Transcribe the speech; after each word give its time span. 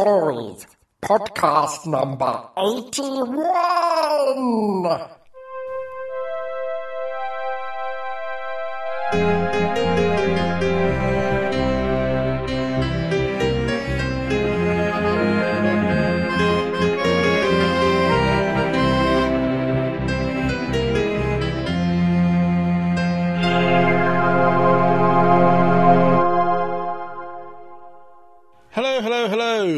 Stories, 0.00 0.64
podcast 1.02 1.84
number 1.84 2.48
81. 2.56 5.10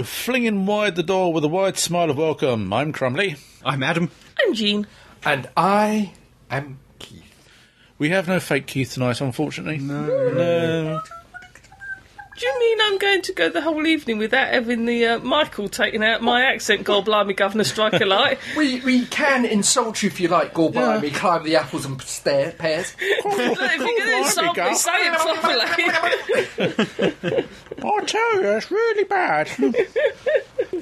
Hello. 0.03 0.05
Flinging 0.05 0.67
wide 0.67 0.97
the 0.97 1.03
door 1.03 1.33
with 1.33 1.45
a 1.45 1.49
wide 1.49 1.79
smile 1.79 2.11
of 2.11 2.17
welcome. 2.17 2.73
I'm 2.73 2.93
Crumley. 2.93 3.39
I'm 3.65 3.83
Adam. 3.83 4.11
I'm 4.41 4.55
Jean. 4.55 4.87
And 5.25 5.49
I 5.57 6.13
am 6.51 6.79
Keith. 6.99 7.23
We 7.99 8.11
have 8.11 8.27
no 8.27 8.41
fake 8.41 8.67
Keith 8.67 8.93
tonight, 8.95 9.21
unfortunately. 9.21 9.79
No. 9.79 10.07
No. 10.33 11.03
Do 12.43 12.49
you 12.49 12.59
mean 12.59 12.79
I'm 12.83 12.99
going 12.99 13.23
to 13.23 13.33
go 13.35 13.49
the 13.51 13.61
whole 13.61 13.87
evening 13.87 14.19
without 14.19 14.49
having 14.53 14.85
the 14.85 15.07
uh, 15.07 15.19
Michael 15.21 15.69
taking 15.69 16.03
out 16.03 16.23
my 16.23 16.43
accent? 16.43 16.83
God 16.83 17.05
blimey, 17.05 17.35
Governor, 17.35 17.63
strike 17.63 18.01
a 18.01 18.05
light. 18.05 18.41
We 18.57 18.81
we 18.81 19.07
can 19.07 19.45
insult 19.45 20.03
you 20.03 20.09
if 20.09 20.19
you 20.19 20.27
like, 20.27 20.53
go 20.53 20.69
by 20.69 20.99
me, 21.01 21.11
climb 21.11 21.45
the 21.45 21.55
apples 21.55 21.85
and 21.87 22.03
stair 22.03 22.51
pears. 22.51 22.97
Look, 23.01 23.17
if 23.39 23.79
you're 23.79 23.87
going 23.87 23.97
to 23.97 24.19
insult 24.19 24.57
me, 24.57 24.75
say 24.75 24.91
it 25.09 25.15
properly. 27.29 27.47
I 27.85 28.05
tell 28.05 28.35
you, 28.43 28.49
it's 28.57 28.71
really 28.73 29.05
bad. 29.05 29.49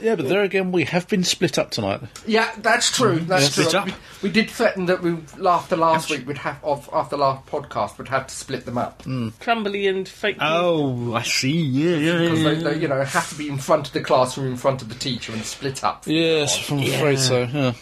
yeah, 0.03 0.17
but 0.17 0.29
there 0.29 0.43
again, 0.43 0.73
we 0.73 0.85
have 0.85 1.09
been 1.09 1.25
split 1.25 1.59
up 1.59 1.71
tonight. 1.71 2.01
Yeah, 2.27 2.51
that's 2.59 2.91
true. 2.91 3.21
That's 3.21 3.45
Yeah. 3.45 3.51
true. 3.51 3.65
Split 3.65 3.75
up. 3.75 3.87
We, 3.87 3.95
we 4.23 4.31
did 4.31 4.51
threaten 4.51 4.87
that 4.87 5.03
we 5.03 5.17
after 5.47 5.77
last 5.77 6.11
week 6.11 6.27
we'd 6.27 6.39
have 6.39 6.63
of 6.65 6.89
after 6.93 7.17
last 7.17 7.47
podcast 7.47 7.99
we'd 7.99 8.09
have 8.09 8.27
to 8.27 8.35
split 8.35 8.65
them 8.67 8.79
up 8.79 9.03
Crumbly 9.41 9.87
and 9.87 10.09
fake. 10.09 10.37
Oh, 10.41 11.15
I 11.15 11.23
see. 11.23 11.50
Yeah, 11.53 11.97
yeah, 11.97 12.19
because 12.19 12.41
yeah. 12.41 12.55
they, 12.55 12.63
they 12.63 12.79
you 12.81 12.89
know 12.89 13.03
have 13.03 13.29
to 13.31 13.35
be 13.37 13.49
in 13.49 13.59
front 13.59 13.89
of 13.89 13.93
the 13.93 14.01
classroom, 14.01 14.49
in 14.49 14.57
front 14.57 14.83
of 14.83 14.89
the 14.89 14.95
teacher, 14.95 15.33
and 15.33 15.45
split 15.45 15.85
up. 15.85 16.05
Yes, 16.07 16.71
I'm 16.71 16.81
afraid 16.81 17.19
so. 17.19 17.43
Yeah. 17.45 17.75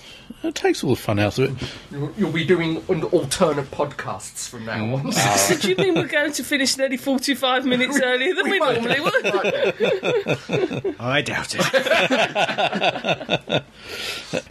It 0.42 0.54
takes 0.54 0.84
all 0.84 0.90
the 0.90 0.96
fun 0.96 1.18
out 1.18 1.38
of 1.38 1.50
it. 1.50 1.56
You'll, 1.90 2.12
you'll 2.16 2.30
be 2.30 2.44
doing 2.44 2.84
an 2.88 3.02
alternate 3.04 3.70
podcasts 3.70 4.46
from 4.48 4.66
now 4.66 4.94
on. 4.94 5.04
Mm. 5.04 5.14
Ah. 5.16 5.56
Do 5.60 5.68
you 5.68 5.76
mean 5.76 5.94
we're 5.94 6.06
going 6.06 6.32
to 6.32 6.44
finish 6.44 6.76
nearly 6.76 6.96
45 6.96 7.64
minutes 7.64 8.00
earlier 8.00 8.34
than 8.34 8.48
we 8.48 8.58
normally 8.60 9.00
would? 9.00 9.26
I 11.00 11.22
doubt 11.22 11.56
it. 11.58 13.64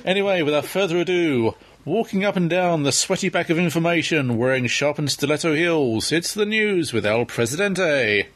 Anyway, 0.03 0.41
without 0.41 0.65
further 0.65 0.97
ado, 0.97 1.55
walking 1.85 2.23
up 2.23 2.35
and 2.35 2.49
down 2.49 2.83
the 2.83 2.91
sweaty 2.91 3.29
back 3.29 3.49
of 3.49 3.59
information, 3.59 4.37
wearing 4.37 4.67
sharpened 4.67 5.11
stiletto 5.11 5.53
heels, 5.53 6.11
it's 6.11 6.33
the 6.33 6.45
news 6.45 6.93
with 6.93 7.05
El 7.05 7.25
Presidente. 7.25 8.27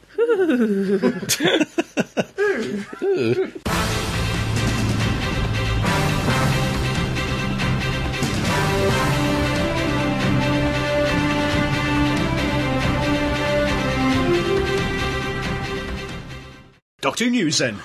Doctor 17.00 17.30
News 17.30 17.58
then. 17.58 17.78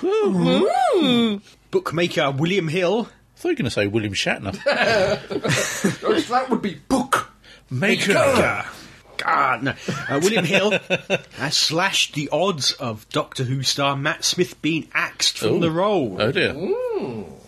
Bookmaker 1.72 2.32
William 2.32 2.68
Hill. 2.68 3.08
I 3.10 3.40
thought 3.40 3.50
you 3.50 3.52
were 3.52 3.56
going 3.56 3.66
to 3.66 3.72
say 3.72 3.88
William 3.88 4.14
Shatner. 4.14 4.52
that 6.28 6.50
would 6.50 6.62
be 6.62 6.76
book. 6.88 7.32
Maker. 7.70 8.66
God, 9.18 9.64
no. 9.64 9.74
Uh, 10.10 10.20
William 10.22 10.46
Hill 10.46 10.72
has 11.34 11.56
slashed 11.58 12.14
the 12.14 12.30
odds 12.32 12.72
of 12.74 13.08
Doctor 13.10 13.44
Who 13.44 13.64
star 13.64 13.96
Matt 13.96 14.24
Smith 14.24 14.62
being 14.62 14.88
axed 14.94 15.38
from 15.38 15.54
Ooh. 15.56 15.60
the 15.60 15.72
role 15.72 16.18
Oh 16.22 16.32
dear. 16.32 16.54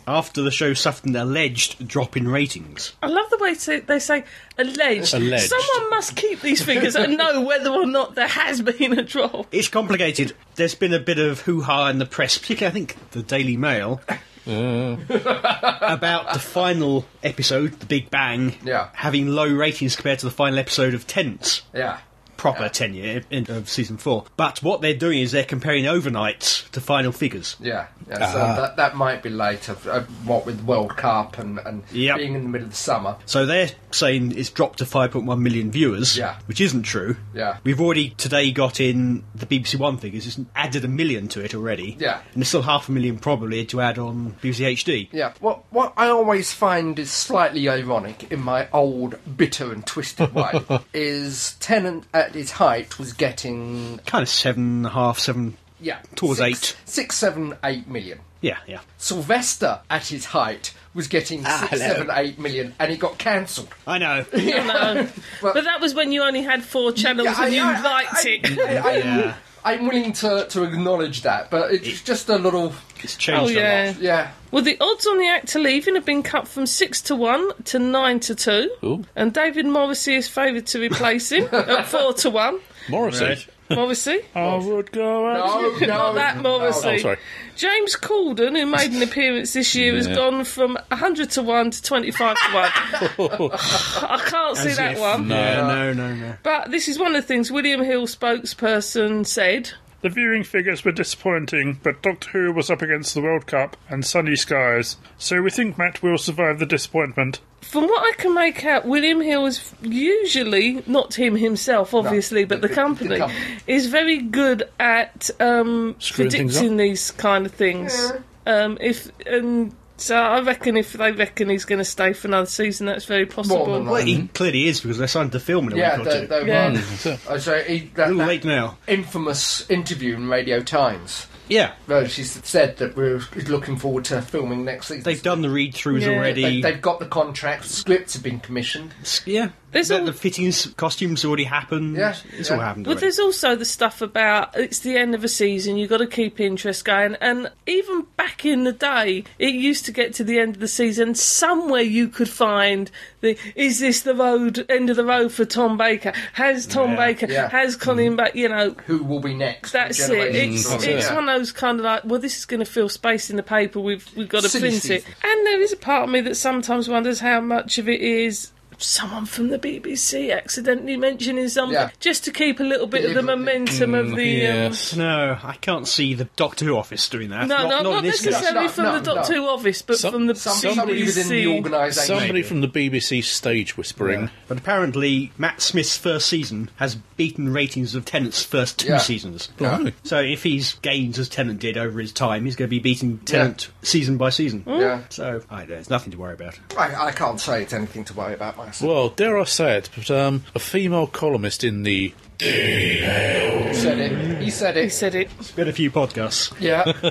after 0.07 0.41
the 0.41 0.51
show 0.51 0.73
suffered 0.73 1.09
an 1.09 1.15
alleged 1.15 1.87
drop 1.87 2.17
in 2.17 2.27
ratings. 2.27 2.93
I 3.01 3.07
love 3.07 3.29
the 3.29 3.37
way 3.37 3.55
to, 3.55 3.81
they 3.81 3.99
say 3.99 4.23
alleged. 4.57 5.13
Alleged. 5.13 5.49
Someone 5.49 5.89
must 5.91 6.15
keep 6.15 6.41
these 6.41 6.61
figures 6.63 6.95
and 6.95 7.17
know 7.17 7.41
whether 7.41 7.69
or 7.69 7.85
not 7.85 8.15
there 8.15 8.27
has 8.27 8.61
been 8.61 8.97
a 8.97 9.03
drop. 9.03 9.47
It's 9.51 9.67
complicated. 9.67 10.33
There's 10.55 10.75
been 10.75 10.93
a 10.93 10.99
bit 10.99 11.19
of 11.19 11.41
hoo 11.41 11.61
ha 11.61 11.87
in 11.89 11.99
the 11.99 12.05
press, 12.05 12.37
particularly 12.37 12.71
I 12.71 12.73
think 12.85 13.11
the 13.11 13.21
Daily 13.23 13.57
Mail, 13.57 14.01
about 15.09 16.33
the 16.33 16.39
final 16.39 17.05
episode, 17.23 17.79
The 17.79 17.85
Big 17.85 18.09
Bang, 18.09 18.55
Yeah. 18.63 18.89
having 18.93 19.27
low 19.27 19.47
ratings 19.47 19.95
compared 19.95 20.19
to 20.19 20.25
the 20.25 20.31
final 20.31 20.59
episode 20.59 20.93
of 20.93 21.05
Tense. 21.07 21.61
Yeah. 21.73 21.99
Proper 22.39 22.69
tenure 22.69 23.21
in, 23.29 23.51
of 23.51 23.69
season 23.69 23.97
four. 23.97 24.23
But 24.37 24.63
what 24.63 24.79
they're 24.81 24.93
doing 24.95 25.19
is 25.19 25.33
they're 25.33 25.43
comparing 25.43 25.83
overnights 25.83 26.69
to 26.71 26.79
final 26.81 27.11
figures. 27.11 27.57
Yeah, 27.59 27.87
yeah 28.09 28.31
so 28.31 28.37
that, 28.37 28.77
that 28.77 28.95
might 28.95 29.21
be 29.21 29.29
later, 29.29 29.75
uh, 29.89 30.03
what 30.23 30.45
with 30.45 30.61
World 30.63 30.95
Cup 30.95 31.37
and, 31.37 31.59
and 31.59 31.83
Yep. 31.91 32.17
being 32.17 32.35
in 32.35 32.43
the 32.43 32.49
middle 32.49 32.65
of 32.65 32.71
the 32.71 32.77
summer. 32.77 33.17
So 33.25 33.45
they're 33.45 33.69
saying 33.91 34.37
it's 34.37 34.49
dropped 34.49 34.79
to 34.79 34.85
5.1 34.85 35.39
million 35.41 35.69
viewers, 35.69 36.17
Yeah. 36.17 36.37
which 36.45 36.61
isn't 36.61 36.83
true. 36.83 37.17
Yeah. 37.33 37.57
We've 37.63 37.81
already 37.81 38.11
today 38.11 38.51
got 38.51 38.79
in 38.79 39.23
the 39.35 39.45
BBC 39.45 39.77
One 39.77 39.97
figures, 39.97 40.25
it's 40.25 40.39
added 40.55 40.85
a 40.85 40.87
million 40.87 41.27
to 41.29 41.43
it 41.43 41.53
already. 41.53 41.97
Yeah. 41.99 42.21
And 42.33 42.41
there's 42.41 42.47
still 42.47 42.61
half 42.61 42.87
a 42.87 42.91
million 42.93 43.17
probably 43.19 43.65
to 43.65 43.81
add 43.81 43.99
on 43.99 44.37
BBC 44.41 44.65
HD. 44.77 45.09
Yeah, 45.11 45.33
what 45.41 45.63
what 45.71 45.93
I 45.97 46.07
always 46.07 46.53
find 46.53 46.97
is 46.97 47.11
slightly 47.11 47.67
ironic 47.67 48.31
in 48.31 48.39
my 48.39 48.69
old 48.71 49.15
bitter 49.35 49.73
and 49.73 49.85
twisted 49.85 50.33
way 50.33 50.61
is 50.93 51.55
Tennant 51.59 52.05
at 52.29 52.35
his 52.35 52.51
height 52.51 52.97
was 52.99 53.13
getting 53.13 53.99
Kind 54.05 54.21
of 54.21 54.29
seven 54.29 54.63
and 54.77 54.85
a 54.85 54.89
half, 54.89 55.19
seven. 55.19 55.57
yeah 55.79 55.99
Towards 56.15 56.39
six- 56.39 56.71
eight. 56.71 56.77
six, 56.85 57.15
seven, 57.17 57.55
eight 57.63 57.87
million. 57.87 58.19
Yeah, 58.41 58.57
yeah. 58.67 58.79
Sylvester 58.97 59.79
at 59.89 60.07
his 60.07 60.25
height 60.25 60.73
was 60.93 61.07
getting 61.07 61.43
ah, 61.45 61.67
six, 61.69 61.81
hello. 61.81 61.93
seven, 61.95 62.09
eight 62.15 62.39
million, 62.39 62.73
and 62.79 62.91
it 62.91 62.99
got 62.99 63.17
cancelled. 63.17 63.69
I 63.87 63.97
know. 63.99 64.25
No. 64.33 65.07
But- 65.41 65.53
but 65.53 65.63
that 65.63 65.79
was 65.81 65.93
when 65.93 66.11
you 66.11 66.23
only 66.23 66.41
had 66.43 66.63
four 66.63 66.91
channels 66.91 67.25
Yeah, 67.27 67.35
I- 67.37 67.45
and 67.45 67.55
you 67.55 67.63
I- 67.63 67.81
liked 67.81 68.13
I- 68.13 68.29
it. 68.29 68.59
I, 68.59 68.77
I, 68.77 68.97
Yeah. 68.97 69.35
I'm 69.65 69.87
willing 69.87 70.13
to, 70.13 70.47
to 70.51 70.63
acknowledge 70.63 71.23
that, 71.23 71.51
but 71.51 71.73
it's 71.73 72.01
just 72.01 72.29
a 72.29 72.37
little 72.37 72.73
It's 73.03 73.15
oh, 73.15 73.19
changed 73.19 73.51
a 73.51 73.59
yeah. 73.59 73.85
lot. 73.87 74.01
yeah. 74.01 74.31
Well, 74.51 74.63
the 74.63 74.77
odds 74.79 75.05
on 75.05 75.17
the 75.19 75.27
actor 75.27 75.59
leaving 75.59 75.95
have 75.95 76.05
been 76.05 76.23
cut 76.23 76.47
from 76.47 76.65
6 76.65 77.01
to 77.03 77.15
1 77.15 77.63
to 77.65 77.77
9 77.77 78.19
to 78.21 78.35
2. 78.35 78.71
Ooh. 78.85 79.05
And 79.17 79.33
David 79.33 79.65
Morrissey 79.65 80.15
is 80.15 80.29
favoured 80.29 80.65
to 80.67 80.79
replace 80.79 81.29
him 81.31 81.49
at 81.51 81.85
4 81.87 82.13
to 82.13 82.29
1. 82.29 82.59
Morrissey. 82.89 83.25
Right. 83.25 83.47
Morrissey? 83.71 84.19
I 84.35 84.55
would 84.55 84.91
go 84.91 85.27
out. 85.27 85.61
No, 85.61 85.77
no, 85.79 85.85
Not 85.87 86.15
that 86.15 86.37
Morrissey. 86.41 86.87
Oh, 86.89 86.97
sorry. 86.97 87.17
James 87.55 87.95
Corden, 87.95 88.57
who 88.57 88.65
made 88.65 88.91
an 88.91 89.01
appearance 89.03 89.53
this 89.53 89.75
year, 89.75 89.95
has 89.95 90.07
gone 90.07 90.43
from 90.43 90.73
100 90.87 91.29
to 91.31 91.43
1 91.43 91.71
to 91.71 91.81
25 91.83 92.37
to 92.37 92.43
1. 92.51 92.69
I 93.53 94.23
can't 94.25 94.57
see 94.57 94.69
As 94.69 94.77
that 94.77 94.93
if- 94.93 94.99
one. 94.99 95.29
Yeah, 95.29 95.67
no, 95.67 95.93
no, 95.93 96.15
no. 96.15 96.35
But 96.41 96.71
this 96.71 96.87
is 96.87 96.97
one 96.97 97.15
of 97.15 97.21
the 97.21 97.27
things 97.27 97.51
William 97.51 97.83
Hill 97.83 98.07
spokesperson 98.07 99.25
said. 99.25 99.71
The 100.01 100.09
viewing 100.09 100.43
figures 100.45 100.85
were 100.85 100.93
disappointing, 100.93 101.79
but 101.83 102.01
Doctor 102.01 102.29
Who 102.31 102.53
was 102.53 102.69
up 102.69 102.81
against 102.81 103.13
the 103.13 103.21
World 103.21 103.45
Cup 103.47 103.75
and 103.89 104.05
sunny 104.05 104.37
skies, 104.37 104.95
so 105.17 105.41
we 105.41 105.49
think 105.49 105.77
Matt 105.77 106.01
will 106.01 106.17
survive 106.17 106.59
the 106.59 106.65
disappointment. 106.65 107.41
From 107.61 107.83
what 107.83 108.01
I 108.03 108.13
can 108.17 108.33
make 108.33 108.63
out, 108.63 108.85
William 108.85 109.19
Hill 109.19 109.45
is 109.45 109.73
usually, 109.81 110.81
not 110.87 111.15
him 111.15 111.35
himself, 111.35 111.93
obviously, 111.93 112.45
but 112.45 112.61
the- 112.61 112.67
the, 112.67 112.67
the- 112.69 112.75
company, 112.75 113.09
the 113.09 113.17
company. 113.17 113.39
is 113.67 113.87
very 113.87 114.19
good 114.19 114.63
at 114.79 115.29
um, 115.41 115.95
predicting 116.13 116.77
these 116.77 117.11
kind 117.11 117.45
of 117.45 117.51
things. 117.53 118.13
Um, 118.47 118.77
if 118.79 119.11
and 119.27 119.73
so, 119.99 120.15
I 120.17 120.41
reckon 120.41 120.77
if 120.77 120.93
they 120.93 121.11
reckon 121.11 121.49
he's 121.49 121.65
going 121.65 121.79
to 121.79 121.85
stay 121.85 122.13
for 122.13 122.27
another 122.27 122.45
season, 122.47 122.85
that's 122.87 123.05
very 123.05 123.25
possible. 123.25 123.73
than 123.73 123.85
Well, 123.85 124.03
he 124.03 124.27
clearly 124.29 124.67
is 124.67 124.81
because 124.81 124.97
they 124.97 125.07
signed 125.07 125.31
the 125.31 125.39
film 125.39 125.67
in 125.67 125.73
a 125.73 125.77
Yeah, 125.77 125.97
week 125.97 126.07
or 126.07 126.09
they, 126.11 126.21
two. 126.21 126.27
they 126.27 126.47
Yeah. 126.47 126.71
were. 126.71 127.17
Uh, 127.29 127.37
so 127.39 127.59
he, 127.63 127.91
that, 127.95 128.07
little 128.07 128.17
that 128.19 128.27
late 128.27 128.45
now. 128.45 128.77
infamous 128.87 129.69
interview 129.69 130.15
in 130.15 130.27
Radio 130.29 130.61
Times. 130.61 131.27
Yeah. 131.47 131.71
Where 131.87 132.07
she 132.07 132.21
s- 132.21 132.39
said 132.43 132.77
that 132.77 132.95
we're 132.95 133.21
looking 133.47 133.75
forward 133.75 134.05
to 134.05 134.21
filming 134.21 134.65
next 134.65 134.87
season. 134.89 135.01
They've 135.03 135.21
done 135.21 135.41
the 135.41 135.49
read 135.49 135.73
throughs 135.73 136.01
Yeah. 136.01 136.09
already. 136.09 136.43
They, 136.43 136.61
they've 136.61 136.81
got 136.81 136.99
the 136.99 137.07
contracts. 137.07 137.71
Scripts 137.71 138.13
have 138.13 138.21
been 138.21 138.39
commissioned. 138.39 138.93
yeah. 139.25 139.49
There's 139.71 139.89
The, 139.89 139.99
all, 139.99 140.05
the 140.05 140.13
fittings, 140.13 140.65
costumes 140.77 141.23
already 141.23 141.43
happened. 141.43 141.95
Yeah, 141.95 142.15
It's 142.37 142.49
yeah. 142.49 142.55
all 142.55 142.61
happened. 142.61 142.85
But 142.85 142.91
already. 142.91 143.01
there's 143.01 143.19
also 143.19 143.55
the 143.55 143.65
stuff 143.65 144.01
about 144.01 144.57
it's 144.57 144.79
the 144.79 144.97
end 144.97 145.13
of 145.13 145.23
a 145.23 145.27
season, 145.27 145.77
you've 145.77 145.89
got 145.89 145.97
to 145.97 146.07
keep 146.07 146.39
interest 146.39 146.85
going. 146.85 147.15
And 147.21 147.51
even 147.67 148.07
back 148.17 148.45
in 148.45 148.63
the 148.63 148.71
day, 148.73 149.25
it 149.37 149.53
used 149.53 149.85
to 149.85 149.91
get 149.91 150.13
to 150.15 150.23
the 150.23 150.39
end 150.39 150.55
of 150.55 150.59
the 150.61 150.67
season, 150.67 151.13
somewhere 151.15 151.81
you 151.81 152.07
could 152.07 152.29
find 152.29 152.89
the 153.21 153.37
is 153.55 153.79
this 153.79 154.01
the 154.01 154.15
road, 154.15 154.65
end 154.69 154.89
of 154.89 154.95
the 154.95 155.05
road 155.05 155.31
for 155.31 155.45
Tom 155.45 155.77
Baker? 155.77 156.13
Has 156.33 156.65
Tom 156.65 156.91
Yeah. 156.91 156.95
Baker, 156.95 157.27
Yeah. 157.29 157.49
has 157.49 157.75
mm-hmm. 157.75 157.83
Colin 157.83 158.15
Baker, 158.15 158.37
you 158.37 158.49
know, 158.49 158.71
Who 158.87 159.03
will 159.03 159.19
be 159.19 159.33
next? 159.33 159.71
that's 159.71 159.99
it. 160.09 160.35
It's, 160.35 160.65
story. 160.65 160.85
it's 160.93 161.07
Yeah. 161.09 161.15
one 161.15 161.29
of 161.29 161.37
those 161.37 161.51
kind 161.51 161.79
of 161.79 161.85
like, 161.85 162.05
well, 162.05 162.19
this 162.19 162.37
is 162.37 162.45
going 162.45 162.61
to 162.61 162.65
fill 162.65 162.89
space 162.89 163.29
in 163.29 163.35
the 163.35 163.43
paper. 163.43 163.79
We've 163.79 164.07
we've 164.15 164.29
got 164.29 164.43
to 164.43 164.49
Silly 164.49 164.69
print 164.69 164.85
it. 164.89 165.05
And 165.23 165.45
there 165.45 165.61
is 165.61 165.73
a 165.73 165.77
part 165.77 166.03
of 166.05 166.09
me 166.09 166.21
that 166.21 166.35
sometimes 166.35 166.87
wonders 166.89 167.19
how 167.19 167.39
much 167.41 167.77
of 167.77 167.87
it 167.89 168.01
is 168.01 168.51
someone 168.81 169.25
from 169.25 169.49
the 169.49 169.59
BBC 169.59 170.31
accidentally 170.35 170.97
mentioning 170.97 171.47
something 171.49 171.73
Yeah. 171.73 171.89
just 171.99 172.23
to 172.25 172.31
keep 172.31 172.59
a 172.59 172.63
little 172.63 172.87
bit 172.87 173.03
of 173.05 173.13
the 173.13 173.21
Deliberately. 173.21 173.43
momentum 173.45 173.93
of 173.93 174.15
the. 174.15 174.47
Um, 174.47 174.73
No, 174.97 175.37
I 175.43 175.53
can't 175.61 175.87
see 175.87 176.13
the 176.13 176.25
Doctor 176.35 176.65
Who 176.65 176.77
office 176.77 177.07
doing 177.09 177.29
that. 177.29 177.47
no, 177.47 177.57
not, 177.57 177.63
no, 177.63 177.69
not, 177.69 177.83
not, 177.83 177.97
in 178.05 178.11
this 178.11 178.23
necessarily 178.25 178.67
case. 178.67 178.75
from 178.75 178.83
No, 178.85 178.99
the 178.99 179.05
Doctor 179.15 179.33
no. 179.33 179.41
Who 179.43 179.49
office, 179.49 179.81
but 179.81 179.97
Some- 179.99 180.13
from 180.13 180.27
the 180.27 180.35
Some, 180.35 180.53
BBC. 180.57 180.75
somebody 180.75 181.03
within 181.03 181.29
the 181.29 181.47
organisation. 181.47 182.17
Somebody 182.19 182.41
from 182.43 182.61
the 182.61 182.67
BBC 182.67 183.21
stage 183.23 183.77
whispering. 183.77 184.29
But 184.47 184.57
apparently, 184.57 185.31
Matt 185.37 185.61
Smith's 185.61 185.97
first 185.97 186.27
season 186.27 186.69
has 186.77 186.95
beaten 187.17 187.51
ratings 187.51 187.95
of 187.95 188.05
Tennant's 188.05 188.43
first 188.43 188.79
two 188.79 188.87
Yeah. 188.89 188.97
seasons. 188.99 189.49
Blimey. 189.57 189.93
So 190.03 190.19
if 190.21 190.43
he's 190.43 190.73
gained 190.81 191.17
as 191.19 191.27
Tennant 191.27 191.59
did 191.59 191.77
over 191.77 191.99
his 191.99 192.11
time, 192.13 192.45
he's 192.45 192.55
going 192.55 192.67
to 192.67 192.75
be 192.75 192.79
beating 192.79 193.19
Tennant 193.25 193.67
season 193.81 194.17
by 194.17 194.29
season. 194.29 194.63
Yeah. 194.65 195.03
So 195.09 195.41
I, 195.49 195.65
there's 195.65 195.89
nothing 195.89 196.11
to 196.11 196.17
worry 196.17 196.33
about. 196.33 196.59
I, 196.77 197.07
I 197.07 197.11
can't 197.11 197.39
say 197.39 197.63
it's 197.63 197.73
anything 197.73 198.05
to 198.05 198.13
worry 198.13 198.33
about 198.33 198.57
myself. 198.57 198.87
Well, 198.87 199.09
dare 199.09 199.37
I 199.37 199.43
say 199.45 199.77
it, 199.77 199.89
but 199.95 200.11
um, 200.11 200.43
a 200.55 200.59
female 200.59 201.07
columnist 201.07 201.63
in 201.63 201.83
the 201.83 202.13
He 202.39 203.73
said 203.73 203.99
it. 203.99 204.41
He 204.41 204.49
said 204.49 204.77
it. 204.77 204.81
He 204.81 204.87
it. 204.87 204.91
said 204.91 205.15
it. 205.15 205.29
It's 205.39 205.51
been 205.51 205.67
a 205.67 205.73
few 205.73 205.91
podcasts. 205.91 206.53
Yeah. 206.59 206.83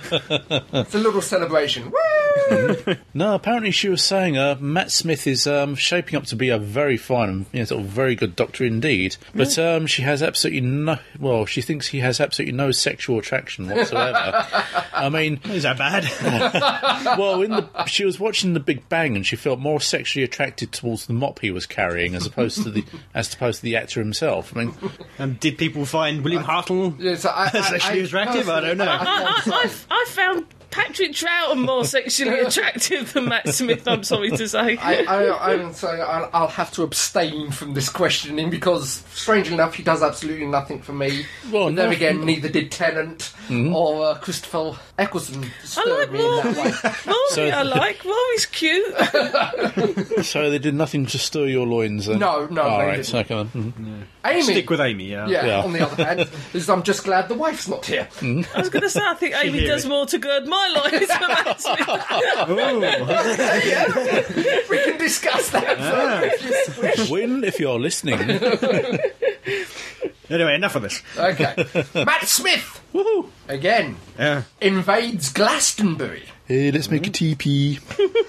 it's 0.73 0.95
a 0.95 0.99
little 0.99 1.21
celebration. 1.21 1.91
Woo! 1.91 2.97
No, 3.13 3.35
apparently 3.35 3.71
she 3.71 3.89
was 3.89 4.03
saying 4.03 4.39
uh, 4.39 4.57
Matt 4.59 4.91
Smith 4.91 5.27
is 5.27 5.47
um, 5.47 5.75
shaping 5.75 6.17
up 6.17 6.25
to 6.27 6.37
be 6.37 6.49
a 6.49 6.59
very 6.59 6.97
fine 6.97 7.29
and 7.29 7.47
you 7.53 7.59
know, 7.61 7.65
sort 7.67 7.83
of 7.83 7.89
very 7.89 8.15
good 8.15 8.37
doctor 8.37 8.65
indeed. 8.65 9.17
But 9.35 9.59
um, 9.59 9.87
she 9.87 10.03
has 10.03 10.23
absolutely 10.23 10.63
no. 10.63 10.99
Well, 11.19 11.45
she 11.45 11.61
thinks 11.61 11.89
he 11.89 12.01
has 12.01 12.21
absolutely 12.21 12.57
no 12.57 12.71
sexual 12.71 13.19
attraction 13.19 13.69
whatsoever. 13.69 14.47
I 14.93 15.09
mean, 15.11 15.41
Is 15.45 15.65
that 15.65 15.79
bad? 15.79 16.05
well, 17.19 17.43
in 17.43 17.51
the, 17.51 17.85
she 17.85 18.05
was 18.05 18.19
watching 18.19 18.55
The 18.55 18.61
Big 18.61 18.89
Bang 18.89 19.15
and 19.17 19.27
she 19.27 19.37
felt 19.37 19.59
more 19.59 19.81
sexually 19.81 20.25
attracted 20.25 20.73
towards 20.73 21.07
the 21.07 21.13
mop 21.13 21.41
he 21.41 21.51
was 21.51 21.67
carrying 21.67 22.15
as 22.15 22.27
opposed 22.27 22.63
to 22.63 22.71
the 22.71 22.85
as 23.15 23.33
opposed 23.35 23.59
to 23.59 23.65
the 23.65 23.77
actor 23.77 24.01
himself. 24.01 24.57
I 24.57 24.65
mean, 24.65 24.75
and 25.19 25.39
did 25.41 25.59
people 25.59 25.85
find 25.87 26.23
William 26.23 26.45
Hartnell 26.45 26.95
Yes, 26.99 27.25
I, 27.25 27.45
I, 27.53 27.61
sexually 27.61 28.01
I- 28.03 28.05
attractive? 28.05 28.49
I 28.49 28.61
don't 28.61 28.79
know. 28.79 28.85
I 28.89 28.99
can't. 28.99 29.49
I, 29.49 29.61
I, 29.65 29.71
I 29.91 30.05
found 30.09 30.47
Patrick 30.71 31.13
Troughton 31.13 31.65
more 31.65 31.85
sexually 31.85 32.39
attractive 32.47 33.13
than 33.15 33.29
Matt 33.31 33.49
Smith, 33.49 33.89
I'm 33.89 34.05
sorry 34.05 34.31
to 34.31 34.47
say. 34.49 34.77
I, 34.77 35.03
I, 35.05 35.53
I'm 35.55 35.73
sorry, 35.73 36.01
I'll, 36.01 36.29
I'll 36.33 36.49
have 36.49 36.71
to 36.73 36.83
abstain 36.83 37.51
from 37.51 37.75
this 37.75 37.89
questioning 37.89 38.51
because, 38.51 39.03
strangely 39.15 39.55
enough, 39.55 39.75
he 39.75 39.83
does 39.83 40.03
absolutely 40.03 40.47
nothing 40.47 40.83
for 40.83 40.93
me. 40.93 41.25
Well, 41.51 41.67
but 41.67 41.77
then 41.77 41.93
again, 41.93 42.25
neither 42.25 42.49
did 42.49 42.71
Tennant 42.71 43.33
or 43.51 44.05
uh, 44.07 44.15
Christopher 44.19 44.79
Eccleston 44.99 45.47
I 45.77 45.85
like 45.85 46.13
me 46.13 46.19
in 46.19 46.37
that 46.37 46.57
way. 46.57 46.93
Rory. 47.07 47.29
So- 47.31 47.49
I 47.49 47.63
like. 47.63 48.05
Rory's 48.05 48.47
cute. 48.47 48.95
so 50.25 50.51
they 50.51 50.59
did 50.59 50.75
nothing 50.75 51.07
to 51.07 51.19
stir 51.19 51.47
your 51.47 51.67
loins. 51.67 52.07
Then? 52.07 52.19
No, 52.19 52.47
no, 52.47 52.63
All 52.63 52.79
they 52.79 52.85
right, 52.87 52.97
didn't. 53.05 53.15
okay 53.15 53.35
then. 53.53 53.73
Mhm. 53.73 54.03
Amy, 54.25 54.43
Stick 54.43 54.69
with 54.71 54.81
Amy, 54.81 55.05
yeah. 55.07 55.27
yeah, 55.29 55.47
Yeah. 55.47 55.63
on 55.65 55.73
the 55.73 55.81
other 55.81 56.05
hand, 56.05 56.29
I'm 56.69 56.83
just 56.83 57.05
glad 57.05 57.29
the 57.29 57.35
wife's 57.35 57.69
not 57.69 57.87
here. 57.87 58.09
I 58.21 58.45
was 58.59 58.69
going 58.69 58.83
to 58.83 58.91
say, 58.91 59.01
I 59.03 59.15
think 59.15 59.35
Amy 59.37 59.65
does 59.65 59.85
it. 59.85 59.89
more 59.89 60.05
to 60.07 60.19
gird 60.19 60.47
my 60.59 60.69
loins 60.81 61.09
than 61.09 61.29
Matt 61.29 61.61
Smith. 61.61 61.89
we 64.71 64.77
can 64.85 64.99
discuss 64.99 65.51
that 65.51 65.79
further 65.79 66.27
if 66.27 66.41
you 66.77 66.83
wish. 66.83 67.11
Win 67.11 67.45
if 67.45 67.59
you're 67.61 67.79
listening. 67.79 68.19
Anyway, 70.31 70.55
enough 70.55 70.77
of 70.77 70.83
this. 70.83 71.03
Okay. 71.17 71.55
Matt 71.95 72.29
Smith, 72.29 72.83
Woohoo! 72.93 73.31
again, 73.49 73.97
Yeah. 74.19 74.43
invades 74.61 75.33
Glastonbury. 75.33 76.25
Hey, 76.47 76.71
let's 76.71 76.91
make 76.91 77.07
a 77.07 77.11
TP. 77.11 77.81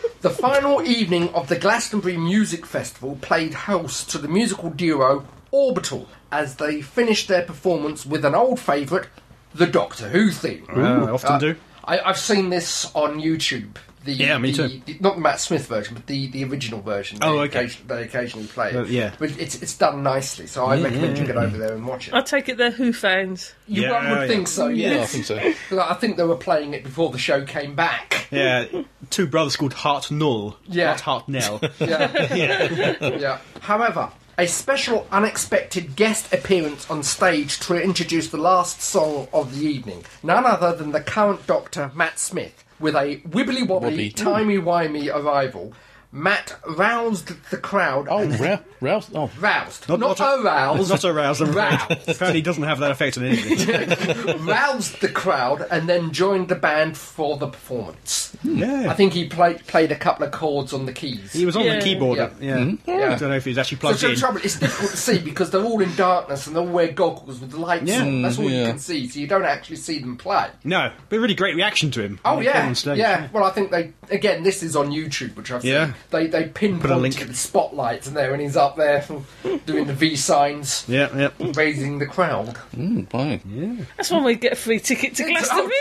The 0.22 0.30
final 0.30 0.82
evening 0.82 1.28
of 1.34 1.48
the 1.50 1.58
Glastonbury 1.58 2.16
Music 2.18 2.66
Festival 2.66 3.18
played 3.22 3.54
host 3.54 4.10
to 4.12 4.18
the 4.18 4.28
musical 4.30 4.70
duo 4.70 5.26
Orbital 5.52 6.08
as 6.32 6.56
they 6.56 6.82
finished 6.82 7.28
their 7.30 7.42
performance 7.44 8.06
with 8.06 8.24
an 8.26 8.34
old 8.36 8.60
favourite, 8.62 9.08
the 9.54 9.66
Doctor 9.68 10.08
Who 10.10 10.30
theme. 10.32 10.68
Uh, 10.74 10.82
I 10.82 11.10
often 11.12 11.32
Uh, 11.34 11.40
do. 11.40 11.56
I, 11.84 12.00
I've 12.00 12.18
seen 12.20 12.50
this 12.50 12.90
on 12.96 13.20
YouTube. 13.20 13.76
The, 14.06 14.14
Yeah, 14.14 14.38
me 14.38 14.52
the- 14.52 14.70
too. 14.70 14.82
the- 14.86 14.98
not 15.02 15.16
the 15.16 15.22
Matt 15.22 15.42
Smith 15.42 15.68
version, 15.68 15.94
but 15.94 16.08
the, 16.08 16.28
the 16.28 16.46
original 16.46 16.82
version. 16.82 17.20
Oh, 17.22 17.34
they, 17.34 17.40
okay. 17.42 17.60
occasion- 17.60 17.88
they 17.88 18.04
occasionally 18.04 18.48
play 18.48 18.70
it. 18.70 18.76
Uh, 18.78 18.84
yeah. 18.86 19.14
But 19.20 19.38
it's, 19.40 19.62
it's 19.62 19.78
done 19.78 20.04
nicely, 20.04 20.48
so 20.48 20.66
I 20.66 20.82
recommend 20.82 21.18
you 21.18 21.26
get 21.26 21.36
over 21.36 21.58
there 21.58 21.74
and 21.74 21.86
watch 21.86 22.08
it. 22.08 22.14
I 22.14 22.22
take 22.22 22.48
it 22.48 22.58
they're 22.58 22.72
Who 22.72 22.94
fans. 22.94 23.54
You 23.68 23.82
Yeah, 23.84 23.92
one 23.92 24.10
would 24.10 24.22
yeah. 24.22 24.28
think 24.28 24.48
so, 24.48 24.68
Yeah, 24.70 24.88
I 24.88 24.92
yes. 24.92 25.12
think 25.12 25.26
so. 25.26 25.38
I 25.82 25.94
think 25.96 26.16
they 26.16 26.24
were 26.24 26.38
playing 26.38 26.74
it 26.74 26.84
before 26.86 27.12
the 27.12 27.18
show 27.18 27.44
came 27.44 27.76
back. 27.76 28.28
Yeah, 28.32 28.66
two 29.10 29.28
brothers 29.28 29.56
called 29.58 29.74
Hartnoll, 29.74 30.56
Yeah. 30.66 30.92
not 30.92 31.00
Hartnell. 31.02 31.60
Yeah. 31.86 32.34
yeah. 33.04 33.18
yeah. 33.18 33.38
However, 33.60 34.12
a 34.40 34.48
special 34.48 35.06
unexpected 35.12 35.98
guest 35.98 36.34
appearance 36.34 36.90
on 36.90 37.04
stage 37.04 37.60
to 37.60 37.76
introduce 37.76 38.30
the 38.30 38.38
last 38.38 38.82
song 38.82 39.28
of 39.34 39.54
the 39.60 39.66
evening. 39.66 40.02
None 40.24 40.46
other 40.46 40.74
than 40.74 40.94
the 40.94 41.02
current 41.02 41.46
Doctor, 41.46 41.92
Matt 41.94 42.20
Smith, 42.20 42.64
with 42.80 42.96
a 42.96 43.18
wibbly 43.28 43.68
wobbly, 43.68 43.90
Wobbly. 43.90 44.10
timey 44.12 44.58
wimey 44.58 45.14
arrival. 45.14 45.74
Matt 46.12 46.60
roused 46.68 47.34
the 47.52 47.58
crowd. 47.58 48.08
Oh, 48.10 48.26
Ra- 48.26 48.60
Rouse. 48.82 49.12
Oh, 49.14 49.30
roused. 49.40 49.88
Not- 49.88 50.00
Not, 50.00 50.18
not 50.20 50.40
aroused. 50.44 50.90
Not 50.90 51.04
aroused. 51.06 51.42
I'm. 51.42 51.52
Roused. 51.52 51.92
Apparently, 52.10 52.40
he 52.40 52.42
doesn't 52.42 52.64
have 52.64 52.80
that 52.80 52.90
effect 52.90 53.18
on 53.20 53.26
anything. 53.26 53.68
roused 54.46 55.02
the 55.02 55.10
crowd 55.10 55.68
and 55.70 55.88
then 55.88 56.12
joined 56.12 56.48
the 56.50 56.56
band 56.56 56.98
for 56.98 57.38
the 57.38 57.48
performance. 57.48 58.36
Hmm. 58.42 58.58
yeah. 58.58 58.88
I 58.90 58.96
think 58.96 59.14
he 59.14 59.28
played 59.28 59.66
played 59.68 59.92
a 59.92 59.96
couple 59.96 60.26
of 60.26 60.32
chords 60.32 60.74
on 60.74 60.86
the 60.88 60.94
keys. 60.94 61.32
he 61.32 61.46
was 61.46 61.56
on 61.56 61.66
Yeah. 61.66 61.76
the 61.76 61.82
keyboard. 61.84 62.18
Yeah. 62.18 62.30
Yeah. 62.40 62.64
Hmm. 62.64 62.76
Yeah. 62.90 63.14
I 63.14 63.16
don't 63.16 63.30
know 63.30 63.36
if 63.36 63.44
he 63.46 63.52
was 63.52 63.58
actually 63.60 63.78
So, 63.78 63.82
plugged 63.82 64.00
so 64.00 64.08
in. 64.08 64.14
the 64.16 64.20
trouble, 64.20 64.40
it's 64.44 64.58
difficult 64.60 64.92
to 64.92 64.98
see 64.98 65.20
because 65.20 65.52
they're 65.52 65.64
all 65.64 65.80
in 65.82 65.94
darkness 65.96 66.48
and 66.48 66.56
they 66.56 66.60
all 66.60 66.66
wear 66.66 66.92
goggles 66.92 67.40
with 67.40 67.52
the 67.52 67.60
lights 67.60 67.84
Yeah. 67.86 68.02
on. 68.02 68.22
That's 68.24 68.38
hmm, 68.38 68.44
all 68.44 68.50
you 68.50 68.66
can 68.66 68.80
see, 68.80 69.08
so 69.10 69.20
you 69.20 69.28
don't 69.28 69.46
actually 69.46 69.76
see 69.76 70.00
them 70.00 70.18
play. 70.18 70.48
No, 70.64 70.92
but 71.10 71.18
a 71.18 71.20
really 71.20 71.36
great 71.36 71.56
reaction 71.56 71.92
to 71.92 72.02
him. 72.02 72.20
Oh 72.26 72.38
when 72.38 72.46
he 72.46 72.52
came 72.52 72.66
yeah, 72.68 72.74
stage. 72.74 72.98
yeah. 72.98 73.28
Well, 73.32 73.44
I 73.44 73.52
think 73.52 73.70
they 73.70 73.94
again. 74.10 74.42
This 74.42 74.64
is 74.64 74.76
on 74.76 74.90
YouTube, 74.90 75.36
which 75.36 75.52
I've 75.52 75.64
Yeah. 75.64 75.94
Seen. 76.00 76.10
They 76.12 76.28
they 76.28 76.44
Put 76.50 76.62
a 76.92 76.96
link. 76.96 77.16
pinpointed 77.16 77.28
the 77.30 77.34
spotlights 77.36 78.08
and 78.08 78.16
there, 78.16 78.34
and 78.34 78.42
he's 78.42 78.56
up 78.58 78.76
there 78.76 79.06
doing 79.66 79.86
the 79.86 79.94
V 79.94 80.16
signs, 80.16 80.86
Yeah, 80.88 81.10
yeah. 81.16 81.52
raising 81.56 82.00
the 82.00 82.06
crowd. 82.06 82.58
mm, 82.76 83.10
fine. 83.10 83.86
That's 83.98 84.12
when 84.12 84.24
we 84.24 84.36
get 84.36 84.54
a 84.54 84.56
free 84.56 84.80
ticket 84.80 85.16
to 85.16 85.24
Glastonbury, 85.24 85.74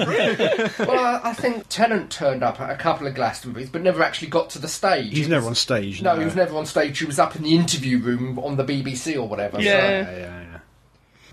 Oh, 0.00 0.10
isn't 0.10 0.78
well, 0.78 0.98
I, 1.24 1.30
I 1.30 1.32
think 1.34 1.66
Tennant 1.68 2.10
turned 2.10 2.42
up 2.42 2.60
at 2.60 2.70
a 2.70 2.76
couple 2.76 3.06
of 3.06 3.14
Glastonburys, 3.14 3.70
but 3.70 3.82
never 3.82 4.02
actually 4.02 4.28
got 4.28 4.50
to 4.50 4.58
the 4.58 4.68
stage. 4.68 5.12
He's 5.12 5.26
He 5.26 5.30
never 5.30 5.46
on 5.46 5.54
stage. 5.54 6.02
No, 6.02 6.16
he 6.18 6.24
was 6.24 6.34
never 6.36 6.56
on 6.56 6.66
stage. 6.66 6.98
He 6.98 7.04
was 7.04 7.18
up 7.18 7.36
in 7.36 7.42
the 7.42 7.54
interview 7.54 7.98
room 7.98 8.38
on 8.38 8.56
the 8.56 8.64
BBC 8.64 9.16
or 9.16 9.28
whatever. 9.28 9.56
so- 9.58 9.62
Yeah. 9.62 9.80
Yeah, 10.00 10.10
yeah, 10.10 10.40
yeah. 10.42 10.49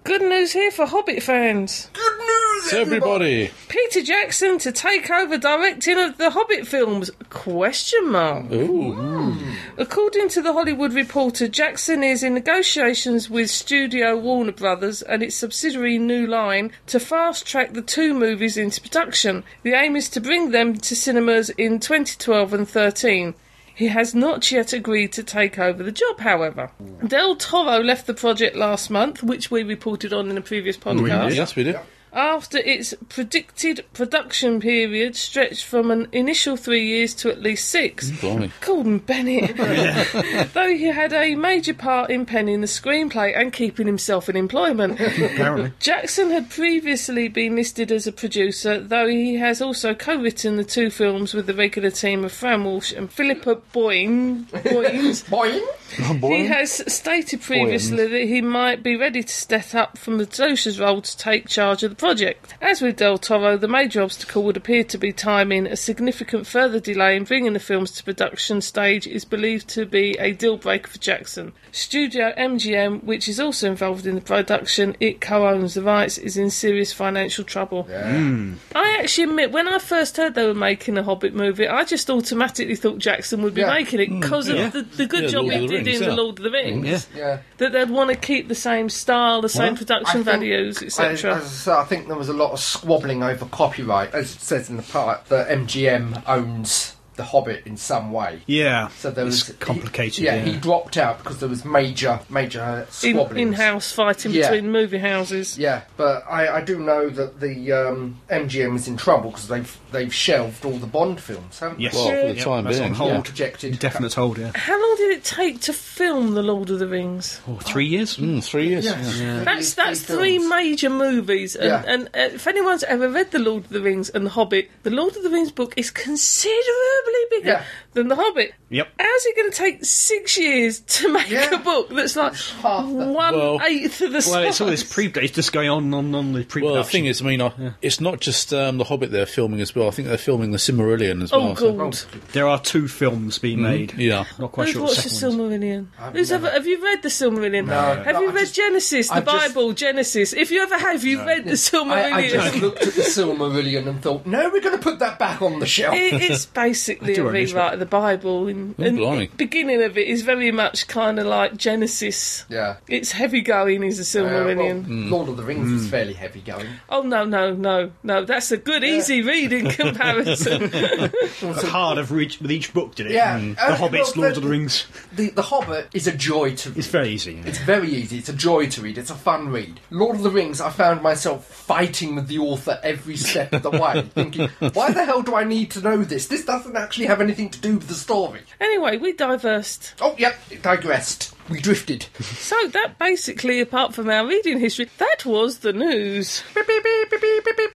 Good 0.08 0.22
news 0.22 0.54
here 0.54 0.72
for 0.72 0.86
Hobbit 0.86 1.22
fans. 1.22 1.90
Good 1.92 2.18
news, 2.18 2.74
everybody. 2.74 3.52
Peter 3.68 4.02
Jackson 4.02 4.58
to 4.60 4.72
take 4.72 5.12
over 5.12 5.38
directing 5.38 6.00
of 6.00 6.18
the 6.18 6.30
Hobbit 6.30 6.66
films? 6.66 7.12
Question 7.30 8.14
mark. 8.14 8.50
Ooh. 8.50 8.94
Hmm. 8.94 9.52
According 9.78 10.30
to 10.30 10.42
the 10.42 10.54
Hollywood 10.54 10.94
Reporter, 10.94 11.50
Jackson 11.50 12.04
is 12.04 12.24
in 12.24 12.36
negotiations 12.36 13.30
with 13.30 13.50
Studio 13.50 14.18
Warner 14.18 14.54
Brothers 14.54 15.02
and 15.02 15.22
its 15.22 15.36
subsidiary 15.36 15.98
New 15.98 16.26
Line 16.26 16.72
to 16.86 17.02
fast 17.02 17.46
track 17.46 17.74
the 17.74 17.82
two 17.82 18.14
movies 18.14 18.56
into 18.56 18.80
production. 18.80 19.44
The 19.64 19.74
aim 19.74 19.98
is 19.98 20.08
to 20.12 20.22
bring 20.22 20.52
them 20.52 20.78
to 20.78 20.96
cinemas 20.96 21.50
in 21.50 21.82
2012 21.82 22.54
and 22.54 22.70
13. 22.70 23.36
He 23.77 23.89
has 23.89 24.15
not 24.15 24.51
yet 24.51 24.74
agreed 24.74 25.13
to 25.13 25.24
take 25.24 25.60
over 25.60 25.84
the 25.84 25.91
job, 25.91 26.19
however. 26.22 26.72
Del 27.05 27.36
Toro 27.36 27.79
left 27.79 28.07
the 28.07 28.13
project 28.15 28.55
last 28.55 28.89
month, 28.89 29.22
which 29.22 29.51
we 29.51 29.62
reported 29.62 30.12
on 30.12 30.31
in 30.31 30.38
a 30.38 30.41
previous 30.41 30.77
oh, 30.77 30.96
podcast. 30.96 31.36
Yes, 31.36 31.55
we 31.55 31.63
did. 31.63 31.77
After 32.17 32.57
its 32.57 32.95
predicted 33.09 33.86
production 33.93 34.59
period 34.59 35.15
stretched 35.15 35.63
from 35.63 35.91
an 35.91 36.07
initial 36.12 36.57
three 36.57 36.83
years 36.83 37.13
to 37.13 37.29
at 37.29 37.43
least 37.43 37.69
six. 37.69 38.09
Blimey. 38.09 38.51
Gordon 38.62 38.97
Bennett. 38.97 39.55
Though 40.55 40.69
he 40.69 40.86
had 40.86 41.13
a 41.13 41.36
major 41.36 41.75
part 41.75 42.09
in 42.09 42.25
penning 42.25 42.62
the 42.62 42.67
screenplay 42.67 43.39
and 43.39 43.53
keeping 43.53 43.86
himself 43.86 44.29
in 44.29 44.36
employment. 44.36 45.00
Apparently. 45.00 45.74
Jackson 45.77 46.31
had 46.31 46.50
previously 46.50 47.27
been 47.27 47.55
listed 47.55 47.91
as 47.91 48.07
a 48.07 48.12
producer, 48.12 48.79
though 48.79 49.07
he 49.07 49.36
has 49.36 49.62
also 49.62 49.93
co 49.93 50.15
written 50.19 50.57
the 50.57 50.63
two 50.63 50.89
films 50.89 51.36
with 51.36 51.45
the 51.45 51.53
regular 51.53 51.91
team 51.91 52.25
of 52.25 52.31
Fran 52.31 52.63
Walsh 52.63 52.91
and 52.93 53.12
Philippa 53.12 53.62
Boyens. 53.71 54.50
Boyens. 54.50 55.24
Boing. 55.29 55.62
Oh, 56.00 56.29
he 56.29 56.45
has 56.47 56.83
stated 56.91 57.41
previously 57.41 58.07
that 58.07 58.24
he 58.24 58.41
might 58.41 58.83
be 58.83 58.95
ready 58.95 59.24
to 59.24 59.33
step 59.33 59.74
up 59.74 59.97
from 59.97 60.17
the 60.17 60.25
producer's 60.25 60.79
role 60.79 61.01
to 61.01 61.17
take 61.17 61.47
charge 61.47 61.83
of 61.83 61.91
the 61.91 61.95
project. 62.08 62.54
As 62.62 62.82
with 62.82 62.98
Del 62.98 63.18
Toro, 63.18 63.58
the 63.58 63.68
major 63.68 64.02
obstacle 64.02 64.44
would 64.44 64.58
appear 64.58 64.84
to 64.86 64.98
be 64.98 65.12
timing. 65.12 65.68
A 65.68 65.76
significant 65.76 66.48
further 66.48 66.80
delay 66.80 67.16
in 67.16 67.24
bringing 67.26 67.54
the 67.54 67.60
films 67.60 67.92
to 67.92 68.04
production 68.04 68.62
stage 68.62 69.06
is 69.08 69.26
believed 69.26 69.68
to 69.70 69.86
be 69.86 70.12
a 70.20 70.32
deal 70.32 70.58
breaker 70.58 70.88
for 70.90 70.98
Jackson. 71.00 71.54
Studio 71.72 72.34
MGM, 72.38 73.04
which 73.04 73.28
is 73.28 73.40
also 73.40 73.70
involved 73.70 74.08
in 74.08 74.16
the 74.16 74.22
production, 74.22 74.96
it 75.00 75.22
co-owns 75.22 75.74
the 75.74 75.84
rights, 75.84 76.18
is 76.18 76.38
in 76.38 76.50
serious 76.50 76.94
financial 76.94 77.44
trouble. 77.44 77.84
Hmm. 77.84 78.54
I 78.74 78.98
actually 79.02 79.26
admit, 79.26 79.52
when 79.52 79.68
I 79.68 79.78
first 79.80 80.18
heard 80.18 80.34
they 80.34 80.48
were 80.48 80.54
making 80.54 80.98
a 80.98 81.04
Hobbit 81.04 81.34
movie, 81.36 81.68
I 81.68 81.84
just 81.84 82.10
automatically 82.10 82.76
thought 82.76 82.98
Jackson 83.00 83.42
would 83.44 83.54
be 83.54 83.62
Yeah. 83.62 83.74
making 83.74 84.00
it 84.00 84.10
hmm. 84.10 84.20
because 84.22 84.48
Yeah. 84.50 84.68
of 84.68 84.74
the, 84.74 84.82
the 84.84 85.06
good 85.06 85.24
Yeah, 85.24 85.30
job 85.30 85.42
Lord 85.46 85.54
he 85.54 85.68
did 85.68 85.86
Rings, 85.86 85.88
in 85.98 86.04
yeah. 86.04 86.10
The 86.10 86.16
Lord 86.16 86.40
of 86.40 86.44
the 86.44 86.52
Rings. 86.52 87.08
Yeah. 87.14 87.20
Yeah. 87.20 87.38
That 87.58 87.74
they'd 87.74 87.90
want 87.90 88.10
to 88.12 88.16
keep 88.16 88.48
the 88.48 88.56
same 88.56 88.90
style, 88.90 89.42
the 89.42 89.50
same 89.50 89.74
I 89.74 89.78
production 89.78 90.24
think- 90.24 90.26
values, 90.26 90.82
etc. 90.82 91.36
I 91.36 91.82
I 91.82 91.84
think 91.88 92.08
there 92.08 92.17
was 92.17 92.29
a 92.29 92.34
lot 92.34 92.51
of 92.51 92.60
squabbling 92.60 93.24
over 93.24 93.46
copyright, 93.46 94.13
as 94.13 94.36
it 94.36 94.41
says 94.41 94.70
in 94.70 94.77
the 94.77 94.84
part 94.84 95.25
that 95.29 95.48
MGM 95.50 96.24
owns 96.27 96.96
The 97.15 97.24
Hobbit 97.24 97.65
in 97.65 97.77
some 97.77 98.12
way. 98.12 98.41
Yeah. 98.46 98.89
So 98.89 99.10
there 99.10 99.25
it's 99.25 99.48
was 99.50 99.58
complicated. 99.58 100.20
He, 100.20 100.25
Yeah. 100.25 100.36
yeah, 100.36 100.44
he 100.44 100.58
dropped 100.58 100.98
out 100.98 101.17
because 101.17 101.39
there 101.39 101.50
was 101.50 101.65
major, 101.65 102.20
major 102.29 102.62
uh, 102.62 102.79
In, 102.82 102.86
squabbling. 103.15 103.48
in-house 103.48 103.91
fighting 103.91 104.34
Yeah. 104.34 104.51
between 104.51 104.72
movie 104.72 105.00
houses. 105.00 105.58
Yeah, 105.58 105.82
but 105.98 106.24
I, 106.29 106.58
I 106.58 106.62
do 106.62 106.77
know 106.79 107.10
that 107.10 107.39
the 107.39 107.72
um, 107.72 108.22
MGM 108.29 108.75
is 108.75 108.88
in 108.88 108.98
trouble 108.98 109.32
because 109.32 109.48
they've 109.48 109.77
they've 109.91 110.13
shelved 110.13 110.65
all 110.65 110.77
the 110.77 110.88
Bond 110.88 111.20
films, 111.20 111.60
haven't 111.60 111.79
Yes. 111.79 111.94
Well, 111.96 112.08
for 112.10 112.27
the 112.27 112.34
Yep, 112.36 112.44
time 112.44 112.63
that's 112.65 112.77
being, 112.79 112.89
on 112.91 112.96
hold. 112.96 113.12
they? 113.12 113.15
All 113.15 113.22
rejected. 113.24 113.72
Indefinite 113.74 114.13
hold. 114.13 114.38
Yeah. 114.38 114.51
How 114.56 114.79
long 114.82 114.96
did 114.98 115.17
it 115.17 115.24
take 115.24 115.62
to 115.62 115.74
film 115.74 116.34
The 116.34 116.44
Lord 116.44 116.70
of 116.70 116.79
the 116.79 116.88
Rings? 116.88 117.39
Oh, 117.48 117.58
three 117.63 117.86
years. 117.86 118.17
Mm, 118.17 118.44
three 118.44 118.67
years. 118.70 118.86
Yes. 118.86 119.17
yeah. 119.20 119.44
That's 119.44 119.74
that's 119.74 120.01
three 120.01 120.38
films. 120.38 120.50
major 120.50 120.89
movies, 120.89 121.56
and, 121.56 121.67
Yeah. 121.70 121.84
and 121.86 122.08
uh, 122.08 122.36
if 122.36 122.48
anyone's 122.48 122.84
ever 122.84 123.10
read 123.10 123.32
The 123.32 123.39
Lord 123.39 123.63
of 123.65 123.70
the 123.70 123.82
Rings 123.82 124.10
and 124.10 124.25
The 124.25 124.32
Hobbit, 124.32 124.70
The 124.84 124.89
Lord 124.91 125.15
of 125.15 125.24
the 125.24 125.29
Rings 125.29 125.51
book 125.51 125.74
is 125.77 125.89
considerably 125.91 127.24
bigger 127.32 127.50
Yeah. 127.50 127.63
Than 127.98 128.08
The 128.08 128.16
Hobbit. 128.16 128.54
Yep. 128.70 128.88
How's 129.00 129.25
it 129.25 129.36
going 129.36 129.51
to 129.51 129.58
take 129.58 129.86
six 129.86 130.38
years 130.38 130.80
to 130.80 131.12
make 131.12 131.30
Yeah. 131.30 131.54
a 131.54 131.58
book 131.60 131.89
that's 131.89 132.16
like 132.16 132.34
half 132.36 132.86
the- 132.86 132.94
one 132.94 133.36
Well- 133.36 133.62
eighth 133.66 134.01
of 134.01 134.12
the 134.13 134.22
size? 134.22 134.32
Well, 134.34 134.44
it's 134.44 134.62
all 134.62 134.68
this 134.68 134.84
pre. 134.84 135.08
It's 135.08 135.34
just 135.34 135.54
going 135.54 135.70
on 135.70 135.94
on 135.94 136.13
on 136.16 136.34
the 136.34 136.44
pre. 136.44 136.62
Well, 136.63 136.75
the 136.75 136.84
thing 136.84 137.06
is, 137.06 137.22
I 137.22 137.25
mean, 137.25 137.42
I, 137.42 137.51
it's 137.82 138.00
not 138.01 138.20
just 138.20 138.54
um, 138.54 138.77
The 138.77 138.84
Hobbit 138.86 139.12
they're 139.12 139.25
filming 139.25 139.62
as 139.62 139.75
well. 139.75 139.88
I 139.88 139.92
think 139.92 140.08
they're 140.08 140.18
filming 140.18 140.51
The 140.51 140.58
Silmarillion 140.58 141.24
as 141.24 141.32
oh 141.34 141.39
well. 141.46 141.56
so- 141.56 141.74
god. 141.74 141.98
there 142.34 142.48
are 142.48 142.60
two 142.60 142.88
films 142.88 143.38
being 143.39 143.62
made. 143.62 143.94
Yeah. 143.98 144.25
Not 144.39 144.51
quite 144.51 144.66
Who's 144.68 144.74
sure. 144.74 144.84
watched 144.84 145.04
The 145.04 145.10
the 145.10 145.16
second. 145.16 145.39
Silmarillion? 145.39 145.88
Who's 146.13 146.32
ever, 146.32 146.50
have 146.50 146.68
you 146.68 146.84
read 146.84 147.01
the 147.04 147.10
Silmarillion? 147.10 147.66
No. 147.68 147.74
Have 148.04 148.06
No, 148.16 148.22
you 148.22 148.30
I 148.30 148.34
read 148.34 148.39
just- 148.42 148.56
Genesis, 148.56 149.08
the 149.10 149.16
I 149.16 149.22
just- 149.22 149.54
Bible, 149.56 149.74
Genesis? 149.74 150.34
If 150.34 150.51
you 150.51 150.62
ever 150.62 150.77
have, 150.77 151.04
you've 151.04 151.25
read 151.25 151.46
the 151.46 151.51
Silmarillion. 151.54 152.12
I, 152.13 152.18
I 152.18 152.30
just 152.30 152.56
looked 152.62 152.82
at 152.84 152.94
the 152.94 153.01
Silmarillion 153.01 153.88
and 153.88 154.01
thought, 154.01 154.25
no, 154.25 154.50
we're 154.50 154.62
going 154.62 154.77
to 154.77 154.84
put 154.84 155.00
that 155.00 155.18
back 155.20 155.42
on 155.42 155.60
the 155.60 155.66
shelf. 155.66 155.96
It- 155.96 156.22
it's 156.22 156.46
basically 156.46 157.16
a 157.16 157.24
rewrite 157.24 157.74
of 157.74 157.80
the 157.80 157.86
Bible, 157.89 158.48
and, 158.48 158.75
Oh, 158.79 158.84
and 158.84 158.98
the 158.98 159.29
beginning 159.38 159.82
of 159.84 159.98
it 159.98 160.08
is 160.08 160.22
very 160.22 160.51
much 160.51 160.88
kind 160.88 161.20
of 161.20 161.25
like 161.25 161.58
Genesis. 161.58 162.46
yeah. 162.50 162.77
It's 162.88 163.12
heavy 163.12 163.41
going, 163.41 163.84
is 163.84 163.98
the 164.12 164.22
Uh, 164.22 164.24
well, 164.25 164.46
Silmarillion. 164.46 165.10
Lord 165.10 165.29
of 165.29 165.38
the 165.38 165.44
Rings 165.44 165.72
is 165.72 165.89
fairly 165.89 166.13
heavy 166.13 166.41
going. 166.41 166.67
oh 166.89 167.01
no, 167.01 167.24
no, 167.25 167.53
no, 167.53 167.91
no! 168.03 168.25
That's 168.25 168.51
a 168.51 168.58
good, 168.58 168.84
easy 168.84 169.22
reading 169.22 169.70
comparison. 169.70 170.70
It's 171.39 171.63
hard 171.63 171.98
of 171.98 172.12
each, 172.12 172.39
with 172.41 172.51
each 172.51 172.74
book, 172.74 172.96
did 172.96 173.08
it? 173.08 173.12
Yeah. 173.13 173.39
Mm. 173.39 173.58
Uh, 173.60 173.70
the 173.70 173.75
Hobbit's, 173.75 174.15
well, 174.15 174.24
Lord 174.24 174.34
the- 174.36 174.38
of 174.39 174.44
the 174.44 174.50
Rings. 174.50 174.86
The, 175.13 175.29
the 175.29 175.41
Hobbit 175.41 175.88
is 175.94 176.08
a 176.08 176.12
joy 176.12 176.56
to 176.56 176.70
read. 176.70 176.77
It's 176.77 176.88
very 176.88 177.10
easy. 177.10 177.34
yeah. 177.34 177.44
It's 177.46 177.60
very 177.60 177.89
easy. 177.89 178.17
It's 178.17 178.29
a 178.29 178.34
joy 178.34 178.67
to 178.67 178.82
read. 178.82 178.98
It's 178.98 179.10
a 179.10 179.15
fun 179.15 179.50
read. 179.50 179.79
Lord 179.89 180.15
of 180.17 180.24
the 180.24 180.29
Rings, 180.29 180.60
I 180.62 180.70
found 180.70 181.01
myself 181.01 181.46
fighting 181.46 182.15
with 182.15 182.27
the 182.27 182.39
author 182.39 182.79
every 182.84 183.17
step 183.17 183.53
of 183.53 183.63
the 183.63 183.72
way, 183.72 184.01
thinking, 184.13 184.50
why 184.74 184.91
the 184.91 185.06
hell 185.06 185.22
do 185.22 185.36
I 185.36 185.44
need 185.44 185.72
to 185.72 185.82
know 185.82 186.03
this? 186.03 186.27
This 186.27 186.46
doesn't 186.46 186.75
actually 186.75 187.06
have 187.08 187.22
anything 187.22 187.50
to 187.50 187.60
do 187.60 187.76
the 187.84 187.93
story. 187.93 188.41
anyway, 188.60 188.98
we 188.98 189.13
diversed. 189.13 189.93
Oh, 190.01 190.15
yep, 190.17 190.36
it 190.50 190.62
digressed. 190.62 191.34
We 191.50 191.60
drifted. 191.62 192.07
So 192.48 192.55
that 192.69 192.98
basically, 192.98 193.60
apart 193.60 193.93
from 193.93 194.10
our 194.10 194.25
reading 194.25 194.60
history, 194.60 194.89
that 195.00 195.25
was 195.25 195.60
the 195.60 195.74
news. 195.74 196.43
Beep, 196.55 196.65
beep, 196.65 197.10
beep, 197.12 197.74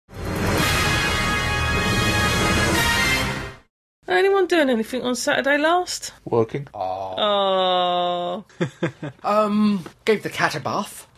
Anyone 4.12 4.46
doing 4.48 4.70
anything 4.70 5.04
on 5.04 5.16
Saturday 5.16 5.58
last? 5.58 6.12
Working. 6.26 6.68
Oh, 6.74 8.44
Um, 9.24 9.86
gave 10.06 10.24
the 10.24 10.30
cat 10.30 10.56
a 10.56 10.60
bath. 10.60 11.08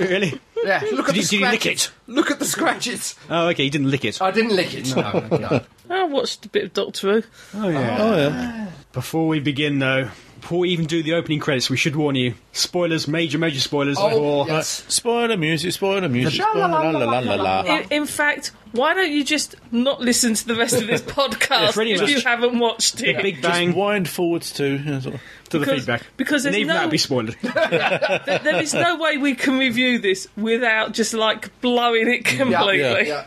Really? 0.00 0.38
Yeah, 0.64 0.82
look 0.92 1.08
at 1.08 1.14
Did 1.14 1.24
the 1.24 1.36
you- 1.36 1.40
did 1.40 1.40
you 1.40 1.40
lick 1.40 1.60
scratches. 1.62 1.86
it? 1.86 1.92
Look 2.12 2.30
at 2.30 2.38
the 2.38 2.44
scratches. 2.44 3.14
Oh, 3.30 3.48
okay. 3.48 3.64
You 3.64 3.70
didn't 3.70 3.90
lick 3.90 4.04
it. 4.04 4.20
I 4.20 4.30
didn't 4.30 4.54
lick 4.56 4.74
it. 4.74 4.94
No, 4.96 5.20
no. 5.38 5.64
I 5.90 6.04
watched 6.04 6.44
a 6.44 6.48
bit 6.48 6.64
of 6.64 6.72
Doctor 6.74 7.20
Who. 7.20 7.28
Oh 7.54 7.68
yeah. 7.68 7.96
Oh, 8.00 8.16
yeah. 8.16 8.66
Before 8.92 9.28
we 9.28 9.38
begin, 9.40 9.78
though, 9.78 10.10
before 10.46 10.60
we 10.60 10.68
even 10.70 10.86
do 10.86 11.02
the 11.02 11.14
opening 11.14 11.40
credits, 11.40 11.68
we 11.68 11.76
should 11.76 11.96
warn 11.96 12.14
you: 12.14 12.34
spoilers, 12.52 13.08
major, 13.08 13.36
major 13.36 13.58
spoilers 13.58 13.96
Oh, 13.98 14.10
for. 14.10 14.44
Uh, 14.44 14.58
yes. 14.58 14.84
Spoiler 14.86 15.36
music, 15.36 15.72
spoiler 15.72 16.08
music, 16.08 16.40
spoiler 16.40 16.68
la 16.68 16.90
la 16.90 16.98
la 17.04 17.18
la 17.18 17.34
la. 17.34 17.62
In, 17.64 17.84
in 17.90 18.06
fact, 18.06 18.52
why 18.70 18.94
don't 18.94 19.10
you 19.10 19.24
just 19.24 19.56
not 19.72 20.00
listen 20.00 20.34
to 20.34 20.46
the 20.46 20.54
rest 20.54 20.80
of 20.80 20.86
this 20.86 21.02
podcast 21.02 21.72
pretty 21.72 21.94
if 21.94 22.00
much. 22.02 22.10
you 22.10 22.20
haven't 22.20 22.60
watched 22.60 23.02
it? 23.02 23.20
Big 23.22 23.42
Just 23.42 23.48
Bang 23.48 23.74
wind 23.74 24.08
forwards 24.08 24.52
to. 24.52 24.74
You 24.76 24.78
know, 24.78 25.00
sort 25.00 25.14
of- 25.16 25.20
to 25.48 25.58
the 25.60 25.66
feedback. 25.66 26.02
because 26.16 26.44
and 26.44 26.54
there's 26.54 26.60
even 26.60 26.68
no- 26.68 26.74
that'd 26.74 26.90
be 26.90 26.98
spoiled. 26.98 27.34
There- 27.42 28.40
there 28.44 28.62
is 28.62 28.72
no 28.72 28.96
way 28.98 29.16
we 29.16 29.34
can 29.34 29.58
review 29.58 29.98
this 29.98 30.28
without 30.36 30.92
just 30.92 31.12
like 31.14 31.60
blowing 31.60 32.08
it 32.08 32.24
completely. 32.24 32.78
Yeah. 33.08 33.22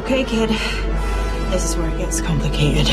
Okay, 0.00 0.24
kid. 0.24 0.50
This 1.50 1.70
is 1.70 1.76
where 1.76 1.88
it 1.88 1.98
gets 1.98 2.20
complicated. 2.20 2.86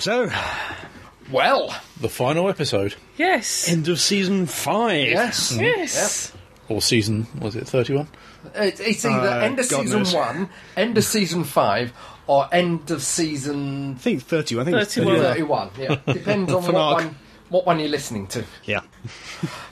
So, 0.00 0.30
Well, 1.30 1.74
The 2.00 2.08
final 2.08 2.48
episode. 2.48 2.94
Yes. 3.16 3.68
end 3.68 3.88
of 3.88 4.00
season 4.00 4.46
five. 4.46 5.08
yes. 5.08 5.56
yes. 5.56 6.32
Or 6.68 6.80
season, 6.82 7.26
was 7.40 7.56
it 7.56 7.66
31? 7.68 8.08
It's, 8.54 8.80
it's 8.80 9.04
either 9.04 9.28
Uh, 9.28 9.38
end 9.40 9.58
of 9.60 9.68
God 9.68 9.82
season 9.82 9.98
knows. 9.98 10.14
one, 10.14 10.48
end 10.76 10.96
of 10.96 11.04
season 11.04 11.44
five, 11.44 11.92
or 12.26 12.48
end 12.52 12.90
of 12.90 13.02
season 13.02 13.94
I 13.96 13.98
think 13.98 14.22
thirty. 14.22 14.58
I 14.58 14.64
think 14.64 14.76
it's 14.76 14.94
31. 14.94 15.20
31. 15.20 15.70
Yeah, 15.78 15.96
depends 16.14 16.52
on 16.52 16.62
what 16.62 16.72
Mark. 16.72 16.94
one, 17.04 17.14
what 17.50 17.66
one 17.66 17.80
you're 17.80 17.88
listening 17.90 18.28
to. 18.28 18.44
Yeah. 18.64 18.80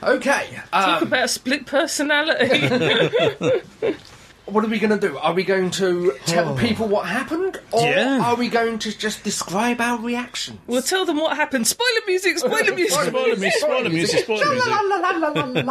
Okay, 0.03 0.59
Talk 0.71 1.01
um, 1.01 1.07
about 1.07 1.29
split 1.31 1.65
personality. 1.65 2.59
what 4.51 4.63
are 4.63 4.67
we 4.67 4.79
going 4.79 4.97
to 4.99 5.07
do? 5.07 5.17
Are 5.17 5.33
we 5.33 5.43
going 5.43 5.71
to 5.71 6.13
tell 6.25 6.55
people 6.55 6.87
what 6.87 7.05
happened, 7.07 7.59
or 7.71 7.81
Yeah. 7.83 8.21
are 8.23 8.35
we 8.35 8.47
going 8.49 8.79
to 8.79 8.97
just 8.97 9.23
describe 9.23 9.79
our 9.81 9.99
reaction? 9.99 10.59
we'll 10.67 10.81
tell 10.81 11.05
them 11.05 11.17
what 11.17 11.35
happened. 11.35 11.67
Spoiler 11.67 12.01
music, 12.07 12.37
spoiler 12.39 12.73
music. 12.75 12.91
Spoiler 12.99 13.37
music, 13.37 13.53
spoiler 13.53 13.89
music, 13.89 14.19
spoiler 14.23 14.49
music. 14.49 15.65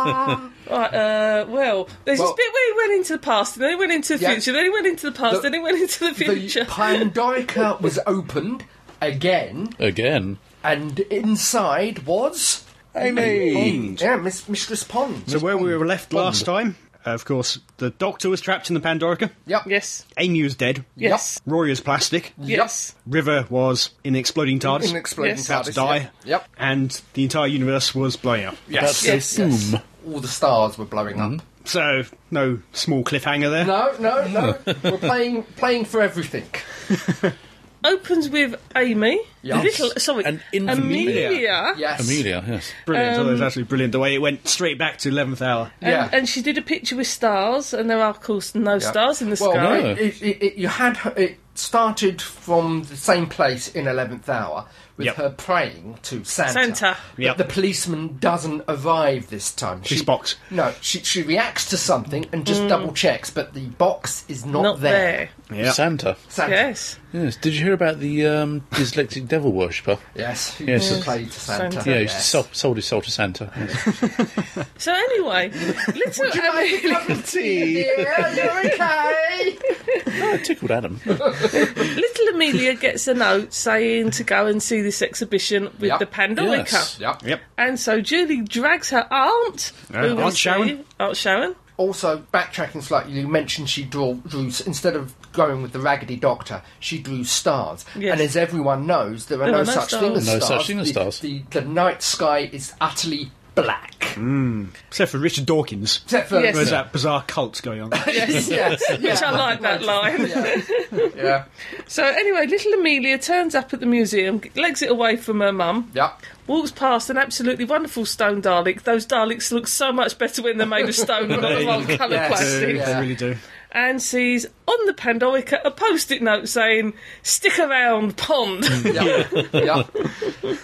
Right, 0.69 0.93
uh, 0.95 1.47
well, 1.49 1.89
there's 2.05 2.19
Well- 2.19 2.35
this 2.35 2.37
bit 2.37 2.53
where 2.53 2.73
he 2.75 2.77
went 2.89 2.93
into 3.01 3.13
the 3.15 3.19
past, 3.19 3.57
and 3.57 3.63
then 3.65 3.71
he 3.71 3.77
went 3.77 3.93
into 3.93 4.17
the 4.19 4.23
Yeah. 4.23 4.33
future, 4.33 4.53
then 4.53 4.65
he 4.65 4.71
went 4.71 4.87
into 4.87 5.11
the 5.11 5.17
past, 5.19 5.37
The- 5.37 5.41
then 5.43 5.55
he 5.55 5.61
went 5.61 5.81
into 5.81 6.01
the 6.09 6.15
future. 6.15 6.65
The 6.65 6.67
future. 6.67 7.77
Was 7.81 7.99
opened, 8.07 8.65
again, 9.01 9.71
Again. 9.79 10.39
and 10.63 11.01
inside 11.01 12.01
was 12.07 12.65
Amy! 12.95 13.95
yeah, 13.99 14.17
Miss 14.17 14.47
Mistress 14.49 14.85
Pond. 14.85 15.23
So 15.31 15.39
where 15.39 15.57
we 15.57 15.75
were 15.75 15.87
left 15.87 16.13
last 16.13 16.45
time, 16.45 16.77
uh, 17.07 17.11
of 17.11 17.25
course, 17.25 17.59
the 17.79 17.91
Doctor 17.91 18.29
was 18.29 18.41
trapped 18.41 18.71
in 18.71 18.75
the 18.75 18.81
Pandorica. 18.81 19.31
Yep. 19.47 19.63
Yes. 19.67 20.05
Amy 20.17 20.43
was 20.43 20.55
dead. 20.55 20.85
Yes. 20.97 21.41
Rory 21.47 21.71
was 21.71 21.81
plastic. 21.81 22.33
Yes. 22.39 22.95
River 23.07 23.47
was 23.49 23.91
in 24.05 24.17
exploding 24.17 24.59
TARDIS. 24.59 24.91
In 24.91 24.97
exploding 24.97 25.37
Yes. 25.37 25.47
about 25.47 25.65
to 25.67 25.71
TARDIS, 25.73 25.75
die. 25.75 25.97
Yep. 25.97 26.11
yep. 26.25 26.49
And 26.59 27.01
the 27.15 27.23
entire 27.25 27.47
universe 27.47 27.95
was 27.95 28.17
blowing 28.17 28.45
up. 28.45 28.57
Yes. 28.69 29.05
Yes. 29.05 29.39
yes. 29.39 29.71
Boom. 29.71 29.81
All 30.07 30.21
the 30.21 30.29
stars 30.29 30.79
were 30.79 30.85
blowing 30.85 31.21
up. 31.21 31.41
So, 31.65 32.03
no 32.31 32.61
small 32.73 33.05
cliffhanger 33.05 33.51
there. 33.51 33.67
No, 33.67 33.95
no, 34.01 34.27
no. 34.29 34.59
We're 34.91 34.99
playing 34.99 35.43
playing 35.57 35.85
for 35.85 36.01
everything. 36.01 36.47
Opens 37.85 38.29
with 38.29 38.55
Amy. 38.77 39.21
Yes. 39.43 39.63
Little, 39.65 39.91
sorry, 40.01 40.25
And 40.25 40.43
infant 40.53 40.81
Amelia. 40.81 41.75
Yes. 41.77 42.01
Amelia, 42.05 42.45
yes. 42.47 42.73
Brilliant. 42.87 43.19
Um, 43.21 43.27
that 43.27 43.33
was 43.33 43.43
absolutely 43.43 43.69
brilliant. 43.69 43.93
The 43.93 43.99
way 44.01 44.15
it 44.15 44.21
went 44.21 44.49
straight 44.49 44.79
back 44.79 44.99
to 44.99 45.11
11th 45.11 45.41
hour. 45.43 45.71
And, 45.81 45.91
Yeah. 45.93 46.09
and 46.13 46.29
she 46.29 46.43
did 46.43 46.59
a 46.59 46.63
picture 46.63 46.97
with 46.97 47.07
stars, 47.07 47.73
and 47.73 47.89
there 47.89 48.01
are, 48.03 48.11
of 48.11 48.21
course, 48.21 48.55
no 48.55 48.75
Yeah. 48.75 48.79
stars 48.91 49.23
in 49.23 49.31
the 49.31 49.39
well, 49.41 49.53
sky. 49.53 49.81
No. 49.81 49.91
It, 49.91 50.23
it, 50.23 50.43
it, 50.43 50.55
you 50.57 50.69
had 50.69 50.97
her, 50.99 51.13
it 51.17 51.39
started 51.55 52.21
from 52.23 52.83
the 52.85 52.97
same 52.97 53.27
place 53.27 53.69
in 53.69 53.87
eleventh 53.89 54.29
hour 54.29 54.65
with 54.97 55.07
Yep. 55.07 55.17
her 55.17 55.31
praying 55.31 55.99
to 56.03 56.25
Santa. 56.25 56.53
Santa. 56.53 56.97
But 57.17 57.25
Yep. 57.25 57.37
the 57.37 57.45
policeman 57.45 58.17
doesn't 58.21 58.63
arrive 58.69 59.29
this 59.31 59.53
time. 59.53 59.83
She's 59.85 60.03
box. 60.03 60.37
No, 60.51 60.73
she 60.81 60.99
she 61.01 61.23
reacts 61.23 61.67
to 61.71 61.77
something 61.77 62.27
and 62.33 62.45
just 62.47 62.67
double 62.69 62.93
checks, 62.93 63.31
but 63.31 63.55
the 63.55 63.67
box 63.67 64.25
is 64.29 64.45
not, 64.45 64.59
Mm. 64.61 64.63
Not 64.63 64.81
there. 64.81 65.31
there. 65.51 65.59
Yeah. 65.65 65.73
Santa. 65.73 66.17
Santa. 66.29 66.51
Yes. 66.55 66.99
Yes. 67.13 67.37
Did 67.37 67.55
you 67.55 67.65
hear 67.65 67.73
about 67.73 68.01
the 68.01 68.27
um, 68.27 68.61
dyslexic 68.73 69.27
devil 69.29 69.51
worshipper? 69.53 69.99
Yes. 70.15 70.55
Who 70.59 70.65
Yes. 70.67 70.91
yes. 70.91 71.05
played 71.05 71.33
Santa. 71.33 71.73
Santa. 71.73 71.91
Yeah, 71.91 71.97
he 71.99 72.03
yes. 72.05 72.27
sold, 72.27 72.49
sold 72.53 72.77
his 72.77 72.85
soul 72.87 73.01
to 73.03 73.11
Santa. 73.11 73.51
Yes. 73.57 74.69
So 74.79 74.93
anyway, 74.95 75.51
little 75.51 76.31
Amelia, 76.51 77.23
tea. 77.25 77.81
Yeah, 77.81 78.35
you're 78.35 78.67
okay. 78.73 79.59
oh, 80.07 80.35
it 80.35 80.45
tickled 80.45 80.71
Adam. 80.71 81.01
little 81.07 82.29
Amelia 82.35 82.75
gets 82.75 83.09
a 83.09 83.15
note 83.15 83.53
saying 83.53 84.11
to 84.13 84.25
go 84.25 84.47
and 84.47 84.63
see 84.63 84.81
this 84.83 85.03
exhibition 85.03 85.65
with 85.65 85.83
Yep. 85.91 85.99
the 85.99 86.07
Pandorica. 86.07 86.73
Yes. 86.73 86.99
Yep. 87.01 87.23
Yep. 87.25 87.41
And 87.57 87.81
so 87.81 88.01
Julie 88.01 88.43
drags 88.43 88.91
her 88.91 89.07
aunt, 89.13 89.73
Uh, 89.93 90.09
who 90.09 90.17
we 90.17 90.23
Aunt 90.23 90.37
Sharon. 90.37 90.85
Aunt 91.01 91.17
Sharon. 91.17 91.57
Also, 91.77 92.19
backtracking 92.35 92.83
slightly, 92.83 93.13
you 93.21 93.29
mentioned 93.29 93.69
she 93.71 93.85
drew, 93.85 94.21
drew 94.27 94.43
instead 94.43 94.97
of 94.97 95.15
going 95.33 95.63
with 95.63 95.73
the 95.73 95.81
Raggedy 95.81 96.17
Doctor, 96.17 96.63
she 96.81 96.99
drew 96.99 97.25
stars. 97.25 97.85
Yes. 97.97 98.13
And 98.13 98.21
as 98.21 98.37
everyone 98.37 98.87
knows, 98.87 99.27
there 99.27 99.39
are 99.43 99.45
There 99.47 99.53
no, 99.53 99.59
are 99.63 99.65
no 99.65 99.73
such 99.73 99.91
thing 99.91 100.13
as 100.15 100.25
stars. 100.25 100.27
No 100.41 100.45
stars. 100.47 100.61
such 100.61 100.67
thing 100.67 100.79
as 100.81 100.87
the, 100.87 100.93
stars. 100.93 101.21
The, 101.21 101.43
the 101.51 101.61
night 101.63 102.03
sky 102.03 102.49
is 102.53 102.73
utterly 102.81 103.31
black. 103.55 104.05
Hmm. 104.15 104.67
Except 104.87 105.11
for 105.11 105.19
Richard 105.19 105.45
Dawkins. 105.47 106.01
Except 106.05 106.29
for 106.29 106.41
Yes. 106.41 106.55
There's 106.55 106.71
that 106.71 106.93
bizarre 106.93 107.25
cult 107.27 107.61
going 107.63 107.81
on. 107.83 107.91
yes, 108.07 108.49
yes, 108.49 108.83
Which. 109.01 109.21
I 109.23 109.31
like 109.33 109.61
that 109.63 109.83
line. 109.83 110.29
Yeah. 110.29 111.09
yeah. 111.17 111.45
So 111.89 112.05
anyway, 112.05 112.47
little 112.47 112.73
Amelia 112.75 113.19
turns 113.19 113.55
up 113.57 113.75
at 113.75 113.81
the 113.81 113.87
museum, 113.87 114.41
legs 114.55 114.81
it 114.83 114.91
away 114.91 115.17
from 115.17 115.41
her 115.41 115.53
mum, 115.53 115.91
Yep. 115.95 116.23
walks 116.47 116.71
past 116.71 117.11
an 117.11 117.17
absolutely 117.19 117.65
wonderful 117.65 118.07
stone 118.07 118.41
Dalek. 118.43 118.83
Those 118.83 119.07
Daleks 119.07 119.51
look 119.51 119.67
so 119.67 119.93
much 119.93 120.19
better 120.19 120.41
when 120.43 120.57
they're 120.59 120.67
made 120.67 120.89
of 120.89 120.95
stone 120.95 121.31
and 121.33 121.43
not 121.43 121.53
of 121.53 121.67
old 121.69 121.89
coloured 121.99 122.13
Yes. 122.13 122.29
plastic. 122.29 122.77
Yeah. 122.77 122.85
They 122.87 123.01
really 123.01 123.15
do. 123.17 123.37
And 123.71 124.01
sees 124.03 124.47
on 124.67 124.87
the 124.87 124.95
Pandorica 124.95 125.61
a 125.65 125.71
post-it 125.71 126.23
note 126.23 126.49
saying 126.49 126.95
"Stick 127.23 127.59
around, 127.59 128.17
pond." 128.17 128.65
Yeah. 128.85 129.29
yeah. 129.53 129.83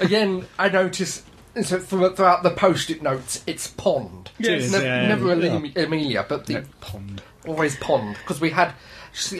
Again, 0.01 0.47
I 0.59 0.69
notice 0.71 1.23
so 1.63 1.79
throughout 1.79 2.43
the 2.43 2.51
post-it 2.51 3.03
notes, 3.03 3.45
it's 3.47 3.67
pond. 3.69 4.31
Yes. 4.39 4.73
Ne- 4.73 4.83
Yeah, 4.85 5.07
never 5.09 5.35
yeah. 5.37 5.85
Amelia, 5.85 6.25
but 6.29 6.47
the 6.47 6.65
Pond. 6.81 7.23
always 7.47 7.77
pond 7.77 8.17
because 8.17 8.41
we 8.41 8.51
had 8.51 8.73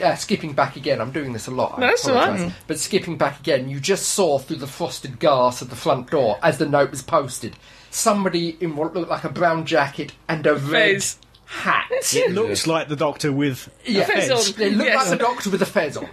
uh, 0.01 0.15
skipping 0.15 0.53
back 0.53 0.77
again 0.77 1.01
i'm 1.01 1.11
doing 1.11 1.33
this 1.33 1.47
a 1.47 1.51
lot 1.51 1.73
I 1.77 1.81
No, 1.81 1.87
it's 1.89 2.07
all 2.07 2.15
right. 2.15 2.29
apologise. 2.29 2.53
but 2.67 2.79
skipping 2.79 3.17
back 3.17 3.41
again 3.41 3.67
you 3.67 3.81
just 3.81 4.07
saw 4.09 4.37
through 4.39 4.55
the 4.57 4.67
frosted 4.67 5.19
glass 5.19 5.61
of 5.61 5.69
the 5.69 5.75
front 5.75 6.11
door 6.11 6.37
as 6.41 6.57
the 6.59 6.65
note 6.65 6.91
was 6.91 7.01
posted 7.01 7.57
somebody 7.89 8.55
in 8.61 8.77
what 8.77 8.93
looked 8.93 9.09
like 9.09 9.25
a 9.25 9.29
brown 9.29 9.65
jacket 9.65 10.13
and 10.29 10.47
a 10.47 10.55
red 10.55 11.01
Fez. 11.01 11.17
Hat 11.45 11.85
It 12.13 12.31
looks 12.31 12.65
like 12.67 12.87
the 12.89 12.95
Doctor 12.95 13.31
with 13.31 13.69
yeah. 13.85 14.05
Fez 14.05 14.29
on. 14.31 14.61
it 14.61 14.73
looks 14.73 14.85
Yes. 14.89 14.97
like 15.09 15.09
the 15.19 15.23
doctor 15.25 15.49
with 15.49 15.61
a 15.61 15.65
fez 15.65 15.95
on 15.97 16.07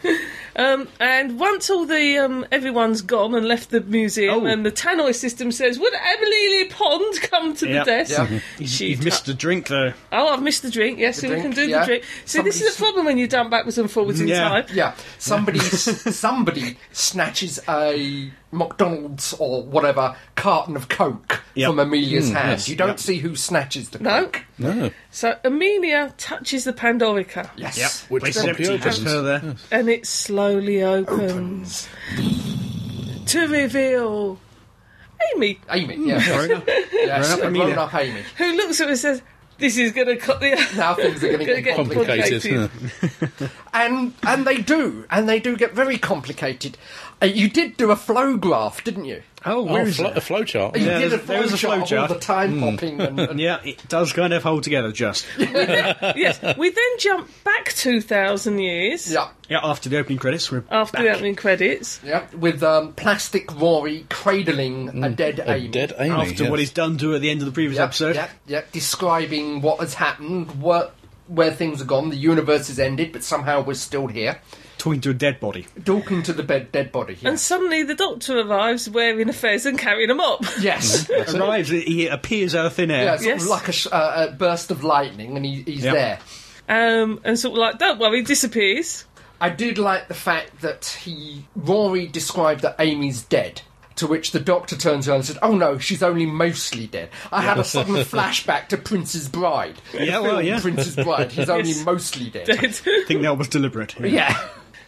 Um, 0.55 0.87
and 1.01 1.41
once 1.41 1.71
all 1.71 1.87
the 1.87 2.19
um, 2.19 2.45
everyone's 2.53 3.01
gone 3.01 3.35
and 3.35 3.49
left 3.49 3.71
the 3.71 3.81
museum, 3.81 4.45
Oh. 4.45 4.47
and 4.47 4.67
the 4.67 4.71
tannoy 4.71 5.15
system 5.15 5.51
says, 5.51 5.79
"Would 5.79 5.95
Emily 5.95 6.67
Pond 6.67 7.23
come 7.23 7.55
to 7.57 7.67
Yep. 7.67 7.85
the 7.87 7.91
desk?" 7.91 8.11
Yeah. 8.11 8.27
He's, 8.59 8.71
She 8.71 8.89
he's 8.89 9.03
missed 9.03 9.25
the 9.25 9.33
drink 9.33 9.69
though. 9.69 9.95
Oh, 10.13 10.29
I've 10.29 10.43
missed 10.43 10.61
the 10.63 10.71
drink. 10.71 10.99
Yes, 10.99 11.23
The 11.23 11.29
so 11.29 11.35
we 11.35 11.41
can 11.41 11.53
do 11.53 11.67
yeah. 11.67 11.81
the 11.81 11.87
drink. 11.87 12.05
See, 12.27 12.43
this 12.43 12.61
is 12.61 12.75
a 12.77 12.79
problem 12.79 13.07
when 13.07 13.17
you 13.17 13.27
dump 13.27 13.51
backwards 13.51 13.79
and 13.79 13.91
forwards 13.91 14.21
in 14.21 14.29
Yeah. 14.29 14.47
time. 14.49 14.65
yeah 14.75 14.93
somebody 15.19 15.59
somebody 15.61 16.77
snatches 16.93 17.59
a 17.67 18.31
mcdonald's 18.53 19.33
or 19.35 19.63
whatever 19.65 20.15
carton 20.37 20.77
of 20.77 20.89
coke 20.89 21.43
Yep. 21.55 21.69
from 21.71 21.79
amelia's 21.81 22.31
mm, 22.31 22.35
hand 22.35 22.49
yes. 22.51 22.69
you 22.69 22.77
don't 22.77 22.89
Yep. 22.89 22.99
see 23.01 23.17
who 23.19 23.35
snatches 23.35 23.89
the 23.91 23.99
No. 23.99 24.25
coke 24.25 24.45
No. 24.59 24.91
So 25.11 25.37
Amelia 25.45 26.15
touches 26.19 26.65
the 26.65 26.73
Pandorica, 26.73 27.49
yes 27.57 28.05
Which 28.09 28.23
Place 28.23 28.37
empty, 28.45 28.67
opens. 28.69 28.85
just 28.85 29.03
her 29.03 29.21
there. 29.23 29.55
and 29.71 29.89
it 29.89 30.07
slowly 30.07 30.83
opens 30.83 31.89
to 33.27 33.47
reveal 33.49 34.39
Amy, 35.35 35.59
amy 35.71 36.09
yeah 36.09 36.21
mm, 36.21 36.47
Grown 36.47 36.57
up. 36.59 36.69
Yes, 36.93 37.29
Grown 37.29 37.39
up 37.39 37.45
a 37.45 37.49
Amelia. 37.49 37.75
grown 37.75 37.91
Amy. 38.03 38.23
who 38.39 38.57
looks 38.57 38.81
at 38.81 38.85
her 38.87 38.91
and 38.91 38.99
says, 38.99 39.23
"This 39.59 39.77
is 39.79 39.93
going 39.93 40.09
to 40.09 40.17
cut 40.17 40.41
the." 40.41 40.51
Now 40.77 40.95
things 40.95 41.23
are 41.23 41.29
going 41.29 41.39
to 41.41 41.45
get 41.45 41.63
get 41.65 41.77
complicated. 41.77 42.43
Complicated. 42.43 42.71
Complicated. 43.01 43.51
And 43.75 44.13
and 44.25 44.45
they 44.47 44.59
do, 44.59 45.07
and 45.11 45.29
they 45.29 45.39
do 45.41 45.57
get 45.57 45.73
very 45.75 45.97
complicated. 45.97 46.77
Uh, 47.23 47.27
you 47.27 47.49
did 47.49 47.77
do 47.77 47.91
a 47.93 47.97
flow 47.97 48.37
graph, 48.37 48.83
didn't 48.83 49.05
you? 49.05 49.23
Oh, 49.45 49.63
where 49.63 49.83
Oh, 49.83 49.87
is 49.87 49.97
flo- 49.97 50.11
it? 50.11 50.17
a 50.17 50.21
flowchart. 50.21 50.77
You 50.79 50.87
Yeah, 50.87 50.99
did 50.99 51.07
a 51.07 51.09
there's- 51.17 51.27
there 51.27 51.43
is 51.45 51.53
a 51.53 51.57
flow 51.59 51.83
chart 51.85 52.11
all 52.11 52.15
the 52.17 52.21
time 52.21 52.59
hopping 52.61 53.01
and, 53.01 53.19
and 53.19 53.41
Yeah, 53.49 53.59
it 53.65 53.89
does 53.89 54.13
kind 54.13 54.33
of 54.33 54.43
hold 54.43 54.63
together 54.65 54.93
just. 54.93 55.27
yes, 55.39 56.41
we 56.57 56.71
then 56.71 56.85
jump 56.99 57.29
back 57.45 57.73
two 57.73 58.01
thousand 58.01 58.59
years 58.61 59.11
yeah, 59.13 59.29
Yeah, 59.49 59.61
after 59.63 59.89
the 59.89 59.99
opening 59.99 60.19
credits, 60.19 60.51
we're 60.51 60.65
after 60.71 60.99
back. 60.99 61.05
the 61.07 61.11
opening 61.13 61.35
credits. 61.37 62.01
yeah, 62.05 62.27
with 62.37 62.63
um, 62.63 62.93
plastic 62.95 63.53
Rory 63.61 64.07
cradling 64.11 65.03
a 65.05 65.11
dead 65.11 65.39
A 65.41 65.55
Amy. 65.55 65.69
dead 65.69 65.93
Amy. 65.99 66.11
after 66.11 66.45
yes. 66.45 66.51
what 66.51 66.59
he's 66.59 66.73
done 66.73 66.99
to 66.99 67.11
her 67.11 67.17
at 67.17 67.21
the 67.23 67.31
end 67.31 67.41
of 67.41 67.47
the 67.47 67.53
previous 67.53 67.79
yeah, 67.79 67.85
episode. 67.85 68.15
yeah, 68.17 68.29
yeah, 68.47 68.63
describing 68.73 69.61
what 69.61 69.81
has 69.81 69.95
happened, 69.95 70.61
what, 70.61 70.95
where 71.27 71.51
things 71.51 71.79
have 71.81 71.89
gone. 71.89 72.11
The 72.11 72.17
universe 72.17 72.69
has 72.69 72.79
ended, 72.79 73.13
but 73.13 73.25
somehow 73.25 73.63
we're 73.63 73.75
still 73.75 74.07
here. 74.07 74.41
Talking 74.83 75.01
to 75.03 75.11
a 75.11 75.15
dead 75.15 75.39
body. 75.39 75.65
Talking 75.85 76.25
to 76.25 76.33
the 76.33 76.43
bed, 76.43 76.73
dead 76.73 76.91
body. 76.91 77.17
And 77.23 77.39
suddenly 77.39 77.85
the 77.85 77.95
doctor 77.95 78.41
arrives 78.41 78.91
wearing 78.91 79.29
a 79.29 79.33
fez 79.33 79.65
and 79.65 79.79
carrying 79.79 80.11
a 80.11 80.15
mop. 80.17 80.43
yes. 80.61 81.09
Arrives, 81.09 81.69
he 81.69 82.09
appears 82.09 82.57
out 82.57 82.67
of 82.67 82.73
thin 82.73 82.91
air. 82.91 83.05
Yeah, 83.05 83.17
sort 83.17 83.27
Yes. 83.27 83.43
of 83.45 83.49
like 83.49 83.69
a, 83.69 83.73
sh- 83.73 83.87
uh, 83.93 84.27
a 84.29 84.33
burst 84.33 84.73
of 84.73 84.83
lightning, 84.83 85.37
and 85.37 85.47
he, 85.47 85.63
he's 85.63 85.85
Yep. 85.85 85.95
there. 85.95 86.19
Um, 86.69 87.21
and 87.23 87.39
sort 87.39 87.53
of 87.53 87.59
like, 87.59 87.79
don't 87.79 88.01
worry, 88.01 88.23
disappears. 88.23 89.05
I 89.41 89.51
did 89.51 89.79
like 89.79 90.09
the 90.09 90.15
fact 90.15 90.63
that 90.63 90.85
he 91.05 91.47
Rory 91.55 92.09
described 92.09 92.63
that 92.63 92.75
Amy's 92.81 93.23
dead. 93.23 93.63
To 93.97 94.07
which 94.07 94.33
the 94.33 94.41
doctor 94.41 94.75
turns 94.75 95.07
around 95.07 95.17
and 95.19 95.25
said, 95.27 95.39
"Oh 95.43 95.55
no, 95.55 95.77
she's 95.79 96.03
only 96.03 96.25
mostly 96.25 96.87
dead." 96.87 97.11
I 97.31 97.43
had 97.43 97.59
a 97.59 97.63
sudden 97.63 97.95
flashback 98.05 98.69
to 98.69 98.79
Princess 98.79 99.29
Bride. 99.29 99.75
Yeah, 99.93 100.19
well, 100.21 100.41
yeah. 100.41 100.61
Princess 100.61 100.97
Bride. 100.97 101.31
He's 101.31 101.51
only 101.51 101.75
mostly 101.85 102.31
dead. 102.31 102.49
I 102.51 102.57
think 103.07 103.21
that 103.21 103.37
was 103.37 103.49
deliberate. 103.49 103.95
Yeah. 104.01 104.35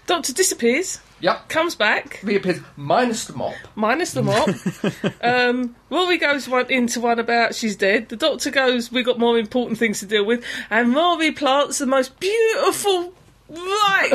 Doctor 0.06 0.32
disappears, 0.32 1.00
Yep. 1.20 1.48
comes 1.48 1.74
back, 1.74 2.20
Reappears 2.22 2.60
minus 2.76 3.24
the 3.24 3.32
mop. 3.34 3.54
minus 3.74 4.12
the 4.12 4.22
mop. 4.22 4.48
um, 5.22 5.74
Rory 5.90 6.18
goes 6.18 6.48
one 6.48 6.70
into 6.70 7.00
one 7.00 7.18
about 7.18 7.54
she's 7.54 7.76
dead. 7.76 8.08
The 8.10 8.16
doctor 8.16 8.50
goes, 8.50 8.92
we've 8.92 9.06
got 9.06 9.18
more 9.18 9.38
important 9.38 9.78
things 9.78 10.00
to 10.00 10.06
deal 10.06 10.24
with. 10.24 10.44
And 10.70 10.94
Rory 10.94 11.30
plants 11.32 11.78
the 11.78 11.86
most 11.86 12.18
beautiful 12.20 13.14
right 13.48 14.11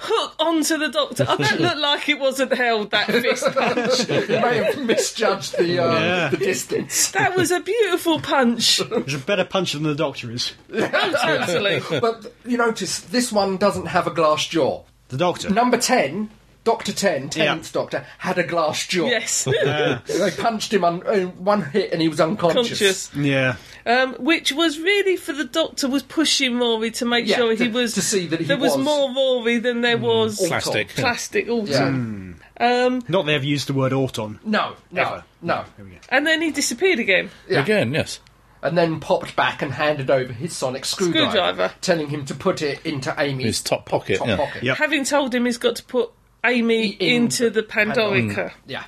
hook 0.00 0.34
onto 0.38 0.78
the 0.78 0.88
doctor. 0.88 1.24
I 1.28 1.36
don't 1.36 1.60
look 1.60 1.76
like 1.78 2.08
it 2.08 2.18
wasn't 2.18 2.52
held, 2.54 2.90
that 2.90 3.06
fist 3.10 3.44
punch. 3.54 4.08
You 4.28 4.40
may 4.40 4.56
have 4.64 4.78
misjudged 4.84 5.56
the 5.58 5.78
uh, 5.78 5.92
Yeah. 5.98 6.28
the 6.28 6.36
distance. 6.38 7.10
That 7.12 7.36
was 7.36 7.50
a 7.50 7.60
beautiful 7.60 8.20
punch. 8.20 8.78
There's 8.78 9.14
a 9.14 9.18
better 9.18 9.44
punch 9.44 9.72
than 9.72 9.84
the 9.84 9.94
Doctor 9.94 10.30
is. 10.30 10.52
Totally. 10.72 11.80
But 12.00 12.32
you 12.44 12.58
notice 12.58 13.00
this 13.00 13.30
one 13.32 13.56
doesn't 13.58 13.86
have 13.86 14.06
a 14.06 14.10
glass 14.10 14.46
jaw. 14.46 14.82
The 15.08 15.16
Doctor. 15.18 15.50
Number 15.50 15.78
ten 15.78 16.30
Doctor 16.64 16.92
Ten, 16.92 17.28
Tennant's 17.28 17.72
Doctor, 17.72 18.06
had 18.18 18.38
a 18.38 18.44
glass 18.44 18.86
jaw. 18.86 19.06
Yes, 19.06 19.44
They 20.06 20.30
punched 20.38 20.72
him 20.72 20.84
on 20.84 21.04
uh, 21.06 21.26
one 21.26 21.62
hit 21.62 21.92
and 21.92 22.00
he 22.00 22.08
was 22.08 22.20
unconscious. 22.20 23.08
conscious. 23.08 23.14
Yeah. 23.16 23.56
Um, 23.84 24.14
which 24.14 24.52
was 24.52 24.78
really 24.78 25.16
for 25.16 25.32
the 25.32 25.44
Doctor 25.44 25.88
was 25.88 26.04
pushing 26.04 26.58
Rory 26.60 26.92
to 26.92 27.04
make 27.04 27.26
Yeah, 27.26 27.36
sure 27.38 27.50
he 27.50 27.56
to- 27.66 27.68
was 27.70 27.94
to 27.94 28.02
see 28.02 28.28
that 28.28 28.38
he 28.38 28.46
there 28.46 28.56
was, 28.56 28.76
was. 28.76 28.84
more 28.84 29.12
Rory 29.12 29.58
than 29.58 29.80
there 29.80 29.98
was 29.98 30.38
Plastic. 30.46 30.90
plastic. 30.90 31.48
Also, 31.48 31.72
Yeah. 31.72 32.34
um, 32.60 33.02
Not 33.08 33.26
they 33.26 33.32
have 33.32 33.42
used 33.44 33.66
the 33.68 33.72
word 33.72 33.92
Auton. 33.92 34.38
No, 34.44 34.74
no, 34.92 35.02
Ever. 35.02 35.24
no. 35.42 35.64
and 36.10 36.24
then 36.24 36.40
he 36.42 36.52
disappeared 36.52 37.00
again. 37.00 37.30
Yeah. 37.48 37.60
Again, 37.62 37.92
yes. 37.92 38.20
And 38.62 38.78
then 38.78 39.00
popped 39.00 39.34
back 39.34 39.62
and 39.62 39.72
handed 39.72 40.08
over 40.08 40.32
his 40.32 40.52
sonic 40.54 40.84
screwdriver, 40.84 41.30
Screwdriver. 41.30 41.72
telling 41.80 42.08
him 42.10 42.24
to 42.26 42.34
put 42.36 42.62
it 42.62 42.86
into 42.86 43.12
Amy's 43.18 43.46
His 43.46 43.62
top 43.62 43.86
pocket. 43.86 44.18
top 44.18 44.28
yeah. 44.28 44.36
pocket. 44.36 44.62
Yep. 44.62 44.76
Having 44.76 45.04
told 45.06 45.34
him 45.34 45.46
he's 45.46 45.58
got 45.58 45.74
to 45.74 45.82
put 45.82 46.10
Amy 46.44 46.88
In 46.88 47.24
into 47.24 47.50
the 47.50 47.62
Pandorica. 47.62 48.50
Mm, 48.50 48.52
yeah. 48.66 48.84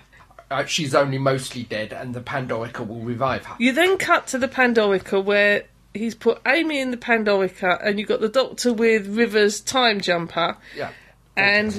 Uh, 0.50 0.64
she's 0.64 0.94
only 0.94 1.18
mostly 1.18 1.62
dead, 1.64 1.92
and 1.92 2.14
the 2.14 2.20
Pandorica 2.20 2.86
will 2.86 3.00
revive 3.00 3.44
her. 3.46 3.56
You 3.58 3.72
then 3.72 3.96
cut 3.98 4.26
to 4.28 4.38
the 4.38 4.48
Pandorica 4.48 5.22
where 5.24 5.64
he's 5.94 6.14
put 6.14 6.40
Amy 6.46 6.80
in 6.80 6.90
the 6.90 6.96
Pandorica, 6.96 7.78
and 7.84 7.98
you've 7.98 8.08
got 8.08 8.20
the 8.20 8.28
Doctor 8.28 8.72
with 8.72 9.06
River's 9.08 9.60
time 9.60 10.00
jumper, 10.00 10.56
Yeah. 10.76 10.90
and 11.36 11.74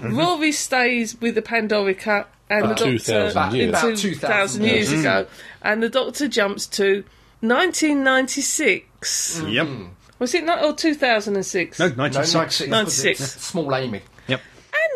Rory 0.00 0.48
mm-hmm. 0.48 0.50
stays 0.52 1.20
with 1.20 1.34
the 1.34 1.42
Pandorica, 1.42 2.26
and 2.50 2.64
the 2.64 2.68
Doctor 2.74 2.84
2,000 2.84 3.30
About- 3.30 3.52
years. 3.54 3.68
about 3.70 3.80
2,000 3.96 4.10
2,000 4.12 4.62
years 4.64 4.92
years. 4.92 4.92
Mm. 4.92 5.00
ago, 5.00 5.26
and 5.62 5.82
the 5.82 5.88
Doctor 5.88 6.28
jumps 6.28 6.66
to 6.66 7.04
1996. 7.40 9.42
Yep. 9.46 9.66
Mm. 9.66 9.88
Was 10.18 10.34
it 10.34 10.44
not 10.44 10.62
or 10.62 10.74
2006? 10.74 11.78
No, 11.78 11.86
And 11.86 11.96
No, 11.96 12.02
96. 12.04 12.34
96. 12.68 12.70
96. 12.70 13.42
Small 13.42 13.74
Amy. 13.74 14.02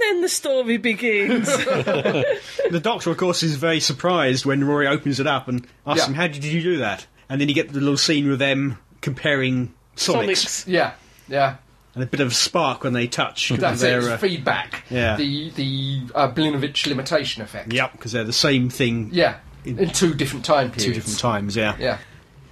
Yep. 0.05 0.13
then 0.15 0.21
the 0.23 0.29
story 0.29 0.77
begins. 0.77 1.49
The 2.71 2.81
Doctor, 2.83 3.11
of 3.11 3.17
course, 3.17 3.43
is 3.43 3.57
very 3.57 3.81
surprised 3.81 4.45
when 4.47 4.65
Rory 4.65 4.87
opens 4.87 5.21
it 5.21 5.27
up 5.27 5.49
and 5.49 5.67
asks 5.87 6.01
Yeah. 6.03 6.07
him, 6.09 6.15
"How 6.15 6.27
did 6.27 6.45
you 6.45 6.63
do 6.63 6.77
that?" 6.79 7.07
And 7.29 7.41
then 7.41 7.49
you 7.49 7.55
get 7.55 7.73
the 7.73 7.81
little 7.81 7.97
scene 7.97 8.29
with 8.29 8.39
them 8.39 8.79
comparing 9.01 9.73
Sonics, 9.97 10.45
Sonics. 10.45 10.65
Yeah. 10.67 10.93
Yeah. 11.29 11.57
and 11.95 12.03
a 12.03 12.07
bit 12.07 12.21
of 12.21 12.29
a 12.29 12.35
spark 12.35 12.83
when 12.85 12.93
they 12.93 13.07
touch. 13.07 13.49
'cause 13.49 13.59
That's 13.59 13.81
it. 13.83 13.87
they're, 13.87 13.99
It's 14.01 14.09
uh, 14.09 14.17
feedback. 14.19 14.85
yeah. 14.91 15.17
The 15.17 15.51
the 15.51 16.01
uh, 16.15 16.29
Blinovitch 16.33 16.87
limitation 16.87 17.43
effect. 17.43 17.73
Yep, 17.73 17.93
because 17.93 18.13
they're 18.13 18.25
the 18.25 18.33
same 18.33 18.69
thing. 18.71 19.11
Yeah. 19.13 19.37
In 19.65 19.89
two 19.91 20.13
different 20.15 20.45
time 20.45 20.71
periods. 20.71 20.85
Two 20.85 20.93
different 20.93 21.19
times. 21.19 21.57
Yeah. 21.57 21.77
Yeah. 21.79 21.99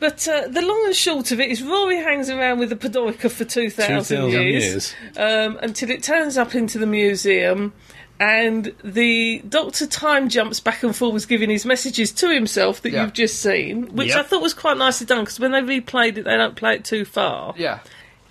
But 0.03 0.27
uh, 0.27 0.49
the 0.49 0.63
long 0.63 0.83
and 0.87 0.97
short 0.97 1.31
of 1.31 1.39
it 1.39 1.49
is 1.49 1.63
Rory 1.63 1.99
hangs 1.99 2.29
around 2.29 2.59
with 2.59 2.71
the 2.71 2.75
Pandorica 2.77 3.31
for 3.31 3.45
2,000 3.45 3.99
2,000 3.99 4.31
years, 4.31 4.65
years. 4.65 4.95
Um, 5.17 5.61
until 5.63 5.91
it 5.91 6.03
turns 6.03 6.37
up 6.37 6.57
into 6.57 6.77
the 6.81 6.89
museum 6.89 7.73
and 8.19 8.75
the 8.83 9.43
Doctor 9.49 9.87
time 9.87 10.29
jumps 10.29 10.59
back 10.59 10.83
and 10.83 10.95
forwards 10.95 11.25
giving 11.25 11.51
his 11.51 11.65
messages 11.65 12.11
to 12.15 12.35
himself 12.35 12.83
that 12.83 12.91
Yeah. 12.91 13.03
you've 13.05 13.13
just 13.13 13.41
seen, 13.41 13.95
which 13.95 14.09
Yep. 14.09 14.17
I 14.17 14.23
thought 14.25 14.43
was 14.43 14.55
quite 14.55 14.77
nicely 14.77 15.07
done 15.07 15.21
because 15.21 15.39
when 15.39 15.53
they 15.53 15.61
replayed 15.61 16.17
it, 16.19 16.25
they 16.25 16.37
don't 16.37 16.57
play 16.57 16.75
it 16.75 16.85
too 16.85 17.05
far. 17.05 17.55
Yeah. 17.57 17.79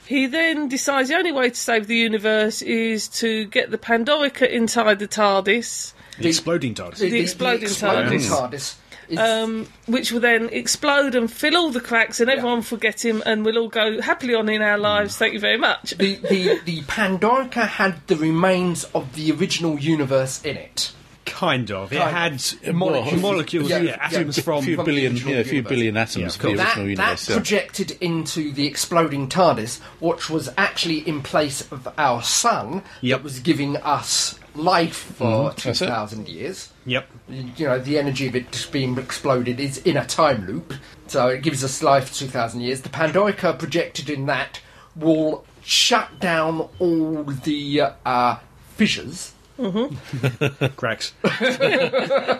He 0.05 0.25
then 0.27 0.67
decides 0.67 1.07
the 1.07 1.15
only 1.15 1.31
way 1.31 1.51
to 1.51 1.55
save 1.55 1.87
the 1.87 1.95
universe 1.95 2.61
is 2.61 3.07
to 3.23 3.45
get 3.45 3.71
the 3.71 3.77
Pandorica 3.77 4.45
inside 4.51 4.99
the 4.99 5.07
TARDIS, 5.07 5.93
The 6.19 6.27
exploding 6.27 6.73
TARDIS. 6.75 6.97
The 6.97 7.17
exploding 7.21 7.69
TARDIS. 7.69 8.27
TARDIS 8.29 8.53
is 8.53 8.75
um, 9.17 9.67
which 9.87 10.11
will 10.11 10.19
then 10.19 10.49
explode 10.49 11.15
and 11.15 11.31
fill 11.31 11.55
all 11.57 11.69
the 11.71 11.81
cracks, 11.81 12.19
and 12.19 12.29
everyone 12.29 12.57
will 12.57 12.63
forget 12.63 13.03
him, 13.03 13.21
and 13.25 13.43
we'll 13.45 13.57
all 13.57 13.69
go 13.69 14.01
happily 14.01 14.35
on 14.35 14.49
in 14.49 14.61
our 14.61 14.77
lives. 14.77 15.17
Thank 15.17 15.33
you 15.33 15.39
very 15.39 15.57
much. 15.57 15.91
the, 15.91 16.15
the 16.15 16.59
the 16.65 16.81
Pandorica 16.83 17.67
had 17.67 18.05
the 18.07 18.15
remains 18.15 18.83
of 18.95 19.13
the 19.15 19.31
original 19.31 19.77
universe 19.79 20.43
in 20.43 20.57
it. 20.57 20.91
Kind 21.23 21.71
of. 21.71 21.93
It 21.93 21.97
Kind 21.99 22.15
had 22.15 22.67
of. 22.67 22.75
molecules, 22.75 23.21
molecules 23.21 23.69
Yeah, 23.69 23.77
yeah, 23.77 23.83
yeah. 23.91 23.97
atoms 24.01 24.37
A 24.39 24.43
from. 24.43 24.63
few 24.63 24.75
from 24.75 24.85
billion, 24.85 25.13
original 25.13 25.33
yeah, 25.35 25.39
a 25.39 25.43
few 25.43 25.53
universe. 25.57 25.69
billion 25.69 25.97
atoms 25.97 26.17
Yeah, 26.17 26.25
of 26.25 26.37
the 26.41 26.47
that, 26.57 26.65
original 26.77 26.85
that 26.85 26.89
universe. 26.89 27.29
yeah. 27.29 27.35
projected 27.35 27.91
into 28.01 28.51
the 28.51 28.65
exploding 28.67 29.29
TARDIS, 29.29 29.79
which 29.99 30.29
was 30.29 30.49
actually 30.57 31.07
in 31.07 31.21
place 31.21 31.71
of 31.71 31.87
our 31.97 32.21
sun, 32.21 32.83
Yep. 33.01 33.19
that 33.19 33.23
was 33.23 33.39
giving 33.39 33.77
us 33.77 34.37
life 34.55 34.95
for 35.17 35.49
that's 35.49 35.65
it. 35.81 35.85
2,000 35.85 36.27
years. 36.29 36.71
Yep. 36.85 37.07
You 37.29 37.65
know, 37.67 37.79
the 37.79 37.97
energy 37.97 38.27
of 38.27 38.35
it 38.35 38.67
being 38.71 38.97
exploded 38.97 39.59
is 39.59 39.77
in 39.79 39.97
a 39.97 40.05
time 40.05 40.45
loop, 40.47 40.73
so 41.07 41.27
it 41.27 41.41
gives 41.41 41.63
us 41.63 41.81
life 41.83 42.09
for 42.09 42.15
2,000 42.15 42.61
years. 42.61 42.81
The 42.81 42.89
Pandorica 42.89 43.57
projected 43.57 44.09
in 44.09 44.25
that 44.25 44.59
will 44.95 45.45
shut 45.63 46.19
down 46.19 46.67
all 46.79 47.23
the 47.23 47.81
uh, 48.05 48.35
fissures, 48.75 49.33
Cracks. 50.75 51.13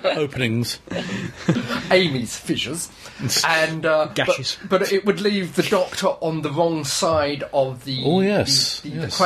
Openings. 0.04 0.80
Amy's 1.92 2.36
fissures, 2.36 2.90
and 3.46 3.86
uh, 3.86 4.06
but- 4.08 4.16
Gashes. 4.16 4.58
But, 4.68 4.92
it 4.92 5.06
would 5.06 5.22
leave 5.22 5.56
the 5.56 5.64
Doctor 5.64 6.08
on 6.08 6.42
the 6.42 6.50
wrong 6.52 6.84
side 6.84 7.44
of 7.54 7.86
the 7.86 8.02
Oh, 8.06 8.22
yes, 8.22 8.82
the, 8.82 8.90
the, 8.90 8.96
the 8.96 9.02
yes. 9.04 9.18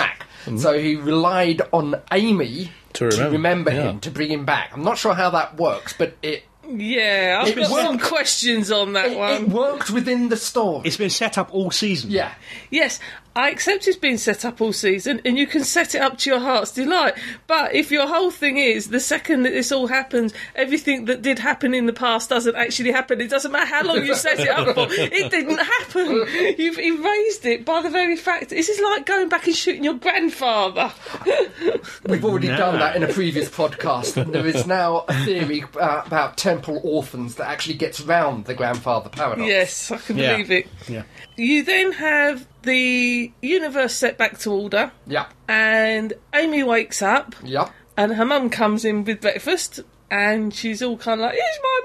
Crack. 0.53 0.60
So 0.62 0.79
he 0.79 0.95
relied 0.95 1.62
on 1.73 1.95
Amy 2.12 2.71
To 2.93 3.05
remember, 3.08 3.71
yeah. 3.71 3.84
him 3.91 3.99
to 4.01 4.12
bring 4.12 4.31
him 4.31 4.45
back. 4.45 4.71
I'm 4.73 4.84
not 4.84 4.97
sure 4.97 5.13
how 5.13 5.29
that 5.31 5.58
works, 5.58 5.93
but 5.97 6.15
it 6.23 6.43
Yeah, 6.67 7.41
I've 7.41 7.49
It 7.49 7.55
got 7.58 7.69
some 7.69 7.99
questions 7.99 8.71
on 8.71 8.93
that 8.93 9.12
it, 9.12 9.17
one. 9.17 9.34
it 9.43 9.49
worked 9.49 9.89
within 9.91 10.29
the 10.29 10.38
story. 10.38 10.88
It's 10.88 10.97
been 10.97 11.10
set 11.12 11.38
up 11.38 11.53
all 11.53 11.69
season. 11.71 12.10
yeah, 12.12 12.34
Yes, 12.71 12.99
I 13.38 13.50
accept 13.50 13.86
it's 13.88 13.98
been 13.98 14.17
set 14.17 14.45
up 14.45 14.62
all 14.62 14.71
season, 14.71 15.19
and 15.26 15.38
you 15.38 15.45
can 15.45 15.65
set 15.65 15.93
it 15.93 16.00
up 16.02 16.17
to 16.19 16.30
your 16.30 16.39
heart's 16.39 16.71
delight. 16.71 17.15
But 17.48 17.76
if 17.76 17.91
your 17.91 18.08
whole 18.08 18.32
thing 18.32 18.58
is 18.58 18.88
the 18.89 19.00
second 19.02 19.43
that 19.43 19.50
this 19.52 19.74
all 19.74 19.88
happens, 19.88 20.34
everything 20.56 21.06
that 21.06 21.21
did 21.21 21.39
happen 21.39 21.74
in 21.74 21.86
the 21.86 21.91
past 21.91 22.30
doesn't 22.30 22.56
actually 22.56 22.93
happen. 22.93 23.19
It 23.19 23.30
doesn't 23.30 23.52
matter 23.52 23.65
how 23.65 23.84
long 23.84 24.06
you 24.06 24.15
set 24.15 24.39
it 24.39 24.48
up 24.48 24.74
for; 24.74 24.88
it 24.89 25.32
didn't 25.32 25.58
happen. 25.60 26.56
You've 26.58 26.80
erased 26.80 27.45
it 27.45 27.65
by 27.65 27.82
the 27.82 27.89
very 27.89 28.15
fact. 28.15 28.52
This 28.52 28.69
is 28.69 28.80
like 28.80 29.06
going 29.06 29.28
back 29.28 29.48
and 29.48 29.56
shooting 29.56 29.84
your 29.84 29.95
grandfather. 29.95 30.93
we've 32.08 32.24
already 32.24 32.48
No. 32.48 32.58
done 32.58 32.80
that 32.80 32.95
in 32.95 33.04
a 33.04 33.08
previous 33.12 33.50
podcast. 33.50 34.32
There 34.32 34.45
is 34.48 34.65
now 34.65 35.04
a 35.10 35.26
theory 35.26 35.63
uh, 35.80 36.04
about 36.06 36.38
temple 36.38 36.80
orphans 36.84 37.36
that 37.36 37.50
actually 37.50 37.76
gets 37.76 38.00
round 38.00 38.45
the 38.45 38.54
grandfather 38.54 39.10
paradox. 39.10 39.48
Yes, 39.48 39.91
I 39.91 39.98
can 39.98 40.17
Yeah. 40.17 40.32
believe 40.38 40.52
it. 40.52 40.67
Yeah. 40.88 41.04
You 41.38 41.63
then 41.63 41.91
have 41.93 42.48
the 42.63 43.32
universe 43.41 43.93
set 43.95 44.17
back 44.17 44.38
to 44.39 44.52
order, 44.52 44.91
Yeah. 45.06 45.26
and 45.48 46.13
Amy 46.34 46.63
wakes 46.63 47.02
up. 47.02 47.36
Yeah. 47.43 47.69
and 47.98 48.13
her 48.15 48.26
mum 48.26 48.50
comes 48.50 48.84
in 48.86 49.04
with 49.06 49.21
breakfast 49.21 49.80
and 50.12 50.54
she's 50.54 50.82
all 50.84 50.98
kind 50.98 51.19
of 51.21 51.26
like 51.26 51.38
it's 51.38 51.60
my 51.63 51.82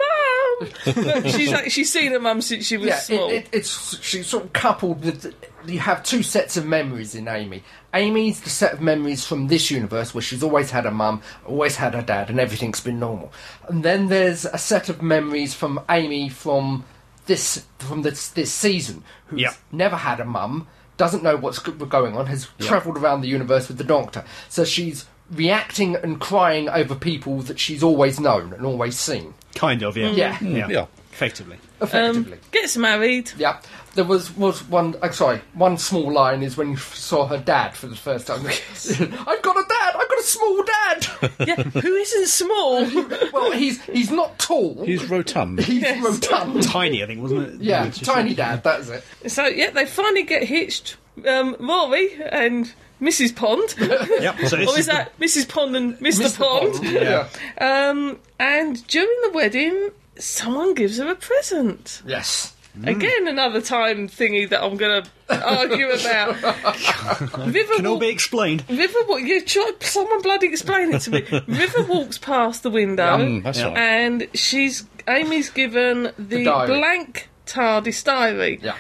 mum 1.05 1.05
but 1.23 1.31
she's 1.35 1.51
like 1.53 1.71
she's 1.71 1.91
seen 1.91 2.13
her 2.13 2.19
mum 2.21 2.43
since 2.43 2.67
she 2.67 2.77
was 2.77 2.89
Yeah, 2.89 2.99
small 2.99 3.31
it, 3.31 3.35
it, 3.35 3.49
it's 3.53 3.99
she's 4.03 4.27
sort 4.27 4.45
of 4.45 4.53
coupled 4.53 5.05
with. 5.05 5.35
You 5.67 5.79
have 5.81 6.03
two 6.03 6.23
sets 6.23 6.57
of 6.57 6.65
memories 6.67 7.15
in 7.15 7.29
Amy. 7.29 7.63
Amy's 7.95 8.41
the 8.41 8.51
set 8.51 8.73
of 8.73 8.81
memories 8.81 9.25
from 9.27 9.47
this 9.49 9.71
universe 9.71 10.15
where 10.15 10.23
she's 10.23 10.43
always 10.43 10.71
had 10.71 10.85
a 10.87 10.91
mum, 10.91 11.21
always 11.47 11.77
had 11.77 11.95
a 11.95 12.03
dad, 12.03 12.29
and 12.31 12.41
everything's 12.41 12.81
been 12.81 12.99
normal. 12.99 13.31
And 13.69 13.83
then 13.85 14.09
there's 14.09 14.45
a 14.47 14.57
set 14.59 14.89
of 14.89 15.03
memories 15.03 15.53
from 15.55 15.81
Amy 15.91 16.29
from 16.31 16.85
this 17.31 17.65
from 17.79 18.03
this 18.03 18.29
this 18.29 18.53
season, 18.53 19.03
who's 19.29 19.41
Yeah. 19.41 19.55
never 19.73 19.97
had 19.97 20.19
a 20.21 20.25
mum, 20.25 20.67
doesn't 20.97 21.23
know 21.23 21.37
what's 21.37 21.61
going 21.61 22.17
on, 22.17 22.27
has 22.27 22.49
travelled 22.59 22.99
around 22.99 23.21
the 23.23 23.29
universe 23.29 23.69
with 23.69 23.79
the 23.79 23.85
Doctor, 23.85 24.25
so 24.49 24.65
she's 24.65 25.07
reacting 25.31 25.95
and 25.95 26.21
crying 26.21 26.69
over 26.69 26.95
people 26.97 27.39
that 27.43 27.61
she's 27.61 27.83
always 27.85 28.19
known 28.19 28.53
and 28.53 28.67
always 28.67 28.99
seen. 28.99 29.33
Kind 29.55 29.83
of, 29.85 29.97
yeah. 29.97 30.11
Yeah. 30.11 30.37
Yeah. 30.41 30.69
Yeah. 30.69 30.87
Effectively. 31.13 31.59
Effectively. 31.81 32.33
Um, 32.35 32.39
gets 32.51 32.77
married 32.77 33.31
Yeah, 33.39 33.61
there 33.95 34.05
was 34.05 34.35
was 34.37 34.63
one. 34.69 34.95
Uh, 35.03 35.11
sorry, 35.11 35.41
one 35.55 35.77
small 35.79 36.13
line 36.13 36.43
is 36.43 36.57
when 36.57 36.71
you 36.71 36.77
saw 36.77 37.27
her 37.27 37.39
dad 37.39 37.71
for 37.75 37.87
the 37.87 37.97
first 37.97 38.27
time. 38.27 38.45
I've 38.47 39.43
got 39.43 39.57
a 39.57 39.65
dad. 39.69 39.95
I've 39.97 40.09
got 40.09 40.19
a 40.19 40.23
small 40.23 40.63
dad. 40.63 41.07
yeah 41.49 41.57
who 41.63 41.95
isn't 41.95 42.27
small 42.29 42.81
well, 43.33 43.53
he's 43.53 43.83
he's 43.85 44.11
not 44.11 44.39
tall. 44.39 44.85
He's 44.85 45.05
rotund. 45.09 45.61
He's 45.61 45.83
rotund. 46.03 46.63
Tiny, 46.63 47.03
I 47.03 47.07
think, 47.07 47.23
wasn't 47.23 47.55
it? 47.55 47.61
Yeah, 47.61 47.85
Which 47.87 48.01
tiny 48.01 48.35
dad. 48.35 48.63
That's 48.63 48.89
it. 48.89 49.05
so 49.31 49.47
yeah 49.47 49.71
they 49.71 49.87
finally 49.87 50.23
get 50.23 50.45
hitched 50.45 50.97
um, 51.27 51.57
Rory 51.61 52.15
and 52.23 52.73
Mrs 53.01 53.35
Pond 53.35 53.75
Yep. 53.79 54.39
So 54.49 54.57
or 54.59 54.79
is 54.79 54.87
the- 54.87 54.93
that 54.93 55.19
Mrs 55.19 55.49
Pond 55.49 55.75
and 55.77 55.95
Mr, 55.99 56.27
Mr. 56.27 56.39
Pond, 56.39 56.73
Pond, 56.75 56.85
Yeah. 56.87 57.29
Um, 57.61 58.19
and 58.39 58.87
during 58.87 59.09
the 59.25 59.31
wedding 59.33 59.91
someone 60.19 60.75
gives 60.75 60.99
her 60.99 61.09
a 61.11 61.15
present 61.17 62.03
Yes. 62.07 62.55
Again, 62.85 63.27
another 63.29 63.61
time 63.61 64.09
thingy 64.09 64.49
that 64.49 64.63
I'm 64.63 64.77
going 64.77 65.03
to 65.03 65.47
argue 65.47 65.91
about. 65.91 66.37
River 67.47 67.75
can 67.77 67.87
all 67.87 67.99
be 67.99 68.09
explained. 68.09 68.65
River, 68.69 68.99
try, 69.47 69.73
someone 69.81 70.23
bloody 70.23 70.47
explain 70.47 70.93
it 70.95 71.01
to 71.03 71.11
me. 71.11 71.23
River 71.49 71.83
walks 71.83 72.17
past 72.19 72.63
the 72.63 72.71
window, 72.71 73.19
Mm, 73.19 73.43
that's 73.43 73.63
right. 73.63 73.77
and 73.77 74.29
she's 74.35 74.87
Amy's 75.09 75.51
given 75.51 76.13
the, 76.19 76.45
diary. 76.45 76.67
blank 76.79 77.29
TARDIS 77.47 78.05
diary. 78.05 78.61
Yeah. 78.63 78.77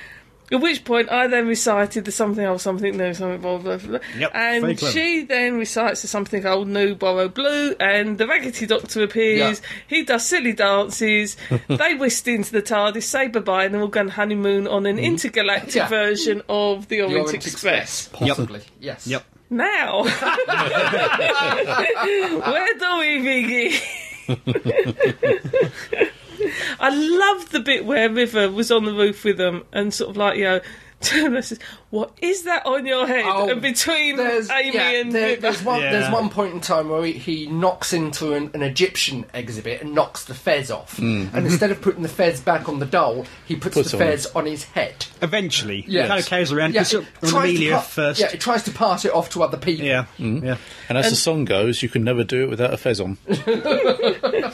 At 0.53 0.61
which 0.61 0.85
point 0.85 1.11
I 1.11 1.27
then 1.29 1.47
recited 1.47 2.05
the 2.05 2.13
something 2.13 2.45
old, 2.45 2.61
something 2.61 2.97
new, 2.97 3.15
something 3.15 3.41
blah, 3.41 3.59
blah, 3.59 3.77
blah. 3.77 3.99
Yep, 4.19 4.31
and 4.35 4.79
she 4.81 5.23
then 5.23 5.57
recites 5.59 6.03
the 6.03 6.09
something 6.09 6.45
old, 6.45 6.67
new, 6.69 6.95
borrow 6.97 7.29
blue, 7.29 7.75
and 7.79 8.19
the 8.19 8.27
Raggedy 8.27 8.67
Doctor 8.67 9.03
appears. 9.05 9.63
He 9.87 10.03
does 10.05 10.27
silly 10.27 10.53
dances. 10.53 11.37
they 11.69 11.95
whisked 11.95 12.27
into 12.29 12.51
the 12.53 12.63
TARDIS, 12.63 13.05
say 13.05 13.29
bye 13.29 13.41
bye, 13.41 13.65
and 13.65 13.75
then 13.75 13.81
we'll 13.81 13.89
go 13.91 14.01
on 14.01 14.09
honeymoon 14.09 14.67
on 14.67 14.87
an 14.87 14.99
intergalactic 14.99 15.75
Yeah. 15.75 15.89
version 15.89 16.43
of 16.49 16.89
the 16.89 16.97
The 16.97 17.03
Orient, 17.03 17.27
Orient 17.27 17.47
Express. 17.47 18.09
Possibly. 18.13 18.63
Yes. 18.81 19.07
Yep. 19.07 19.25
Now, 19.51 20.03
where 22.45 22.75
do 22.79 22.99
we 22.99 23.19
begin? 23.23 23.81
I 26.81 26.91
loved 26.91 27.53
the 27.53 27.61
bit 27.61 27.85
where 27.85 28.09
River 28.09 28.51
was 28.51 28.71
on 28.71 28.85
the 28.85 28.95
roof 28.95 29.25
with 29.25 29.37
them 29.37 29.65
and 29.73 29.93
sort 29.93 30.11
of 30.11 30.17
like, 30.17 30.39
you 30.39 30.45
know, 30.45 30.61
says, 31.01 31.59
What 31.91 32.13
is 32.23 32.45
that 32.45 32.67
on 32.67 32.87
your 32.87 33.07
head? 33.07 33.25
Oh, 33.27 33.51
and 33.51 33.61
between 33.61 34.17
There's, 34.17 34.49
Amy 34.49 34.75
yeah, 34.75 34.91
and 34.91 35.13
there- 35.13 35.29
River. 35.31 35.41
there's 35.41 35.63
one. 35.63 35.81
Yeah. 35.81 35.91
There's 35.93 36.13
one 36.13 36.29
point 36.31 36.55
in 36.55 36.61
time 36.61 36.89
where 36.89 37.05
he, 37.05 37.13
he 37.13 37.47
knocks 37.47 37.93
into 37.93 38.33
an, 38.33 38.51
an 38.55 38.63
Egyptian 38.63 39.27
exhibit 39.35 39.83
and 39.83 39.95
knocks 39.95 40.25
the 40.25 40.35
fez 40.35 40.71
off, 40.71 40.97
hmm. 40.99 41.05
and 41.05 41.27
mm-hmm. 41.29 41.47
instead 41.47 41.71
of 41.71 41.83
putting 41.83 42.03
the 42.03 42.09
fez 42.09 42.41
back 42.41 42.69
on 42.69 42.79
the 42.79 42.87
doll, 42.87 43.27
he 43.47 43.57
puts, 43.57 43.75
Puts 43.75 43.91
the 43.91 43.97
on 43.97 44.03
fez 44.03 44.27
on 44.35 44.47
his 44.47 44.65
head. 44.65 45.07
Eventually, 45.21 45.85
Yes. 45.87 46.05
he 46.05 46.09
kind 46.09 46.21
of 46.21 46.27
carries 46.27 46.53
around. 46.53 46.75
Yeah, 46.75 46.83
it 46.83 46.93
it 46.95 47.07
tries 47.23 47.33
to 47.33 47.39
Amelia 47.39 47.75
pa- 47.75 47.81
first. 47.81 48.21
Yeah, 48.21 48.31
it 48.33 48.41
tries 48.41 48.63
to 48.65 48.71
pass 48.71 49.05
it 49.05 49.13
off 49.13 49.31
to 49.31 49.43
other 49.43 49.59
people. 49.59 49.85
yeah, 49.85 50.07
mm. 50.19 50.41
Mm. 50.41 50.45
yeah. 50.45 50.57
And 50.89 50.97
as 50.99 51.11
the 51.11 51.17
song 51.17 51.45
goes, 51.45 51.83
you 51.83 51.89
can 51.89 52.05
never 52.05 52.25
do 52.25 52.43
it 52.45 52.51
without 52.51 52.73
a 52.73 52.77
fez 52.77 53.01
on. 53.01 53.19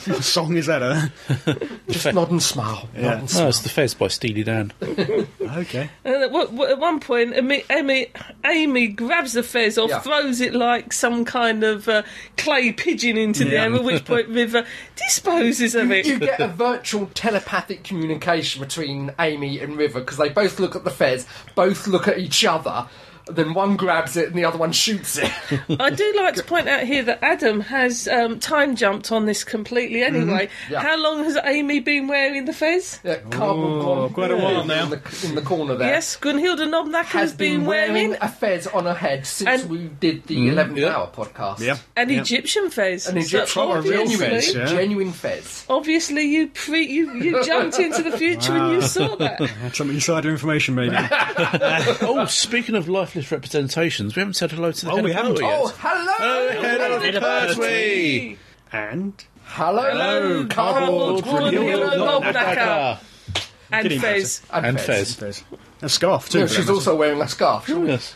What 0.07 0.23
song 0.23 0.55
is 0.55 0.67
that? 0.67 0.81
Huh? 0.81 1.53
Just 1.89 2.13
nod 2.13 2.31
and 2.31 2.41
smile. 2.41 2.87
Nod 2.95 3.19
and 3.19 3.35
No, 3.35 3.47
it's 3.47 3.59
the 3.61 3.69
fez 3.69 3.93
by 3.93 4.07
Steely 4.07 4.43
Dan. 4.43 4.71
okay. 4.81 5.89
And 6.05 6.15
at, 6.23 6.31
one- 6.31 6.61
at 6.61 6.79
one 6.79 6.99
point, 6.99 7.26
Amy, 7.33 7.63
Amy, 7.69 8.07
Amy 8.45 8.87
grabs 8.87 9.33
the 9.33 9.43
fez 9.43 9.77
off, 9.77 9.89
Yeah. 9.89 9.99
throws 9.99 10.41
it 10.41 10.53
like 10.53 10.93
some 10.93 11.25
kind 11.25 11.63
of 11.63 11.87
uh, 11.87 12.03
clay 12.37 12.71
pigeon 12.71 13.17
into 13.17 13.45
the 13.45 13.57
air, 13.57 13.73
at 13.73 13.83
which 13.83 14.05
point 14.05 14.27
River 14.29 14.65
disposes 14.95 15.75
of 15.75 15.91
it. 15.91 16.05
You 16.05 16.19
get 16.19 16.39
a 16.39 16.47
virtual 16.47 17.09
telepathic 17.13 17.83
communication 17.83 18.61
between 18.61 19.13
Amy 19.19 19.59
and 19.59 19.77
River 19.77 19.99
because 19.99 20.17
they 20.17 20.29
both 20.29 20.59
look 20.59 20.75
at 20.75 20.83
the 20.83 20.91
fez, 20.91 21.25
both 21.55 21.87
look 21.87 22.07
at 22.07 22.17
each 22.19 22.43
other, 22.45 22.87
then 23.29 23.53
one 23.53 23.77
grabs 23.77 24.15
it 24.17 24.27
and 24.27 24.35
the 24.35 24.45
other 24.45 24.57
one 24.57 24.71
shoots 24.71 25.17
it. 25.17 25.31
I 25.79 25.89
do 25.89 26.13
like 26.17 26.35
to 26.35 26.43
point 26.43 26.67
out 26.67 26.83
here 26.83 27.03
that 27.03 27.23
Adam 27.23 27.61
has 27.61 28.07
um, 28.07 28.39
time 28.39 28.75
jumped 28.75 29.11
on 29.11 29.25
this 29.25 29.43
completely 29.43 29.99
mm-hmm. 29.99 30.15
anyway. 30.15 30.49
Yeah. 30.69 30.81
How 30.81 30.97
long 30.97 31.23
has 31.23 31.37
Amy 31.43 31.79
been 31.79 32.07
wearing 32.07 32.45
the 32.45 32.53
fez? 32.53 32.99
Yeah, 33.03 33.17
cardboard 33.29 33.81
gone 33.83 34.13
quite 34.13 34.31
a 34.31 34.37
while 34.37 34.65
now. 34.65 34.83
in 34.83 34.89
the, 34.91 35.25
in 35.25 35.35
the 35.35 35.41
corner 35.41 35.75
there. 35.75 35.89
Yes, 35.89 36.17
Gunhilda 36.17 36.67
Knobnacker 36.69 37.05
has 37.05 37.33
been 37.33 37.65
wearing 37.65 37.87
wearing 37.93 38.17
a 38.21 38.27
fez 38.27 38.67
on 38.67 38.85
her 38.85 38.93
head 38.93 39.25
since 39.25 39.61
And- 39.61 39.69
we 39.69 39.87
did 39.87 40.25
the 40.27 40.37
mm-hmm. 40.37 40.57
11th 40.57 40.77
yeah. 40.77 40.95
hour 40.95 41.07
podcast. 41.07 41.59
Yeah. 41.59 41.77
an 41.95 42.09
yeah. 42.09 42.21
Egyptian 42.21 42.69
fez. 42.69 43.07
An 43.07 43.17
Egyptian 43.17 43.47
So 43.47 43.71
a 43.71 43.81
real 43.81 44.09
fez, 44.09 44.53
yeah. 44.53 44.65
Genuine 44.65 45.11
fez. 45.11 45.65
Obviously, 45.69 46.25
you 46.25 46.47
pre 46.47 46.85
you, 46.85 47.13
you 47.15 47.43
jumped 47.45 47.79
into 47.79 48.03
the 48.03 48.17
future 48.17 48.53
and 48.53 48.73
you 48.73 48.81
ah. 48.81 48.87
saw 48.87 49.15
that. 49.15 49.39
Had 49.61 49.75
some 49.75 49.89
insider 49.89 50.29
information, 50.29 50.75
maybe. 50.75 50.95
oh, 50.99 52.25
speaking 52.29 52.75
of 52.75 52.87
lifeless 52.87 53.16
representations, 53.31 54.15
we 54.15 54.19
haven't 54.21 54.35
said 54.35 54.51
hello 54.51 54.71
to 54.71 54.85
the 54.85 54.91
Oh, 54.91 54.95
head 54.97 55.05
we 55.05 55.11
of 55.11 55.17
haven't. 55.17 55.39
Yet. 55.41 55.59
Oh, 55.61 55.75
hello! 55.79 56.47
Uh, 56.47 56.61
head 56.61 56.91
of 56.91 57.01
Head 57.03 57.15
of 57.15 57.23
Pertwee! 57.23 58.37
and 58.71 59.25
Hello, 59.45 59.81
Hello, 59.83 60.45
cardboard 60.47 61.23
cardboard 61.23 61.53
Gunhilda 61.53 61.89
Gunhilda 61.93 62.21
Knobnacker. 62.23 62.55
Knobnacker. 62.55 63.43
And 63.71 63.83
Getting 63.83 63.99
fez. 64.01 64.41
And 64.51 64.79
fez. 64.79 65.13
Fez. 65.15 65.43
a 65.81 65.89
scarf 65.89 66.29
too. 66.29 66.39
Yeah, 66.39 66.45
for 66.47 66.53
she's 66.53 66.65
that 66.67 66.73
also 66.73 66.95
wearing 66.95 67.21
a 67.21 67.27
scarf. 67.27 67.67
Yes. 67.69 68.15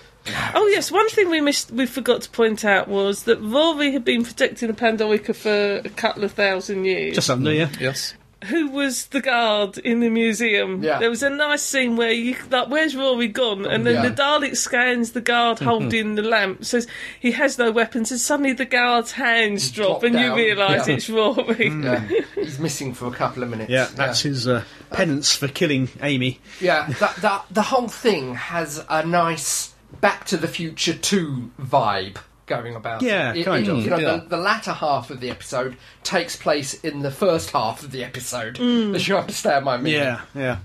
Oh 0.54 0.68
yes, 0.68 0.92
one 0.92 1.10
thing 1.10 1.30
we 1.30 1.42
missed, 1.42 1.72
we 1.72 1.86
forgot 1.86 2.22
to 2.22 2.30
point 2.30 2.64
out 2.64 2.88
was 2.88 3.24
that 3.24 3.38
Rory 3.42 3.92
had 3.92 4.06
been 4.06 4.24
protecting 4.24 4.68
the 4.68 4.74
Pandorica 4.74 5.36
for 5.36 5.82
a 5.86 5.90
couple 5.90 6.24
of 6.24 6.32
thousand 6.34 6.86
years. 6.86 7.08
matter. 7.12 7.16
Just 7.16 7.30
under, 7.30 7.52
yeah. 7.54 7.70
Yes. 7.80 8.14
Who 8.46 8.70
was 8.70 9.06
the 9.08 9.22
guard 9.22 9.78
in 9.78 10.00
the 10.00 10.10
museum? 10.10 10.84
Yeah. 10.84 10.98
There 11.00 11.10
was 11.10 11.22
a 11.24 11.30
nice 11.30 11.62
scene 11.62 11.96
where 11.96 12.12
you 12.12 12.36
like, 12.50 12.70
where's 12.70 12.96
Rory 12.96 13.28
gone? 13.28 13.66
And 13.66 13.86
then 13.86 13.96
Yeah. 14.04 14.10
the 14.10 14.16
Dalek 14.16 14.58
scans 14.58 15.12
the 15.12 15.22
guard 15.22 15.60
holding 15.60 16.16
the 16.16 16.24
lamp, 16.24 16.66
says 16.66 16.88
he 17.20 17.32
has 17.34 17.58
no 17.58 17.72
weapons, 17.72 18.12
and 18.12 18.20
suddenly 18.20 18.54
the 18.54 18.66
guard's 18.66 19.12
hands 19.12 19.70
drop, 19.72 20.02
Drop 20.02 20.04
and 20.04 20.20
you 20.20 20.36
realise 20.36 20.88
yeah. 20.88 20.94
it's 20.96 21.10
Rory. 21.10 21.68
Yeah, 21.70 22.08
he's 22.36 22.60
missing 22.60 22.94
for 22.94 23.08
a 23.08 23.12
couple 23.12 23.44
of 23.44 23.50
minutes. 23.50 23.70
Yeah, 23.70 23.88
that's 23.94 24.22
his 24.22 24.48
uh, 24.48 24.64
penance 24.92 25.36
for 25.36 25.48
killing 25.48 25.90
Amy. 26.02 26.40
Yeah, 26.60 26.88
that, 27.00 27.16
that, 27.18 27.46
the 27.52 27.62
whole 27.64 27.88
thing 27.90 28.36
has 28.36 28.84
a 28.90 29.06
nice 29.06 29.74
Back 30.00 30.26
to 30.28 30.38
the 30.38 30.48
Future 30.48 30.94
2 30.94 31.52
vibe 31.62 32.18
going 32.52 32.76
about. 32.76 33.02
Yeah, 33.02 33.34
it. 33.34 33.44
kind 33.46 33.66
It- 33.68 33.72
of. 33.72 33.78
You 33.80 33.90
know, 33.90 33.98
Yeah. 33.98 34.18
the, 34.18 34.26
the 34.30 34.38
latter 34.38 34.74
half 34.74 35.10
of 35.10 35.20
the 35.22 35.30
episode 35.32 35.76
takes 36.04 36.36
place 36.36 36.74
in 36.76 37.02
the 37.02 37.10
first 37.12 37.50
half 37.52 37.82
of 37.84 37.92
the 37.92 38.04
episode. 38.04 38.56
Mm. 38.58 38.94
As 38.96 39.08
you 39.08 39.18
understand 39.18 39.66
my 39.66 39.78
meaning. 39.78 40.02
Yeah, 40.02 40.22
yeah. 40.36 40.58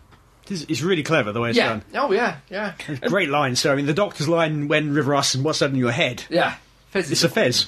It's, 0.49 0.63
it's 0.69 0.83
really 0.83 1.03
clever 1.03 1.33
the 1.33 1.41
way 1.41 1.49
it's 1.51 1.59
Yeah. 1.59 1.69
done. 1.69 1.83
Oh, 1.95 2.13
yeah, 2.13 2.37
yeah. 2.51 2.75
Great 3.09 3.29
line. 3.31 3.57
So, 3.57 3.73
I 3.73 3.77
mean, 3.77 3.87
the 3.87 3.95
doctor's 3.95 4.29
line 4.29 4.69
when 4.69 4.93
River 4.95 5.15
asks 5.15 5.35
him, 5.35 5.43
What's 5.43 5.59
that 5.61 5.71
in 5.71 5.77
your 5.77 5.91
head? 5.93 6.25
Yeah. 6.29 6.55
Fez 6.91 7.11
It's 7.11 7.25
a 7.25 7.29
fez. 7.29 7.67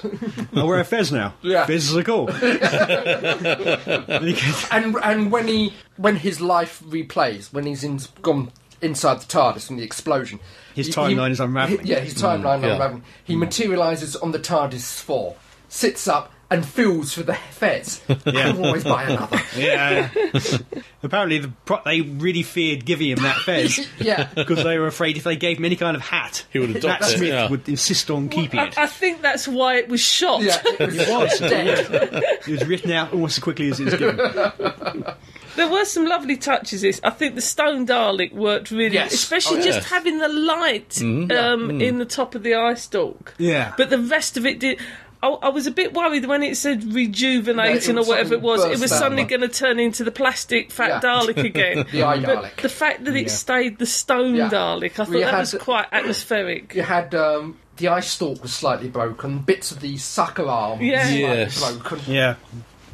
I 0.54 0.62
wear 0.62 0.78
a 0.80 0.84
fez 0.84 1.10
now. 1.12 1.34
Yeah. 1.42 1.66
Fez 1.66 1.94
are 1.96 2.02
cool. 2.04 2.28
And 2.30 4.24
he 4.24 4.32
goes, 4.32 4.68
and 4.72 4.96
and 5.02 5.30
when 5.32 5.48
he 5.48 5.72
when 5.96 6.16
his 6.16 6.40
life 6.40 6.80
replays 6.86 7.52
when 7.52 7.66
he's 7.66 7.82
in, 7.84 7.98
gone 8.22 8.50
inside 8.80 9.20
the 9.20 9.26
TARDIS 9.26 9.66
from 9.66 9.76
the 9.76 9.84
explosion, 9.84 10.40
His 10.74 10.86
he- 10.88 10.92
timeline 10.92 11.26
he- 11.26 11.32
is 11.32 11.40
unravelling. 11.40 11.86
Yeah, 11.86 12.00
his 12.00 12.14
timeline 12.14 12.60
mm. 12.60 12.62
yeah. 12.62 12.72
unraveling. 12.74 13.02
He 13.24 13.34
mm. 13.34 13.38
materialises 13.40 14.16
on 14.16 14.32
the 14.32 14.38
TARDIS 14.38 15.00
floor, 15.00 15.36
sits 15.68 16.06
up 16.08 16.32
and 16.50 16.64
feels 16.64 17.12
for 17.12 17.22
the 17.22 17.34
fez. 17.34 18.00
Yeah. 18.24 18.48
I'll 18.48 18.64
always 18.64 18.84
buy 18.84 19.04
another. 19.04 19.40
yeah. 19.56 20.08
Apparently, 21.02 21.38
the 21.38 21.48
pro- 21.64 21.82
they 21.84 22.00
really 22.00 22.42
feared 22.42 22.84
giving 22.84 23.10
him 23.10 23.18
that 23.22 23.36
fez 23.38 23.86
yeah. 24.00 24.28
because 24.34 24.64
they 24.64 24.78
were 24.78 24.86
afraid 24.86 25.16
if 25.16 25.24
they 25.24 25.36
gave 25.36 25.58
him 25.58 25.64
any 25.64 25.76
kind 25.76 25.96
of 25.96 26.02
hat, 26.02 26.46
He 26.52 26.58
would 26.58 26.70
adopt 26.70 27.02
Matt 27.02 27.10
it, 27.10 27.16
Smith 27.18 27.28
yeah. 27.28 27.50
would 27.50 27.68
insist 27.68 28.10
on 28.10 28.28
keeping 28.28 28.60
I, 28.60 28.66
it. 28.68 28.78
I 28.78 28.86
think 28.86 29.22
that's 29.22 29.46
why 29.46 29.76
it 29.76 29.88
was 29.88 30.00
shot. 30.00 30.42
Yeah, 30.42 30.60
it 30.64 30.78
was, 30.80 30.96
It 30.96 31.08
was. 31.08 31.38
dead. 31.38 32.22
It 32.46 32.48
was 32.48 32.66
written 32.66 32.92
out 32.92 33.12
almost 33.12 33.38
as 33.38 33.42
quickly 33.42 33.70
as 33.70 33.80
it 33.80 33.84
was 33.84 33.94
given. 33.96 35.04
There 35.58 35.68
were 35.68 35.84
some 35.84 36.06
lovely 36.06 36.36
touches. 36.36 36.80
This 36.80 37.00
I 37.04 37.10
think 37.10 37.34
the 37.34 37.40
stone 37.42 37.86
Dalek 37.86 38.32
worked 38.32 38.70
really, 38.70 38.94
Yes. 38.94 39.12
especially 39.12 39.58
Oh, 39.60 39.62
just 39.62 39.78
yes. 39.80 39.90
having 39.90 40.18
the 40.18 40.28
light 40.28 41.00
um, 41.02 41.80
in 41.80 41.98
the 41.98 42.04
top 42.06 42.34
of 42.34 42.42
the 42.42 42.54
eye 42.54 42.74
stalk. 42.74 43.34
Yeah. 43.38 43.74
But 43.76 43.90
the 43.90 43.98
rest 43.98 44.36
of 44.36 44.46
it 44.46 44.58
did. 44.60 44.78
I, 45.20 45.26
I 45.30 45.48
was 45.48 45.66
a 45.66 45.72
bit 45.72 45.94
worried 45.94 46.26
when 46.26 46.44
it 46.44 46.56
said 46.56 46.84
rejuvenating 46.94 47.96
Yeah, 47.96 48.02
or 48.02 48.06
whatever 48.06 48.34
it 48.34 48.40
was. 48.40 48.64
It 48.64 48.78
was 48.78 48.90
suddenly 48.92 49.24
going 49.24 49.40
to 49.40 49.48
turn 49.48 49.80
into 49.80 50.04
the 50.04 50.12
plastic 50.12 50.70
fat 50.70 50.88
Yeah. 50.88 51.00
Dalek 51.00 51.38
again. 51.44 51.86
The 51.92 52.04
eye 52.04 52.20
but 52.20 52.38
Dalek. 52.44 52.62
the 52.62 52.68
fact 52.68 53.04
that 53.04 53.16
it 53.16 53.22
Yeah. 53.26 53.32
stayed 53.32 53.78
the 53.80 53.86
stone 53.86 54.36
Yeah. 54.36 54.48
Dalek, 54.48 54.92
I 54.92 55.04
thought 55.04 55.08
We 55.08 55.20
that 55.22 55.30
had- 55.32 55.40
was 55.40 55.56
quite 55.58 55.86
atmospheric. 55.90 56.74
You 56.76 56.82
had 56.82 57.14
um, 57.16 57.56
the 57.78 57.88
eye 57.88 57.98
stalk 57.98 58.42
was 58.42 58.52
slightly 58.54 58.88
broken. 58.88 59.40
Bits 59.40 59.72
of 59.72 59.80
the 59.80 59.96
sucker 59.96 60.46
arm 60.46 60.80
Yeah. 60.82 61.08
Yes. 61.08 61.58
broken. 61.58 62.00
Yeah. 62.06 62.36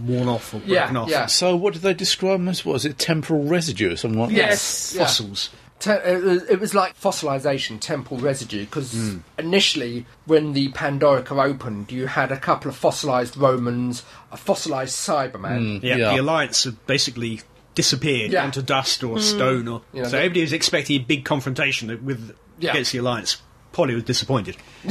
Worn 0.01 0.29
off 0.29 0.55
or 0.55 0.59
broken 0.59 0.73
Yeah, 0.75 0.97
off. 1.01 1.09
yeah. 1.11 1.27
So, 1.27 1.55
what 1.57 1.73
did 1.75 1.83
they 1.83 1.95
describe 1.95 2.39
them 2.41 2.49
as? 2.49 2.65
What 2.65 2.73
was 2.75 2.85
it? 2.85 2.99
Temporal 2.99 3.45
residue 3.45 3.93
or 3.93 3.97
something 3.97 4.19
like 4.21 4.31
that? 4.31 4.37
Yes. 4.37 4.93
Yeah. 4.97 5.05
Fossils. 5.05 5.51
Te- 5.81 5.91
uh, 5.91 6.41
it, 6.49 6.61
was, 6.61 6.75
like 6.75 6.99
fossilization, 6.99 7.79
temporal 7.81 8.21
residue, 8.21 8.65
because 8.65 8.93
Hmm. 8.93 9.19
initially, 9.39 10.07
when 10.25 10.53
the 10.53 10.71
Pandorica 10.73 11.45
opened, 11.45 11.91
you 11.93 12.07
had 12.07 12.33
a 12.33 12.39
couple 12.39 12.71
of 12.71 12.77
fossilized 12.77 13.37
Romans, 13.37 14.03
a 14.33 14.37
fossilized 14.37 14.95
Cyberman. 14.95 15.81
Hmm, 15.81 15.85
yeah, 15.87 15.97
Yeah. 15.97 16.15
the 16.15 16.23
Alliance 16.23 16.65
had 16.65 16.87
basically 16.87 17.41
disappeared 17.75 18.31
Yeah. 18.33 18.45
onto 18.45 18.63
dust 18.63 19.03
or 19.03 19.17
hmm. 19.17 19.21
stone, 19.23 19.69
or 19.69 19.83
You 19.93 20.03
know, 20.03 20.09
so 20.09 20.13
they- 20.13 20.19
everybody 20.19 20.43
was 20.43 20.53
expecting 20.53 21.01
a 21.01 21.05
big 21.05 21.25
confrontation 21.25 21.89
with 22.05 22.35
Yeah. 22.61 22.71
against 22.71 22.93
the 22.93 22.99
Alliance. 22.99 23.39
Polly 23.73 23.95
was 23.95 24.05
disappointed. 24.05 24.57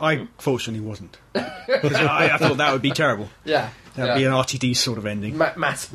I 0.00 0.26
fortunately 0.38 0.84
wasn't. 0.84 1.18
I, 1.34 2.30
I 2.32 2.38
thought 2.38 2.56
that 2.56 2.72
would 2.72 2.80
be 2.82 2.90
terrible. 2.90 3.28
Yeah. 3.44 3.68
That'd 3.96 4.10
yeah. 4.10 4.18
be 4.18 4.24
an 4.24 4.32
RTD 4.32 4.76
sort 4.76 4.98
of 4.98 5.06
ending. 5.06 5.36
Ma- 5.38 5.52
mass 5.56 5.86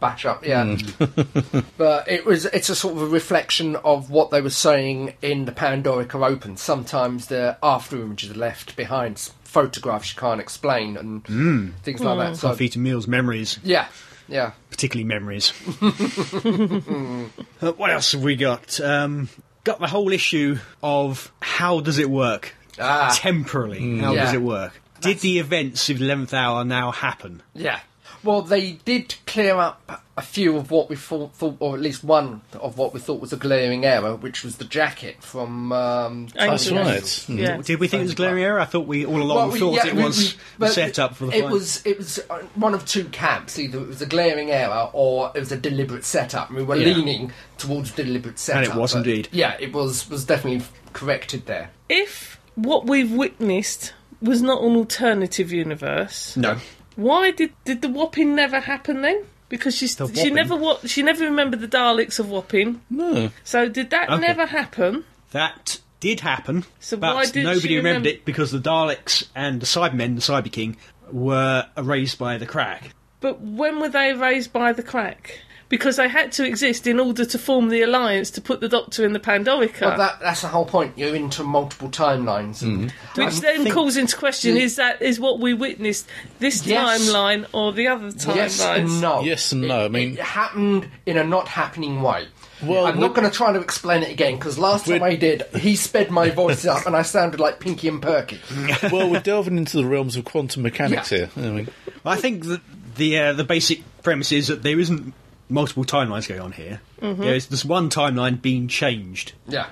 bash 0.00 0.24
up, 0.26 0.44
yeah. 0.46 0.64
Hmm. 0.76 1.60
but 1.76 2.08
it 2.08 2.24
was 2.26 2.46
it's 2.46 2.68
a 2.70 2.74
sort 2.74 2.96
of 2.96 3.02
a 3.02 3.06
reflection 3.06 3.76
of 3.76 4.10
what 4.10 4.30
they 4.30 4.40
were 4.40 4.50
saying 4.50 5.14
in 5.22 5.44
the 5.44 5.52
Pandorica 5.52 6.26
Open. 6.26 6.56
Sometimes 6.56 7.26
the 7.26 7.56
after 7.62 7.96
images 8.00 8.30
are 8.30 8.34
left 8.34 8.76
behind, 8.76 9.18
photographs 9.44 10.14
you 10.14 10.18
can't 10.20 10.40
explain, 10.40 10.96
and 10.96 11.26
Hmm. 11.26 11.68
things 11.82 12.00
like 12.00 12.18
that. 12.18 12.36
So 12.36 12.48
Coffee 12.48 12.68
to 12.70 12.78
meals, 12.78 13.06
memories, 13.06 13.58
yeah, 13.62 13.86
yeah. 14.28 14.52
particularly 14.70 15.04
memories. 15.04 15.52
Uh, 17.62 17.72
what 17.72 17.90
else 17.90 18.12
have 18.12 18.22
we 18.22 18.36
got? 18.36 18.80
Um, 18.80 19.28
got 19.64 19.80
the 19.80 19.86
whole 19.86 20.10
issue 20.12 20.56
of 20.82 21.30
how 21.42 21.80
does 21.80 21.98
it 21.98 22.08
work 22.08 22.54
Ah. 22.78 23.12
temporally? 23.14 23.98
How 23.98 24.14
Yeah. 24.14 24.24
does 24.24 24.32
it 24.34 24.40
work? 24.40 24.79
Did 25.00 25.18
the 25.20 25.38
events 25.38 25.88
of 25.90 25.98
the 25.98 26.04
eleventh 26.04 26.34
hour 26.34 26.64
now 26.64 26.90
happen? 26.92 27.42
Yeah. 27.54 27.80
Well, 28.22 28.42
they 28.42 28.72
did 28.84 29.14
clear 29.26 29.56
up 29.56 30.02
a 30.14 30.20
few 30.20 30.58
of 30.58 30.70
what 30.70 30.90
we 30.90 30.96
thought, 30.96 31.34
thought, 31.34 31.56
or 31.58 31.74
at 31.74 31.80
least 31.80 32.04
one 32.04 32.42
of 32.52 32.76
what 32.76 32.92
we 32.92 33.00
thought 33.00 33.18
was 33.18 33.32
a 33.32 33.36
glaring 33.38 33.86
error, 33.86 34.14
which 34.14 34.44
was 34.44 34.56
the 34.58 34.66
jacket 34.66 35.22
from. 35.22 35.72
Um, 35.72 36.26
That's 36.34 36.70
right. 36.70 37.00
Mm. 37.02 37.38
Yeah. 37.38 37.56
Did 37.62 37.80
we 37.80 37.88
think 37.88 38.00
it 38.00 38.04
was 38.04 38.12
a 38.12 38.16
glaring 38.16 38.44
error? 38.44 38.60
I 38.60 38.66
thought 38.66 38.86
we 38.86 39.06
all 39.06 39.22
along 39.22 39.36
Well, 39.36 39.48
we- 39.52 39.58
thought 39.58 39.74
yeah, 39.76 39.86
it 39.86 39.94
we- 39.96 40.04
was 40.04 40.18
we- 40.18 40.24
the 40.32 40.36
but 40.58 40.72
setup 40.74 41.16
for 41.16 41.26
the 41.28 41.36
It 41.38 41.42
fight. 41.44 41.50
was 41.50 41.86
it 41.86 41.96
was 41.96 42.18
uh, 42.28 42.42
one 42.56 42.74
of 42.74 42.84
two 42.84 43.06
camps. 43.06 43.58
Either 43.58 43.78
it 43.78 43.88
was 43.88 44.02
a 44.02 44.06
glaring 44.06 44.50
error 44.50 44.90
or 44.92 45.32
it 45.34 45.40
was 45.40 45.50
a 45.52 45.56
deliberate 45.56 46.04
setup. 46.04 46.50
We 46.50 46.62
were 46.62 46.76
Yeah. 46.76 46.92
leaning 46.94 47.32
towards 47.56 47.90
deliberate 47.92 48.38
setup. 48.38 48.64
And 48.64 48.70
it 48.74 48.78
was 48.78 48.92
but 48.92 48.98
indeed. 48.98 49.28
Yeah, 49.32 49.56
it 49.58 49.72
was 49.72 50.10
was 50.10 50.26
definitely 50.26 50.66
corrected 50.92 51.46
there. 51.46 51.70
If 51.88 52.38
what 52.54 52.84
we've 52.86 53.10
witnessed 53.10 53.94
was 54.22 54.42
not 54.42 54.62
an 54.62 54.76
alternative 54.76 55.52
universe, 55.52 56.36
no. 56.36 56.58
why 56.96 57.30
did 57.30 57.52
did 57.64 57.82
the 57.82 57.88
whopping 57.88 58.34
never 58.34 58.60
happen 58.60 59.02
then? 59.02 59.24
Because 59.48 59.74
she 59.76 59.86
The 59.88 60.06
she 60.06 60.12
whopping? 60.20 60.34
never 60.34 60.56
wa- 60.56 60.78
she 60.86 61.02
never 61.02 61.24
remembered 61.24 61.60
the 61.60 61.68
Daleks 61.68 62.18
of 62.20 62.30
Wapping. 62.30 62.80
No. 62.88 63.30
So 63.44 63.68
did 63.68 63.90
that 63.90 64.08
Okay. 64.10 64.20
never 64.20 64.46
happen? 64.46 65.04
That 65.32 65.80
did 65.98 66.20
happen, 66.20 66.64
So 66.78 66.96
but 66.96 67.14
why 67.16 67.24
didn't 67.26 67.44
nobody 67.44 67.68
she 67.68 67.76
remembered 67.76 68.04
remem- 68.04 68.14
it 68.14 68.24
because 68.24 68.52
the 68.52 68.58
Daleks 68.60 69.26
and 69.34 69.60
the 69.60 69.66
Cybermen, 69.66 70.14
the 70.14 70.20
Cyber 70.22 70.50
King, 70.52 70.76
were 71.12 71.66
erased 71.76 72.18
by 72.18 72.38
the 72.38 72.46
crack. 72.46 72.94
But 73.20 73.40
when 73.40 73.80
were 73.80 73.88
they 73.88 74.12
raised 74.14 74.52
by 74.52 74.72
the 74.72 74.82
crack? 74.84 75.40
Because 75.70 75.96
they 75.96 76.08
had 76.08 76.32
to 76.32 76.44
exist 76.44 76.86
in 76.86 77.00
order 77.00 77.24
to 77.24 77.38
form 77.38 77.68
the 77.68 77.80
alliance 77.82 78.30
to 78.32 78.40
put 78.42 78.60
the 78.60 78.68
Doctor 78.68 79.06
in 79.06 79.12
the 79.14 79.20
Pandorica. 79.20 79.80
Well, 79.82 79.96
that 79.96 80.18
that's 80.20 80.42
the 80.42 80.48
whole 80.48 80.66
point. 80.66 80.98
You're 80.98 81.14
into 81.14 81.42
multiple 81.44 81.88
timelines. 81.88 82.60
and 82.60 82.90
Which 83.14 83.26
I 83.36 83.40
then 83.40 83.62
think- 83.62 83.74
calls 83.74 83.96
into 83.96 84.16
question: 84.16 84.54
the- 84.56 84.60
Is 84.62 84.76
that 84.76 85.00
is 85.00 85.18
what 85.18 85.38
we 85.40 85.54
witnessed 85.54 86.06
this 86.40 86.66
Yes. 86.66 87.00
timeline 87.08 87.46
or 87.52 87.72
the 87.72 87.86
other 87.86 88.08
timeline? 88.10 88.34
Yes 88.36 88.60
and 88.60 89.00
no. 89.00 89.20
Yes 89.22 89.52
and 89.52 89.62
no, 89.68 89.84
I 89.84 89.88
mean- 89.88 90.14
it 90.14 90.18
happened 90.20 90.88
in 91.06 91.16
a 91.16 91.24
not 91.24 91.48
happening 91.48 92.02
way. 92.02 92.26
Well, 92.62 92.84
I'm 92.86 93.00
not 93.00 93.14
going 93.14 93.26
to 93.30 93.34
try 93.34 93.52
to 93.54 93.60
explain 93.60 94.02
it 94.02 94.10
again 94.10 94.34
because 94.34 94.58
last 94.58 94.84
time 94.86 95.02
I 95.02 95.14
did, 95.16 95.44
he 95.56 95.76
sped 95.76 96.10
my 96.10 96.28
voice 96.28 96.66
up 96.66 96.84
and 96.84 96.94
I 96.94 97.00
sounded 97.00 97.40
like 97.40 97.58
Pinky 97.58 97.88
and 97.88 98.02
Perky. 98.02 98.38
well, 98.92 99.08
we're 99.08 99.20
delving 99.20 99.56
into 99.56 99.78
the 99.78 99.86
realms 99.86 100.14
of 100.16 100.26
quantum 100.26 100.62
mechanics 100.64 101.10
Yeah. 101.10 101.18
here. 101.18 101.30
I 101.36 101.40
mean, 101.52 101.68
I 102.04 102.16
think 102.16 102.44
that 102.46 102.60
the 102.96 103.18
uh, 103.18 103.32
the 103.34 103.44
basic 103.44 103.80
premise 104.02 104.30
is 104.32 104.48
that 104.48 104.62
there 104.62 104.78
isn't 104.78 105.14
multiple 105.50 105.84
timelines 105.84 106.28
going 106.28 106.40
on 106.40 106.52
here. 106.52 106.80
Mm-hmm. 107.02 107.22
There's 107.22 107.46
this 107.46 107.64
one 107.64 107.90
timeline 107.90 108.40
being 108.40 108.68
changed. 108.68 109.32
Yeah. 109.48 109.66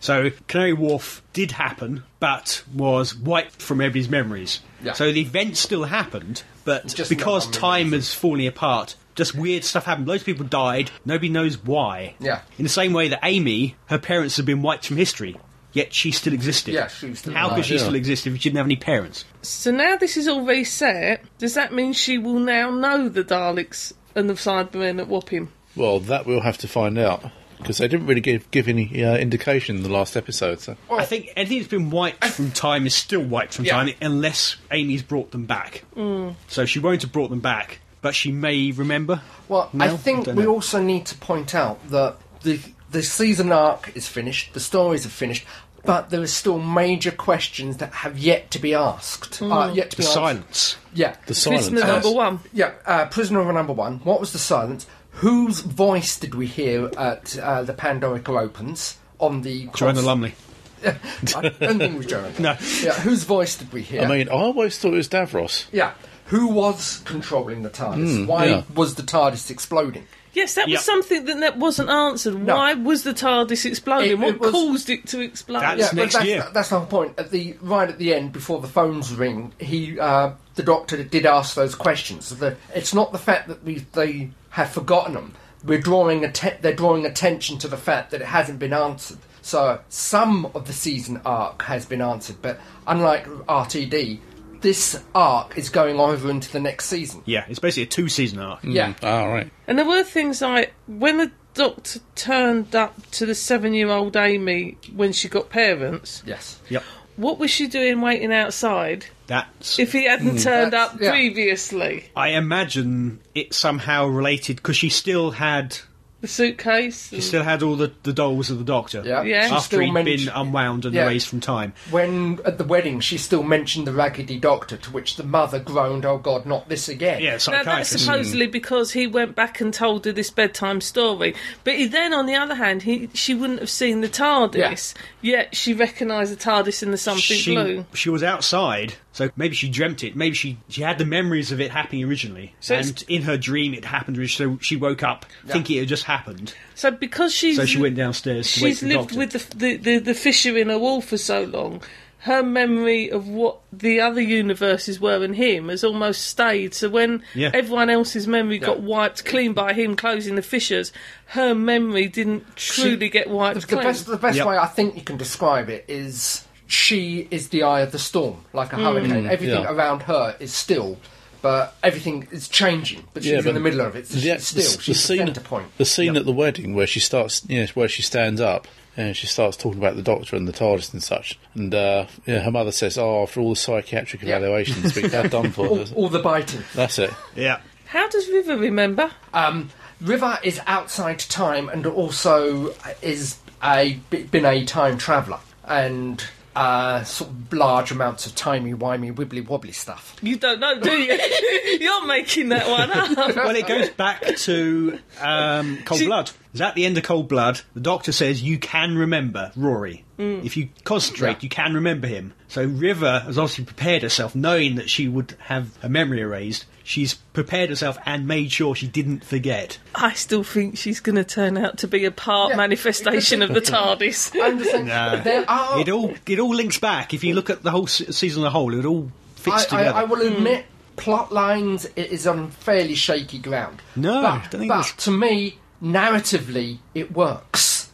So 0.00 0.30
Canary 0.46 0.72
Wharf 0.74 1.22
did 1.32 1.50
happen, 1.52 2.04
but 2.20 2.62
was 2.74 3.14
wiped 3.14 3.60
from 3.60 3.80
everybody's 3.80 4.08
memories. 4.08 4.60
Yeah. 4.82 4.92
So 4.92 5.12
the 5.12 5.20
event 5.20 5.56
still 5.56 5.84
happened, 5.84 6.42
but 6.64 6.86
Just 6.86 7.10
because 7.10 7.50
time 7.50 7.90
memories. 7.90 8.08
is 8.08 8.14
falling 8.14 8.46
apart, 8.46 8.94
just 9.16 9.34
weird 9.34 9.64
stuff 9.64 9.84
happened. 9.86 10.06
Loads 10.06 10.22
of 10.22 10.26
people 10.26 10.46
died. 10.46 10.90
Nobody 11.04 11.28
knows 11.28 11.58
why. 11.64 12.14
Yeah. 12.20 12.42
In 12.58 12.62
the 12.62 12.68
same 12.68 12.92
way 12.92 13.08
that 13.08 13.20
Amy, 13.24 13.74
her 13.86 13.98
parents 13.98 14.36
have 14.36 14.46
been 14.46 14.62
wiped 14.62 14.86
from 14.86 14.96
history, 14.98 15.36
yet 15.72 15.92
she 15.92 16.12
still 16.12 16.32
existed. 16.32 16.74
Yeah, 16.74 16.86
she 16.86 17.10
was 17.10 17.18
still 17.18 17.32
How 17.34 17.46
alive. 17.48 17.56
could 17.56 17.64
she 17.66 17.74
Yeah. 17.74 17.80
still 17.80 17.94
exist 17.96 18.26
if 18.28 18.34
she 18.34 18.38
didn't 18.50 18.58
have 18.58 18.66
any 18.66 18.76
parents? 18.76 19.24
So 19.42 19.72
now 19.72 19.96
this 19.96 20.16
is 20.16 20.28
all 20.28 20.44
reset. 20.44 21.24
Does 21.38 21.54
that 21.54 21.72
mean 21.72 21.92
she 21.92 22.18
will 22.18 22.38
now 22.38 22.70
know 22.70 23.08
the 23.08 23.24
Daleks 23.24 23.92
and 24.18 24.28
the 24.28 24.34
Cybermen 24.34 25.00
at 25.00 25.08
Wapping? 25.08 25.48
well, 25.76 26.00
that 26.00 26.26
we'll 26.26 26.40
have 26.40 26.58
to 26.58 26.68
find 26.68 26.98
out 26.98 27.30
because 27.58 27.78
they 27.78 27.88
didn't 27.88 28.06
really 28.06 28.20
give 28.20 28.50
give 28.50 28.68
any 28.68 29.04
uh, 29.04 29.16
indication 29.16 29.76
in 29.76 29.82
the 29.82 29.88
last 29.88 30.16
episode. 30.16 30.60
So. 30.60 30.76
I 30.90 31.04
think 31.04 31.32
anything 31.36 31.58
that's 31.58 31.70
been 31.70 31.90
wiped 31.90 32.24
from 32.24 32.50
time 32.52 32.86
is 32.86 32.94
still 32.94 33.22
wiped 33.22 33.54
from 33.54 33.64
Yeah. 33.64 33.72
time 33.72 33.90
unless 34.00 34.56
Amy's 34.70 35.02
brought 35.02 35.30
them 35.30 35.44
back. 35.46 35.84
Mm. 35.96 36.34
So 36.48 36.64
she 36.66 36.78
won't 36.78 37.02
have 37.02 37.12
brought 37.12 37.30
them 37.30 37.40
back, 37.40 37.80
but 38.02 38.14
she 38.14 38.30
may 38.32 38.70
remember. 38.72 39.22
Well, 39.48 39.70
No? 39.72 39.84
I 39.84 39.96
think 39.96 40.26
Don't 40.26 40.36
we 40.36 40.44
know. 40.44 40.50
also 40.54 40.82
need 40.82 41.06
to 41.06 41.16
point 41.16 41.54
out 41.54 41.88
that 41.90 42.16
the 42.42 42.60
the 42.90 43.02
season 43.02 43.52
arc 43.52 43.92
is 43.94 44.08
finished, 44.08 44.54
the 44.54 44.60
stories 44.60 45.04
are 45.04 45.10
finished, 45.10 45.44
but 45.84 46.10
there 46.10 46.20
are 46.20 46.26
still 46.26 46.58
major 46.58 47.10
questions 47.10 47.78
that 47.78 47.92
have 47.94 48.18
yet 48.18 48.50
to 48.52 48.58
be 48.58 48.74
asked. 48.74 49.40
Uh, 49.42 49.72
yet 49.74 49.90
to 49.90 49.96
The 49.96 50.02
be 50.02 50.06
answered. 50.06 50.14
silence. 50.14 50.76
Yeah. 50.94 51.16
The 51.26 51.34
silence. 51.34 51.68
Prisoner 51.70 51.86
number 51.92 52.10
one. 52.12 52.40
Yeah, 52.52 52.72
uh, 52.86 53.06
prisoner 53.06 53.52
number 53.52 53.72
one. 53.72 53.98
What 54.00 54.20
was 54.20 54.32
the 54.32 54.38
silence? 54.38 54.86
Whose 55.12 55.60
voice 55.60 56.18
did 56.18 56.34
we 56.34 56.46
hear 56.46 56.90
at 56.96 57.38
uh, 57.38 57.62
the 57.62 57.72
Pandorica 57.74 58.40
opens 58.40 58.98
on 59.18 59.42
the? 59.42 59.68
Joanna 59.74 59.94
cross- 59.94 60.04
Lumley. 60.04 60.34
I 60.84 60.92
don't 61.40 61.56
think 61.56 61.82
it 61.82 61.94
was 61.96 62.06
Joanna. 62.06 62.32
No. 62.38 62.56
Yeah, 62.82 62.92
whose 63.00 63.24
voice 63.24 63.56
did 63.56 63.72
we 63.72 63.82
hear? 63.82 64.02
I 64.02 64.06
mean, 64.06 64.28
I 64.28 64.32
always 64.32 64.78
thought 64.78 64.92
it 64.94 64.96
was 64.96 65.08
Davros. 65.08 65.66
yeah, 65.72 65.92
who 66.26 66.48
was 66.48 66.98
controlling 67.04 67.62
the 67.64 67.70
TARDIS? 67.70 68.26
Why 68.26 68.44
yeah. 68.46 68.62
was 68.74 68.94
the 68.94 69.02
TARDIS 69.02 69.50
exploding? 69.50 70.06
Yes, 70.38 70.54
that 70.54 70.66
was 70.66 70.72
Yep. 70.74 70.80
something 70.82 71.24
that, 71.24 71.40
that 71.40 71.56
wasn't 71.58 71.90
answered. 71.90 72.40
No. 72.40 72.54
Why 72.56 72.74
was 72.74 73.02
the 73.02 73.12
TARDIS 73.12 73.66
exploding? 73.66 74.12
It- 74.12 74.18
what 74.18 74.28
it 74.36 74.40
was- 74.40 74.50
caused 74.52 74.88
it 74.90 75.06
to 75.08 75.20
explode? 75.20 75.60
That's- 75.60 75.78
Yeah, 75.80 75.88
but 75.88 75.96
next 75.96 76.14
that's, 76.14 76.24
year. 76.26 76.46
that's 76.52 76.68
the 76.68 76.78
whole 76.78 76.86
point. 76.86 77.14
At 77.18 77.30
the 77.32 77.56
right 77.60 77.88
at 77.88 77.98
the 77.98 78.14
end, 78.14 78.32
before 78.32 78.60
the 78.60 78.68
phones 78.68 79.12
ring, 79.14 79.52
he, 79.58 79.98
uh, 79.98 80.30
the 80.54 80.62
doctor, 80.62 81.02
did 81.02 81.26
ask 81.26 81.54
those 81.56 81.74
questions. 81.74 82.28
The, 82.30 82.56
it's 82.74 82.94
not 82.94 83.10
the 83.12 83.18
fact 83.18 83.48
that 83.48 83.64
we 83.64 83.84
they 83.94 84.30
have 84.50 84.70
forgotten 84.70 85.14
them. 85.14 85.34
We're 85.64 85.80
drawing 85.80 86.24
atten- 86.24 86.58
they're 86.62 86.72
drawing 86.72 87.04
attention 87.04 87.58
to 87.58 87.68
the 87.68 87.76
fact 87.76 88.12
that 88.12 88.20
it 88.20 88.28
hasn't 88.28 88.60
been 88.60 88.72
answered. 88.72 89.18
So 89.42 89.80
some 89.88 90.46
of 90.54 90.66
the 90.66 90.72
season 90.72 91.20
arc 91.24 91.62
has 91.62 91.84
been 91.86 92.00
answered, 92.02 92.36
but 92.42 92.60
unlike 92.86 93.26
RTD, 93.48 94.20
this 94.60 95.02
arc 95.14 95.56
is 95.58 95.68
going 95.70 95.98
over 96.00 96.30
into 96.30 96.50
the 96.52 96.60
next 96.60 96.86
season. 96.86 97.22
Yeah, 97.26 97.44
it's 97.48 97.58
basically 97.58 97.84
a 97.84 97.86
two 97.86 98.08
season 98.08 98.38
arc. 98.40 98.60
Yeah, 98.64 98.94
Ah, 99.02 99.24
right. 99.24 99.50
And 99.66 99.78
there 99.78 99.86
were 99.86 100.02
things 100.04 100.40
like 100.42 100.72
when 100.86 101.18
the 101.18 101.30
doctor 101.54 102.00
turned 102.14 102.74
up 102.74 102.94
to 103.12 103.26
the 103.26 103.34
seven-year-old 103.34 104.16
Amy 104.16 104.76
when 104.94 105.12
she 105.12 105.28
got 105.28 105.48
parents. 105.50 106.22
yes. 106.26 106.60
Yep. 106.68 106.82
What 107.16 107.40
was 107.40 107.50
she 107.50 107.66
doing 107.66 108.00
waiting 108.00 108.32
outside 108.32 109.06
That's. 109.26 109.80
if 109.80 109.90
he 109.90 110.04
hadn't 110.04 110.38
turned 110.40 110.72
That's- 110.72 110.94
up 110.94 111.00
yeah. 111.00 111.10
previously? 111.10 112.04
I 112.14 112.28
imagine 112.28 113.20
it 113.34 113.54
somehow 113.54 114.06
related 114.06 114.56
because 114.56 114.76
she 114.76 114.88
still 114.88 115.32
had 115.32 115.78
The 116.20 116.26
suitcase. 116.26 117.10
she 117.10 117.20
still 117.20 117.44
had 117.44 117.62
all 117.62 117.76
the, 117.76 117.92
the 118.02 118.12
dolls 118.12 118.50
of 118.50 118.58
the 118.58 118.64
Doctor. 118.64 119.02
Yeah. 119.04 119.22
Yeah. 119.22 119.46
She 119.46 119.54
After 119.54 119.64
still 119.66 119.80
he'd 119.80 119.92
mentioned- 119.92 120.26
been 120.26 120.34
unwound 120.34 120.84
and 120.84 120.92
Yeah. 120.94 121.04
erased 121.04 121.28
from 121.28 121.38
time. 121.40 121.74
When 121.90 122.40
at 122.44 122.58
the 122.58 122.64
wedding, 122.64 122.98
she 123.00 123.18
still 123.18 123.44
mentioned 123.44 123.86
the 123.86 123.92
raggedy 123.92 124.36
doctor, 124.38 124.76
to 124.78 124.90
which 124.90 125.14
the 125.14 125.22
mother 125.22 125.60
groaned, 125.60 126.04
"Oh 126.04 126.18
God, 126.18 126.44
not 126.44 126.68
this 126.68 126.88
again!" 126.88 127.20
Yeah, 127.20 127.26
Now, 127.26 127.30
that's 127.30 127.44
psychiatrist. 127.44 128.04
supposedly 128.04 128.46
hmm. 128.46 128.52
because 128.52 128.92
he 128.92 129.06
went 129.06 129.36
back 129.36 129.60
and 129.60 129.72
told 129.72 130.04
her 130.06 130.12
this 130.12 130.30
bedtime 130.30 130.80
story. 130.80 131.36
But 131.62 131.74
he 131.74 131.86
then, 131.86 132.12
on 132.12 132.26
the 132.26 132.34
other 132.34 132.56
hand, 132.56 132.82
he 132.82 133.08
she 133.14 133.34
wouldn't 133.34 133.60
have 133.60 133.70
seen 133.70 134.00
the 134.00 134.08
TARDIS, 134.08 134.94
yet 135.22 135.54
she 135.54 135.72
recognised 135.72 136.32
the 136.32 136.36
TARDIS 136.36 136.82
in 136.82 136.90
the 136.90 136.98
something 136.98 137.36
she, 137.36 137.54
blue. 137.54 137.86
she 137.94 138.10
was 138.10 138.24
outside, 138.24 138.94
so 139.18 139.30
maybe 139.36 139.56
she 139.56 139.68
dreamt 139.68 140.04
it. 140.04 140.14
Maybe 140.14 140.36
she, 140.36 140.58
she 140.68 140.82
had 140.82 140.96
the 140.98 141.04
memories 141.04 141.50
of 141.50 141.60
it 141.60 141.72
happening 141.72 142.04
originally. 142.04 142.54
So 142.60 142.76
and 142.76 143.04
in 143.08 143.22
her 143.22 143.36
dream, 143.36 143.74
it 143.74 143.84
happened. 143.84 144.16
So 144.30 144.58
she 144.60 144.76
woke 144.76 145.02
up 145.02 145.26
thinking 145.44 145.76
it 145.78 145.80
had 145.80 145.88
just 145.88 146.04
happened. 146.04 146.54
So 146.76 146.92
because 146.92 147.34
she's 147.34 147.56
So 147.56 147.66
she 147.66 147.78
went 147.80 147.96
downstairs 147.96 148.46
to 148.52 148.60
she's 148.60 148.78
for 148.78 148.84
the 148.86 148.96
lived 148.96 149.08
doctor. 149.10 149.18
with 149.18 149.32
the, 149.32 149.56
the, 149.56 149.76
the, 149.76 149.98
the 149.98 150.14
fissure 150.14 150.56
in 150.56 150.68
her 150.68 150.78
wall 150.78 151.00
for 151.00 151.16
so 151.16 151.42
long, 151.42 151.82
her 152.22 152.42
memory 152.44 153.10
of 153.10 153.26
what 153.28 153.58
the 153.72 154.00
other 154.00 154.20
universes 154.20 155.00
were 155.00 155.24
in 155.24 155.34
him 155.34 155.68
has 155.68 155.82
almost 155.82 156.22
stayed. 156.26 156.74
So 156.74 156.88
when 156.88 157.22
Yeah. 157.34 157.50
everyone 157.52 157.90
else's 157.90 158.28
memory 158.28 158.58
got 158.58 158.80
wiped 158.80 159.24
clean 159.24 159.52
by 159.52 159.72
him 159.72 159.96
closing 159.96 160.36
the 160.36 160.42
fissures, 160.42 160.92
her 161.26 161.54
memory 161.56 162.06
didn't 162.06 162.56
truly 162.56 163.08
get 163.08 163.28
wiped 163.30 163.60
The, 163.62 163.66
the 163.66 163.72
clean. 163.74 163.82
best, 163.82 164.06
the 164.06 164.16
best 164.16 164.36
Yep. 164.36 164.46
way 164.46 164.56
I 164.58 164.66
think 164.66 164.94
you 164.96 165.02
can 165.02 165.16
describe 165.16 165.68
it 165.70 165.84
is 165.88 166.44
she 166.68 167.26
is 167.30 167.48
the 167.48 167.64
eye 167.64 167.80
of 167.80 167.90
the 167.92 167.98
storm, 167.98 168.36
like 168.52 168.72
a 168.72 168.76
Mm. 168.76 168.82
hurricane. 168.82 169.26
Everything 169.26 169.62
yeah. 169.62 169.72
around 169.72 170.02
her 170.02 170.36
is 170.38 170.52
still, 170.54 170.98
but 171.42 171.74
everything 171.82 172.28
is 172.30 172.46
changing. 172.48 173.02
But 173.14 173.24
she's 173.24 173.32
Yeah, 173.32 173.38
in 173.48 173.54
the 173.54 173.60
middle 173.60 173.80
of 173.80 173.96
it. 173.96 174.06
So 174.06 174.14
The, 174.14 174.20
she's 174.20 174.46
still, 174.46 174.62
the, 174.62 174.76
the 174.76 174.82
she's 174.82 174.96
the, 174.96 175.02
scene, 175.02 175.18
centre 175.26 175.40
point. 175.40 175.66
the 175.78 175.84
scene 175.84 176.16
at 176.16 176.24
the 176.26 176.32
wedding 176.32 176.74
where 176.74 176.86
she 176.86 177.00
starts, 177.00 177.42
you 177.48 177.60
know, 177.62 177.66
where 177.74 177.88
she 177.88 178.02
stands 178.02 178.40
up 178.40 178.68
and 178.96 179.16
she 179.16 179.26
starts 179.26 179.56
talking 179.56 179.78
about 179.78 179.96
the 179.96 180.02
doctor 180.02 180.36
and 180.36 180.46
the 180.46 180.52
TARDIS 180.52 180.92
and 180.92 181.02
such. 181.02 181.38
And 181.54 181.74
uh, 181.74 182.06
yeah, 182.26 182.40
her 182.40 182.50
mother 182.50 182.72
says, 182.72 182.98
"Oh, 182.98 183.22
after 183.22 183.40
all 183.40 183.50
the 183.50 183.56
psychiatric 183.56 184.22
Yeah. 184.22 184.36
evaluations 184.36 184.94
we've 184.94 185.10
had 185.12 185.30
done 185.38 185.50
for 185.52 185.66
All, 185.68 185.80
us." 185.80 185.92
all 185.92 186.08
the 186.08 186.18
biting. 186.18 186.62
That's 186.74 186.98
it. 186.98 187.10
Yeah. 187.34 187.60
How 187.86 188.08
does 188.08 188.28
River 188.28 188.56
remember? 188.58 189.10
Um, 189.32 189.70
River 190.02 190.38
is 190.42 190.60
outside 190.66 191.18
time 191.20 191.68
and 191.70 191.86
also 191.86 192.74
is 193.00 193.36
a 193.64 193.98
been 194.10 194.44
a 194.44 194.64
time 194.66 194.98
traveller 194.98 195.40
and 195.64 196.22
uh, 196.58 197.04
sort 197.04 197.30
of 197.30 197.52
large 197.52 197.90
amounts 197.92 198.26
of 198.26 198.34
timey 198.34 198.74
wimey 198.74 199.14
wibbly 199.14 199.46
wobbly 199.46 199.72
stuff. 199.72 200.16
You 200.20 200.36
don't 200.36 200.58
know, 200.60 200.78
do 200.80 200.90
you? 200.90 201.18
You're 201.80 202.06
making 202.06 202.48
that 202.50 202.68
one 202.68 202.90
up. 202.90 203.36
Well, 203.36 203.54
it 203.56 203.66
goes 203.66 203.88
back 203.90 204.22
to 204.24 204.98
um, 205.20 205.78
Cold 205.84 206.00
She- 206.00 206.06
Blood. 206.06 206.30
Is 206.54 206.60
at 206.62 206.74
the 206.74 206.86
end 206.86 206.96
of 206.96 207.04
Cold 207.04 207.28
Blood, 207.28 207.60
the 207.74 207.80
Doctor 207.80 208.10
says 208.10 208.42
you 208.42 208.58
can 208.58 208.96
remember 208.96 209.52
Rory. 209.54 210.04
If 210.18 210.56
you 210.56 210.70
concentrate, 210.82 211.44
you 211.44 211.48
can 211.48 211.74
remember 211.74 212.08
him. 212.08 212.32
So 212.48 212.64
River 212.64 213.20
has 213.20 213.38
obviously 213.38 213.64
prepared 213.66 214.02
herself, 214.02 214.34
knowing 214.34 214.74
that 214.76 214.90
she 214.90 215.06
would 215.06 215.36
have 215.38 215.76
her 215.76 215.88
memory 215.88 216.20
erased. 216.22 216.64
She's 216.88 217.12
prepared 217.34 217.68
herself 217.68 217.98
and 218.06 218.26
made 218.26 218.50
sure 218.50 218.74
she 218.74 218.86
didn't 218.88 219.22
forget. 219.22 219.76
I 219.94 220.14
still 220.14 220.42
think 220.42 220.78
she's 220.78 221.00
going 221.00 221.16
to 221.16 221.22
turn 221.24 221.58
out 221.58 221.76
to 221.78 221.86
be 221.86 222.06
a 222.06 222.10
part 222.10 222.52
Yeah. 222.52 222.56
manifestation 222.56 223.42
of 223.42 223.52
the 223.52 223.60
TARDIS. 223.60 224.34
I'm 224.42 224.58
just 224.58 224.70
saying, 224.70 224.86
No. 224.86 225.20
there 225.22 225.44
are. 225.50 225.80
It 225.80 225.90
all 225.90 226.14
it 226.26 226.38
all 226.38 226.54
links 226.54 226.78
back. 226.78 227.12
If 227.12 227.24
you 227.24 227.34
look 227.34 227.50
at 227.50 227.62
the 227.62 227.70
whole 227.70 227.86
season 227.86 228.42
as 228.42 228.46
a 228.46 228.50
whole, 228.50 228.72
it 228.72 228.86
all 228.86 229.12
fits 229.36 229.70
I, 229.70 229.76
I, 229.76 229.78
together. 229.82 229.98
I 229.98 230.04
will 230.04 230.26
admit, 230.26 230.64
plot 230.96 231.30
lines 231.30 231.84
it 231.94 232.10
is 232.10 232.26
on 232.26 232.50
fairly 232.52 232.94
shaky 232.94 233.38
ground. 233.38 233.82
No, 233.94 234.22
but, 234.22 234.50
don't 234.50 234.60
think 234.62 234.72
but 234.72 234.86
to 235.00 235.10
me, 235.10 235.58
narratively, 235.82 236.78
it 236.94 237.12
works. 237.12 237.90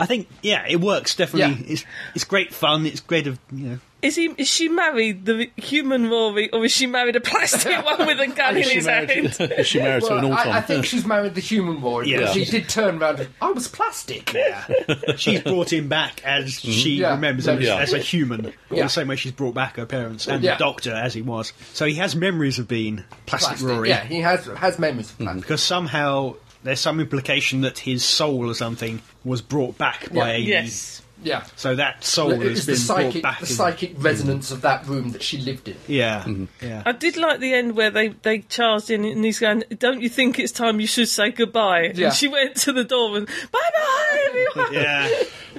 I 0.00 0.06
think 0.06 0.26
yeah, 0.42 0.64
it 0.68 0.80
works 0.80 1.14
definitely. 1.14 1.64
Yeah. 1.64 1.72
It's 1.74 1.84
it's 2.16 2.24
great 2.24 2.52
fun. 2.52 2.86
It's 2.86 2.98
great 2.98 3.28
of 3.28 3.38
you 3.52 3.66
know. 3.68 3.78
Is 4.02 4.16
he? 4.16 4.26
Is 4.36 4.48
she 4.48 4.68
married 4.68 5.24
the 5.26 5.48
human 5.56 6.10
Rory, 6.10 6.50
or 6.50 6.64
is 6.64 6.72
she 6.72 6.86
married 6.86 7.14
a 7.14 7.20
plastic 7.20 7.84
one 7.84 8.04
with 8.04 8.20
a 8.20 8.26
gun 8.26 8.56
in 8.56 8.64
his 8.68 8.84
married, 8.84 9.10
hand? 9.36 9.52
is 9.58 9.66
she 9.68 9.78
married 9.78 10.02
to 10.02 10.16
an 10.16 10.28
Well, 10.28 10.32
auton? 10.38 10.52
I, 10.52 10.58
I 10.58 10.60
think 10.60 10.84
she's 10.84 11.06
married 11.06 11.36
the 11.36 11.40
human 11.40 11.80
Rory, 11.80 12.08
Yeah. 12.10 12.20
but 12.22 12.32
she 12.32 12.44
did 12.44 12.68
turn 12.68 13.00
around 13.00 13.20
and 13.20 13.28
I 13.40 13.52
was 13.52 13.68
plastic. 13.68 14.32
Yeah, 14.34 14.66
she's 15.16 15.40
brought 15.42 15.72
him 15.72 15.88
back 15.88 16.20
as 16.24 16.46
mm-hmm. 16.54 16.70
she 16.72 16.90
Yeah. 16.96 17.10
remembers 17.14 17.46
him 17.46 17.60
Yeah. 17.60 17.76
as 17.76 17.92
a 17.92 17.98
human, 17.98 18.52
Yeah. 18.70 18.82
the 18.82 18.88
same 18.88 19.06
way 19.06 19.14
she's 19.16 19.30
brought 19.32 19.54
back 19.54 19.76
her 19.76 19.86
parents 19.86 20.26
and 20.26 20.42
Yeah. 20.42 20.54
the 20.54 20.58
Doctor 20.58 20.92
as 20.92 21.14
he 21.14 21.22
was. 21.22 21.52
So 21.72 21.86
he 21.86 21.94
has 21.94 22.16
memories 22.16 22.58
of 22.58 22.66
being 22.66 23.04
plastic, 23.26 23.50
Plastic. 23.58 23.68
Rory, 23.68 23.88
Yeah, 23.90 24.04
he 24.04 24.20
has 24.20 24.46
has 24.46 24.78
memories 24.80 25.10
of 25.12 25.18
mm. 25.18 25.24
plastic. 25.24 25.42
because 25.42 25.62
somehow 25.62 26.34
there's 26.64 26.80
some 26.80 26.98
implication 26.98 27.60
that 27.60 27.78
his 27.78 28.04
soul 28.04 28.50
or 28.50 28.54
something 28.54 29.00
was 29.24 29.42
brought 29.42 29.78
back 29.78 30.10
by 30.12 30.28
Yeah. 30.30 30.32
Amy. 30.34 30.46
Yes. 30.48 31.02
Yeah. 31.22 31.44
So 31.56 31.74
that 31.76 32.04
soul 32.04 32.32
It 32.32 32.40
has 32.42 32.66
was 32.66 32.66
been 32.66 32.74
the 32.74 32.86
brought 32.86 33.02
psychic, 33.12 33.22
back. 33.22 33.40
the 33.40 33.46
in- 33.46 33.52
psychic 33.52 33.92
resonance 33.98 34.50
of 34.50 34.60
that 34.62 34.86
room 34.86 35.10
that 35.12 35.22
she 35.22 35.38
lived 35.38 35.68
in. 35.68 35.76
Yeah, 35.86 36.26
yeah. 36.60 36.82
I 36.84 36.92
did 36.92 37.16
like 37.16 37.40
the 37.40 37.54
end 37.54 37.76
where 37.76 37.90
they, 37.90 38.08
they 38.08 38.40
charged 38.40 38.90
in 38.90 39.04
and 39.04 39.24
he's 39.24 39.38
going, 39.38 39.64
Don't 39.78 40.00
you 40.02 40.08
think 40.08 40.38
it's 40.38 40.52
time 40.52 40.80
you 40.80 40.86
should 40.86 41.08
say 41.08 41.30
goodbye? 41.30 41.92
Yeah. 41.94 42.06
And 42.08 42.14
she 42.14 42.28
went 42.28 42.56
to 42.56 42.72
the 42.72 42.84
door 42.84 43.16
and, 43.16 43.26
Bye 43.26 43.58
bye, 43.74 44.18
everyone! 44.28 44.72
Yeah, 44.74 45.08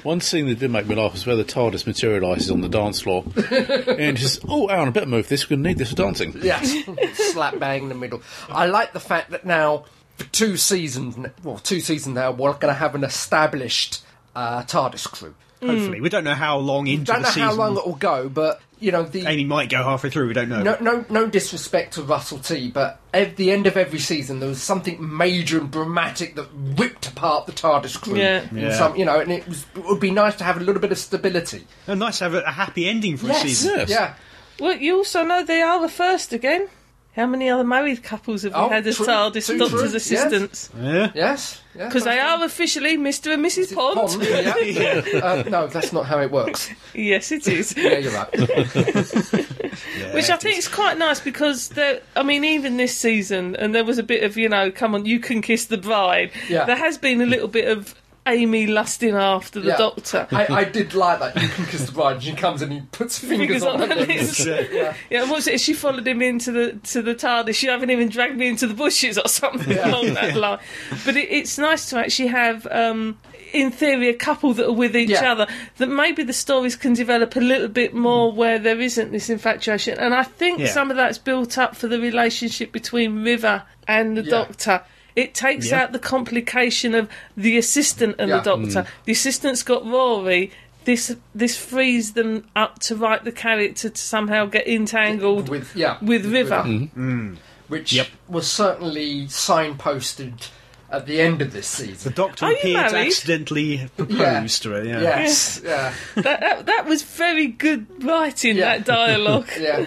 One 0.04 0.22
scene 0.22 0.48
that 0.48 0.60
did 0.60 0.72
make 0.72 0.86
me 0.88 0.96
laugh 0.96 1.16
is 1.16 1.26
where 1.26 1.36
the 1.36 1.44
TARDIS 1.46 1.86
materialises 1.88 2.52
on 2.52 2.62
the 2.62 2.70
dance 2.70 3.02
floor. 3.02 3.24
and 3.52 4.18
just, 4.18 4.40
oh, 4.48 4.68
Aaron, 4.68 4.88
I 4.88 4.92
better 4.92 5.06
move 5.06 5.30
this. 5.30 5.50
We're 5.50 5.56
going 5.56 5.64
to 5.64 5.70
need 5.70 5.78
this 5.78 5.90
for 5.92 5.96
dancing. 5.96 6.36
Yes, 6.42 6.74
slap 7.32 7.60
bang 7.60 7.84
in 7.84 7.90
the 7.90 7.96
middle. 7.96 8.22
I 8.50 8.66
like 8.66 8.94
the 8.94 9.00
fact 9.00 9.32
that 9.32 9.46
now, 9.46 9.86
for 10.18 10.26
two 10.26 10.58
seasons, 10.58 11.16
well, 11.44 11.58
two 11.58 11.80
seasons 11.80 12.16
now, 12.16 12.32
we're 12.32 12.54
going 12.54 12.74
to 12.74 12.80
have 12.80 12.96
an 12.96 13.04
established 13.04 14.04
uh, 14.36 14.64
TARDIS 14.64 15.08
crew. 15.10 15.36
Hopefully 15.66 15.98
hmm. 15.98 16.04
we 16.04 16.10
don't 16.10 16.24
know 16.24 16.34
how 16.34 16.58
long 16.58 16.88
into 16.88 17.06
Don't 17.06 17.18
the 17.18 17.22
know 17.24 17.30
season. 17.30 17.42
how 17.44 17.54
long 17.54 17.78
it 17.78 17.86
will 17.86 17.96
go, 17.96 18.30
but 18.30 18.62
you 18.80 18.92
know 18.92 19.04
the 19.04 19.26
Amy 19.26 19.46
might 19.46 19.70
go 19.70 19.84
halfway 19.84 20.10
through. 20.10 20.28
We 20.28 20.34
don't 20.34 20.50
know. 20.50 20.62
no, 20.62 20.78
no, 20.80 21.06
no 21.10 21.28
disrespect 21.28 21.94
to 21.94 22.04
Russell 22.04 22.40
T, 22.40 22.70
but 22.70 23.00
at 23.14 23.36
the 23.36 23.52
end 23.52 23.68
of 23.68 23.78
every 23.78 24.00
season, 24.00 24.40
there 24.40 24.50
was 24.50 24.62
something 24.62 24.98
major 25.18 25.60
and 25.60 25.72
dramatic 25.72 26.36
that 26.36 26.48
ripped 26.54 27.08
apart 27.08 27.46
the 27.46 27.52
TARDIS 27.52 28.02
crew. 28.02 28.18
Yeah. 28.18 28.46
Yeah. 28.52 28.78
some, 28.78 28.96
you 28.96 29.06
know, 29.06 29.20
and 29.20 29.32
it, 29.32 29.48
was, 29.48 29.66
it 29.76 29.86
would 29.86 30.00
be 30.00 30.12
nice 30.12 30.36
to 30.38 30.44
have 30.44 30.58
a 30.58 30.60
little 30.60 30.82
bit 30.82 30.92
of 30.92 30.98
stability. 30.98 31.66
And 31.88 32.00
nice 32.00 32.18
to 32.20 32.26
have 32.26 32.34
a, 32.34 32.42
a 32.42 32.52
happy 32.52 32.88
ending 32.88 33.18
for 33.18 33.30
a 33.30 33.36
season. 33.36 33.80
Yes. 33.80 33.90
yeah. 33.90 34.16
Well, 34.60 34.78
you 34.78 34.98
also 34.98 35.24
know 35.24 35.44
they 35.44 35.62
are 35.62 35.82
the 35.82 35.90
first 35.90 36.34
again. 36.34 36.68
How 37.16 37.28
many 37.28 37.48
other 37.48 37.64
married 37.64 38.02
couples 38.02 38.42
have 38.42 38.54
we 38.54 38.60
Oh, 38.60 38.70
had 38.70 38.88
as 38.88 38.98
true, 38.98 39.06
TARDIS 39.06 39.46
true, 39.46 39.58
Doctor's 39.60 39.80
true, 39.82 39.90
yes. 39.92 39.96
assistants? 39.96 40.70
Yeah. 40.76 41.12
Yes, 41.14 41.62
yes. 41.76 41.88
Because 41.88 42.06
they 42.06 42.20
are 42.20 42.44
officially 42.44 42.98
Mr. 42.98 43.34
and 43.36 43.46
Mrs. 43.46 43.76
Pond. 43.76 43.96
Pond, 43.96 44.24
yeah. 44.24 45.20
uh, 45.24 45.44
no, 45.48 45.68
that's 45.68 45.94
not 45.94 46.08
how 46.08 46.20
it 46.22 46.32
works. 46.32 46.72
Yes, 46.96 47.32
it 47.32 47.48
is. 47.48 47.76
Yeah, 47.84 47.98
you're 48.00 48.14
right. 48.14 48.30
Which 50.14 50.30
I 50.30 50.38
think 50.38 50.58
is 50.58 50.68
quite 50.68 50.98
nice 50.98 51.20
because 51.20 51.70
there, 51.70 52.02
I 52.16 52.24
mean, 52.24 52.44
even 52.44 52.78
this 52.78 52.98
season, 52.98 53.56
and 53.58 53.76
there 53.76 53.84
was 53.84 54.00
a 54.00 54.04
bit 54.04 54.24
of, 54.24 54.36
you 54.36 54.50
know, 54.50 54.72
come 54.72 54.96
on, 54.96 55.06
you 55.06 55.20
can 55.20 55.42
kiss 55.42 55.66
the 55.66 55.78
bride. 55.78 56.32
Yeah. 56.50 56.66
There 56.66 56.76
has 56.76 56.98
been 56.98 57.22
a 57.22 57.26
little 57.28 57.48
bit 57.48 57.68
of 57.68 57.94
Amy 58.26 58.68
lusting 58.68 59.16
after 59.16 59.60
the 59.60 59.68
Yeah. 59.70 59.78
doctor. 59.78 60.28
I, 60.32 60.46
I 60.48 60.64
did 60.64 60.94
like 60.94 61.20
that. 61.20 61.42
You 61.42 61.50
can 61.50 61.66
kiss 61.66 61.86
the 61.86 61.92
bride. 61.92 62.14
and 62.16 62.24
She 62.24 62.34
comes 62.34 62.62
and 62.62 62.72
he 62.72 62.82
puts 62.92 63.20
fingers, 63.20 63.38
Fingers 63.40 63.64
on, 63.64 63.82
on 63.82 63.90
her 63.90 63.96
her 63.96 64.06
lips. 64.06 64.46
lips. 64.46 64.72
Yeah. 64.74 64.94
Yeah, 65.10 65.22
and 65.24 65.32
what's 65.32 65.48
it? 65.48 65.60
She 65.60 65.74
followed 65.74 66.08
him 66.08 66.22
into 66.22 66.52
the 66.52 66.74
to 66.92 67.02
the 67.02 67.16
TARDIS. 67.16 67.62
You 67.64 67.70
haven't 67.72 67.90
even 67.90 68.10
dragged 68.10 68.38
me 68.38 68.48
into 68.48 68.66
the 68.68 68.74
bushes 68.74 69.18
or 69.18 69.28
something 69.28 69.78
along 69.78 70.14
that 70.14 70.36
line. 70.36 70.60
But 71.06 71.18
it, 71.18 71.30
it's 71.32 71.58
nice 71.58 71.90
to 71.90 71.98
actually 72.00 72.30
have, 72.30 72.66
um, 72.72 73.18
in 73.52 73.70
theory, 73.72 74.08
a 74.10 74.14
couple 74.14 74.54
that 74.54 74.68
are 74.68 74.72
with 74.72 74.96
each 74.96 75.10
Yeah. 75.10 75.32
other. 75.32 75.48
That 75.78 75.88
maybe 75.90 76.24
the 76.24 76.34
stories 76.34 76.76
can 76.78 76.94
develop 76.94 77.36
a 77.36 77.40
little 77.42 77.68
bit 77.68 77.94
more 77.94 78.32
where 78.32 78.58
there 78.58 78.80
isn't 78.80 79.12
this 79.12 79.30
infatuation. 79.30 80.00
And 80.00 80.14
I 80.14 80.24
think 80.24 80.60
Yeah. 80.60 80.68
some 80.68 80.90
of 80.90 80.98
that's 80.98 81.18
built 81.18 81.58
up 81.58 81.76
for 81.76 81.88
the 81.88 82.00
relationship 82.00 82.72
between 82.72 83.24
River 83.24 83.64
and 83.88 84.16
the 84.18 84.24
Yeah. 84.24 84.30
Doctor. 84.32 84.82
It 85.16 85.34
takes 85.34 85.70
Yeah. 85.70 85.82
out 85.84 85.92
the 85.92 86.00
complication 86.00 86.96
of 86.96 87.08
the 87.38 87.58
assistant 87.58 88.16
and 88.20 88.30
Yeah. 88.30 88.38
the 88.40 88.44
Doctor. 88.44 88.82
Mm. 88.84 88.88
The 89.06 89.12
assistant's 89.12 89.64
got 89.64 89.86
Rory. 89.86 90.52
This 90.86 91.16
this 91.34 91.58
frees 91.58 92.12
them 92.14 92.46
up 92.56 92.80
to 92.80 92.96
write 92.96 93.24
the 93.24 93.32
character 93.32 93.90
to 93.90 93.98
somehow 94.02 94.46
get 94.48 94.68
entangled 94.68 95.48
With 95.50 95.76
yeah, 95.76 95.98
with 96.02 96.26
River. 96.26 96.64
Mm-hmm. 96.66 97.22
Mm. 97.32 97.38
which 97.70 97.94
Yep. 97.94 98.08
was 98.28 98.52
certainly 98.52 99.28
signposted 99.28 100.50
at 100.92 101.06
the 101.08 101.22
end 101.22 101.42
of 101.42 101.54
this 101.54 101.68
season. 101.68 102.12
The 102.12 102.16
doctor 102.16 102.46
Are 102.46 102.52
you 102.52 102.58
appeared 102.58 102.88
to 102.90 102.92
married? 102.96 103.08
accidentally 103.08 103.90
propose 103.98 104.20
Yeah. 104.20 104.48
to 104.48 104.70
her. 104.72 104.84
Yeah. 104.84 105.02
Yes, 105.02 105.62
yeah, 105.64 105.94
that, 106.16 106.40
that 106.42 106.66
that 106.66 106.86
was 106.86 107.02
very 107.04 107.48
good 107.48 107.86
writing. 108.04 108.58
Yeah. 108.58 108.78
That 108.78 108.86
dialogue. 108.86 109.48
yeah. 109.60 109.86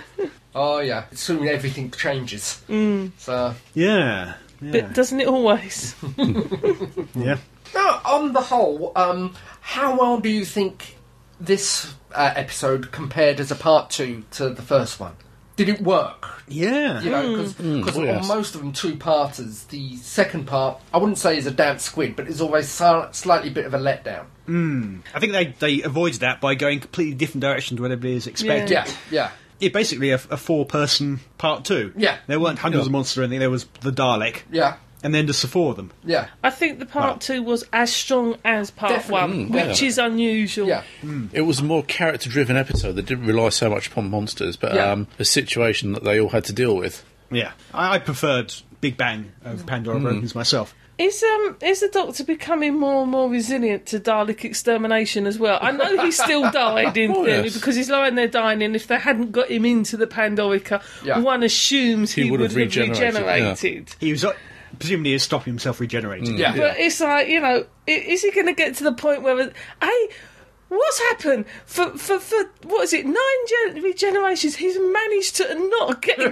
Oh 0.54 0.78
yeah. 0.80 1.04
Soon 1.12 1.46
everything 1.46 1.90
changes. 1.90 2.62
Mm. 2.68 3.10
So 3.18 3.54
Yeah. 3.74 4.34
Yeah. 4.66 4.72
But 4.82 4.94
doesn't 4.94 5.20
it 5.20 5.28
always? 5.28 5.94
yeah. 7.14 7.38
now, 7.74 8.00
on 8.04 8.32
the 8.32 8.40
whole, 8.40 8.92
um, 8.96 9.34
how 9.60 9.98
well 9.98 10.18
do 10.18 10.28
you 10.28 10.44
think 10.44 10.96
this 11.40 11.94
uh, 12.12 12.32
episode 12.34 12.90
compared 12.90 13.38
as 13.38 13.50
a 13.50 13.54
part 13.54 13.90
two 13.90 14.24
to 14.32 14.50
the 14.50 14.62
first 14.62 14.98
one? 14.98 15.14
Did 15.54 15.68
it 15.68 15.80
work? 15.80 16.42
Yeah. 16.48 17.00
You 17.00 17.10
know, 17.10 17.36
because 17.36 17.96
oh, 17.96 18.02
yes. 18.02 18.22
on 18.22 18.36
most 18.36 18.54
of 18.54 18.60
them 18.60 18.72
two-parters, 18.72 19.64
the 19.64 19.96
second 19.96 20.46
part 20.46 20.80
I 20.92 20.98
wouldn't 20.98 21.18
say 21.18 21.38
is 21.38 21.46
a 21.46 21.50
damp 21.50 21.80
squid, 21.80 22.14
but 22.14 22.26
is 22.28 22.40
always 22.40 22.68
si- 22.68 23.12
slightly 23.12 23.50
bit 23.50 23.64
of 23.64 23.72
a 23.72 23.78
letdown. 23.78 24.26
I 25.14 25.20
think 25.20 25.32
they, 25.32 25.46
they 25.58 25.82
avoided 25.82 26.20
that 26.20 26.40
by 26.40 26.54
going 26.54 26.80
completely 26.80 27.14
different 27.14 27.40
direction 27.40 27.76
to 27.76 27.82
what 27.82 27.90
everybody 27.90 28.16
is 28.16 28.26
expecting. 28.26 28.72
Yeah, 28.72 28.86
yeah. 29.10 29.30
It 29.60 29.72
basically 29.72 30.10
a, 30.10 30.16
a 30.30 30.36
four 30.36 30.66
person 30.66 31.20
part 31.38 31.64
two. 31.64 31.92
Yeah. 31.96 32.18
There 32.26 32.38
weren't 32.40 32.58
hundreds 32.58 32.86
of 32.86 32.92
monsters 32.92 33.18
or 33.18 33.22
anything, 33.22 33.40
there 33.40 33.50
was 33.50 33.64
the 33.80 33.90
Dalek, 33.90 34.42
Yeah, 34.50 34.76
and 35.02 35.14
then 35.14 35.26
just 35.26 35.40
the 35.42 35.48
four 35.48 35.70
of 35.70 35.76
them. 35.76 35.92
yeah, 36.04 36.28
I 36.44 36.50
think 36.50 36.78
the 36.78 36.86
part 36.86 37.12
Wow. 37.14 37.18
two 37.20 37.42
was 37.42 37.64
as 37.72 37.92
strong 37.92 38.36
as 38.44 38.70
part 38.70 38.92
Definitely. 38.92 39.12
one, 39.12 39.48
Mm, 39.48 39.68
which 39.68 39.80
yeah. 39.82 39.88
is 39.88 39.98
unusual. 39.98 40.66
yeah. 40.68 40.82
It 41.32 41.42
was 41.42 41.60
a 41.60 41.64
more 41.64 41.82
character 41.84 42.28
driven 42.28 42.56
episode 42.56 42.92
that 42.96 43.06
didn't 43.06 43.26
rely 43.26 43.48
so 43.50 43.70
much 43.70 43.86
upon 43.88 44.10
monsters, 44.10 44.56
but 44.56 44.74
Yeah. 44.74 44.90
um, 44.92 45.06
a 45.18 45.24
situation 45.24 45.92
that 45.92 46.04
they 46.04 46.20
all 46.20 46.28
had 46.30 46.44
to 46.44 46.52
deal 46.52 46.76
with. 46.76 47.04
Yeah. 47.30 47.52
I, 47.72 47.94
I 47.94 47.98
preferred 47.98 48.52
Big 48.80 48.96
Bang 48.96 49.32
over 49.44 49.62
Pandorica 49.64 50.06
Opens 50.06 50.34
myself. 50.34 50.74
Is 50.98 51.22
um 51.22 51.56
is 51.60 51.80
the 51.80 51.88
Doctor 51.88 52.24
becoming 52.24 52.78
more 52.78 53.02
and 53.02 53.10
more 53.10 53.28
resilient 53.28 53.84
to 53.86 54.00
Dalek 54.00 54.44
extermination 54.44 55.26
as 55.26 55.38
well? 55.38 55.58
I 55.60 55.70
know 55.70 56.02
he 56.02 56.10
still 56.10 56.50
died 56.50 56.96
in 56.96 57.12
theory 57.12 57.44
yes. 57.44 57.54
because 57.54 57.76
he's 57.76 57.90
lying 57.90 58.14
there 58.14 58.28
dying, 58.28 58.62
and 58.62 58.74
if 58.74 58.86
they 58.86 58.98
hadn't 58.98 59.30
got 59.32 59.50
him 59.50 59.66
into 59.66 59.98
the 59.98 60.06
Pandorica, 60.06 60.82
Yeah. 61.04 61.18
one 61.18 61.42
assumes 61.42 62.12
he, 62.12 62.22
He 62.22 62.30
would 62.30 62.40
would 62.40 62.50
have 62.50 62.52
have 62.52 62.66
regenerated, 62.66 63.14
regenerated. 63.14 63.94
He 64.00 64.10
was 64.12 64.24
uh, 64.24 64.32
presumably 64.78 65.12
is 65.12 65.22
stopping 65.22 65.52
himself 65.52 65.80
regenerating. 65.80 66.38
Yeah. 66.38 66.56
But 66.56 66.78
it's 66.78 66.98
like 67.00 67.28
you 67.28 67.40
know, 67.40 67.66
is 67.86 68.22
he 68.22 68.30
going 68.30 68.46
to 68.46 68.54
get 68.54 68.74
to 68.76 68.84
the 68.84 68.92
point 68.92 69.20
where, 69.22 69.36
hey, 69.82 70.08
what's 70.68 70.98
happened 70.98 71.44
for 71.64 71.90
for 71.96 72.18
for 72.18 72.44
what 72.64 72.82
is 72.84 72.92
it 72.92 73.06
nine 73.06 73.14
gen- 73.74 73.82
regenerations? 73.82 74.56
He's 74.56 74.78
managed 74.78 75.36
to 75.36 75.54
not 75.70 76.02
get 76.02 76.18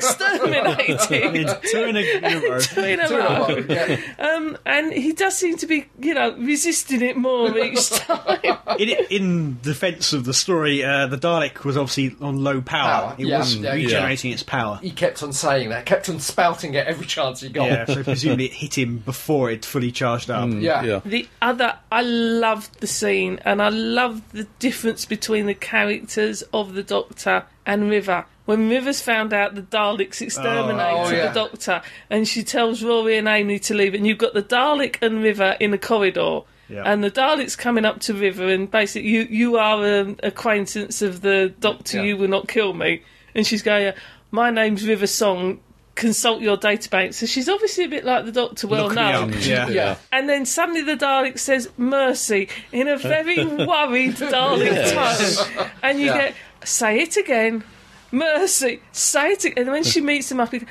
exterminated. 0.49 0.99
Two 1.63 1.85
in 1.85 1.97
a, 1.97 2.51
row. 2.51 2.59
Two 2.61 2.83
in 2.83 3.01
a 3.01 3.09
row. 3.09 3.65
yeah. 3.69 4.01
Um, 4.19 4.59
and 4.67 4.93
he 4.93 5.13
does 5.13 5.37
seem 5.37 5.57
to 5.59 5.67
be, 5.67 5.87
you 6.01 6.15
know, 6.15 6.35
resisting 6.37 7.03
it 7.03 7.17
more 7.17 7.57
each 7.59 7.91
time. 7.91 8.39
in, 8.79 8.89
in 9.11 9.59
defence 9.63 10.13
of 10.13 10.25
the 10.25 10.35
story, 10.35 10.83
uh, 10.83 11.07
the 11.07 11.17
Dalek 11.17 11.65
was 11.65 11.77
obviously 11.77 12.17
on 12.21 12.43
low 12.43 12.61
power. 12.61 12.85
Power, 12.85 13.17
It 13.19 13.27
yeah, 13.27 13.39
was 13.39 13.57
yeah, 13.57 13.73
regenerating 13.75 14.33
its 14.33 14.43
power. 14.43 14.79
He 14.83 14.91
kept 14.91 15.23
on 15.23 15.33
saying 15.33 15.69
that, 15.71 15.87
kept 15.87 16.09
on 16.09 16.19
spouting 16.21 16.75
it 16.75 16.87
every 16.87 17.07
chance 17.07 17.41
he 17.41 17.49
got. 17.49 17.67
Yeah, 17.69 17.85
so 17.87 18.03
presumably 18.03 18.47
it 18.47 18.53
hit 18.53 18.77
him 18.77 18.99
before 18.99 19.51
it 19.51 19.65
fully 19.65 19.93
charged 19.93 20.31
up. 20.31 20.49
Yeah. 20.51 20.83
Yeah. 20.83 21.01
The 21.05 21.29
other, 21.41 21.79
I 21.93 22.03
loved 22.03 22.81
the 22.81 22.87
scene, 22.87 23.41
and 23.45 23.63
I 23.63 23.69
loved 23.69 24.24
the 24.33 24.47
difference 24.59 25.05
between 25.05 25.47
the 25.47 25.55
characters 25.55 26.43
of 26.53 26.75
the 26.75 26.83
Doctor 26.83 27.45
and 27.67 27.89
River. 27.91 28.27
When 28.47 28.69
River's 28.69 29.01
found 29.01 29.33
out 29.33 29.55
the 29.55 29.63
Daleks 29.63 30.21
exterminated 30.21 30.81
Oh, 30.81 31.05
oh 31.07 31.11
yeah. 31.11 31.29
the 31.29 31.35
Doctor, 31.35 31.83
and 32.11 32.29
she 32.29 32.43
tells 32.43 32.83
Rory 32.83 33.17
and 33.17 33.27
Amy 33.27 33.59
to 33.61 33.75
leave, 33.75 33.95
and 33.95 34.07
you've 34.07 34.19
got 34.19 34.35
the 34.35 34.43
Dalek 34.43 34.97
and 35.01 35.23
River 35.23 35.57
in 35.61 35.71
the 35.71 35.79
corridor, 35.79 36.41
Yeah. 36.69 36.83
And 36.85 37.03
the 37.03 37.11
Dalek's 37.11 37.57
coming 37.57 37.85
up 37.85 38.01
to 38.01 38.15
River, 38.15 38.47
and 38.49 38.71
basically, 38.71 39.09
you 39.09 39.23
you 39.31 39.57
are 39.57 39.85
an 39.85 40.19
acquaintance 40.23 41.01
of 41.03 41.21
the 41.23 41.55
Doctor. 41.61 41.99
Yeah. 41.99 42.05
You 42.05 42.17
will 42.19 42.29
not 42.29 42.49
kill 42.49 42.73
me. 42.75 43.03
And 43.35 43.47
she's 43.47 43.63
going, 43.63 43.93
"My 44.31 44.51
name's 44.51 44.87
River 44.87 45.07
Song. 45.07 45.61
Consult 45.95 46.41
your 46.43 46.57
database." 46.57 47.15
So 47.15 47.27
she's 47.27 47.49
obviously 47.49 47.85
a 47.85 47.89
bit 47.89 48.05
like 48.05 48.25
the 48.25 48.33
Doctor, 48.33 48.67
well 48.67 48.85
Look 48.87 48.95
known. 48.97 49.33
up. 49.35 49.47
Yeah. 49.47 49.69
Yeah. 49.69 49.97
And 50.13 50.29
then 50.29 50.45
suddenly 50.47 50.83
the 50.83 50.97
Dalek 50.97 51.39
says 51.39 51.69
mercy 51.77 52.49
in 52.73 52.89
a 52.89 52.97
very 52.97 53.45
worried 53.45 54.15
Dalek 54.17 54.93
tone. 54.93 55.69
And 55.83 56.01
you 56.01 56.07
Yeah. 56.07 56.19
get, 56.19 56.35
say 56.65 57.01
it 57.01 57.17
again, 57.17 57.63
mercy, 58.11 58.81
say 58.93 59.33
it 59.33 59.45
again. 59.45 59.65
And 59.65 59.71
when 59.73 59.85
she 59.85 60.01
meets 60.01 60.31
him 60.31 60.41
up, 60.41 60.53
he- 60.53 60.63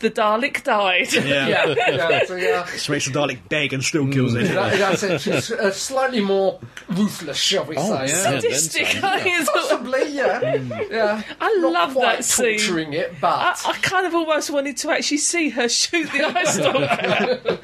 the 0.00 0.10
Dalek 0.10 0.62
died. 0.64 1.12
Yeah. 1.12 1.48
Yeah, 1.78 2.08
yeah, 2.10 2.24
so 2.26 2.36
yeah. 2.36 2.66
She 2.66 2.92
makes 2.92 3.06
the 3.06 3.12
Dalek 3.12 3.38
beg 3.48 3.72
and 3.72 3.82
still 3.82 4.06
kills 4.08 4.34
it. 4.34 4.44
That, 4.48 4.78
that's 4.78 5.02
it. 5.02 5.20
She's 5.20 5.50
uh, 5.50 5.70
slightly 5.72 6.20
more 6.20 6.60
ruthless, 6.88 7.36
shall 7.36 7.64
we 7.64 7.76
Oh, 7.76 8.06
say? 8.06 8.12
yeah. 8.12 8.40
Sadistic. 8.40 8.94
Yeah, 8.94 9.00
then 9.18 9.44
some, 9.46 9.54
I, 9.56 9.60
Possibly, 9.60 10.12
yeah. 10.12 10.54
yeah. 10.90 11.22
I 11.40 11.54
Not 11.60 11.72
love 11.72 11.92
quite 11.94 12.16
that 12.18 12.24
scene. 12.24 12.58
torturing 12.58 12.92
it, 12.92 13.14
but 13.20 13.28
I, 13.64 13.70
I 13.70 13.72
kind 13.82 14.06
of 14.06 14.14
almost 14.14 14.50
wanted 14.50 14.76
to 14.78 14.90
actually 14.90 15.18
see 15.18 15.48
her 15.50 15.68
shoot 15.68 16.10
the 16.12 16.24
ice 16.24 16.54
stalker. 16.54 17.58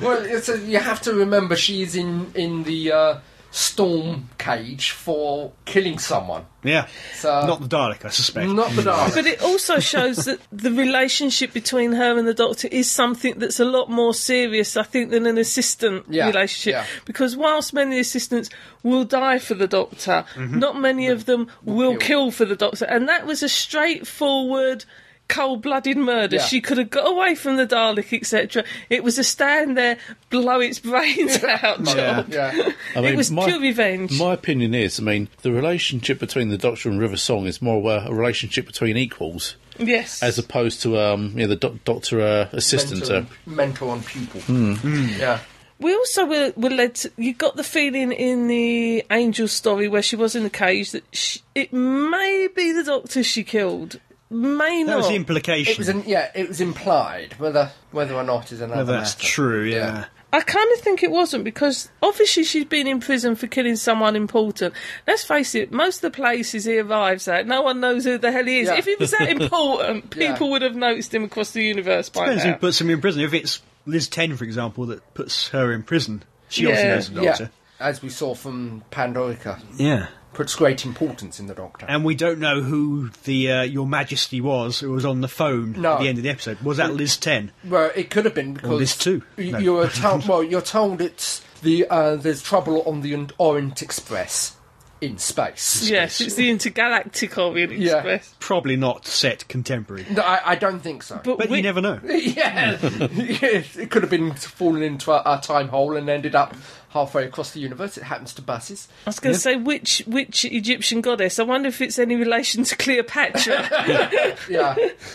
well, 0.00 0.22
it's 0.24 0.48
a, 0.48 0.58
you 0.60 0.78
have 0.78 1.00
to 1.02 1.12
remember 1.14 1.56
she's 1.56 1.94
in 1.96 2.30
in 2.34 2.62
the 2.64 2.92
uh, 2.92 3.18
storm 3.50 4.28
cage 4.38 4.90
for 4.92 5.52
killing 5.64 5.98
someone. 5.98 6.44
Yeah. 6.62 6.86
So 7.14 7.46
Not 7.46 7.60
the 7.60 7.68
Dalek, 7.68 8.04
I 8.04 8.08
suspect. 8.10 8.50
not 8.50 8.70
the 8.72 8.82
Dalek. 8.82 9.14
But 9.14 9.26
it 9.26 9.40
also 9.42 9.78
shows 9.78 10.26
that 10.26 10.38
the 10.52 10.70
relationship 10.70 11.52
between 11.52 11.92
her 11.92 12.18
and 12.18 12.28
the 12.28 12.34
doctor 12.34 12.68
is 12.70 12.90
something 12.90 13.38
that's 13.38 13.58
a 13.58 13.64
lot 13.64 13.90
more 13.90 14.12
serious, 14.12 14.76
I 14.76 14.82
think, 14.82 15.10
than 15.10 15.26
an 15.26 15.38
assistant 15.38 16.04
Yeah, 16.10 16.26
relationship. 16.26 16.72
yeah. 16.72 16.84
Because 17.06 17.36
whilst 17.36 17.72
many 17.72 17.98
assistants 17.98 18.50
will 18.82 19.04
die 19.04 19.38
for 19.38 19.54
the 19.54 19.66
doctor, 19.68 20.24
Mm-hmm. 20.34 20.58
not 20.58 20.78
many 20.78 21.08
of 21.08 21.24
them 21.24 21.48
will 21.64 21.96
kill 21.96 22.30
for 22.30 22.44
the 22.44 22.56
doctor. 22.56 22.84
And 22.84 23.08
that 23.08 23.26
was 23.26 23.42
a 23.42 23.48
straightforward. 23.48 24.84
Cold 25.28 25.60
blooded 25.62 25.98
murder. 25.98 26.36
Yeah. 26.36 26.42
She 26.42 26.60
could 26.62 26.78
have 26.78 26.88
got 26.88 27.06
away 27.06 27.34
from 27.34 27.56
the 27.56 27.66
Dalek, 27.66 28.12
etc. 28.18 28.64
It 28.88 29.04
was 29.04 29.18
a 29.18 29.24
stand 29.24 29.76
there, 29.76 29.98
blow 30.30 30.58
its 30.60 30.78
brains 30.78 31.42
out 31.44 31.82
job. 31.84 32.28
yeah. 32.30 32.70
I 32.96 33.00
mean, 33.02 33.12
it 33.12 33.16
was 33.16 33.30
my, 33.30 33.44
pure 33.46 33.60
revenge. 33.60 34.18
My 34.18 34.32
opinion 34.32 34.74
is, 34.74 34.98
I 34.98 35.02
mean, 35.02 35.28
the 35.42 35.52
relationship 35.52 36.18
between 36.18 36.48
the 36.48 36.56
Doctor 36.56 36.88
and 36.88 36.98
River 36.98 37.18
Song 37.18 37.46
is 37.46 37.60
more 37.60 37.78
of 37.78 38.04
a, 38.06 38.08
a 38.08 38.14
relationship 38.14 38.64
between 38.66 38.96
equals, 38.96 39.56
yes. 39.78 40.22
as 40.22 40.38
opposed 40.38 40.80
to 40.82 40.98
um, 40.98 41.32
you 41.34 41.42
know, 41.42 41.48
the 41.48 41.56
doc- 41.56 41.84
Doctor 41.84 42.20
uh, 42.22 42.48
assistant. 42.52 43.00
Mentor, 43.00 43.14
Uh, 43.14 43.18
and- 43.18 43.28
mentor 43.56 43.92
and 43.94 44.06
pupil. 44.06 44.40
Hmm. 44.40 45.06
Yeah. 45.18 45.40
We 45.80 45.94
also 45.94 46.24
were, 46.24 46.52
were 46.56 46.70
led 46.70 46.96
to. 46.96 47.12
You 47.18 47.34
got 47.34 47.54
the 47.54 47.62
feeling 47.62 48.10
in 48.12 48.48
the 48.48 49.04
Angel 49.12 49.46
story 49.46 49.86
where 49.86 50.02
she 50.02 50.16
was 50.16 50.34
in 50.34 50.42
the 50.42 50.50
cage 50.50 50.90
that 50.90 51.04
she, 51.12 51.40
it 51.54 51.72
may 51.72 52.48
be 52.56 52.72
the 52.72 52.82
doctor 52.82 53.22
she 53.22 53.44
killed. 53.44 54.00
May 54.30 54.82
That 54.84 54.90
not. 54.90 54.96
was 54.98 55.08
the 55.08 55.14
implication. 55.14 55.72
It 55.72 55.78
was 55.78 55.88
an, 55.88 56.04
yeah, 56.06 56.30
it 56.34 56.48
was 56.48 56.60
implied 56.60 57.34
whether 57.38 57.70
whether 57.92 58.14
or 58.14 58.22
not 58.24 58.52
is 58.52 58.60
another 58.60 58.78
Whether 58.80 58.92
that's 58.92 59.16
matter. 59.16 59.26
true, 59.26 59.62
yeah. 59.64 59.76
Yeah. 59.76 60.04
I 60.30 60.42
kind 60.42 60.70
of 60.74 60.80
think 60.80 61.02
it 61.02 61.10
wasn't 61.10 61.42
because 61.44 61.88
obviously 62.02 62.44
she's 62.44 62.66
been 62.66 62.86
in 62.86 63.00
prison 63.00 63.34
for 63.34 63.46
killing 63.46 63.76
someone 63.76 64.14
important. 64.14 64.74
Let's 65.06 65.24
face 65.24 65.54
it, 65.54 65.72
most 65.72 65.96
of 66.04 66.12
the 66.12 66.16
places 66.16 66.66
he 66.66 66.78
arrives 66.78 67.26
at, 67.28 67.46
no 67.46 67.62
one 67.62 67.80
knows 67.80 68.04
who 68.04 68.18
the 68.18 68.30
hell 68.30 68.44
he 68.44 68.60
is. 68.60 68.68
Yeah. 68.68 68.74
If 68.76 68.84
he 68.84 68.96
was 68.96 69.10
that 69.12 69.26
important, 69.40 70.14
Yeah. 70.14 70.32
people 70.32 70.50
would 70.50 70.60
have 70.60 70.74
noticed 70.76 71.14
him 71.14 71.24
across 71.24 71.52
the 71.52 71.62
universe 71.64 72.10
by 72.10 72.24
Depends 72.26 72.44
who 72.44 72.54
puts 72.56 72.78
him 72.78 72.90
in 72.90 73.00
prison. 73.00 73.22
If 73.22 73.32
it's 73.32 73.62
Liz 73.86 74.06
Ten, 74.06 74.36
for 74.36 74.44
example, 74.44 74.84
that 74.86 75.14
puts 75.14 75.48
her 75.48 75.72
in 75.72 75.82
prison, 75.82 76.22
she 76.50 76.64
Yeah. 76.64 76.68
obviously 76.68 76.90
knows 76.90 77.10
the 77.10 77.22
Yeah, 77.22 77.28
Doctor. 77.30 77.50
as 77.80 78.02
we 78.02 78.10
saw 78.10 78.34
from 78.34 78.82
Pandorica, 78.92 79.58
Yeah. 79.78 80.08
Puts 80.32 80.54
great 80.54 80.84
importance 80.84 81.40
in 81.40 81.46
the 81.46 81.54
Doctor. 81.54 81.86
And 81.88 82.04
we 82.04 82.14
don't 82.14 82.38
know 82.38 82.62
who 82.62 83.10
the 83.24 83.50
uh, 83.52 83.62
Your 83.62 83.86
Majesty 83.86 84.40
was 84.40 84.80
who 84.80 84.90
was 84.92 85.04
on 85.04 85.20
the 85.20 85.28
phone 85.28 85.72
No. 85.80 85.94
at 85.94 86.00
the 86.00 86.08
end 86.08 86.18
of 86.18 86.24
the 86.24 86.30
episode. 86.30 86.60
Was 86.60 86.76
that 86.76 86.94
Liz 86.94 87.16
Ten? 87.16 87.52
Well, 87.64 87.90
it 87.94 88.10
could 88.10 88.24
have 88.24 88.34
been 88.34 88.54
because 88.54 88.96
too. 88.96 89.22
y- 89.36 89.50
No. 89.50 89.58
you're 89.58 89.88
told. 89.88 90.26
Well, 90.28 90.42
you're 90.44 90.60
told 90.60 91.00
it's 91.00 91.40
the 91.62 91.86
uh, 91.88 92.16
there's 92.16 92.42
trouble 92.42 92.82
on 92.82 93.00
the 93.00 93.26
Orient 93.38 93.82
Express 93.82 94.54
in 95.00 95.18
space. 95.18 95.88
yes, 95.88 96.20
it's 96.20 96.34
the 96.34 96.50
intergalactic 96.50 97.36
Orient 97.38 97.72
Yeah. 97.72 97.94
Express. 97.96 98.34
Probably 98.40 98.76
not 98.76 99.06
set 99.06 99.46
contemporary. 99.48 100.06
No, 100.10 100.22
I, 100.22 100.40
I 100.52 100.54
don't 100.56 100.80
think 100.80 101.02
so. 101.02 101.20
But, 101.24 101.38
But 101.38 101.48
we, 101.50 101.58
you 101.58 101.62
never 101.62 101.80
know. 101.80 102.00
yeah, 102.04 102.78
Yes, 103.12 103.76
it 103.76 103.90
could 103.90 104.02
have 104.02 104.10
been 104.10 104.32
fallen 104.34 104.82
into 104.82 105.12
a, 105.12 105.22
a 105.24 105.40
time 105.40 105.68
hole 105.68 105.96
and 105.96 106.08
ended 106.08 106.34
up 106.34 106.54
halfway 106.90 107.24
across 107.26 107.50
the 107.52 107.60
universe. 107.60 107.98
It 107.98 108.04
happens 108.04 108.32
to 108.34 108.42
buses. 108.42 108.88
I 109.06 109.10
was 109.10 109.20
going 109.20 109.34
to 109.34 109.40
say 109.40 109.56
which 109.56 110.02
which 110.06 110.44
Egyptian 110.46 111.00
goddess. 111.00 111.38
I 111.38 111.42
wonder 111.44 111.68
if 111.68 111.80
it's 111.80 111.98
any 111.98 112.16
relation 112.16 112.64
to 112.64 112.76
Cleopatra. 112.76 114.34
Yeah, 114.48 114.74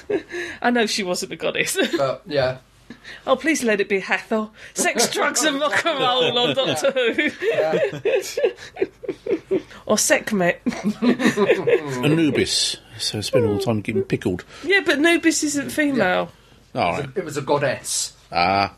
I 0.61 0.69
know 0.69 0.85
she 0.85 1.03
wasn't 1.03 1.33
a 1.33 1.35
goddess. 1.35 1.75
but 1.97 2.21
yeah, 2.25 2.57
oh, 3.27 3.35
please 3.35 3.63
let 3.63 3.79
it 3.81 3.89
be 3.89 3.99
Hathor. 3.99 4.49
Sex, 4.73 5.09
drugs, 5.13 5.43
and 5.43 5.59
rock 5.59 5.85
and 5.85 5.99
roll 5.99 6.37
on 6.39 6.55
Doctor 6.55 6.91
Who. 6.91 7.29
or 9.85 9.97
Sekhmet. 9.97 10.61
Anubis. 12.03 12.77
So 12.97 13.21
spend 13.21 13.45
all 13.45 13.55
the 13.57 13.63
time 13.63 13.81
getting 13.81 14.03
pickled. 14.03 14.45
Yeah, 14.63 14.81
but 14.85 14.97
Anubis 14.97 15.43
isn't 15.43 15.69
female. 15.71 16.31
All 16.75 16.91
right. 16.93 17.09
it 17.15 17.23
was 17.25 17.37
a 17.37 17.41
goddess. 17.41 18.13
Ah, 18.31 18.75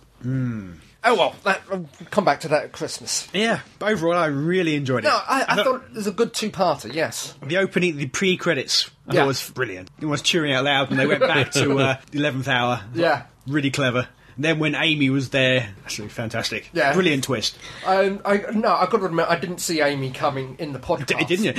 Oh 1.07 1.13
well, 1.13 1.35
that, 1.43 1.61
I'll 1.71 1.87
come 2.09 2.25
back 2.25 2.39
to 2.39 2.47
that 2.47 2.63
at 2.63 2.71
Christmas. 2.71 3.27
Yeah, 3.31 3.59
but 3.77 3.91
overall, 3.91 4.17
I 4.17 4.25
really 4.25 4.73
enjoyed 4.75 5.03
it. 5.05 5.07
No, 5.07 5.13
I, 5.15 5.45
I 5.49 5.63
thought 5.63 5.83
it 5.85 5.93
was 5.93 6.07
a 6.07 6.11
good 6.11 6.33
two-parter. 6.33 6.91
Yes. 6.91 7.35
the 7.45 7.57
opening, 7.57 7.97
the 7.97 8.07
pre-credits, 8.07 8.89
I 9.07 9.13
Yeah. 9.13 9.19
thought 9.21 9.27
was 9.27 9.49
brilliant. 9.51 9.91
It 10.01 10.07
was 10.07 10.23
cheering 10.23 10.51
out 10.51 10.63
loud 10.63 10.89
when 10.89 10.97
they 10.97 11.05
went 11.05 11.19
back 11.19 11.51
to 11.51 11.77
uh, 11.79 11.97
the 12.09 12.17
eleventh 12.17 12.47
hour. 12.47 12.81
Yeah. 12.95 13.25
really 13.45 13.69
clever. 13.69 14.07
And 14.35 14.43
then 14.43 14.59
when 14.59 14.75
Amy 14.75 15.09
was 15.09 15.29
there, 15.29 15.69
absolutely 15.85 16.13
fantastic. 16.13 16.69
Yeah. 16.73 16.93
brilliant 16.93 17.23
twist. 17.23 17.57
Um, 17.85 18.19
I, 18.25 18.37
no, 18.53 18.67
I 18.69 18.85
got 18.87 18.97
to 18.97 19.05
admit, 19.05 19.27
I 19.29 19.39
didn't 19.39 19.59
see 19.59 19.79
Amy 19.79 20.11
coming 20.11 20.57
in 20.59 20.73
the 20.73 20.79
podcast. 20.79 21.25
didn't 21.27 21.45
you? 21.45 21.51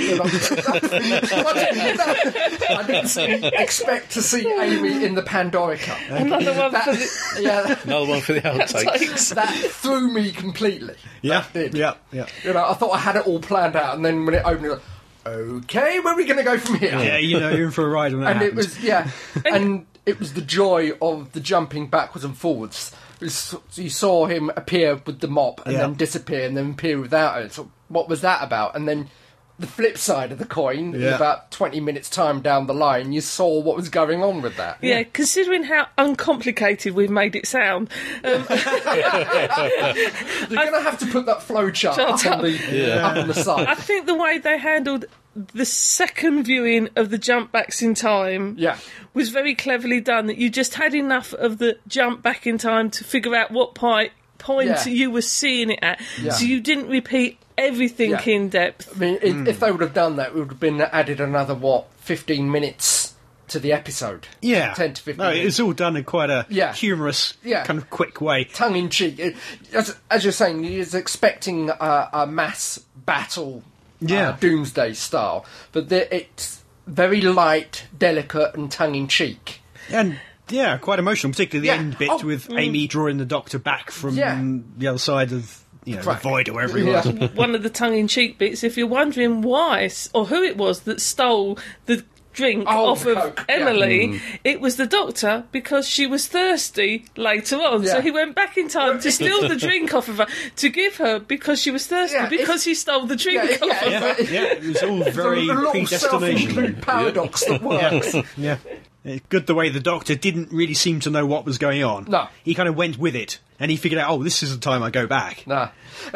I, 2.69 2.83
didn't, 2.85 3.07
see- 3.07 3.47
expect 3.47 4.11
to 4.11 4.21
see 4.21 4.47
Amy 4.47 5.03
in 5.03 5.15
the 5.15 5.23
Pandorica. 5.23 5.95
Another 6.11 6.53
one 6.53 6.71
for 6.71 6.91
the. 6.93 7.41
yeah, 7.41 7.79
another 7.83 8.05
one 8.05 8.21
for 8.21 8.33
the 8.33 8.41
outtakes. 8.41 9.33
that 9.35 9.49
threw 9.71 10.13
me 10.13 10.31
completely. 10.31 10.95
Yeah, 11.23 11.45
did. 11.53 11.73
yeah, 11.73 11.95
yeah. 12.11 12.27
You 12.43 12.53
know, 12.53 12.63
I 12.63 12.75
thought 12.75 12.91
I 12.91 12.99
had 12.99 13.15
it 13.15 13.25
all 13.25 13.39
planned 13.39 13.75
out, 13.75 13.95
and 13.95 14.05
then 14.05 14.23
when 14.25 14.35
it 14.35 14.43
opened, 14.45 14.65
it 14.65 14.69
like, 14.69 14.81
okay, 15.25 15.99
where 15.99 16.13
are 16.13 16.17
we 16.17 16.25
going 16.25 16.37
to 16.37 16.43
go 16.43 16.57
from 16.59 16.75
here? 16.75 16.91
Yeah, 16.91 17.17
you 17.17 17.39
know, 17.39 17.49
you're 17.49 17.65
in 17.65 17.71
for 17.71 17.85
a 17.85 17.89
ride 17.89 18.13
when 18.13 18.21
that 18.21 18.35
and 18.35 18.41
it 18.43 18.53
was 18.55 18.79
yeah, 18.83 19.09
and 19.45 19.85
it 20.07 20.19
was 20.19 20.33
the 20.33 20.41
joy 20.41 20.93
of 21.01 21.33
the 21.33 21.39
jumping 21.39 21.87
backwards 21.87 22.23
and 22.25 22.35
forwards. 22.35 22.91
You 23.19 23.89
saw 23.89 24.25
him 24.25 24.49
appear 24.55 25.01
with 25.05 25.19
the 25.19 25.27
mop 25.27 25.61
and 25.65 25.73
Yeah. 25.73 25.81
then 25.81 25.93
disappear 25.95 26.45
and 26.47 26.55
then 26.57 26.71
appear 26.71 26.99
without 26.99 27.41
it. 27.41 27.53
So 27.53 27.69
what 27.89 28.07
was 28.09 28.21
that 28.21 28.43
about? 28.43 28.75
And 28.75 28.87
then 28.87 29.09
the 29.59 29.65
flip 29.65 29.97
side 29.97 30.31
of 30.31 30.37
the 30.37 30.45
coin, 30.45 30.93
in 30.93 31.01
Yeah. 31.01 31.15
about 31.15 31.49
twenty 31.49 31.79
minutes 31.79 32.11
time 32.11 32.41
down 32.41 32.67
the 32.67 32.75
line, 32.75 33.11
you 33.11 33.21
saw 33.21 33.59
what 33.59 33.75
was 33.75 33.89
going 33.89 34.21
on 34.23 34.43
with 34.43 34.55
that. 34.57 34.77
Yeah, 34.83 35.01
considering 35.01 35.63
how 35.63 35.87
uncomplicated 35.97 36.93
we've 36.93 37.09
made 37.09 37.35
it 37.35 37.47
sound, 37.47 37.89
um, 38.23 38.45
You're 40.49 40.61
going 40.61 40.73
to 40.73 40.81
have 40.81 40.99
to 40.99 41.07
put 41.07 41.25
that 41.25 41.41
flow 41.41 41.71
chart 41.71 41.97
Chart 41.97 42.25
up 42.27 42.33
up. 42.33 42.37
on 42.39 42.43
the 42.43 43.01
up 43.01 43.17
on 43.17 43.27
the 43.27 43.65
I 43.67 43.73
think 43.75 44.05
the 44.05 44.15
way 44.15 44.37
they 44.37 44.57
handled 44.59 45.05
the 45.53 45.65
second 45.65 46.43
viewing 46.43 46.89
of 46.95 47.09
the 47.11 47.17
jump 47.17 47.51
backs 47.51 47.81
in 47.81 47.93
time 47.93 48.55
Yeah. 48.57 48.77
was 49.13 49.29
very 49.29 49.53
cleverly 49.55 50.01
done. 50.01 50.27
That 50.27 50.37
you 50.37 50.49
just 50.49 50.73
had 50.75 50.95
enough 50.95 51.33
of 51.33 51.59
the 51.59 51.77
jump 51.87 52.21
back 52.23 52.47
in 52.47 52.57
time 52.57 52.89
to 52.91 53.03
figure 53.03 53.35
out 53.35 53.51
what 53.51 53.75
point 53.75 54.11
point 54.39 54.69
Yeah. 54.69 54.87
you 54.87 55.11
were 55.11 55.21
seeing 55.21 55.71
it 55.71 55.79
at, 55.81 55.99
Yeah. 56.21 56.31
so 56.31 56.45
you 56.45 56.59
didn't 56.61 56.87
repeat 56.89 57.37
everything 57.57 58.11
Yeah. 58.11 58.21
in 58.25 58.49
depth. 58.49 58.95
I 58.95 58.99
mean, 58.99 59.19
if, 59.21 59.47
if 59.47 59.59
they 59.59 59.71
would 59.71 59.81
have 59.81 59.93
done 59.95 60.15
that, 60.17 60.27
it 60.29 60.35
would 60.35 60.49
have 60.49 60.59
been 60.59 60.79
added 60.81 61.19
another 61.19 61.55
what 61.55 61.87
fifteen 61.99 62.51
minutes 62.51 63.13
to 63.49 63.59
the 63.59 63.71
episode. 63.73 64.27
yeah, 64.41 64.73
10 64.73 64.93
to 64.95 65.01
15 65.01 65.23
No, 65.25 65.31
it's 65.31 65.59
all 65.59 65.71
done 65.71 65.95
in 65.97 66.03
quite 66.03 66.29
a 66.29 66.45
Yeah. 66.49 66.73
humorous, 66.73 67.33
Yeah. 67.43 67.63
kind 67.63 67.79
of 67.79 67.89
quick 67.89 68.19
way. 68.21 68.43
tongue 68.43 68.75
in 68.75 68.89
cheek. 68.89 69.35
As, 69.73 69.95
as 70.11 70.23
you're 70.25 70.33
saying, 70.33 70.63
you're 70.65 70.85
expecting 70.97 71.69
a, 71.69 72.09
a 72.11 72.27
mass 72.27 72.77
battle, 73.05 73.63
Yeah. 73.99 74.29
uh, 74.29 74.31
doomsday 74.37 74.93
style, 74.93 75.45
but 75.71 75.89
the, 75.89 76.13
it's 76.15 76.63
very 76.85 77.21
light, 77.21 77.85
delicate, 77.97 78.55
and 78.55 78.71
tongue 78.71 78.95
in 78.95 79.07
cheek. 79.07 79.61
And 79.89 80.19
yeah, 80.49 80.77
quite 80.77 80.99
emotional, 80.99 81.31
particularly 81.31 81.67
the 81.69 81.73
Yeah. 81.73 81.79
end 81.79 81.97
bit 81.97 82.09
Oh, 82.11 82.25
with 82.25 82.49
Amy 82.51 82.87
drawing 82.87 83.17
the 83.17 83.25
doctor 83.25 83.59
back 83.59 83.91
from 83.91 84.15
Yeah. 84.15 84.41
the 84.77 84.87
other 84.87 84.97
side 84.99 85.31
of 85.31 85.63
you 85.85 85.95
know, 85.95 86.01
the 86.01 86.13
void 86.15 86.49
or 86.49 86.53
wherever 86.53 86.77
he 86.77 86.85
Yeah. 86.85 87.05
was. 87.07 87.31
One 87.33 87.55
of 87.55 87.63
the 87.63 87.69
tongue 87.69 87.97
in 87.97 88.07
cheek 88.09 88.37
bits, 88.37 88.63
if 88.63 88.77
you're 88.77 88.87
wondering 88.87 89.41
why 89.41 89.89
or 90.13 90.25
who 90.25 90.43
it 90.43 90.57
was 90.57 90.81
that 90.81 90.99
stole 91.01 91.57
the 91.85 92.03
drink 92.37 92.65
Oh, 92.67 92.91
off 92.91 93.05
of 93.05 93.17
Coke, 93.17 93.45
yeah. 93.49 93.55
Emily, 93.55 94.07
hmm. 94.07 94.17
it 94.43 94.61
was 94.61 94.77
the 94.77 94.85
doctor 94.85 95.43
because 95.51 95.87
she 95.87 96.05
was 96.07 96.27
thirsty 96.27 97.05
later 97.17 97.57
on. 97.57 97.85
So 97.85 97.99
he 97.99 98.11
went 98.11 98.35
back 98.35 98.57
in 98.57 98.69
time 98.69 98.99
to 99.01 99.11
steal 99.11 99.47
the 99.49 99.55
drink 99.67 99.93
off 99.93 100.07
of 100.07 100.17
her 100.19 100.27
to 100.57 100.69
give 100.69 100.97
her 100.97 101.19
because 101.19 101.59
she 101.61 101.71
was 101.71 101.87
thirsty 101.87 102.15
Yeah, 102.15 102.29
because 102.29 102.63
he 102.63 102.75
stole 102.75 103.07
the 103.07 103.15
drink 103.15 103.41
Yeah, 103.43 103.55
off 103.55 103.81
yeah, 103.81 103.85
of 103.85 103.91
yeah. 103.91 104.13
her. 104.13 104.21
Yeah, 104.23 104.43
it 104.53 104.63
was 104.63 104.83
all 104.83 105.03
very 105.11 105.47
There's 105.47 105.59
predestination. 105.71 105.99
self-include 105.99 106.81
paradox 106.83 107.43
that 107.45 107.61
works. 107.61 108.15
Yeah. 108.37 108.57
It's 109.07 109.25
good 109.29 109.47
the 109.47 109.55
way 109.55 109.69
the 109.69 109.79
doctor 109.79 110.15
didn't 110.15 110.51
really 110.51 110.73
seem 110.73 110.99
to 111.01 111.09
know 111.09 111.25
what 111.25 111.45
was 111.45 111.57
going 111.57 111.83
on. 111.83 112.05
No. 112.09 112.27
He 112.43 112.53
kind 112.53 112.67
of 112.69 112.75
went 112.75 112.97
with 112.97 113.15
it, 113.15 113.39
and 113.59 113.71
he 113.71 113.77
figured 113.77 113.99
out, 113.99 114.09
oh, 114.11 114.23
this 114.23 114.43
is 114.43 114.53
the 114.53 114.59
time 114.61 114.83
I 114.83 114.89
go 114.89 115.07
back. 115.07 115.45
Nah. 115.47 115.69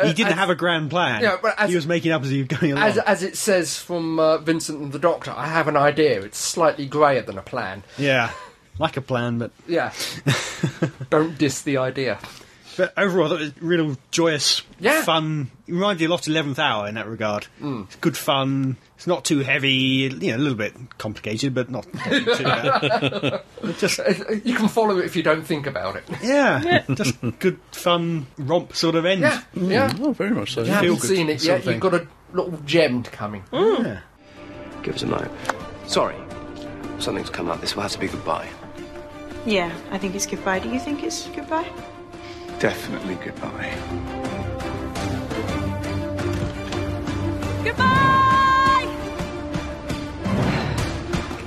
He 0.04 0.14
didn't 0.14 0.34
as- 0.34 0.40
have 0.40 0.50
a 0.50 0.56
grand 0.56 0.90
plan. 0.90 1.22
Yeah, 1.24 1.38
but 1.42 1.60
as- 1.60 1.70
he 1.70 1.76
was 1.76 1.88
making 1.88 2.12
up 2.12 2.22
as 2.24 2.30
he 2.30 2.40
was 2.44 2.48
going 2.60 2.74
along. 2.74 2.84
As, 2.84 2.98
as 3.00 3.24
it 3.24 3.36
says 3.38 3.78
from 3.78 4.20
uh, 4.20 4.38
Vincent 4.40 4.80
and 4.82 4.92
the 4.92 5.00
Doctor, 5.00 5.32
I 5.36 5.48
have 5.48 5.68
an 5.68 5.78
idea. 5.78 6.22
It's 6.22 6.38
slightly 6.38 6.86
greyer 6.86 7.22
than 7.22 7.38
a 7.38 7.42
plan. 7.42 7.84
yeah, 7.98 8.32
like 8.80 8.98
a 8.98 9.02
plan, 9.02 9.38
but 9.40 9.52
Yeah. 9.68 9.94
Don't 11.10 11.38
diss 11.38 11.62
the 11.62 11.78
idea. 11.78 12.20
But 12.78 12.94
overall, 12.98 13.30
that 13.30 13.40
was 13.40 13.52
real 13.62 13.98
joyous, 14.12 14.62
Yeah. 14.80 15.04
fun. 15.04 15.52
It 15.68 15.74
reminded 15.74 16.02
you 16.02 16.08
a 16.08 16.12
lot 16.12 16.22
of 16.22 16.28
Eleventh 16.28 16.60
Hour 16.60 16.88
in 16.88 16.96
that 16.96 17.08
regard. 17.08 17.48
Mm. 17.62 17.86
It's 17.86 17.96
good 17.98 18.18
fun. 18.18 18.78
It's 18.98 19.08
not 19.08 19.26
too 19.26 19.40
heavy. 19.40 19.70
You 19.72 20.10
know, 20.32 20.36
a 20.36 20.38
little 20.38 20.58
bit 20.58 20.74
complicated, 20.98 21.54
but 21.54 21.70
not, 21.72 21.88
not 21.94 22.38
too 22.38 22.44
bad. 22.44 23.42
just 23.80 24.00
uh, 24.00 24.14
You 24.44 24.56
can 24.56 24.68
follow 24.68 24.98
it 25.00 25.06
if 25.06 25.16
you 25.16 25.24
don't 25.24 25.44
think 25.46 25.66
about 25.68 25.96
it. 25.96 26.04
yeah, 26.24 26.84
just 26.94 27.16
good 27.40 27.58
fun 27.72 28.28
romp 28.38 28.76
sort 28.76 28.96
of 28.96 29.06
end. 29.06 29.22
Yeah, 29.22 29.42
yeah. 29.56 29.90
Mm. 29.90 30.00
Oh, 30.08 30.12
very 30.14 30.32
much 30.32 30.54
so. 30.54 30.62
You 30.64 30.72
haven't 30.72 30.90
good 31.02 31.02
seen 31.10 31.30
it 31.30 31.42
sort 31.42 31.60
yet. 31.60 31.68
of. 31.68 31.72
You've 31.74 31.80
got 31.82 31.94
a 31.96 32.08
little 32.34 32.52
gem 32.66 33.04
coming. 33.04 33.44
Yeah. 33.52 33.60
Mm. 33.60 34.02
Give 34.84 34.96
us 34.96 35.02
a 35.04 35.08
moment. 35.08 35.32
Sorry. 35.88 36.16
Something's 37.00 37.30
come 37.32 37.50
up. 37.50 37.60
This 37.62 37.76
will 37.76 37.82
have 37.84 37.92
to 37.94 38.00
be 38.00 38.08
goodbye. 38.08 38.48
Yeah, 39.46 39.76
I 39.90 39.98
think 39.98 40.14
it's 40.14 40.28
goodbye. 40.28 40.60
Do 40.60 40.70
you 40.70 40.80
think 40.80 41.02
it's 41.04 41.26
goodbye? 41.30 41.68
Definitely 42.62 43.16
goodbye. 43.16 43.74
Goodbye! 47.64 48.86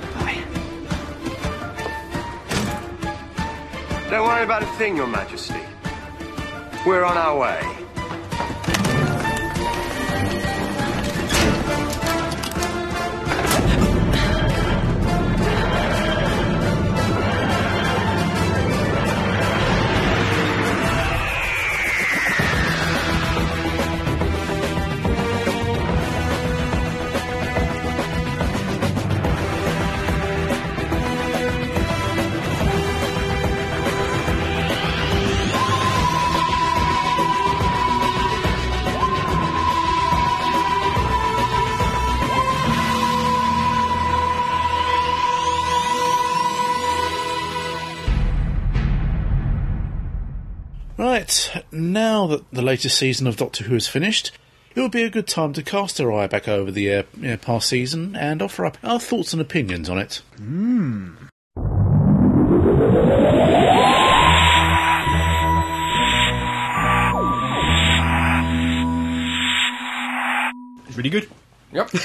Goodbye. 0.01 0.43
Don't 4.09 4.27
worry 4.27 4.43
about 4.43 4.63
a 4.63 4.65
thing, 4.77 4.97
Your 4.97 5.07
Majesty. 5.07 5.61
We're 6.85 7.05
on 7.05 7.15
our 7.15 7.39
way. 7.39 7.74
Now 51.75 52.27
that 52.27 52.49
the 52.51 52.61
latest 52.61 52.97
season 52.97 53.27
of 53.27 53.37
Doctor 53.37 53.65
Who 53.65 53.75
is 53.75 53.87
finished, 53.87 54.31
it 54.75 54.81
would 54.81 54.91
be 54.91 55.03
a 55.03 55.09
good 55.09 55.27
time 55.27 55.53
to 55.53 55.63
cast 55.63 55.99
our 56.01 56.11
eye 56.11 56.27
back 56.27 56.47
over 56.47 56.71
the 56.71 56.93
uh, 56.93 57.03
past 57.41 57.69
season 57.69 58.15
and 58.15 58.41
offer 58.41 58.65
up 58.65 58.77
our 58.83 58.99
thoughts 58.99 59.33
and 59.33 59.41
opinions 59.41 59.89
on 59.89 59.97
it. 59.99 60.21
It's 70.87 70.97
really 70.97 71.09
good. 71.09 71.27
Yep. 71.71 71.89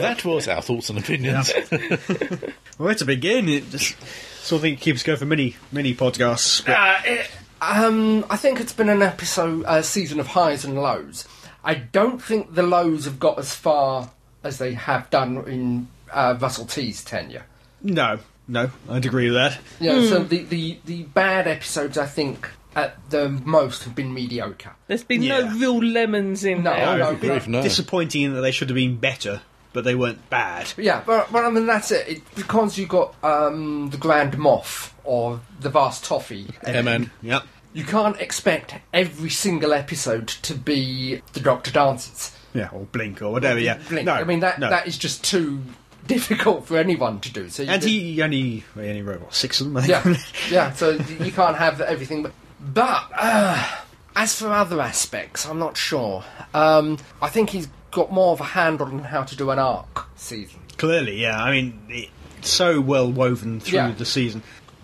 That 0.00 0.22
was 0.24 0.46
our 0.48 0.62
thoughts 0.62 0.90
and 0.90 0.98
opinions. 0.98 1.52
Well, 1.70 2.86
where 2.86 2.94
to 2.94 3.04
begin? 3.04 3.48
It 3.48 3.70
just 3.70 3.96
sort 4.42 4.58
of 4.58 4.62
thing 4.62 4.76
keeps 4.76 5.02
going 5.02 5.18
for 5.18 5.26
many, 5.26 5.56
many 5.72 5.94
podcasts. 5.94 6.64
But 6.64 6.76
Uh, 6.76 6.96
it- 7.04 7.30
um, 7.60 8.24
I 8.30 8.36
think 8.36 8.60
it's 8.60 8.72
been 8.72 8.88
an 8.88 9.02
episode, 9.02 9.64
a 9.68 9.82
season 9.82 10.20
of 10.20 10.28
highs 10.28 10.64
and 10.64 10.74
lows. 10.80 11.26
I 11.64 11.74
don't 11.74 12.22
think 12.22 12.54
the 12.54 12.62
lows 12.62 13.04
have 13.04 13.18
got 13.20 13.38
as 13.38 13.54
far 13.54 14.10
as 14.42 14.58
they 14.58 14.72
have 14.74 15.10
done 15.10 15.36
in 15.46 15.88
uh, 16.12 16.36
Russell 16.40 16.64
T's 16.66 17.04
tenure. 17.04 17.44
no, 17.82 18.18
no, 18.48 18.70
I'd 18.88 19.06
agree 19.06 19.26
with 19.30 19.34
that. 19.34 19.58
Yeah, 19.78 20.04
so 20.08 20.24
the, 20.24 20.42
the, 20.42 20.78
the 20.84 21.02
bad 21.04 21.46
episodes, 21.46 21.96
I 21.96 22.06
think, 22.06 22.48
at 22.74 22.96
the 23.10 23.28
most 23.28 23.84
have 23.84 23.94
been 23.94 24.12
mediocre. 24.12 24.72
There's 24.88 25.04
been 25.04 25.22
Yeah. 25.22 25.40
no 25.40 25.56
real 25.58 25.78
lemons 25.84 26.44
in 26.44 26.64
No, 26.64 26.74
there. 26.74 26.98
no, 26.98 27.14
Grief, 27.14 27.46
no. 27.46 27.62
Disappointing 27.62 28.22
in 28.22 28.34
that 28.34 28.40
they 28.40 28.50
should 28.50 28.68
have 28.70 28.74
been 28.74 28.96
better, 28.96 29.42
but 29.72 29.84
they 29.84 29.94
weren't 29.94 30.28
bad. 30.30 30.72
Yeah, 30.76 31.02
but, 31.04 31.30
but 31.32 31.44
I 31.44 31.50
mean, 31.50 31.66
that's 31.66 31.90
it. 31.90 32.08
it 32.08 32.34
because 32.34 32.78
you 32.78 32.86
got 32.86 33.14
um, 33.24 33.90
the 33.90 33.96
Grand 33.96 34.34
Moff 34.34 34.92
or 35.04 35.40
the 35.60 35.70
Vast 35.70 36.04
Toffee. 36.04 36.46
MN. 36.66 37.10
Yep. 37.22 37.44
You 37.72 37.84
can't 37.84 38.20
expect 38.20 38.74
every 38.92 39.30
single 39.30 39.72
episode 39.72 40.26
to 40.28 40.54
be 40.54 41.22
the 41.32 41.40
Doctor 41.40 41.70
Dances. 41.70 42.36
Yeah, 42.52 42.68
or 42.72 42.80
Blink 42.86 43.22
or 43.22 43.30
whatever. 43.30 43.60
Yeah. 43.60 43.78
Blink. 43.88 44.06
No, 44.06 44.12
I 44.12 44.24
mean, 44.24 44.40
that 44.40 44.58
no. 44.58 44.70
that 44.70 44.88
is 44.88 44.98
just 44.98 45.22
too 45.22 45.60
difficult 46.06 46.66
for 46.66 46.76
anyone 46.76 47.20
to 47.20 47.32
do. 47.32 47.48
So 47.48 47.62
you 47.62 47.70
And 47.70 47.82
he 47.82 48.20
only 48.22 48.64
well, 48.74 48.84
he 48.84 48.90
only 48.90 49.02
wrote 49.02 49.20
what 49.20 49.34
six 49.34 49.60
of 49.60 49.72
them. 49.72 49.84
Yeah, 49.84 50.16
yeah. 50.50 50.72
So 50.72 50.90
you 50.90 51.30
can't 51.30 51.56
have 51.56 51.80
everything. 51.80 52.24
But, 52.24 52.32
but 52.60 53.08
uh, 53.16 53.68
as 54.16 54.34
for 54.36 54.48
other 54.48 54.80
aspects, 54.80 55.46
I'm 55.46 55.58
not 55.58 55.76
sure. 55.76 56.24
Um, 56.52 56.98
I 57.22 57.28
think 57.28 57.50
he's 57.50 57.68
got 57.90 58.12
more 58.12 58.32
of 58.32 58.40
a 58.40 58.44
handle 58.44 58.86
on 58.86 59.00
how 59.00 59.22
to 59.24 59.36
do 59.36 59.50
an 59.50 59.58
arc 59.58 60.06
season. 60.16 60.60
Clearly, 60.76 61.20
yeah. 61.20 61.42
I 61.42 61.50
mean, 61.50 61.80
it's 61.88 62.50
so 62.50 62.80
well 62.80 63.10
woven 63.10 63.60
through 63.60 63.78
Yeah. 63.78 63.90
the 63.92 64.04
season. 64.06 64.42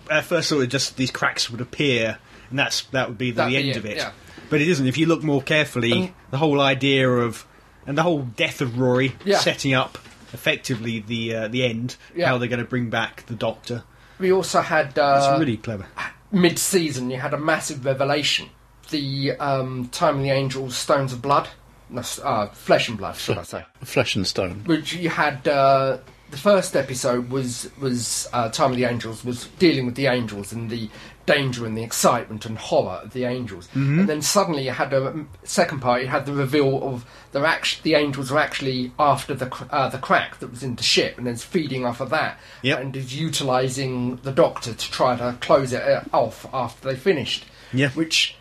At 0.09 0.25
first, 0.25 0.49
thought 0.49 0.61
it 0.61 0.67
just 0.67 0.95
these 0.97 1.11
cracks 1.11 1.49
would 1.49 1.61
appear, 1.61 2.17
and 2.49 2.57
that's 2.59 2.81
that 2.91 3.09
would 3.09 3.17
be 3.17 3.31
the, 3.31 3.37
That'd 3.43 3.55
end 3.57 3.69
it, 3.69 3.77
of 3.77 3.85
it. 3.85 3.97
yeah. 3.97 4.11
But 4.49 4.61
it 4.61 4.67
isn't. 4.69 4.87
If 4.87 4.97
you 4.97 5.05
look 5.05 5.23
more 5.23 5.41
carefully, 5.41 5.91
Um, 5.93 6.13
the 6.31 6.37
whole 6.37 6.61
idea 6.61 7.09
of 7.09 7.45
and 7.85 7.97
the 7.97 8.03
whole 8.03 8.21
death 8.21 8.61
of 8.61 8.77
Rory 8.79 9.15
Yeah. 9.25 9.39
setting 9.39 9.73
up 9.73 9.97
effectively 10.33 10.99
the 10.99 11.35
uh, 11.35 11.47
the 11.47 11.63
end, 11.65 11.95
how 12.21 12.37
they're 12.37 12.47
going 12.49 12.59
to 12.59 12.65
bring 12.65 12.89
back 12.89 13.25
the 13.27 13.33
Doctor. 13.35 13.83
We 14.19 14.31
also 14.31 14.61
had 14.61 14.87
It's 14.89 14.97
uh, 14.97 15.37
really 15.39 15.57
clever. 15.57 15.85
mid-season. 16.31 17.09
You 17.09 17.19
had 17.19 17.33
a 17.33 17.37
massive 17.37 17.85
revelation: 17.85 18.49
the 18.89 19.31
um, 19.33 19.89
Time 19.91 20.17
of 20.17 20.21
the 20.23 20.29
Angels, 20.31 20.75
Stones 20.77 21.11
of 21.13 21.21
Blood, 21.21 21.49
uh, 21.95 22.47
Flesh 22.47 22.89
and 22.89 22.97
Blood, 22.97 23.15
should 23.17 23.37
I 23.37 23.43
say? 23.43 23.65
Flesh 23.83 24.15
and 24.15 24.25
stone. 24.27 24.63
which 24.65 24.93
you 24.93 25.09
had 25.09 25.47
uh, 25.47 25.97
the 26.31 26.37
first 26.37 26.75
episode 26.75 27.29
was 27.29 27.69
was 27.79 28.27
uh, 28.33 28.49
Time 28.49 28.71
of 28.71 28.77
the 28.77 28.85
Angels 28.85 29.23
was 29.23 29.47
dealing 29.59 29.85
with 29.85 29.95
the 29.95 30.07
angels 30.07 30.51
and 30.51 30.69
the 30.69 30.89
danger 31.25 31.65
and 31.65 31.77
the 31.77 31.83
excitement 31.83 32.45
and 32.45 32.57
horror 32.57 33.01
of 33.03 33.11
the 33.11 33.25
angels, 33.25 33.67
and 33.73 34.07
then 34.07 34.21
suddenly 34.21 34.63
you 34.63 34.71
had 34.71 34.93
a 34.93 35.25
second 35.43 35.81
part. 35.81 36.01
You 36.01 36.07
had 36.07 36.25
the 36.25 36.31
reveal 36.31 36.81
of 36.83 37.05
they're 37.33 37.45
actually 37.45 37.91
the 37.91 37.97
angels 37.99 38.31
are 38.31 38.37
actually 38.39 38.93
after 38.97 39.33
the 39.33 39.47
cr- 39.47 39.65
uh, 39.69 39.89
the 39.89 39.97
crack 39.97 40.39
that 40.39 40.49
was 40.49 40.63
in 40.63 40.75
the 40.75 40.83
ship, 40.83 41.17
and 41.17 41.27
then 41.27 41.35
feeding 41.35 41.85
off 41.85 41.99
of 41.99 42.09
that, 42.11 42.39
Yep. 42.61 42.79
and 42.79 42.95
is 42.95 43.13
utilising 43.19 44.17
the 44.23 44.31
Doctor 44.31 44.73
to 44.73 44.91
try 44.91 45.17
to 45.17 45.37
close 45.41 45.73
it 45.73 45.81
uh, 45.81 46.03
off 46.13 46.45
after 46.53 46.87
they 46.89 46.95
finished. 46.95 47.45
Yeah. 47.73 47.89
which. 47.89 48.35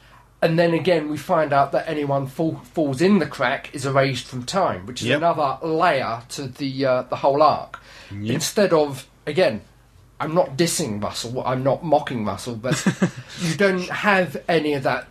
And 0.47 0.59
then 0.59 0.74
again, 0.74 1.09
we 1.09 1.16
find 1.16 1.53
out 1.53 1.72
that 1.72 1.88
anyone 1.88 2.26
fall, 2.28 2.61
falls 2.72 3.01
in 3.01 3.18
the 3.18 3.26
crack 3.26 3.74
is 3.74 3.84
erased 3.84 4.26
from 4.26 4.44
time, 4.44 4.86
which 4.86 5.03
is 5.03 5.09
Yep. 5.09 5.18
another 5.18 5.59
layer 5.66 6.22
to 6.30 6.42
the 6.47 6.84
uh, 6.86 7.03
the 7.03 7.16
whole 7.16 7.42
arc. 7.42 7.80
Instead 8.11 8.72
of 8.72 9.07
again, 9.26 9.62
I'm 10.20 10.34
not 10.34 10.57
dissing 10.57 11.03
Russell, 11.03 11.42
I'm 11.44 11.62
not 11.64 11.84
mocking 11.84 12.24
Russell, 12.24 12.55
but 12.57 12.76
you 13.40 13.55
don't 13.57 13.88
have 13.88 14.36
any 14.49 14.74
of 14.74 14.84
that. 14.84 15.09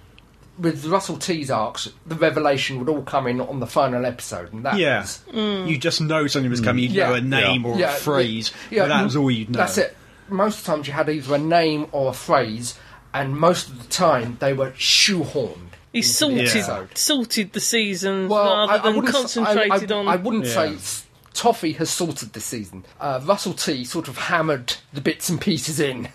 With 0.58 0.86
Russell 0.86 1.18
T's 1.18 1.52
arcs, 1.52 1.90
the 2.06 2.16
revelation 2.16 2.80
would 2.80 2.88
all 2.88 3.02
come 3.02 3.28
in 3.28 3.42
on 3.42 3.60
the 3.60 3.68
final 3.68 4.06
episode, 4.06 4.54
and 4.54 4.64
that 4.66 4.78
Yeah, 4.78 5.02
was 5.02 5.22
you 5.34 5.78
just 5.78 6.00
know 6.00 6.28
something 6.28 6.50
was 6.50 6.62
coming. 6.62 6.86
You 6.86 6.92
Yeah. 6.92 7.10
know 7.10 7.16
a 7.16 7.22
name 7.22 7.66
or 7.66 7.78
Yeah, 7.78 7.92
a 7.94 8.00
phrase. 8.00 8.54
yeah, 8.72 8.84
but 8.84 8.88
that 8.88 9.02
mm, 9.02 9.04
was 9.04 9.16
all 9.18 9.30
you'd 9.30 9.50
know. 9.50 9.60
That's 9.60 9.78
it. 9.78 9.98
Most 10.30 10.60
of 10.60 10.66
the 10.66 10.72
times 10.72 10.88
you 10.88 10.94
had 10.94 11.10
either 11.10 11.36
a 11.36 11.38
name 11.38 11.88
or 11.92 12.10
a 12.12 12.14
phrase, 12.14 12.80
and 13.22 13.36
most 13.36 13.70
of 13.70 13.82
the 13.82 13.90
time 13.90 14.38
they 14.40 14.54
were 14.54 14.72
shoehorned. 14.72 15.60
He 15.94 16.02
sorted 16.02 16.50
episode. 16.50 16.98
sorted 16.98 17.54
the 17.54 17.60
seasons 17.62 18.30
Well, 18.30 18.44
rather 18.68 18.74
I, 18.74 18.76
I 18.76 18.80
than 18.80 18.96
wouldn't 18.98 19.16
s- 19.16 19.38
I- 19.38 19.44
concentrated 19.56 19.92
I, 19.92 19.96
on. 19.98 20.08
I 20.10 20.16
wouldn't 20.18 20.46
Yeah. 20.46 20.52
say 20.54 20.74
s- 20.76 21.02
Toffee 21.34 21.74
has 21.74 21.90
sorted 21.90 22.32
this 22.34 22.46
season. 22.46 22.86
Uh, 23.00 23.20
Russell 23.24 23.54
T 23.54 23.84
sort 23.84 24.08
of 24.08 24.18
hammered 24.18 24.76
the 24.94 25.02
bits 25.02 25.28
and 25.30 25.40
pieces 25.42 25.80
in. 25.82 26.08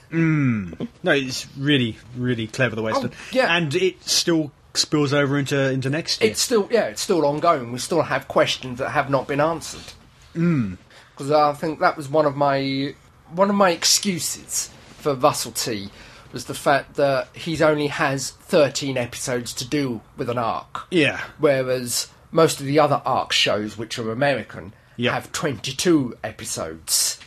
No, 1.03 1.13
it's 1.13 1.47
really, 1.59 1.99
really 2.17 2.47
clever 2.47 2.75
the 2.77 2.83
way 2.83 2.91
it's 2.91 2.99
Oh, 3.01 3.03
done. 3.09 3.13
yeah. 3.33 3.55
And 3.55 3.75
it 3.75 4.03
still 4.09 4.51
spills 4.75 5.13
over 5.13 5.39
into 5.39 5.59
into 5.71 5.91
next 5.91 6.21
year. 6.23 6.31
It's 6.31 6.41
still, 6.41 6.69
yeah, 6.71 6.85
it's 6.87 7.03
still 7.03 7.25
ongoing. 7.27 7.71
We 7.73 7.79
still 7.81 8.03
have 8.03 8.29
questions 8.29 8.79
that 8.79 8.91
have 8.91 9.11
not 9.11 9.27
been 9.29 9.41
answered. 9.41 9.93
Because 10.33 11.31
I 11.31 11.53
think 11.55 11.81
that 11.81 11.97
was 11.97 12.09
one 12.09 12.25
of 12.27 12.37
my 12.37 12.95
one 13.35 13.51
of 13.51 13.57
my 13.57 13.71
excuses 13.71 14.71
for 14.99 15.15
Russell 15.15 15.53
T 15.53 15.91
was 16.33 16.45
the 16.47 16.55
fact 16.55 16.95
that 16.95 17.29
he 17.35 17.63
only 17.63 17.89
has 17.89 18.31
13 18.31 18.97
episodes 18.97 19.53
to 19.55 19.67
do 19.69 20.01
with 20.17 20.29
an 20.31 20.39
arc. 20.39 20.87
yeah. 20.91 21.21
whereas 21.39 22.09
most 22.33 22.61
of 22.61 22.67
the 22.67 22.79
other 22.79 23.03
arc 23.05 23.33
shows, 23.33 23.77
which 23.77 23.99
are 23.99 24.13
American, 24.13 24.73
Yeah. 24.97 25.13
have 25.15 25.33
22 25.33 26.17
episodes. 26.23 27.19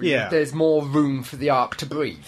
Yeah. 0.00 0.28
There's 0.28 0.52
more 0.54 0.84
room 0.84 1.22
for 1.22 1.36
the 1.36 1.50
arc 1.50 1.76
to 1.76 1.86
breathe. 1.86 2.24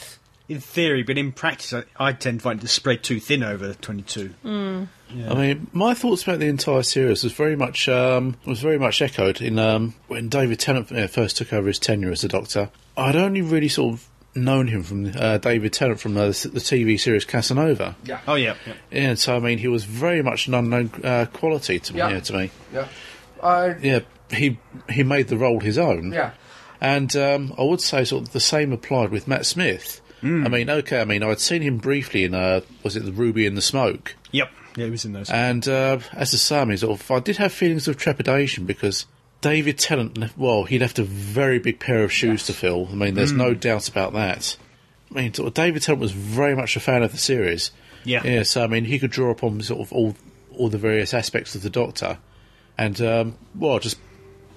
In 0.48 0.60
theory, 0.60 1.02
but 1.02 1.16
in 1.16 1.32
practice, 1.32 1.72
I, 1.72 1.84
I 1.98 2.12
tend 2.12 2.40
to 2.40 2.42
find 2.44 2.62
it 2.62 2.68
spread 2.68 3.02
too 3.02 3.18
thin 3.20 3.42
over 3.42 3.72
22. 3.74 4.34
I 4.44 4.86
mean, 5.34 5.66
my 5.72 5.94
thoughts 5.94 6.22
about 6.24 6.40
the 6.40 6.46
entire 6.46 6.82
series 6.82 7.22
was 7.22 7.32
very 7.32 7.56
much 7.56 7.88
um, 7.88 8.36
was 8.44 8.60
very 8.60 8.78
much 8.78 9.00
echoed 9.02 9.40
in 9.40 9.58
um, 9.58 9.94
when 10.08 10.28
David 10.28 10.58
Tennant 10.60 10.90
uh, 10.92 11.06
first 11.06 11.36
took 11.38 11.52
over 11.52 11.68
his 11.68 11.78
tenure 11.78 12.10
as 12.12 12.24
a 12.24 12.28
Doctor. 12.28 12.70
I'd 12.96 13.16
only 13.16 13.40
really 13.40 13.68
sort 13.68 13.94
of 13.94 14.08
known 14.34 14.68
him 14.68 14.82
from 14.82 15.12
uh, 15.16 15.38
David 15.38 15.72
Tennant 15.72 16.00
from 16.00 16.16
uh, 16.16 16.26
the 16.26 16.32
TV 16.32 16.98
series 16.98 17.24
Casanova. 17.24 17.96
Yeah. 18.04 18.20
Oh, 18.26 18.34
yeah. 18.34 18.54
yeah. 18.66 18.74
Yeah, 18.90 19.14
so 19.14 19.36
I 19.36 19.40
mean, 19.40 19.58
he 19.58 19.68
was 19.68 19.84
very 19.84 20.22
much 20.22 20.46
an 20.46 20.54
unknown 20.54 20.90
uh, 21.04 21.26
quality 21.32 21.78
to 21.80 21.92
me. 21.92 21.98
Yeah. 21.98 22.10
Yeah, 22.10 22.20
to 22.20 22.32
me. 22.32 22.50
Yeah. 22.72 22.88
I 23.42 23.76
Yeah, 23.80 24.00
he 24.30 24.58
he 24.88 25.02
made 25.02 25.28
the 25.28 25.36
role 25.36 25.60
his 25.60 25.78
own. 25.78 26.12
yeah. 26.12 26.32
And 26.80 27.14
um, 27.14 27.54
I 27.58 27.62
would 27.62 27.80
say 27.80 28.04
sort 28.04 28.26
of 28.26 28.32
the 28.32 28.40
same 28.40 28.72
applied 28.72 29.10
with 29.10 29.28
Matt 29.28 29.46
Smith. 29.46 30.00
I 30.24 30.48
mean, 30.48 30.70
okay, 30.70 31.00
I 31.00 31.04
mean, 31.04 31.24
I'd 31.24 31.40
seen 31.40 31.62
him 31.62 31.78
briefly 31.78 32.22
in, 32.22 32.32
uh, 32.32 32.60
was 32.84 32.94
it 32.94 33.04
The 33.04 33.10
Ruby 33.10 33.44
and 33.44 33.56
the 33.56 33.62
Smoke? 33.62 34.14
Yep. 34.30 34.50
Yeah, 34.76 34.84
he 34.84 34.90
was 34.92 35.04
in 35.04 35.12
those. 35.14 35.28
And 35.28 35.66
uh, 35.66 35.98
as 36.12 36.32
a 36.32 36.38
Sami, 36.38 36.76
sort 36.76 37.00
of, 37.00 37.10
I 37.10 37.18
did 37.18 37.38
have 37.38 37.52
feelings 37.52 37.88
of 37.88 37.96
trepidation 37.96 38.64
because 38.64 39.06
David 39.42 39.78
Tennant, 39.78 40.16
left, 40.16 40.38
well, 40.38 40.64
he 40.64 40.78
left 40.78 40.98
a 40.98 41.02
very 41.02 41.58
big 41.58 41.78
pair 41.78 42.02
of 42.04 42.12
shoes 42.12 42.46
to 42.46 42.54
fill. 42.54 42.88
I 42.90 42.94
mean, 42.94 43.14
there's 43.14 43.32
no 43.32 43.52
doubt 43.52 43.88
about 43.88 44.14
that. 44.14 44.56
I 45.10 45.14
mean, 45.14 45.34
sort 45.34 45.48
of, 45.48 45.54
David 45.54 45.82
Tennant 45.82 46.00
was 46.00 46.12
very 46.12 46.56
much 46.56 46.76
a 46.76 46.80
fan 46.80 47.02
of 47.02 47.12
the 47.12 47.18
series. 47.18 47.72
Yeah. 48.04 48.22
Yeah, 48.24 48.44
so 48.44 48.64
I 48.64 48.66
mean, 48.68 48.84
he 48.86 48.98
could 48.98 49.10
draw 49.10 49.30
upon 49.30 49.60
sort 49.60 49.80
of 49.80 49.92
all 49.92 50.16
all 50.56 50.68
the 50.68 50.78
various 50.78 51.12
aspects 51.14 51.54
of 51.54 51.62
the 51.62 51.70
Doctor, 51.70 52.18
and 52.78 53.00
um, 53.00 53.38
well, 53.54 53.78
just 53.78 53.98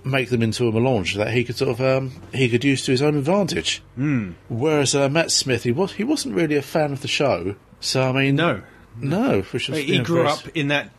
make 0.04 0.30
them 0.30 0.44
into 0.44 0.68
a 0.68 0.72
melange 0.72 1.16
that 1.16 1.32
he 1.32 1.44
could 1.44 1.56
sort 1.56 1.72
of 1.72 1.82
um, 1.82 2.22
he 2.34 2.48
could 2.50 2.64
use 2.64 2.86
to 2.86 2.92
his 2.92 3.02
own 3.02 3.18
advantage. 3.18 3.82
Mm. 3.98 4.36
Whereas 4.50 4.94
uh, 4.96 5.10
Matt 5.10 5.32
Smith, 5.32 5.64
he 5.64 5.72
was 5.72 5.94
he 5.94 6.04
wasn't 6.04 6.36
really 6.36 6.56
a 6.56 6.62
fan 6.62 6.92
of 6.94 7.02
the 7.02 7.08
show. 7.08 7.56
So 7.80 8.04
I 8.04 8.12
mean, 8.12 8.36
No. 8.36 8.62
no, 9.00 9.42
which 9.42 9.70
was, 9.70 9.80
he 9.80 9.98
know, 9.98 10.04
grew 10.04 10.28
up 10.28 10.48
in 10.56 10.68
that 10.70 10.92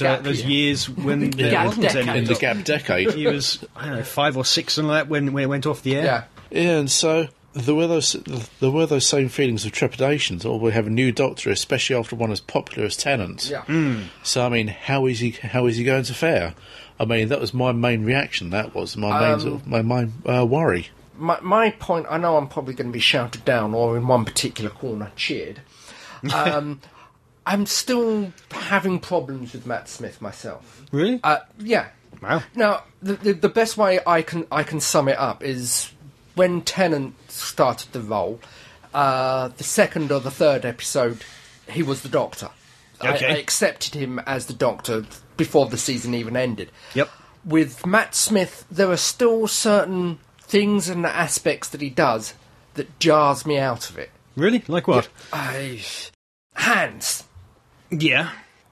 uh, 0.00 0.16
Gap 0.16 0.22
those 0.22 0.42
year. 0.42 0.50
years 0.68 0.88
when 0.88 1.30
there 1.30 1.50
Gap 1.50 1.66
wasn't 1.66 1.82
decade. 1.88 2.08
any. 2.08 2.18
in 2.20 2.24
the 2.26 2.34
gap 2.34 2.64
decade. 2.64 3.10
He 3.12 3.26
was, 3.26 3.64
I 3.76 3.86
don't 3.86 3.96
know, 3.96 4.02
five 4.04 4.36
or 4.36 4.44
six 4.44 4.78
and 4.78 4.88
that 4.90 5.08
when, 5.08 5.32
when 5.32 5.44
it 5.44 5.48
went 5.48 5.66
off 5.66 5.82
the 5.82 5.96
air. 5.96 6.04
Yeah. 6.04 6.24
Yeah, 6.50 6.78
and 6.78 6.90
so 6.90 7.28
there 7.54 7.74
were 7.74 7.86
those 7.86 8.12
there 8.60 8.70
were 8.70 8.86
those 8.86 9.06
same 9.06 9.28
feelings 9.28 9.64
of 9.66 9.72
trepidation. 9.72 10.40
Or 10.46 10.58
we 10.60 10.72
have 10.72 10.86
a 10.86 10.90
new 10.90 11.12
Doctor, 11.12 11.50
especially 11.50 11.96
after 11.96 12.14
one 12.16 12.30
as 12.30 12.40
popular 12.40 12.86
as 12.86 12.96
Tennant. 12.96 13.48
Yeah. 13.50 14.00
So 14.22 14.44
I 14.46 14.48
mean, 14.48 14.68
how 14.68 15.06
is 15.06 15.18
he 15.20 15.30
how 15.32 15.66
is 15.66 15.76
he 15.76 15.84
going 15.84 16.04
to 16.04 16.14
fare? 16.14 16.54
I 17.00 17.04
mean, 17.06 17.28
that 17.28 17.40
was 17.40 17.52
my 17.52 17.72
main 17.72 18.04
reaction. 18.04 18.50
That 18.50 18.74
was 18.74 18.96
my 18.96 19.18
main 19.18 19.40
sort 19.40 19.54
of, 19.54 19.66
my 19.66 19.82
main 19.82 20.12
uh, 20.26 20.44
worry. 20.46 20.88
My, 21.16 21.38
my 21.40 21.70
point, 21.70 22.06
I 22.10 22.16
know 22.18 22.36
I'm 22.36 22.48
probably 22.48 22.74
going 22.74 22.88
to 22.88 22.92
be 22.92 23.00
shouted 23.00 23.44
down 23.44 23.74
or 23.74 23.96
in 23.96 24.06
one 24.06 24.24
particular 24.24 24.70
corner 24.70 25.10
cheered. 25.16 25.60
Um, 26.32 26.80
I'm 27.46 27.66
still 27.66 28.32
having 28.50 29.00
problems 29.00 29.52
with 29.52 29.66
Matt 29.66 29.88
Smith 29.88 30.22
myself. 30.22 30.84
Really? 30.92 31.20
Uh, 31.24 31.38
yeah. 31.58 31.88
wow. 32.22 32.42
Now, 32.54 32.84
the, 33.02 33.14
the 33.14 33.32
the 33.32 33.48
best 33.48 33.76
way 33.76 33.98
I 34.06 34.22
can 34.22 34.46
I 34.52 34.62
can 34.62 34.80
sum 34.80 35.08
it 35.08 35.18
up 35.18 35.42
is 35.42 35.90
when 36.34 36.62
Tennant 36.62 37.14
started 37.30 37.92
the 37.92 38.00
role, 38.00 38.40
uh, 38.94 39.48
the 39.48 39.64
second 39.64 40.12
or 40.12 40.20
the 40.20 40.30
third 40.30 40.64
episode, 40.64 41.24
he 41.68 41.82
was 41.82 42.02
the 42.02 42.08
Doctor. 42.08 42.50
I, 43.00 43.14
Okay. 43.14 43.26
I 43.34 43.36
accepted 43.38 43.94
him 43.94 44.20
as 44.20 44.46
the 44.46 44.52
Doctor 44.54 45.04
before 45.36 45.66
the 45.66 45.76
season 45.78 46.14
even 46.14 46.36
ended. 46.36 46.70
Yep. 46.94 47.10
With 47.44 47.84
Matt 47.84 48.14
Smith, 48.14 48.64
there 48.70 48.90
are 48.90 48.96
still 48.96 49.48
certain 49.48 50.20
things 50.40 50.88
and 50.88 51.04
aspects 51.04 51.68
that 51.70 51.80
he 51.80 51.90
does 51.90 52.34
that 52.74 52.96
jars 53.00 53.44
me 53.44 53.58
out 53.58 53.90
of 53.90 53.98
it. 53.98 54.10
Really? 54.36 54.62
Like 54.68 54.86
what? 54.86 55.08
I, 55.32 55.80
hands. 56.54 57.24
Yeah. 57.92 58.30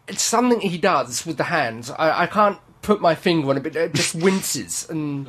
It's 0.09 0.23
something 0.23 0.61
he 0.61 0.79
does 0.79 1.25
with 1.27 1.37
the 1.37 1.45
hands. 1.45 1.91
I, 1.91 2.23
I 2.23 2.27
can't 2.27 2.59
put 2.83 3.01
my 3.03 3.15
finger 3.15 3.51
on 3.51 3.59
it, 3.59 3.63
but 3.63 3.77
it 3.77 3.93
just 3.95 4.15
winces 4.27 4.89
and 4.89 5.29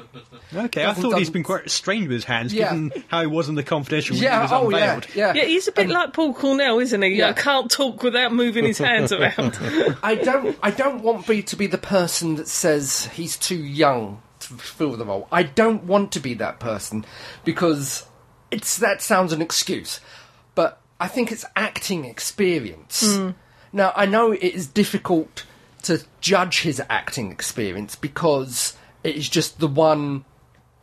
Okay, 0.56 0.86
I 0.86 0.94
thought 0.94 1.04
he's 1.04 1.28
doesn't- 1.28 1.34
been 1.34 1.44
quite 1.44 1.70
strange 1.70 2.04
with 2.04 2.12
his 2.14 2.24
hands, 2.24 2.54
Yeah. 2.54 2.70
given 2.74 3.04
how 3.10 3.22
he 3.22 3.28
was 3.28 3.50
in 3.50 3.56
the 3.56 3.64
confidential 3.64 4.16
when 4.16 4.24
yeah, 4.24 4.38
he 4.38 4.42
was 4.44 4.52
oh 4.54 4.70
yeah, 4.70 4.94
unveiled. 4.96 5.08
yeah. 5.16 5.34
Yeah, 5.36 5.44
he's 5.44 5.68
a 5.68 5.72
bit 5.74 5.90
like 5.90 6.14
Paul 6.14 6.34
Cornell, 6.34 6.80
isn't 6.80 7.02
he? 7.02 7.10
Yeah. 7.10 7.28
Yeah. 7.28 7.34
can't 7.34 7.70
talk 7.70 8.02
without 8.04 8.34
moving 8.34 8.64
his 8.64 8.78
hands 8.78 9.12
around. 9.12 9.58
I 10.04 10.16
don't. 10.16 10.58
I 10.64 10.72
don't 10.72 11.04
want 11.04 11.28
B 11.28 11.42
to 11.44 11.56
be 11.58 11.68
the 11.68 11.78
person 11.78 12.36
that 12.36 12.48
says 12.48 13.08
he's 13.14 13.36
too 13.38 13.62
young 13.62 14.22
to 14.40 14.54
fill 14.54 14.96
the 14.96 15.06
role. 15.06 15.28
I 15.32 15.44
don't 15.44 15.84
want 15.84 16.14
to 16.14 16.20
be 16.22 16.34
that 16.36 16.60
person 16.62 17.06
because 17.44 18.06
it's 18.50 18.78
that 18.78 19.02
sounds 19.02 19.34
an 19.34 19.42
excuse, 19.42 20.00
but 20.56 20.80
I 21.02 21.08
think 21.10 21.32
it's 21.34 21.46
acting 21.56 22.06
experience. 22.06 23.16
Hmm. 23.18 23.30
Now 23.74 23.94
I 23.96 24.06
know 24.06 24.32
it 24.32 24.42
is 24.44 24.68
difficult 24.68 25.46
to 25.84 26.04
judge 26.20 26.62
his 26.62 26.82
acting 26.90 27.32
experience 27.32 27.96
because 27.96 28.76
it 29.04 29.16
is 29.16 29.28
just 29.30 29.60
the 29.60 29.68
one 29.68 30.26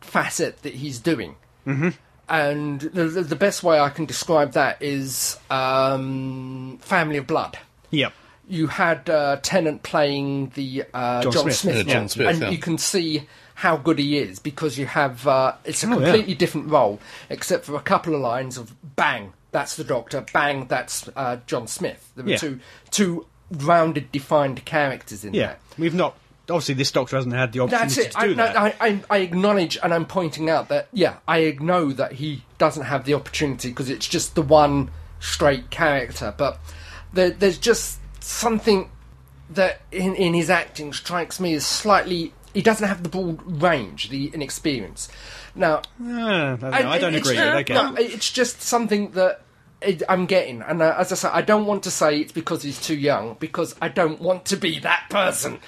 facet 0.01 0.61
that 0.63 0.73
he's 0.75 0.99
doing. 0.99 1.35
Mm-hmm. 1.65 1.89
And 2.27 2.81
the, 2.81 3.05
the 3.05 3.35
best 3.35 3.63
way 3.63 3.79
I 3.79 3.89
can 3.89 4.05
describe 4.05 4.51
that 4.53 4.81
is 4.81 5.39
um, 5.49 6.77
Family 6.81 7.17
of 7.17 7.27
Blood 7.27 7.57
Yep. 7.91 8.13
you 8.47 8.67
had 8.67 9.09
uh, 9.09 9.37
Tennant 9.41 9.81
playing 9.83 10.49
the 10.55 10.83
uh, 10.93 11.23
John 11.23 11.31
John, 11.31 11.41
Smith. 11.43 11.55
Smith, 11.55 11.87
Yeah, 11.87 11.93
John 11.93 12.09
Smith, 12.09 12.27
and 12.27 12.39
yeah. 12.41 12.49
you 12.49 12.57
can 12.59 12.77
see 12.77 13.27
how 13.55 13.77
good 13.77 13.97
he 13.99 14.17
is 14.19 14.37
because 14.39 14.77
you 14.77 14.85
have 14.85 15.25
uh, 15.27 15.53
it's 15.65 15.83
a 15.83 15.87
Oh, 15.87 15.89
yeah. 15.91 15.95
completely 16.05 16.35
different 16.35 16.69
role, 16.69 16.99
except 17.29 17.65
for 17.65 17.75
a 17.75 17.81
couple 17.81 18.13
of 18.13 18.21
lines 18.21 18.57
of 18.57 18.75
bang, 18.95 19.33
that's 19.51 19.75
the 19.75 19.83
Doctor, 19.83 20.25
bang, 20.33 20.67
that's 20.67 21.09
uh, 21.15 21.37
John 21.47 21.67
Smith. 21.67 22.11
There 22.15 22.23
were 22.25 22.31
Yeah. 22.31 22.37
two 22.37 22.59
two 22.91 23.25
rounded, 23.51 24.11
defined 24.11 24.63
characters 24.65 25.25
in 25.25 25.33
Yeah. 25.33 25.45
there. 25.47 25.57
We've 25.77 25.93
not. 25.93 26.15
Obviously, 26.49 26.73
this 26.73 26.91
doctor 26.91 27.15
hasn't 27.15 27.35
had 27.35 27.51
the 27.51 27.59
That's 27.67 27.95
opportunity 27.95 28.07
it. 28.07 28.11
to 28.13 28.19
I, 28.19 28.27
do 28.27 28.35
no, 28.35 28.45
that. 28.45 28.57
I, 28.57 28.75
I, 28.87 28.99
I 29.11 29.17
acknowledge 29.19 29.77
and 29.83 29.93
I'm 29.93 30.07
pointing 30.07 30.49
out 30.49 30.69
that, 30.69 30.87
yeah, 30.91 31.17
I 31.27 31.55
know 31.59 31.91
that 31.91 32.13
he 32.13 32.43
doesn't 32.57 32.85
have 32.85 33.05
the 33.05 33.13
opportunity 33.13 33.69
because 33.69 33.87
it's 33.87 34.07
just 34.07 34.33
the 34.33 34.41
one 34.41 34.89
straight 35.19 35.69
character. 35.69 36.33
But 36.35 36.59
there, 37.13 37.29
there's 37.29 37.59
just 37.59 37.99
something 38.19 38.89
that 39.51 39.81
in, 39.91 40.15
in 40.15 40.33
his 40.33 40.49
acting 40.49 40.91
strikes 40.91 41.39
me 41.39 41.53
as 41.53 41.67
slightly. 41.67 42.33
He 42.55 42.63
doesn't 42.63 42.87
have 42.87 43.03
the 43.03 43.09
broad 43.09 43.61
range, 43.61 44.09
the 44.09 44.31
inexperience. 44.33 45.07
Now, 45.55 45.81
Ah, 46.01 46.53
I 46.53 46.55
don't, 46.55 46.61
know, 46.61 46.69
I 46.89 46.97
don't 46.99 47.15
agree. 47.15 47.37
uh, 47.37 47.51
but 47.53 47.69
okay. 47.69 47.73
no, 47.73 47.95
it's 47.95 48.31
just 48.31 48.61
something 48.61 49.11
that 49.11 49.41
it, 49.81 50.03
I'm 50.09 50.25
getting, 50.25 50.61
and 50.61 50.81
uh, 50.81 50.95
as 50.97 51.11
I 51.11 51.15
say, 51.15 51.29
I 51.31 51.41
don't 51.41 51.65
want 51.65 51.83
to 51.83 51.91
say 51.91 52.19
it's 52.19 52.31
because 52.33 52.63
he's 52.63 52.79
too 52.81 52.95
young, 52.97 53.37
because 53.39 53.75
I 53.81 53.87
don't 53.87 54.19
want 54.21 54.45
to 54.45 54.57
be 54.57 54.79
that 54.79 55.05
person. 55.09 55.59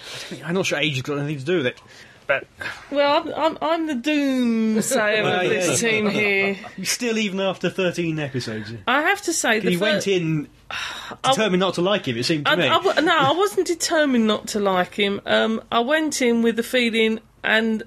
I'm 0.44 0.54
not 0.56 0.66
sure 0.66 0.78
age 0.80 0.94
has 0.96 1.02
got 1.02 1.18
anything 1.18 1.40
to 1.40 1.46
do 1.46 1.58
with 1.58 1.68
it. 1.68 1.82
But 2.28 2.46
well, 2.92 3.24
I'm, 3.24 3.34
I'm, 3.34 3.58
I'm 3.62 3.88
the 3.88 3.96
doomsayer 3.96 5.24
Well, 5.24 5.42
of 5.46 5.50
this 5.50 5.82
yeah. 5.82 5.90
team 5.90 6.10
here. 6.10 6.58
still, 6.84 7.18
even 7.18 7.40
after 7.42 7.70
13 7.70 8.20
episodes, 8.20 8.72
I 8.88 9.02
have 9.02 9.22
to 9.24 9.34
say, 9.34 9.60
the 9.60 9.72
he 9.72 9.76
fir- 9.78 9.86
went 9.86 10.08
in 10.08 10.48
determined 11.24 11.60
not 11.60 11.74
to 11.76 11.82
like 11.82 12.06
him. 12.08 12.18
It 12.18 12.24
seemed 12.24 12.46
to 12.46 12.52
I, 12.52 12.56
me. 12.56 12.68
I 12.68 12.76
w- 12.82 13.02
no, 13.02 13.18
I 13.18 13.32
wasn't 13.34 13.68
determined 13.68 14.28
not 14.28 14.48
to 14.50 14.60
like 14.60 14.94
him. 14.96 15.20
Um, 15.26 15.62
I 15.72 15.80
went 15.80 16.22
in 16.22 16.42
with 16.42 16.56
the 16.56 16.64
feeling, 16.64 17.20
and 17.44 17.84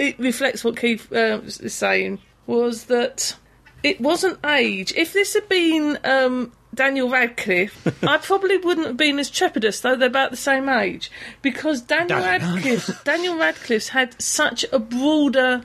it 0.00 0.18
reflects 0.18 0.64
what 0.64 0.76
Keith 0.76 1.12
uh, 1.12 1.40
is 1.44 1.74
saying, 1.74 2.18
was 2.46 2.84
that 2.84 3.36
it 3.82 4.00
wasn't 4.00 4.38
age. 4.44 4.92
If 4.96 5.12
this 5.12 5.34
had 5.34 5.48
been 5.48 5.98
um, 6.04 6.52
Daniel 6.74 7.08
Radcliffe, 7.08 8.02
I 8.04 8.18
probably 8.18 8.56
wouldn't 8.58 8.86
have 8.86 8.96
been 8.96 9.18
as 9.18 9.30
trepidous, 9.30 9.80
though 9.80 9.96
they're 9.96 10.08
about 10.08 10.30
the 10.30 10.36
same 10.36 10.68
age, 10.68 11.10
because 11.42 11.82
Daniel 11.82 12.20
Dan- 12.20 12.40
Radcliffe, 12.42 13.02
Daniel 13.04 13.36
Radcliffe's 13.36 13.88
had 13.90 14.20
such 14.20 14.64
a 14.72 14.78
broader 14.78 15.62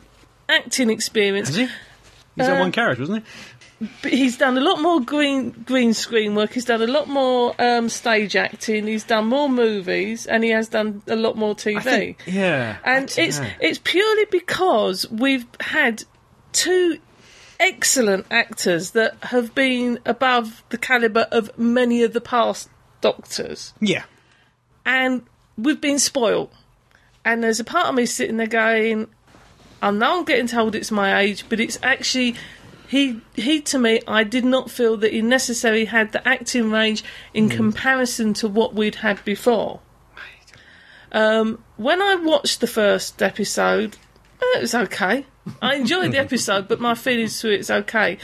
acting 0.50 0.90
experience. 0.90 1.48
Has 1.50 1.58
he? 1.58 1.64
He's 2.36 2.48
Uh, 2.48 2.54
that 2.56 2.60
one 2.60 2.72
character, 2.72 3.02
wasn't 3.02 3.24
he? 3.24 3.32
He's 4.04 4.38
done 4.38 4.58
a 4.58 4.62
lot 4.62 4.82
more 4.82 5.02
green 5.02 5.52
green 5.52 5.94
screen 5.94 6.36
work. 6.36 6.54
He's 6.54 6.66
done 6.66 6.82
a 6.82 6.88
lot 6.88 7.08
more 7.08 7.54
um, 7.60 7.90
stage 7.90 8.36
acting. 8.36 8.88
He's 8.88 9.04
done 9.04 9.28
more 9.28 9.50
movies, 9.50 10.26
and 10.26 10.44
he 10.44 10.52
has 10.52 10.70
done 10.70 11.02
a 11.08 11.16
lot 11.16 11.36
more 11.38 11.56
TV. 11.56 11.78
I 11.78 11.82
think- 11.82 12.24
yeah, 12.26 12.78
and 12.84 13.14
it's 13.18 13.40
know. 13.40 13.50
it's 13.60 13.80
purely 13.84 14.26
because 14.32 15.10
we've 15.12 15.46
had 15.60 16.04
two 16.54 17.00
excellent 17.60 18.26
actors 18.32 18.92
that 18.92 19.16
have 19.24 19.56
been 19.56 20.00
above 20.06 20.64
the 20.70 20.78
caliber 20.78 21.28
of 21.32 21.58
many 21.58 22.04
of 22.04 22.14
the 22.14 22.22
past 22.22 22.70
Doctors 23.02 23.74
Yeah. 23.80 24.04
and 24.86 25.22
we've 25.58 25.80
been 25.80 26.00
spoiled. 26.00 26.50
And 27.24 27.44
there's 27.44 27.60
a 27.60 27.64
part 27.64 27.88
of 27.88 27.96
me 27.96 28.06
sitting 28.08 28.38
there 28.38 28.48
going, 28.48 29.08
I 29.82 29.92
know 29.92 30.20
I'm 30.20 30.26
getting 30.26 30.48
told 30.48 30.74
it's 30.76 30.92
my 30.92 31.20
age, 31.20 31.46
but 31.48 31.60
it's 31.60 31.78
actually 31.84 32.36
he 32.88 33.22
he 33.36 33.62
to 33.62 33.80
me 33.80 34.02
I 34.08 34.24
did 34.24 34.46
not 34.46 34.70
feel 34.70 34.98
that 34.98 35.14
he 35.14 35.22
necessarily 35.22 35.86
had 35.86 36.12
the 36.12 36.28
acting 36.28 36.72
range 36.72 37.04
in 37.34 37.50
comparison 37.50 38.34
to 38.36 38.48
what 38.48 38.74
we'd 38.74 38.96
had 38.96 39.24
before. 39.26 39.80
Um, 41.12 41.64
when 41.78 42.02
I 42.02 42.16
watched 42.16 42.60
the 42.60 42.68
first 42.68 43.22
episode, 43.22 43.96
eh, 44.42 44.58
it 44.58 44.62
was 44.62 44.76
okay. 44.76 45.26
I 45.62 45.76
enjoyed 45.76 46.12
the 46.12 46.20
episode, 46.28 46.68
but 46.68 46.82
my 46.82 46.94
feelings 46.94 47.40
to 47.42 47.50
it's 47.50 47.70
okay. 47.70 48.18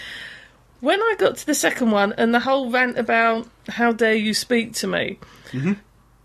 When 0.82 1.00
I 1.00 1.16
got 1.18 1.38
to 1.38 1.46
the 1.46 1.56
second 1.56 1.92
one 1.92 2.14
and 2.18 2.34
the 2.34 2.40
whole 2.40 2.70
rant 2.72 2.98
about 2.98 3.48
how 3.70 3.94
dare 3.94 4.16
you 4.16 4.34
speak 4.34 4.74
to 4.74 4.88
me, 4.88 5.20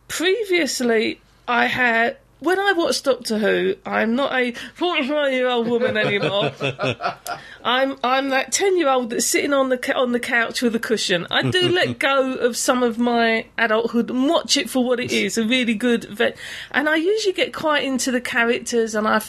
previously 0.08 1.20
I 1.46 1.66
had 1.66 2.16
when 2.38 2.60
I 2.60 2.72
watched 2.72 3.04
Doctor 3.04 3.38
Who, 3.38 3.76
I'm 3.86 4.14
not 4.14 4.32
a 4.32 4.52
45 4.74 5.32
year 5.32 5.48
old 5.48 5.68
woman 5.68 5.96
anymore. 5.96 6.52
I'm 7.64 7.96
I'm 8.04 8.28
that 8.28 8.52
10 8.52 8.76
year 8.76 8.90
old 8.90 9.10
that's 9.10 9.24
sitting 9.26 9.54
on 9.54 9.70
the 9.70 9.94
on 9.94 10.12
the 10.12 10.20
couch 10.20 10.60
with 10.60 10.74
a 10.74 10.78
cushion. 10.78 11.26
I 11.30 11.50
do 11.50 11.68
let 11.70 11.98
go 11.98 12.34
of 12.34 12.56
some 12.56 12.82
of 12.82 12.98
my 12.98 13.46
adulthood 13.56 14.10
and 14.10 14.28
watch 14.28 14.56
it 14.58 14.68
for 14.68 14.84
what 14.84 15.00
it 15.00 15.12
is, 15.12 15.38
a 15.38 15.46
really 15.46 15.74
good 15.74 16.04
vet. 16.04 16.36
And 16.72 16.88
I 16.88 16.96
usually 16.96 17.32
get 17.32 17.54
quite 17.54 17.84
into 17.84 18.10
the 18.10 18.20
characters 18.20 18.94
and 18.94 19.08
I, 19.08 19.22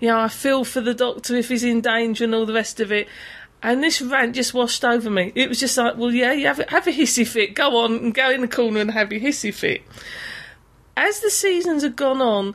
you 0.00 0.08
know, 0.08 0.18
I 0.18 0.28
feel 0.28 0.64
for 0.64 0.80
the 0.80 0.94
Doctor 0.94 1.36
if 1.36 1.50
he's 1.50 1.64
in 1.64 1.80
danger 1.80 2.24
and 2.24 2.34
all 2.34 2.46
the 2.46 2.54
rest 2.54 2.80
of 2.80 2.90
it. 2.90 3.06
And 3.62 3.82
this 3.82 4.00
rant 4.00 4.34
just 4.34 4.54
washed 4.54 4.84
over 4.84 5.10
me. 5.10 5.32
It 5.34 5.48
was 5.48 5.58
just 5.58 5.76
like, 5.76 5.96
well, 5.96 6.12
yeah, 6.12 6.32
you 6.32 6.46
have 6.46 6.58
have 6.68 6.86
a 6.86 6.92
hissy 6.92 7.26
fit. 7.26 7.54
Go 7.54 7.78
on 7.78 7.92
and 7.94 8.14
go 8.14 8.30
in 8.30 8.40
the 8.40 8.48
corner 8.48 8.80
and 8.80 8.90
have 8.90 9.12
your 9.12 9.20
hissy 9.20 9.54
fit 9.54 9.82
as 11.06 11.20
the 11.20 11.30
seasons 11.30 11.82
have 11.82 11.96
gone 11.96 12.20
on, 12.20 12.54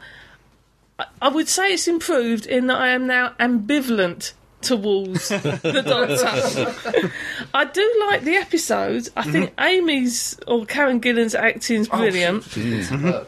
I- 1.22 1.30
would 1.30 1.50
say 1.50 1.74
it's 1.74 1.88
improved 1.88 2.46
in 2.46 2.68
that 2.68 2.78
I 2.78 2.90
am 2.90 3.08
now 3.08 3.34
ambivalent 3.40 4.34
towards 4.62 5.28
the 5.30 5.84
Doctor. 5.86 7.12
I 7.54 7.66
do 7.66 8.06
like 8.08 8.22
the 8.24 8.36
episodes. 8.38 9.10
I 9.16 9.24
think 9.24 9.52
Amy's 9.60 10.40
or 10.48 10.66
Karen 10.66 11.00
Gillan's 11.02 11.36
acting's 11.36 11.90
brilliant. 11.90 12.46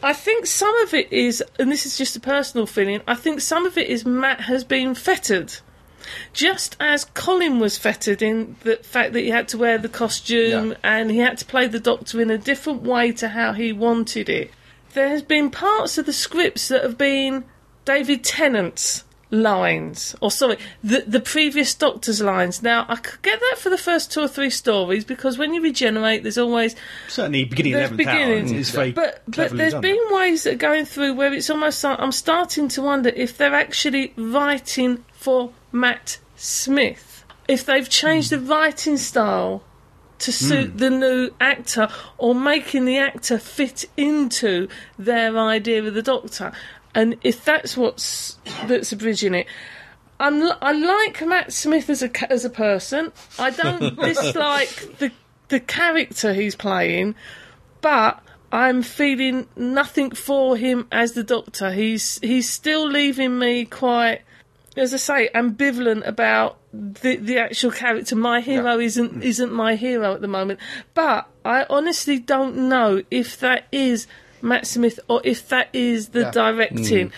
I 0.02 0.12
think 0.14 0.46
some 0.46 0.74
of 0.78 0.94
it 0.94 1.12
is, 1.12 1.42
and 1.58 1.70
this 1.70 1.84
is 1.84 1.98
just 1.98 2.16
a 2.16 2.20
personal 2.20 2.66
feeling, 2.66 3.02
I 3.06 3.14
think 3.16 3.40
some 3.42 3.66
of 3.66 3.76
it 3.76 3.88
is 3.88 4.06
Matt 4.06 4.40
has 4.42 4.64
been 4.64 4.94
fettered. 4.94 5.52
Just 6.32 6.76
as 6.78 7.04
Colin 7.04 7.58
was 7.58 7.76
fettered 7.76 8.22
in 8.22 8.56
the 8.62 8.76
fact 8.76 9.12
that 9.12 9.20
he 9.20 9.28
had 9.30 9.48
to 9.48 9.58
wear 9.58 9.76
the 9.76 9.88
costume 9.88 10.70
Yeah. 10.70 10.76
and 10.84 11.10
he 11.10 11.18
had 11.18 11.36
to 11.38 11.44
play 11.44 11.66
the 11.66 11.80
Doctor 11.80 12.20
in 12.20 12.30
a 12.30 12.38
different 12.38 12.82
way 12.82 13.10
to 13.12 13.28
how 13.28 13.52
he 13.52 13.72
wanted 13.72 14.28
it, 14.28 14.52
there 14.96 15.08
has 15.08 15.22
been 15.22 15.50
parts 15.50 15.98
of 15.98 16.06
the 16.06 16.12
scripts 16.12 16.68
that 16.68 16.82
have 16.82 16.98
been 16.98 17.44
David 17.84 18.24
Tennant's 18.24 19.04
lines, 19.30 20.16
or 20.20 20.30
sorry, 20.30 20.56
the 20.82 21.04
the 21.06 21.20
previous 21.20 21.74
Doctor's 21.74 22.20
lines. 22.20 22.62
Now 22.62 22.86
I 22.88 22.96
could 22.96 23.22
get 23.22 23.38
that 23.38 23.58
for 23.58 23.70
the 23.70 23.78
first 23.78 24.10
two 24.10 24.20
or 24.22 24.28
three 24.28 24.50
stories 24.50 25.04
because 25.04 25.36
when 25.38 25.52
you 25.54 25.62
regenerate, 25.62 26.22
there's 26.22 26.38
always 26.38 26.74
Certainly, 27.08 27.44
beginning 27.44 27.72
there's 27.74 27.90
of 27.90 27.98
11th 27.98 28.06
hour 28.06 28.18
beginnings, 28.18 28.52
is 28.52 28.70
very 28.70 28.92
but 28.92 29.22
but 29.28 29.50
there's 29.52 29.74
been 29.74 29.98
ways 30.10 30.44
that 30.44 30.54
are 30.54 30.58
going 30.58 30.86
through 30.86 31.14
where 31.14 31.32
it's 31.32 31.50
almost 31.50 31.84
like 31.84 32.00
I'm 32.00 32.12
starting 32.12 32.68
to 32.68 32.82
wonder 32.82 33.10
if 33.10 33.36
they're 33.36 33.54
actually 33.54 34.14
writing 34.16 35.04
for 35.12 35.52
Matt 35.72 36.18
Smith, 36.36 37.24
if 37.46 37.66
they've 37.66 37.88
changed 37.88 38.30
hmm. 38.30 38.36
the 38.36 38.50
writing 38.50 38.96
style 38.96 39.62
to 40.18 40.32
suit 40.32 40.70
hmm. 40.70 40.76
the 40.78 40.90
new 40.90 41.30
actor, 41.40 41.88
or 42.18 42.34
making 42.34 42.84
the 42.84 42.98
actor 42.98 43.38
fit 43.38 43.84
into 43.96 44.68
their 44.98 45.36
idea 45.38 45.84
of 45.84 45.94
the 45.94 46.02
Doctor, 46.02 46.52
and 46.94 47.16
if 47.22 47.44
that's 47.44 47.76
what's 47.76 48.38
that's 48.66 48.92
bridging 48.94 49.34
it. 49.34 49.46
I'm, 50.18 50.42
I 50.62 50.72
like 50.72 51.20
Matt 51.26 51.52
Smith 51.52 51.90
as 51.90 52.02
a 52.02 52.32
as 52.32 52.44
a 52.44 52.50
person. 52.50 53.12
I 53.38 53.50
don't 53.50 53.96
dislike 54.00 54.98
the 54.98 55.12
the 55.48 55.60
character 55.60 56.32
he's 56.32 56.56
playing, 56.56 57.14
but 57.80 58.22
I'm 58.52 58.82
feeling 58.82 59.48
nothing 59.56 60.12
for 60.12 60.56
him 60.56 60.86
as 60.90 61.12
the 61.12 61.24
Doctor. 61.24 61.72
He's 61.72 62.18
he's 62.20 62.48
still 62.48 62.88
leaving 62.88 63.38
me 63.38 63.64
quite, 63.64 64.22
as 64.76 64.92
I 64.94 64.98
say, 64.98 65.30
ambivalent 65.34 66.06
about 66.06 66.58
the 66.72 67.16
the 67.16 67.38
actual 67.38 67.70
character. 67.70 68.16
My 68.16 68.40
hero 68.40 68.78
isn't 68.78 69.22
isn't 69.22 69.52
my 69.52 69.74
hero 69.76 70.14
at 70.14 70.20
the 70.20 70.28
moment, 70.28 70.60
but 70.94 71.26
I 71.44 71.66
honestly 71.70 72.18
don't 72.18 72.68
know 72.68 73.02
if 73.10 73.38
that 73.40 73.66
is 73.72 74.06
Matt 74.42 74.66
Smith 74.66 75.00
or 75.08 75.20
if 75.24 75.48
that 75.48 75.68
is 75.72 76.10
the 76.10 76.20
Yeah. 76.20 76.30
directing. 76.30 77.12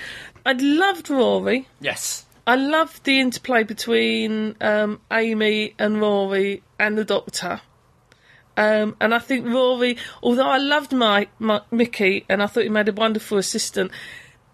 I 0.47 0.53
loved 0.53 1.11
Rory. 1.11 1.69
Yes. 1.81 2.25
I 2.47 2.55
loved 2.55 3.05
the 3.05 3.21
interplay 3.21 3.63
between 3.65 4.57
um, 4.61 5.01
Amy 5.13 5.75
and 5.79 6.01
Rory 6.01 6.63
and 6.79 6.97
the 6.97 7.05
Doctor. 7.05 7.61
Um, 8.57 8.97
and 9.01 9.15
I 9.15 9.19
think 9.19 9.47
Rory, 9.47 9.99
although 10.23 10.49
I 10.49 10.57
loved 10.59 10.93
my, 10.93 11.29
my 11.39 11.61
Mickey 11.71 12.25
and 12.29 12.43
I 12.43 12.47
thought 12.47 12.63
he 12.65 12.69
made 12.71 12.89
a 12.89 12.93
wonderful 12.93 13.39
assistant, 13.39 13.91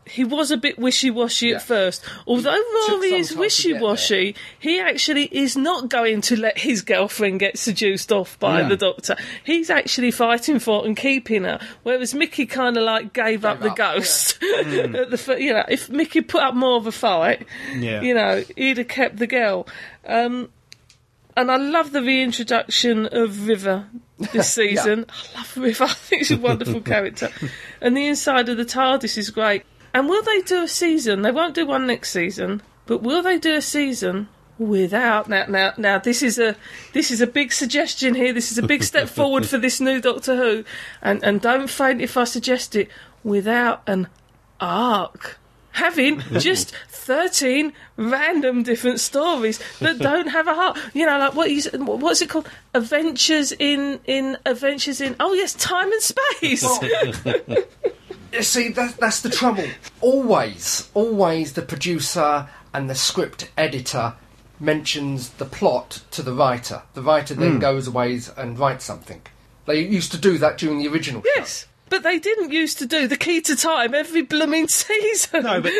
he 0.07 0.23
was 0.25 0.51
a 0.51 0.57
bit 0.57 0.79
wishy-washy 0.79 1.49
Yeah. 1.49 1.57
at 1.57 1.63
first. 1.63 2.05
Although 2.27 2.51
Rory 2.91 3.13
is 3.15 3.29
time 3.29 3.29
to 3.29 3.29
get 3.35 3.39
wishy-washy, 3.41 4.35
he 4.59 4.79
actually 4.81 5.25
is 5.33 5.57
not 5.57 5.89
going 5.89 6.21
to 6.23 6.37
let 6.39 6.59
his 6.59 6.83
girlfriend 6.83 7.41
get 7.41 7.59
seduced 7.59 8.13
off 8.13 8.39
by 8.39 8.63
No. 8.63 8.69
the 8.69 8.77
Doctor. 8.77 9.17
He's 9.45 9.71
actually 9.71 10.11
fighting 10.11 10.59
for 10.59 10.85
and 10.85 10.97
keeping 10.97 11.45
her. 11.45 11.59
Whereas 11.85 12.15
Mickey 12.15 12.47
kind 12.47 12.77
of 12.77 12.83
like 12.85 13.13
gave, 13.13 13.45
up 13.45 13.61
the 13.61 13.71
up, 13.71 13.79
yeah. 13.79 13.95
ghost. 13.95 14.43
At 14.43 15.11
the, 15.11 15.19
fir- 15.19 15.39
you 15.39 15.53
know, 15.55 15.65
if 15.69 15.89
Mickey 15.89 16.21
put 16.21 16.43
up 16.43 16.55
more 16.55 16.77
of 16.77 16.87
a 16.87 16.93
fight, 16.93 17.47
Yeah. 17.75 18.01
you 18.03 18.15
know, 18.15 18.43
he'd 18.57 18.79
have 18.79 18.89
kept 18.89 19.17
the 19.17 19.27
girl. 19.27 19.67
Um, 20.07 20.51
and 21.37 21.51
I 21.51 21.57
love 21.57 21.91
the 21.93 22.01
reintroduction 22.03 23.07
of 23.07 23.49
River 23.49 23.87
this 24.33 24.53
season. 24.55 25.07
I 25.09 25.39
love 25.39 25.57
River. 25.57 25.85
I 25.85 25.89
think 25.95 26.25
she's 26.27 26.39
a 26.39 26.41
wonderful 26.41 26.81
character. 26.93 27.31
And 27.81 27.97
the 27.97 28.07
inside 28.07 28.49
of 28.49 28.57
the 28.57 28.65
TARDIS 28.65 29.19
is 29.19 29.31
great. 29.31 29.65
And 29.95 30.09
will 30.09 30.23
they 30.23 30.41
do 30.43 30.65
a 30.65 30.69
season? 30.69 31.23
They 31.23 31.31
won't 31.31 31.55
do 31.55 31.65
one 31.65 31.87
next 31.87 32.11
season, 32.11 32.63
but 32.85 33.01
will 33.01 33.23
they 33.23 33.39
do 33.39 33.55
a 33.55 33.63
season 33.63 34.29
without 34.59 35.29
now? 35.29 35.47
Now, 35.49 35.73
now 35.79 35.99
this 35.99 36.21
is 36.21 36.37
a 36.37 36.57
this 36.93 37.13
is 37.13 37.21
a 37.21 37.29
big 37.29 37.53
suggestion 37.53 38.15
here. 38.17 38.33
This 38.33 38.51
is 38.51 38.59
a 38.59 38.67
big 38.67 38.83
step 38.83 39.09
forward 39.19 39.47
for 39.47 39.57
this 39.57 39.81
new 39.81 40.01
Doctor 40.01 40.35
Who. 40.37 40.65
And 41.01 41.23
and 41.23 41.41
don't 41.41 41.71
faint 41.71 42.01
if 42.01 42.17
I 42.17 42.25
suggest 42.25 42.75
it 42.75 42.89
without 43.23 43.83
an 43.87 44.09
arc. 44.61 45.39
Having 45.73 46.21
just 46.39 46.73
13 46.89 47.73
random 47.97 48.63
different 48.63 49.01
stories 49.01 49.61
that 49.81 49.99
don't 49.99 50.29
have 50.29 50.47
a 50.47 50.55
heart. 50.55 50.79
You 50.93 51.05
know, 51.07 51.19
like 51.19 51.35
what 51.35 51.51
you, 51.51 51.59
s- 51.59 51.73
what's 51.73 52.21
it 52.23 52.29
called? 52.31 52.49
Adventures 52.75 53.51
in, 53.51 53.99
in, 54.07 54.39
Adventures 54.47 55.01
in, 55.01 55.17
oh 55.19 55.35
yes, 55.35 55.53
time 55.55 55.91
and 55.91 56.01
space. 56.01 56.65
You 58.35 58.43
see, 58.43 58.69
that, 58.71 58.97
that's 58.97 59.21
the 59.21 59.31
trouble. 59.31 59.67
Always, 60.01 60.91
always 60.93 61.53
the 61.53 61.63
producer 61.63 62.49
and 62.73 62.91
the 62.91 62.95
script 62.97 63.49
editor 63.57 64.15
mentions 64.59 65.31
the 65.31 65.45
plot 65.45 66.03
to 66.11 66.23
the 66.23 66.33
writer. 66.33 66.83
The 66.95 67.03
writer 67.03 67.35
then 67.35 67.55
hmm. 67.55 67.59
goes 67.61 67.87
away 67.87 68.21
and 68.37 68.59
writes 68.59 68.85
something. 68.85 69.23
They 69.67 69.81
used 69.81 70.11
to 70.13 70.19
do 70.19 70.37
that 70.39 70.59
during 70.59 70.79
the 70.79 70.89
original 70.89 71.23
show. 71.23 71.31
yes. 71.37 71.67
But 71.89 72.03
they 72.03 72.19
didn't 72.19 72.51
used 72.51 72.79
to 72.79 72.87
do 72.87 73.07
the 73.07 73.17
key 73.17 73.41
to 73.43 73.55
time 73.55 73.95
every 73.95 74.23
blooming 74.23 74.67
season. 74.69 75.45
No, 75.45 75.61
but 75.61 75.73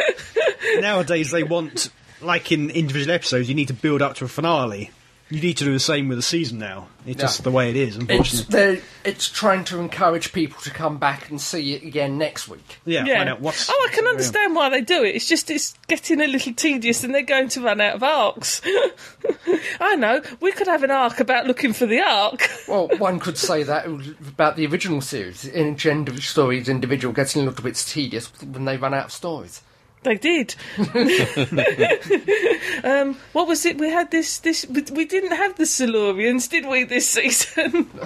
nowadays 0.79 1.33
they 1.33 1.43
want, 1.43 1.91
like 2.21 2.53
in 2.53 2.71
individual 2.71 3.15
episodes, 3.15 3.49
you 3.49 3.57
need 3.57 3.69
to 3.69 3.75
build 3.75 4.01
up 4.01 4.15
to 4.17 4.27
a 4.27 4.29
finale. 4.29 4.93
You 5.35 5.41
need 5.41 5.57
to 5.57 5.65
do 5.65 5.73
the 5.73 5.81
same 5.81 6.09
with 6.09 6.19
the 6.19 6.23
season 6.23 6.59
now. 6.59 6.87
It's 7.07 7.21
just 7.21 7.43
the 7.45 7.51
way 7.51 7.69
it 7.71 7.77
is, 7.77 7.97
It's, 7.97 8.09
unfortunately. 8.09 8.47
they're- 8.51 8.83
it's 9.05 9.29
trying 9.29 9.65
to 9.65 9.79
encourage 9.81 10.33
people 10.33 10.63
to 10.63 10.71
come 10.71 10.97
back 10.99 11.29
and 11.29 11.41
see 11.41 11.75
it 11.75 11.83
again 11.83 12.17
next 12.19 12.47
week. 12.49 12.79
yeah, 12.87 13.05
Yeah. 13.05 13.17
find 13.19 13.29
out 13.29 13.41
what's. 13.41 13.69
oh, 13.69 13.89
I 13.91 13.93
can 13.95 14.07
understand 14.07 14.55
why 14.55 14.69
they 14.71 14.81
do 14.81 15.03
it. 15.05 15.15
It's 15.17 15.27
just 15.29 15.51
it's 15.51 15.75
getting 15.89 16.21
a 16.21 16.27
little 16.27 16.55
tedious, 16.55 17.03
and 17.05 17.15
they're 17.15 17.23
going 17.23 17.49
to 17.49 17.61
run 17.61 17.81
out 17.81 17.97
of 17.97 18.03
arcs. 18.03 18.63
I 19.81 19.97
know 19.97 20.23
we 20.41 20.53
could 20.53 20.67
have 20.67 20.83
an 20.83 20.91
arc 20.91 21.21
about 21.21 21.47
looking 21.47 21.73
for 21.73 21.87
the 21.87 22.01
arc. 22.01 22.49
Well, 22.69 22.89
one 22.99 23.19
could 23.21 23.37
say 23.37 23.63
that 23.65 23.87
about 23.87 24.57
the 24.57 24.67
original 24.67 25.01
series. 25.03 25.45
In 25.45 25.69
individual 25.69 26.21
stories, 26.23 26.69
individual 26.69 27.13
getting 27.13 27.43
a 27.43 27.45
little 27.45 27.63
bit 27.63 27.75
tedious 27.77 28.33
when 28.41 28.65
they 28.65 28.77
run 28.79 28.95
out 28.95 29.07
of 29.07 29.13
stories. 29.13 29.61
They 30.05 30.17
did. 30.17 30.55
um, 32.85 33.17
what 33.33 33.49
was 33.49 33.65
it? 33.65 33.79
We 33.79 33.91
had 33.91 34.11
this. 34.11 34.39
This 34.39 34.67
we 34.69 34.83
we 34.93 35.05
didn't 35.07 35.37
have 35.37 35.57
the 35.57 35.65
Silurians, 35.65 36.49
did 36.49 36.67
we? 36.67 36.85
This 36.85 37.09
season. 37.09 37.91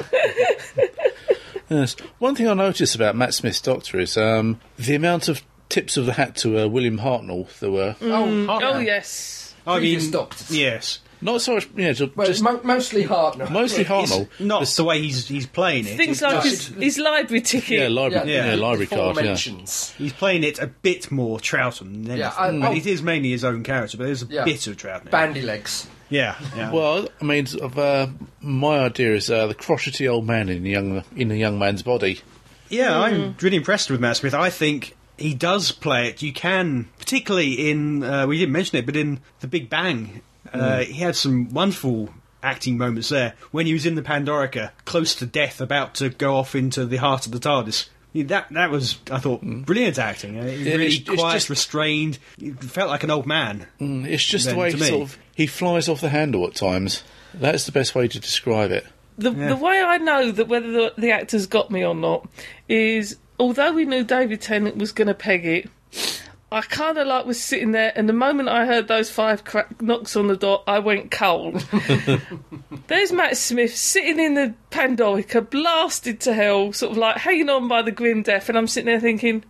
Yes. 1.71 1.97
One 2.19 2.35
thing 2.35 2.49
I 2.49 2.55
noticed 2.55 2.95
about 2.95 3.15
Matt 3.15 3.35
Smith's 3.35 3.61
Doctor 3.61 4.01
is 4.01 4.17
um, 4.17 4.59
the 4.79 4.95
amount 4.95 5.29
of 5.29 5.43
tips 5.69 5.99
of 5.99 6.07
the 6.07 6.15
hat 6.15 6.35
to 6.37 6.59
uh, 6.59 6.67
William 6.67 6.99
Hartnell 6.99 7.47
there 7.59 7.71
were. 7.71 7.95
Oh, 8.01 8.47
oh 8.49 8.79
yes. 8.79 9.55
I 9.67 9.79
Previous 9.79 10.05
mean, 10.05 10.13
doctors. 10.13 10.51
yes. 10.51 11.01
Not 11.21 11.41
so 11.41 11.55
much, 11.55 11.69
yeah, 11.77 11.93
just, 11.93 12.17
Well, 12.17 12.27
just 12.27 12.43
mo- 12.43 12.61
mostly 12.63 13.05
Hartnell. 13.05 13.51
mostly 13.51 13.85
Hartnell. 13.85 14.29
It's 14.31 14.41
not 14.41 14.67
the 14.67 14.85
way 14.85 15.03
he's 15.03 15.27
he's 15.27 15.47
playing 15.47 15.87
it. 15.87 15.97
Things 15.97 16.23
It's 16.23 16.23
like 16.23 16.45
his, 16.45 16.69
his 16.69 16.99
library 16.99 17.41
ticket. 17.41 17.81
Yeah, 17.81 17.89
library, 17.89 18.31
Yeah. 18.33 18.51
yeah, 18.51 18.55
library 18.55 18.87
the 18.87 18.97
card. 18.97 19.17
Yeah. 19.17 19.23
mentions. 19.23 19.91
he's 19.99 20.13
playing 20.13 20.45
it 20.45 20.59
a 20.61 20.69
bit 20.69 21.11
more 21.11 21.39
Troughton 21.39 22.07
than. 22.07 22.19
Yeah, 22.19 22.33
I- 22.39 22.53
but 22.53 22.71
oh. 22.71 22.75
it 22.75 22.87
is 22.87 23.03
mainly 23.03 23.31
his 23.31 23.45
own 23.45 23.63
character, 23.65 23.97
but 23.97 24.05
there's 24.05 24.23
a 24.23 24.27
Yeah. 24.27 24.45
bit 24.45 24.67
of 24.67 24.77
Troughton. 24.77 25.11
Bandy 25.11 25.43
legs. 25.43 25.89
Yeah, 26.11 26.37
yeah. 26.57 26.71
Well, 26.73 27.09
I 27.21 27.25
mean, 27.25 27.47
of, 27.61 27.79
uh, 27.79 28.07
my 28.41 28.79
idea 28.81 29.15
is 29.15 29.31
uh, 29.31 29.47
the 29.49 29.55
crotchety 29.55 30.07
old 30.09 30.27
man 30.27 30.49
in 30.49 30.63
the 30.63 30.71
young 30.71 31.05
in 31.17 31.31
a 31.31 31.35
young 31.35 31.59
man's 31.59 31.83
body. 31.83 32.21
Yeah, 32.71 32.99
I'm 32.99 33.35
really 33.41 33.57
impressed 33.57 33.91
with 33.91 33.99
Matt 34.01 34.19
Smith. 34.19 34.35
I 34.35 34.51
think 34.51 34.95
he 35.17 35.35
does 35.35 35.73
play 35.73 36.09
it. 36.09 36.23
You 36.23 36.33
can, 36.33 36.89
particularly 36.99 37.71
in, 37.71 38.05
uh, 38.05 38.27
we 38.27 38.39
didn't 38.39 38.53
mention 38.53 38.79
it, 38.79 38.87
but 38.87 38.95
in 38.95 39.21
The 39.41 39.49
Big 39.49 39.69
Bang, 39.69 40.21
uh, 40.55 40.79
he 40.81 40.95
had 41.01 41.17
some 41.17 41.51
wonderful 41.53 42.11
acting 42.43 42.79
moments 42.79 43.09
there 43.09 43.35
when 43.51 43.67
he 43.67 43.73
was 43.73 43.85
in 43.87 43.95
the 43.97 44.03
Pandorica, 44.03 44.71
close 44.85 45.15
to 45.17 45.27
death, 45.27 45.61
about 45.61 45.95
to 45.97 46.09
go 46.11 46.37
off 46.37 46.55
into 46.55 46.87
the 46.87 46.97
heart 46.99 47.27
of 47.27 47.33
the 47.33 47.39
TARDIS. 47.41 47.89
That 48.15 48.49
that 48.53 48.71
was, 48.71 48.99
I 49.11 49.19
thought, 49.19 49.43
brilliant 49.43 49.99
acting. 49.99 50.39
Uh, 50.41 50.45
Yeah, 50.45 50.73
really 50.73 50.87
it's- 50.87 50.95
it's 51.01 51.21
quiet, 51.21 51.35
just- 51.35 51.51
restrained. 51.51 52.19
He 52.39 52.51
felt 52.53 52.91
like 52.91 53.05
an 53.05 53.11
old 53.11 53.27
man. 53.27 53.67
Mm, 53.81 54.07
It's 54.07 54.25
just 54.25 54.47
Then 54.47 54.55
the 54.55 54.61
way 54.61 54.73
he 54.73 54.79
sort 54.79 55.03
of 55.03 55.19
he 55.37 55.47
flies 55.47 55.89
off 55.89 56.01
the 56.01 56.09
handle 56.09 56.47
at 56.47 56.55
times. 56.55 57.03
That's 57.35 57.65
the 57.67 57.73
best 57.73 57.95
way 57.95 58.09
to 58.09 58.19
describe 58.19 58.71
it. 58.73 58.87
The, 59.19 59.31
the 59.31 59.57
way 59.57 59.81
I 59.81 59.99
know 59.99 60.31
that 60.33 60.49
whether 60.49 60.71
the, 60.71 60.93
the 60.97 61.11
actors 61.11 61.47
got 61.47 61.71
me 61.71 61.85
or 61.85 61.95
not 61.95 62.29
is 62.69 63.17
although 63.39 63.73
we 63.73 63.85
knew 63.85 64.03
David 64.05 64.41
Tennant 64.41 64.77
was 64.79 64.91
going 64.93 65.09
to 65.09 65.15
peg 65.15 65.45
it, 65.45 65.69
I 66.51 66.63
kind 66.63 66.97
of 66.97 67.07
like 67.07 67.27
was 67.27 67.43
sitting 67.43 67.73
there, 67.73 67.93
and 67.95 68.09
the 68.09 68.15
moment 68.15 68.49
I 68.49 68.65
heard 68.65 68.89
those 68.89 69.11
five 69.11 69.45
crack 69.45 69.83
knocks 69.83 70.17
on 70.17 70.29
the 70.29 70.37
door, 70.37 70.63
I 70.67 70.79
went 70.79 71.11
cold. 71.11 71.67
There's 72.87 73.13
Matt 73.13 73.37
Smith 73.37 73.77
sitting 73.77 74.19
in 74.19 74.33
the 74.33 74.55
Pandorica, 74.71 75.49
blasted 75.49 76.21
to 76.21 76.33
hell, 76.33 76.73
sort 76.73 76.93
of 76.93 76.97
like 76.97 77.19
hanging 77.19 77.51
on 77.51 77.69
by 77.69 77.83
the 77.83 77.93
grim 77.93 78.23
death, 78.23 78.49
and 78.49 78.57
I'm 78.57 78.67
sitting 78.67 78.87
there 78.87 79.01
thinking, 79.01 79.45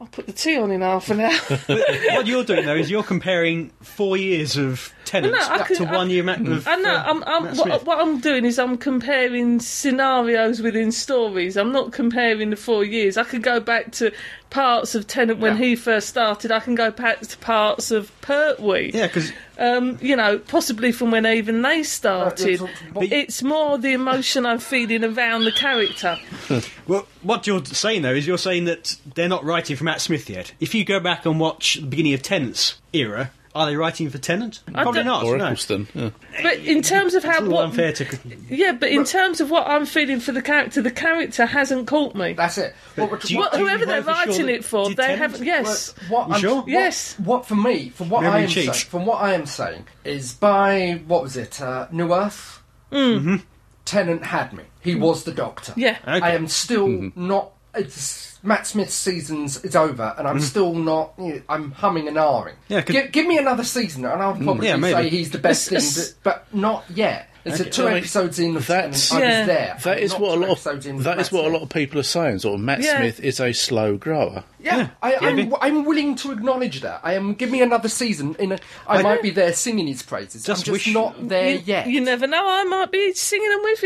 I'll 0.00 0.06
put 0.06 0.26
the 0.26 0.32
tea 0.32 0.56
on 0.56 0.70
in 0.70 0.80
half 0.80 1.10
an 1.10 1.18
hour. 1.20 1.32
what 1.66 2.26
you're 2.28 2.44
doing, 2.44 2.64
though, 2.66 2.76
is 2.76 2.88
you're 2.88 3.02
comparing 3.02 3.70
four 3.82 4.16
years 4.16 4.56
of 4.56 4.92
Tennant 5.04 5.34
No, 5.34 5.40
I 5.40 5.58
could- 5.64 5.76
to 5.78 5.84
one 5.86 6.06
I- 6.08 6.10
year 6.12 6.22
Matt, 6.22 6.40
of 6.46 6.68
I 6.68 6.76
know. 6.76 6.94
uh, 6.94 7.02
I'm, 7.04 7.24
I'm, 7.24 7.56
what, 7.56 7.84
what 7.84 7.98
I'm 7.98 8.20
doing 8.20 8.44
is 8.44 8.60
I'm 8.60 8.78
comparing 8.78 9.58
scenarios 9.58 10.60
within 10.62 10.92
stories. 10.92 11.56
I'm 11.56 11.72
not 11.72 11.90
comparing 11.92 12.50
the 12.50 12.56
four 12.56 12.84
years. 12.84 13.16
I 13.16 13.24
can 13.24 13.40
go 13.40 13.58
back 13.58 13.90
to 13.92 14.12
parts 14.50 14.94
of 14.94 15.08
Tennant 15.08 15.40
when 15.40 15.56
Yeah. 15.56 15.64
he 15.64 15.74
first 15.76 16.08
started. 16.08 16.52
I 16.52 16.60
can 16.60 16.76
go 16.76 16.92
back 16.92 17.20
to 17.22 17.38
parts 17.38 17.90
of 17.90 18.12
Pertwee. 18.20 18.92
Yeah, 18.94 19.08
because 19.08 19.32
Um, 19.58 19.98
you 20.00 20.14
know, 20.14 20.38
possibly 20.38 20.92
from 20.92 21.10
when 21.10 21.26
even 21.26 21.62
they 21.62 21.82
started. 21.82 22.60
It's 22.96 23.42
more 23.42 23.76
the 23.76 23.92
emotion 23.92 24.46
I'm 24.46 24.60
feeling 24.60 25.02
around 25.04 25.44
the 25.44 25.52
character. 25.52 26.18
Well, 26.86 27.06
what 27.20 27.46
you're 27.46 27.62
saying 27.66 28.00
though 28.00 28.14
is 28.14 28.26
you're 28.26 28.38
saying 28.38 28.64
that 28.64 28.96
they're 29.14 29.28
not 29.28 29.44
writing 29.44 29.76
for 29.76 29.84
Matt 29.84 30.00
Smith 30.00 30.30
yet. 30.30 30.52
If 30.58 30.74
you 30.74 30.86
go 30.86 31.00
back 31.00 31.26
and 31.26 31.38
watch 31.38 31.74
the 31.74 31.86
beginning 31.86 32.14
of 32.14 32.22
Tennant's 32.22 32.78
era, 32.94 33.30
are 33.54 33.66
they 33.66 33.76
writing 33.76 34.08
for 34.10 34.18
Tennant? 34.18 34.60
Probably 34.72 35.00
don't- 35.00 35.06
not. 35.06 35.24
Or 35.24 35.36
no. 35.36 35.44
Eccleston. 35.46 35.88
Yeah. 35.94 36.10
But 36.42 36.58
in 36.58 36.82
terms 36.82 37.14
of 37.14 37.24
It's 37.24 37.32
how 37.34 37.44
a 37.44 37.48
what, 37.48 37.64
unfair 37.64 37.92
to. 37.92 38.18
yeah, 38.48 38.72
but 38.72 38.90
in 38.90 39.04
terms 39.04 39.40
of 39.40 39.50
what 39.50 39.66
I'm 39.66 39.86
feeling 39.86 40.20
for 40.20 40.32
the 40.32 40.42
character, 40.42 40.80
the 40.82 40.90
character 40.90 41.46
hasn't 41.46 41.86
caught 41.86 42.14
me. 42.14 42.34
That's 42.34 42.58
it. 42.58 42.74
What, 42.96 43.10
we're- 43.10 43.20
do 43.22 43.32
you- 43.32 43.38
what- 43.40 43.52
What, 43.52 43.52
do 43.54 43.58
you 43.62 43.66
whoever 43.68 43.86
they're 43.86 44.02
for 44.02 44.10
sure 44.14 44.26
writing 44.26 44.46
that- 44.46 44.54
it 44.54 44.64
for, 44.64 44.88
they 44.90 44.94
Tennant- 44.94 45.18
haven't. 45.20 45.44
Yes. 45.44 45.94
What 46.08 46.28
You 46.28 46.34
I'm, 46.34 46.40
sure? 46.40 46.64
Yes. 46.66 47.14
What 47.18 47.46
for 47.46 47.54
me, 47.56 47.88
for 47.90 48.04
what 48.04 48.22
Memory 48.22 48.38
I 48.38 48.42
am 48.42 48.48
cheats. 48.48 48.78
saying, 48.78 48.88
from 48.90 49.06
what 49.06 49.22
I 49.22 49.32
am 49.34 49.46
saying, 49.46 49.86
is 50.04 50.32
by 50.34 51.00
what 51.06 51.22
was 51.22 51.36
it? 51.36 51.60
Uh, 51.60 51.88
New 51.90 52.12
Earth. 52.12 52.62
Mm-hmm. 52.92 53.36
Tennant 53.84 54.24
had 54.24 54.52
me. 54.52 54.64
He 54.80 54.94
was 54.94 55.24
the 55.24 55.32
Doctor. 55.32 55.72
Yeah. 55.76 55.96
Okay. 56.06 56.20
I 56.24 56.30
am 56.32 56.46
still 56.48 57.10
not. 57.16 57.52
It's 57.74 58.27
Matt 58.42 58.66
Smith's 58.66 58.94
seasons 58.94 59.64
is 59.64 59.74
over, 59.74 60.14
and 60.16 60.26
I'm 60.28 60.38
mm. 60.38 60.42
still 60.42 60.74
not. 60.74 61.14
You 61.18 61.34
know, 61.34 61.42
I'm 61.48 61.72
humming 61.72 62.08
and 62.08 62.16
ahhing. 62.16 62.54
Yeah, 62.68 62.82
'cause- 62.82 62.92
give, 62.94 63.12
give 63.12 63.26
me 63.26 63.38
another 63.38 63.64
season, 63.64 64.04
and 64.04 64.22
I'll 64.22 64.34
mm. 64.34 64.44
probably 64.44 64.68
yeah, 64.68 64.80
say 64.80 65.08
he's 65.08 65.30
the 65.30 65.38
best 65.38 65.68
It's- 65.72 65.96
thing, 65.96 66.04
that, 66.04 66.22
but 66.22 66.54
not 66.54 66.84
yet. 66.94 67.30
It's 67.44 67.60
Okay. 67.60 67.68
a 67.68 67.72
two 67.72 67.82
I 67.84 67.88
mean, 67.90 67.96
episodes 67.98 68.38
in. 68.38 68.56
of 68.56 68.66
that's- 68.66 69.08
Tennant, 69.08 69.24
I 69.24 69.28
Yeah. 69.30 69.38
was 69.40 69.46
there. 69.46 69.76
That 69.84 69.96
I'm 69.98 70.02
is 70.02 70.10
not 70.12 70.20
what 70.20 70.28
a 70.28 70.40
lot 70.40 70.50
of 70.50 70.64
with 70.64 71.04
that 71.04 71.18
is 71.18 71.32
Matt 71.32 71.32
what 71.32 71.44
a 71.46 71.48
lot 71.54 71.62
of 71.62 71.68
people 71.70 71.98
are 72.00 72.02
saying. 72.02 72.40
Sort 72.40 72.54
of 72.56 72.60
Matt 72.60 72.82
Yeah. 72.82 72.98
Smith 72.98 73.20
is 73.20 73.40
a 73.40 73.52
slow 73.52 73.96
grower. 73.96 74.44
Yeah, 74.60 74.88
I, 75.02 75.16
I'm, 75.16 75.54
I'm 75.62 75.84
willing 75.84 76.14
to 76.16 76.32
acknowledge 76.32 76.82
that. 76.82 77.00
I 77.02 77.14
am. 77.14 77.34
Give 77.34 77.50
me 77.50 77.62
another 77.62 77.88
season. 77.88 78.36
In 78.38 78.52
a, 78.52 78.58
I, 78.86 78.98
I- 78.98 79.02
might 79.02 79.22
be 79.22 79.30
there 79.30 79.52
singing 79.54 79.86
his 79.86 80.02
praises. 80.02 80.44
Just 80.44 80.62
I'm 80.62 80.64
just 80.74 80.86
wish- 80.86 80.94
not 80.94 81.28
there 81.28 81.52
you, 81.52 81.62
yet. 81.64 81.86
you 81.86 82.00
never 82.02 82.26
know. 82.26 82.42
I 82.46 82.64
might 82.64 82.90
be 82.92 83.14
singing 83.14 83.48
them 83.48 83.60
with 83.62 83.82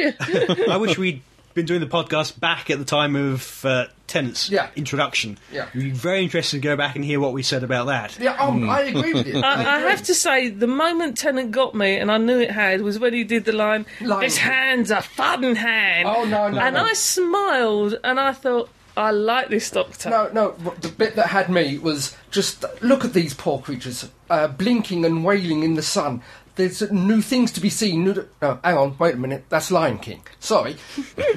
you. 0.59 0.65
I 0.73 0.77
wish 0.79 0.99
we'd 0.99 1.23
been 1.55 1.67
doing 1.67 1.81
the 1.81 1.87
podcast 1.87 2.39
back 2.41 2.71
at 2.71 2.79
the 2.79 2.85
time 2.85 3.15
of 3.17 3.65
uh, 3.65 3.87
Tennant's 4.07 4.49
Yeah. 4.51 4.69
introduction. 4.77 5.39
Yeah. 5.53 5.67
We'd 5.75 5.81
be 5.85 5.91
very 5.91 6.23
interested 6.23 6.57
to 6.57 6.63
go 6.63 6.77
back 6.77 6.97
and 6.97 7.05
hear 7.05 7.21
what 7.21 7.33
we 7.33 7.43
said 7.43 7.63
about 7.63 7.87
that. 7.87 8.19
yeah, 8.19 8.35
um, 8.43 8.69
I 8.69 8.81
agree 8.83 9.15
with 9.15 9.27
you. 9.27 9.41
I, 9.41 9.55
I 9.63 9.77
agree. 9.79 9.91
have 9.91 10.03
to 10.05 10.15
say, 10.15 10.49
the 10.49 10.67
moment 10.67 11.17
Tennant 11.19 11.51
got 11.51 11.75
me, 11.75 11.97
and 11.97 12.11
I 12.11 12.19
knew 12.19 12.39
it 12.41 12.51
had, 12.51 12.83
was 12.83 12.99
when 12.99 13.13
he 13.15 13.25
did 13.25 13.45
the 13.45 13.53
line, 13.53 13.87
Line. 14.01 14.21
"This 14.21 14.37
hand's 14.39 14.91
a 14.91 15.03
fun 15.03 15.55
hand." 15.55 16.09
Oh, 16.09 16.25
no, 16.25 16.49
no, 16.49 16.59
And 16.61 16.75
no. 16.77 16.85
I 16.85 16.93
smiled, 16.93 17.99
and 18.05 18.19
I 18.21 18.33
thought, 18.33 18.69
I 18.97 19.11
like 19.11 19.49
this 19.49 19.71
Doctor. 19.71 20.11
No, 20.11 20.29
no. 20.35 20.51
The 20.83 20.89
bit 20.89 21.17
that 21.17 21.29
had 21.29 21.49
me 21.49 21.79
was 21.79 22.15
just 22.31 22.65
look 22.83 23.07
at 23.07 23.15
these 23.15 23.33
poor 23.33 23.59
creatures 23.59 24.11
uh, 24.29 24.49
blinking 24.49 25.07
and 25.07 25.25
wailing 25.25 25.63
in 25.63 25.75
the 25.75 25.83
sun. 25.83 26.21
There's 26.55 26.91
new 26.91 27.23
things 27.23 27.53
to 27.53 27.61
be 27.61 27.71
seen. 27.71 28.05
New 28.05 28.29
no, 28.43 28.59
hang 28.63 28.77
on, 28.77 28.97
wait 28.99 29.15
a 29.15 29.19
minute. 29.19 29.45
That's 29.49 29.71
Lion 29.71 29.99
King. 29.99 30.23
Sorry. 30.39 30.77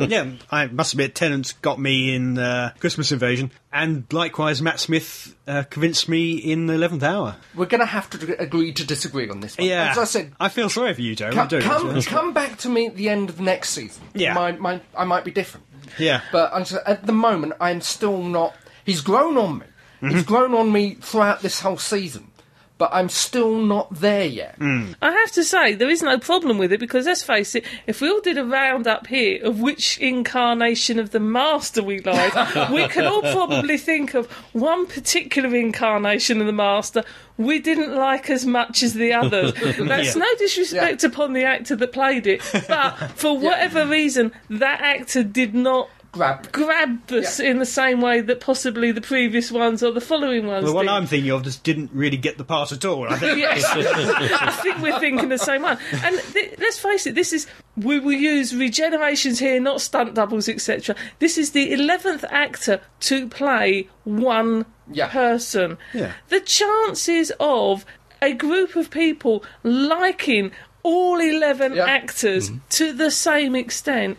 yeah, 0.00 0.32
I 0.50 0.66
must 0.66 0.94
admit, 0.94 1.14
Tennant 1.14 1.52
got 1.60 1.78
me 1.78 2.14
in 2.14 2.38
uh, 2.38 2.72
Christmas 2.78 3.12
Invasion, 3.12 3.50
and 3.72 4.10
likewise, 4.12 4.62
Matt 4.62 4.80
Smith 4.80 5.36
uh, 5.46 5.64
convinced 5.64 6.08
me 6.08 6.36
in 6.36 6.66
the 6.66 6.74
Eleventh 6.74 7.02
Hour. 7.02 7.36
We're 7.54 7.66
going 7.66 7.80
to 7.80 7.86
have 7.86 8.08
to 8.10 8.40
agree 8.40 8.72
to 8.72 8.86
disagree 8.86 9.28
on 9.28 9.40
this 9.40 9.58
one. 9.58 9.66
Yeah, 9.66 9.90
As 9.90 9.98
I 9.98 10.04
said, 10.04 10.32
I 10.40 10.48
feel 10.48 10.70
sorry 10.70 10.94
for 10.94 11.02
you, 11.02 11.14
Joe. 11.14 11.28
I 11.28 11.32
come, 11.32 11.48
do. 11.48 11.60
come, 11.60 12.02
come 12.02 12.32
back 12.32 12.56
to 12.58 12.70
me 12.70 12.86
at 12.86 12.96
the 12.96 13.10
end 13.10 13.28
of 13.28 13.40
next 13.40 13.70
season. 13.70 14.02
Yeah. 14.14 14.32
My, 14.32 14.52
my, 14.52 14.80
I 14.96 15.04
might 15.04 15.24
be 15.24 15.30
different. 15.30 15.66
Yeah, 15.98 16.22
But 16.32 16.52
at 16.86 17.06
the 17.06 17.12
moment, 17.12 17.54
I'm 17.60 17.80
still 17.80 18.22
not. 18.22 18.54
He's 18.84 19.00
grown 19.00 19.36
on 19.36 19.58
me. 19.58 19.66
He's 20.00 20.24
grown 20.24 20.54
on 20.54 20.70
me 20.70 20.94
throughout 20.94 21.40
this 21.40 21.60
whole 21.60 21.78
season. 21.78 22.30
But 22.78 22.90
I'm 22.92 23.08
still 23.08 23.56
not 23.56 23.94
there 23.94 24.26
yet. 24.26 24.56
Hmm. 24.56 24.92
I 25.00 25.10
have 25.10 25.32
to 25.32 25.44
say, 25.44 25.74
there 25.74 25.88
is 25.88 26.02
no 26.02 26.18
problem 26.18 26.58
with 26.58 26.72
it 26.72 26.80
because 26.80 27.06
let's 27.06 27.22
face 27.22 27.54
it, 27.54 27.64
if 27.86 28.02
we 28.02 28.10
all 28.10 28.20
did 28.20 28.36
a 28.36 28.44
roundup 28.44 29.06
here 29.06 29.42
of 29.42 29.60
which 29.60 29.96
incarnation 29.96 30.98
of 30.98 31.10
the 31.10 31.18
Master 31.20 31.82
we 31.82 32.00
like, 32.00 32.34
we 32.70 32.86
can 32.88 33.06
all 33.06 33.22
probably 33.22 33.78
think 33.78 34.12
of 34.12 34.30
one 34.52 34.86
particular 34.86 35.54
incarnation 35.56 36.40
of 36.42 36.46
the 36.46 36.52
Master 36.52 37.02
we 37.38 37.58
didn't 37.58 37.94
like 37.94 38.30
as 38.30 38.46
much 38.46 38.82
as 38.82 38.94
the 38.94 39.12
others. 39.12 39.52
That's 39.78 40.14
Yeah. 40.14 40.20
no 40.22 40.26
disrespect 40.38 41.04
upon 41.04 41.34
the 41.34 41.44
actor 41.44 41.76
that 41.76 41.92
played 41.92 42.26
it, 42.26 42.40
but 42.66 42.92
for 43.14 43.38
whatever 43.46 43.86
reason, 43.86 44.32
that 44.48 44.80
actor 44.80 45.22
did 45.22 45.54
not 45.54 45.90
Grab. 46.16 46.50
grab 46.52 47.12
us 47.12 47.38
Yeah. 47.38 47.50
in 47.50 47.58
the 47.58 47.66
same 47.66 48.00
way 48.00 48.20
that 48.20 48.40
possibly 48.40 48.90
the 48.92 49.00
previous 49.00 49.52
ones 49.52 49.82
or 49.82 49.92
the 49.92 50.00
following 50.00 50.46
ones 50.46 50.64
the 50.66 50.72
one 50.72 50.86
did. 50.86 50.92
I'm 50.92 51.06
thinking 51.06 51.30
of 51.30 51.42
just 51.44 51.62
didn't 51.62 51.90
really 51.92 52.16
get 52.16 52.38
the 52.38 52.44
part 52.44 52.72
at 52.72 52.84
all. 52.84 53.06
I 53.08 53.18
think. 53.18 53.38
Yes, 53.38 53.64
I 53.70 54.50
think 54.62 54.78
we're 54.80 54.98
thinking 54.98 55.28
the 55.28 55.38
same 55.38 55.62
one. 55.62 55.78
And 55.92 56.18
th- 56.32 56.54
let's 56.58 56.78
face 56.78 57.06
it, 57.06 57.14
this 57.14 57.32
is 57.32 57.46
we 57.76 57.98
will 57.98 58.12
use 58.12 58.52
regenerations 58.52 59.38
here, 59.38 59.60
not 59.60 59.80
stunt 59.80 60.14
doubles, 60.14 60.48
etc. 60.48 60.96
This 61.18 61.38
is 61.38 61.52
the 61.52 61.72
eleventh 61.72 62.24
actor 62.30 62.80
to 63.00 63.28
play 63.28 63.88
one 64.04 64.66
Yeah. 64.90 65.08
person. 65.08 65.78
Yeah. 65.92 66.12
The 66.28 66.40
chances 66.40 67.32
of 67.38 67.84
a 68.22 68.32
group 68.32 68.76
of 68.76 68.90
people 68.90 69.44
liking 69.62 70.52
all 70.82 71.20
eleven 71.20 71.74
Yeah. 71.74 71.84
actors 71.84 72.48
mm-hmm. 72.48 72.58
to 72.70 72.92
the 72.92 73.10
same 73.10 73.54
extent 73.54 74.16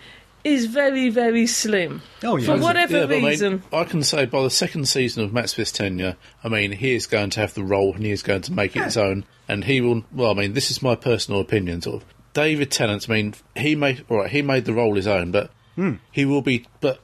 is 0.53 0.65
very, 0.65 1.09
very 1.09 1.45
slim. 1.47 2.01
Oh, 2.23 2.37
yeah. 2.37 2.55
For 2.55 2.61
whatever 2.61 2.99
Yeah, 2.99 3.05
but 3.05 3.23
I, 3.23 3.27
reason. 3.29 3.51
mean, 3.53 3.63
I 3.71 3.83
can 3.83 4.03
say 4.03 4.25
by 4.25 4.43
the 4.43 4.49
second 4.49 4.87
season 4.87 5.23
of 5.23 5.31
Matt 5.33 5.49
Smith's 5.49 5.71
tenure, 5.71 6.15
I 6.43 6.49
mean, 6.49 6.71
he 6.71 6.95
is 6.95 7.05
going 7.07 7.29
to 7.31 7.39
have 7.41 7.53
the 7.53 7.63
role 7.63 7.93
and 7.93 8.03
he 8.03 8.11
is 8.11 8.23
going 8.23 8.41
to 8.43 8.53
make 8.53 8.75
it 8.75 8.83
his 8.83 8.97
own. 8.97 9.25
And 9.47 9.63
he 9.63 9.81
will, 9.81 10.03
well, 10.11 10.31
I 10.31 10.33
mean, 10.33 10.53
this 10.53 10.71
is 10.71 10.81
my 10.81 10.95
personal 10.95 11.39
opinion, 11.39 11.81
sort 11.81 12.01
of. 12.03 12.07
David 12.33 12.69
Tennant, 12.71 13.09
I 13.09 13.13
mean, 13.13 13.33
he 13.55 13.75
made, 13.75 14.05
all 14.09 14.17
right, 14.17 14.29
he 14.29 14.41
made 14.41 14.65
the 14.65 14.73
role 14.73 14.95
his 14.95 15.07
own, 15.07 15.31
but 15.31 15.51
Hmm. 15.75 15.93
he 16.11 16.25
will 16.25 16.41
be 16.41 16.65
but 16.81 16.99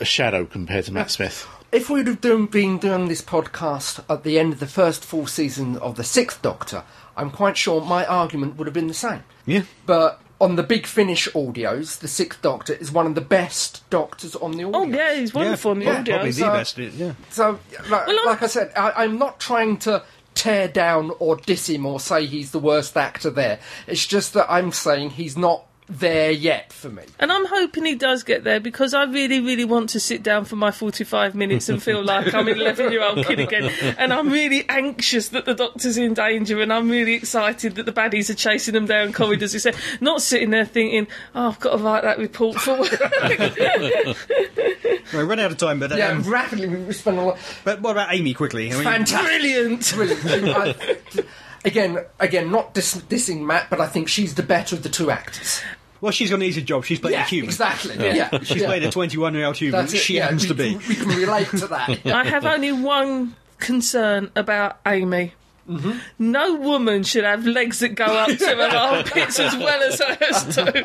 a 0.00 0.04
shadow 0.04 0.44
compared 0.44 0.84
to 0.86 0.92
Matt 0.92 1.10
Smith. 1.12 1.46
if 1.72 1.88
we'd 1.88 2.08
have 2.08 2.20
done, 2.20 2.46
been 2.46 2.78
doing 2.78 3.06
this 3.08 3.22
podcast 3.22 4.02
at 4.10 4.24
the 4.24 4.36
end 4.38 4.52
of 4.52 4.58
the 4.60 4.66
first 4.66 5.04
full 5.04 5.26
season 5.28 5.76
of 5.78 5.94
the 5.96 6.02
Sixth 6.04 6.42
Doctor, 6.42 6.82
I'm 7.16 7.30
quite 7.30 7.56
sure 7.56 7.80
my 7.80 8.04
argument 8.04 8.56
would 8.56 8.66
have 8.66 8.74
been 8.74 8.88
the 8.88 8.94
same. 8.94 9.22
Yeah. 9.46 9.62
But 9.86 10.20
on 10.40 10.56
the 10.56 10.62
Big 10.62 10.86
Finish 10.86 11.28
audios, 11.32 11.98
the 11.98 12.08
Sixth 12.08 12.40
Doctor 12.40 12.72
is 12.72 12.90
one 12.90 13.06
of 13.06 13.14
the 13.14 13.20
best 13.20 13.88
Doctors 13.90 14.34
on 14.36 14.52
the 14.52 14.64
audio. 14.64 14.80
Oh 14.80 14.84
yeah, 14.86 15.14
he's 15.14 15.34
wonderful 15.34 15.72
on 15.72 15.78
the 15.80 15.84
yeah, 15.86 15.98
audio. 15.98 16.14
Probably 16.16 16.30
the 16.30 16.40
so- 16.40 16.52
best. 16.52 16.78
Yeah. 16.78 17.12
So, 17.30 17.58
like, 17.90 18.06
Well, 18.06 18.16
I'm- 18.18 18.26
like 18.26 18.42
I 18.42 18.46
said, 18.46 18.72
I, 18.76 18.92
I'm 19.04 19.18
not 19.18 19.38
trying 19.40 19.76
to 19.78 20.02
tear 20.34 20.68
down 20.68 21.10
or 21.18 21.36
diss 21.36 21.68
him 21.68 21.84
or 21.84 22.00
say 22.00 22.24
he's 22.24 22.52
the 22.52 22.58
worst 22.58 22.96
actor 22.96 23.30
there. 23.30 23.58
It's 23.86 24.06
just 24.06 24.32
that 24.34 24.50
I'm 24.50 24.72
saying 24.72 25.10
he's 25.10 25.36
not 25.36 25.64
there 25.90 26.30
yet 26.30 26.72
for 26.72 26.88
me. 26.88 27.02
And 27.18 27.32
I'm 27.32 27.44
hoping 27.46 27.84
he 27.84 27.96
does 27.96 28.22
get 28.22 28.44
there 28.44 28.60
because 28.60 28.94
I 28.94 29.04
really, 29.04 29.40
really 29.40 29.64
want 29.64 29.90
to 29.90 30.00
sit 30.00 30.22
down 30.22 30.44
for 30.44 30.54
my 30.54 30.70
45 30.70 31.34
minutes 31.34 31.68
and 31.68 31.82
feel 31.82 32.04
like 32.04 32.32
I'm 32.32 32.46
an 32.46 32.60
11 32.60 32.92
year 32.92 33.02
old 33.02 33.26
kid 33.26 33.40
again. 33.40 33.64
And 33.98 34.12
I'm 34.12 34.30
really 34.30 34.64
anxious 34.68 35.28
that 35.30 35.46
the 35.46 35.54
doctor's 35.54 35.96
in 35.96 36.14
danger 36.14 36.60
and 36.62 36.72
I'm 36.72 36.88
really 36.88 37.14
excited 37.14 37.74
that 37.74 37.86
the 37.86 37.92
baddies 37.92 38.30
are 38.30 38.34
chasing 38.34 38.74
them 38.74 38.86
down 38.86 39.12
corridors. 39.12 39.54
It's 39.54 39.66
not 40.00 40.22
sitting 40.22 40.50
there 40.50 40.64
thinking, 40.64 41.08
oh, 41.34 41.48
I've 41.48 41.58
got 41.60 41.76
to 41.76 41.82
write 41.82 42.04
that 42.04 42.18
report 42.18 42.56
for 42.60 42.78
work. 42.78 42.90
We're 45.12 45.24
running 45.24 45.44
out 45.44 45.50
of 45.50 45.58
time, 45.58 45.80
but 45.80 45.96
Yeah, 45.96 46.10
um, 46.10 46.22
rapidly 46.22 46.68
we 46.68 46.92
spend 46.92 47.18
a 47.18 47.22
lot. 47.22 47.38
but 47.64 47.80
what 47.80 47.90
about 47.92 48.14
Amy 48.14 48.32
quickly? 48.32 48.70
I 48.70 48.74
mean, 48.74 48.84
Fantastic. 48.84 49.26
Brilliant. 49.26 49.92
Brilliant. 49.92 50.56
I- 50.56 51.24
again, 51.64 51.98
again, 52.20 52.50
not 52.50 52.74
dis- 52.74 53.02
dissing 53.08 53.40
Matt, 53.44 53.68
but 53.70 53.80
I 53.80 53.86
think 53.86 54.08
she's 54.08 54.34
the 54.36 54.42
better 54.42 54.76
of 54.76 54.82
the 54.82 54.88
two 54.88 55.10
actors. 55.10 55.62
Well, 56.00 56.12
she's 56.12 56.30
got 56.30 56.36
an 56.36 56.42
easy 56.42 56.62
job. 56.62 56.84
She's 56.84 56.98
playing 57.00 57.18
yeah, 57.18 57.24
a 57.24 57.28
human. 57.28 57.50
exactly. 57.50 57.96
Yeah, 57.96 58.38
She's 58.42 58.62
yeah. 58.62 58.66
played 58.66 58.82
a 58.84 58.90
21 58.90 59.34
year 59.34 59.46
old 59.46 59.56
human, 59.56 59.80
That's 59.80 59.92
which 59.92 60.00
it, 60.00 60.04
she 60.04 60.16
yeah, 60.16 60.22
happens 60.24 60.42
we, 60.42 60.48
to 60.48 60.54
be. 60.54 60.76
We 60.76 60.94
can 60.94 61.08
relate 61.08 61.48
to 61.48 61.66
that. 61.68 62.06
I 62.06 62.24
have 62.24 62.46
only 62.46 62.72
one 62.72 63.36
concern 63.58 64.30
about 64.34 64.80
Amy. 64.86 65.34
Mm-hmm. 65.68 65.98
No 66.18 66.56
woman 66.56 67.04
should 67.04 67.22
have 67.22 67.46
legs 67.46 67.78
that 67.78 67.90
go 67.94 68.04
up 68.04 68.28
to 68.28 68.44
her 68.44 68.76
armpits 68.76 69.38
as 69.38 69.54
well 69.56 69.82
as 69.82 70.00
hers 70.00 70.56
do. 70.56 70.82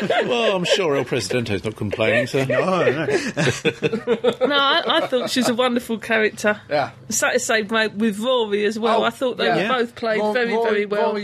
Well, 0.28 0.56
I'm 0.56 0.64
sure 0.64 0.96
El 0.96 1.04
Presidente's 1.04 1.62
not 1.64 1.76
complaining, 1.76 2.26
so. 2.26 2.40
Oh, 2.40 2.44
no. 2.44 3.06
No, 4.46 4.56
I, 4.56 4.82
I 4.86 5.06
thought 5.06 5.30
she 5.30 5.40
was 5.40 5.48
a 5.48 5.54
wonderful 5.54 5.98
character. 5.98 6.60
Yeah. 6.68 6.90
Sad 7.10 7.32
to 7.32 7.38
say, 7.38 7.62
mate, 7.62 7.92
with 7.92 8.18
Rory 8.18 8.64
as 8.64 8.78
well. 8.78 9.02
Oh, 9.02 9.04
I 9.04 9.10
thought 9.10 9.36
they 9.36 9.46
yeah. 9.46 9.68
both 9.68 9.94
played 9.94 10.20
Roy- 10.20 10.32
very, 10.32 10.54
very 10.54 10.86
well. 10.86 11.16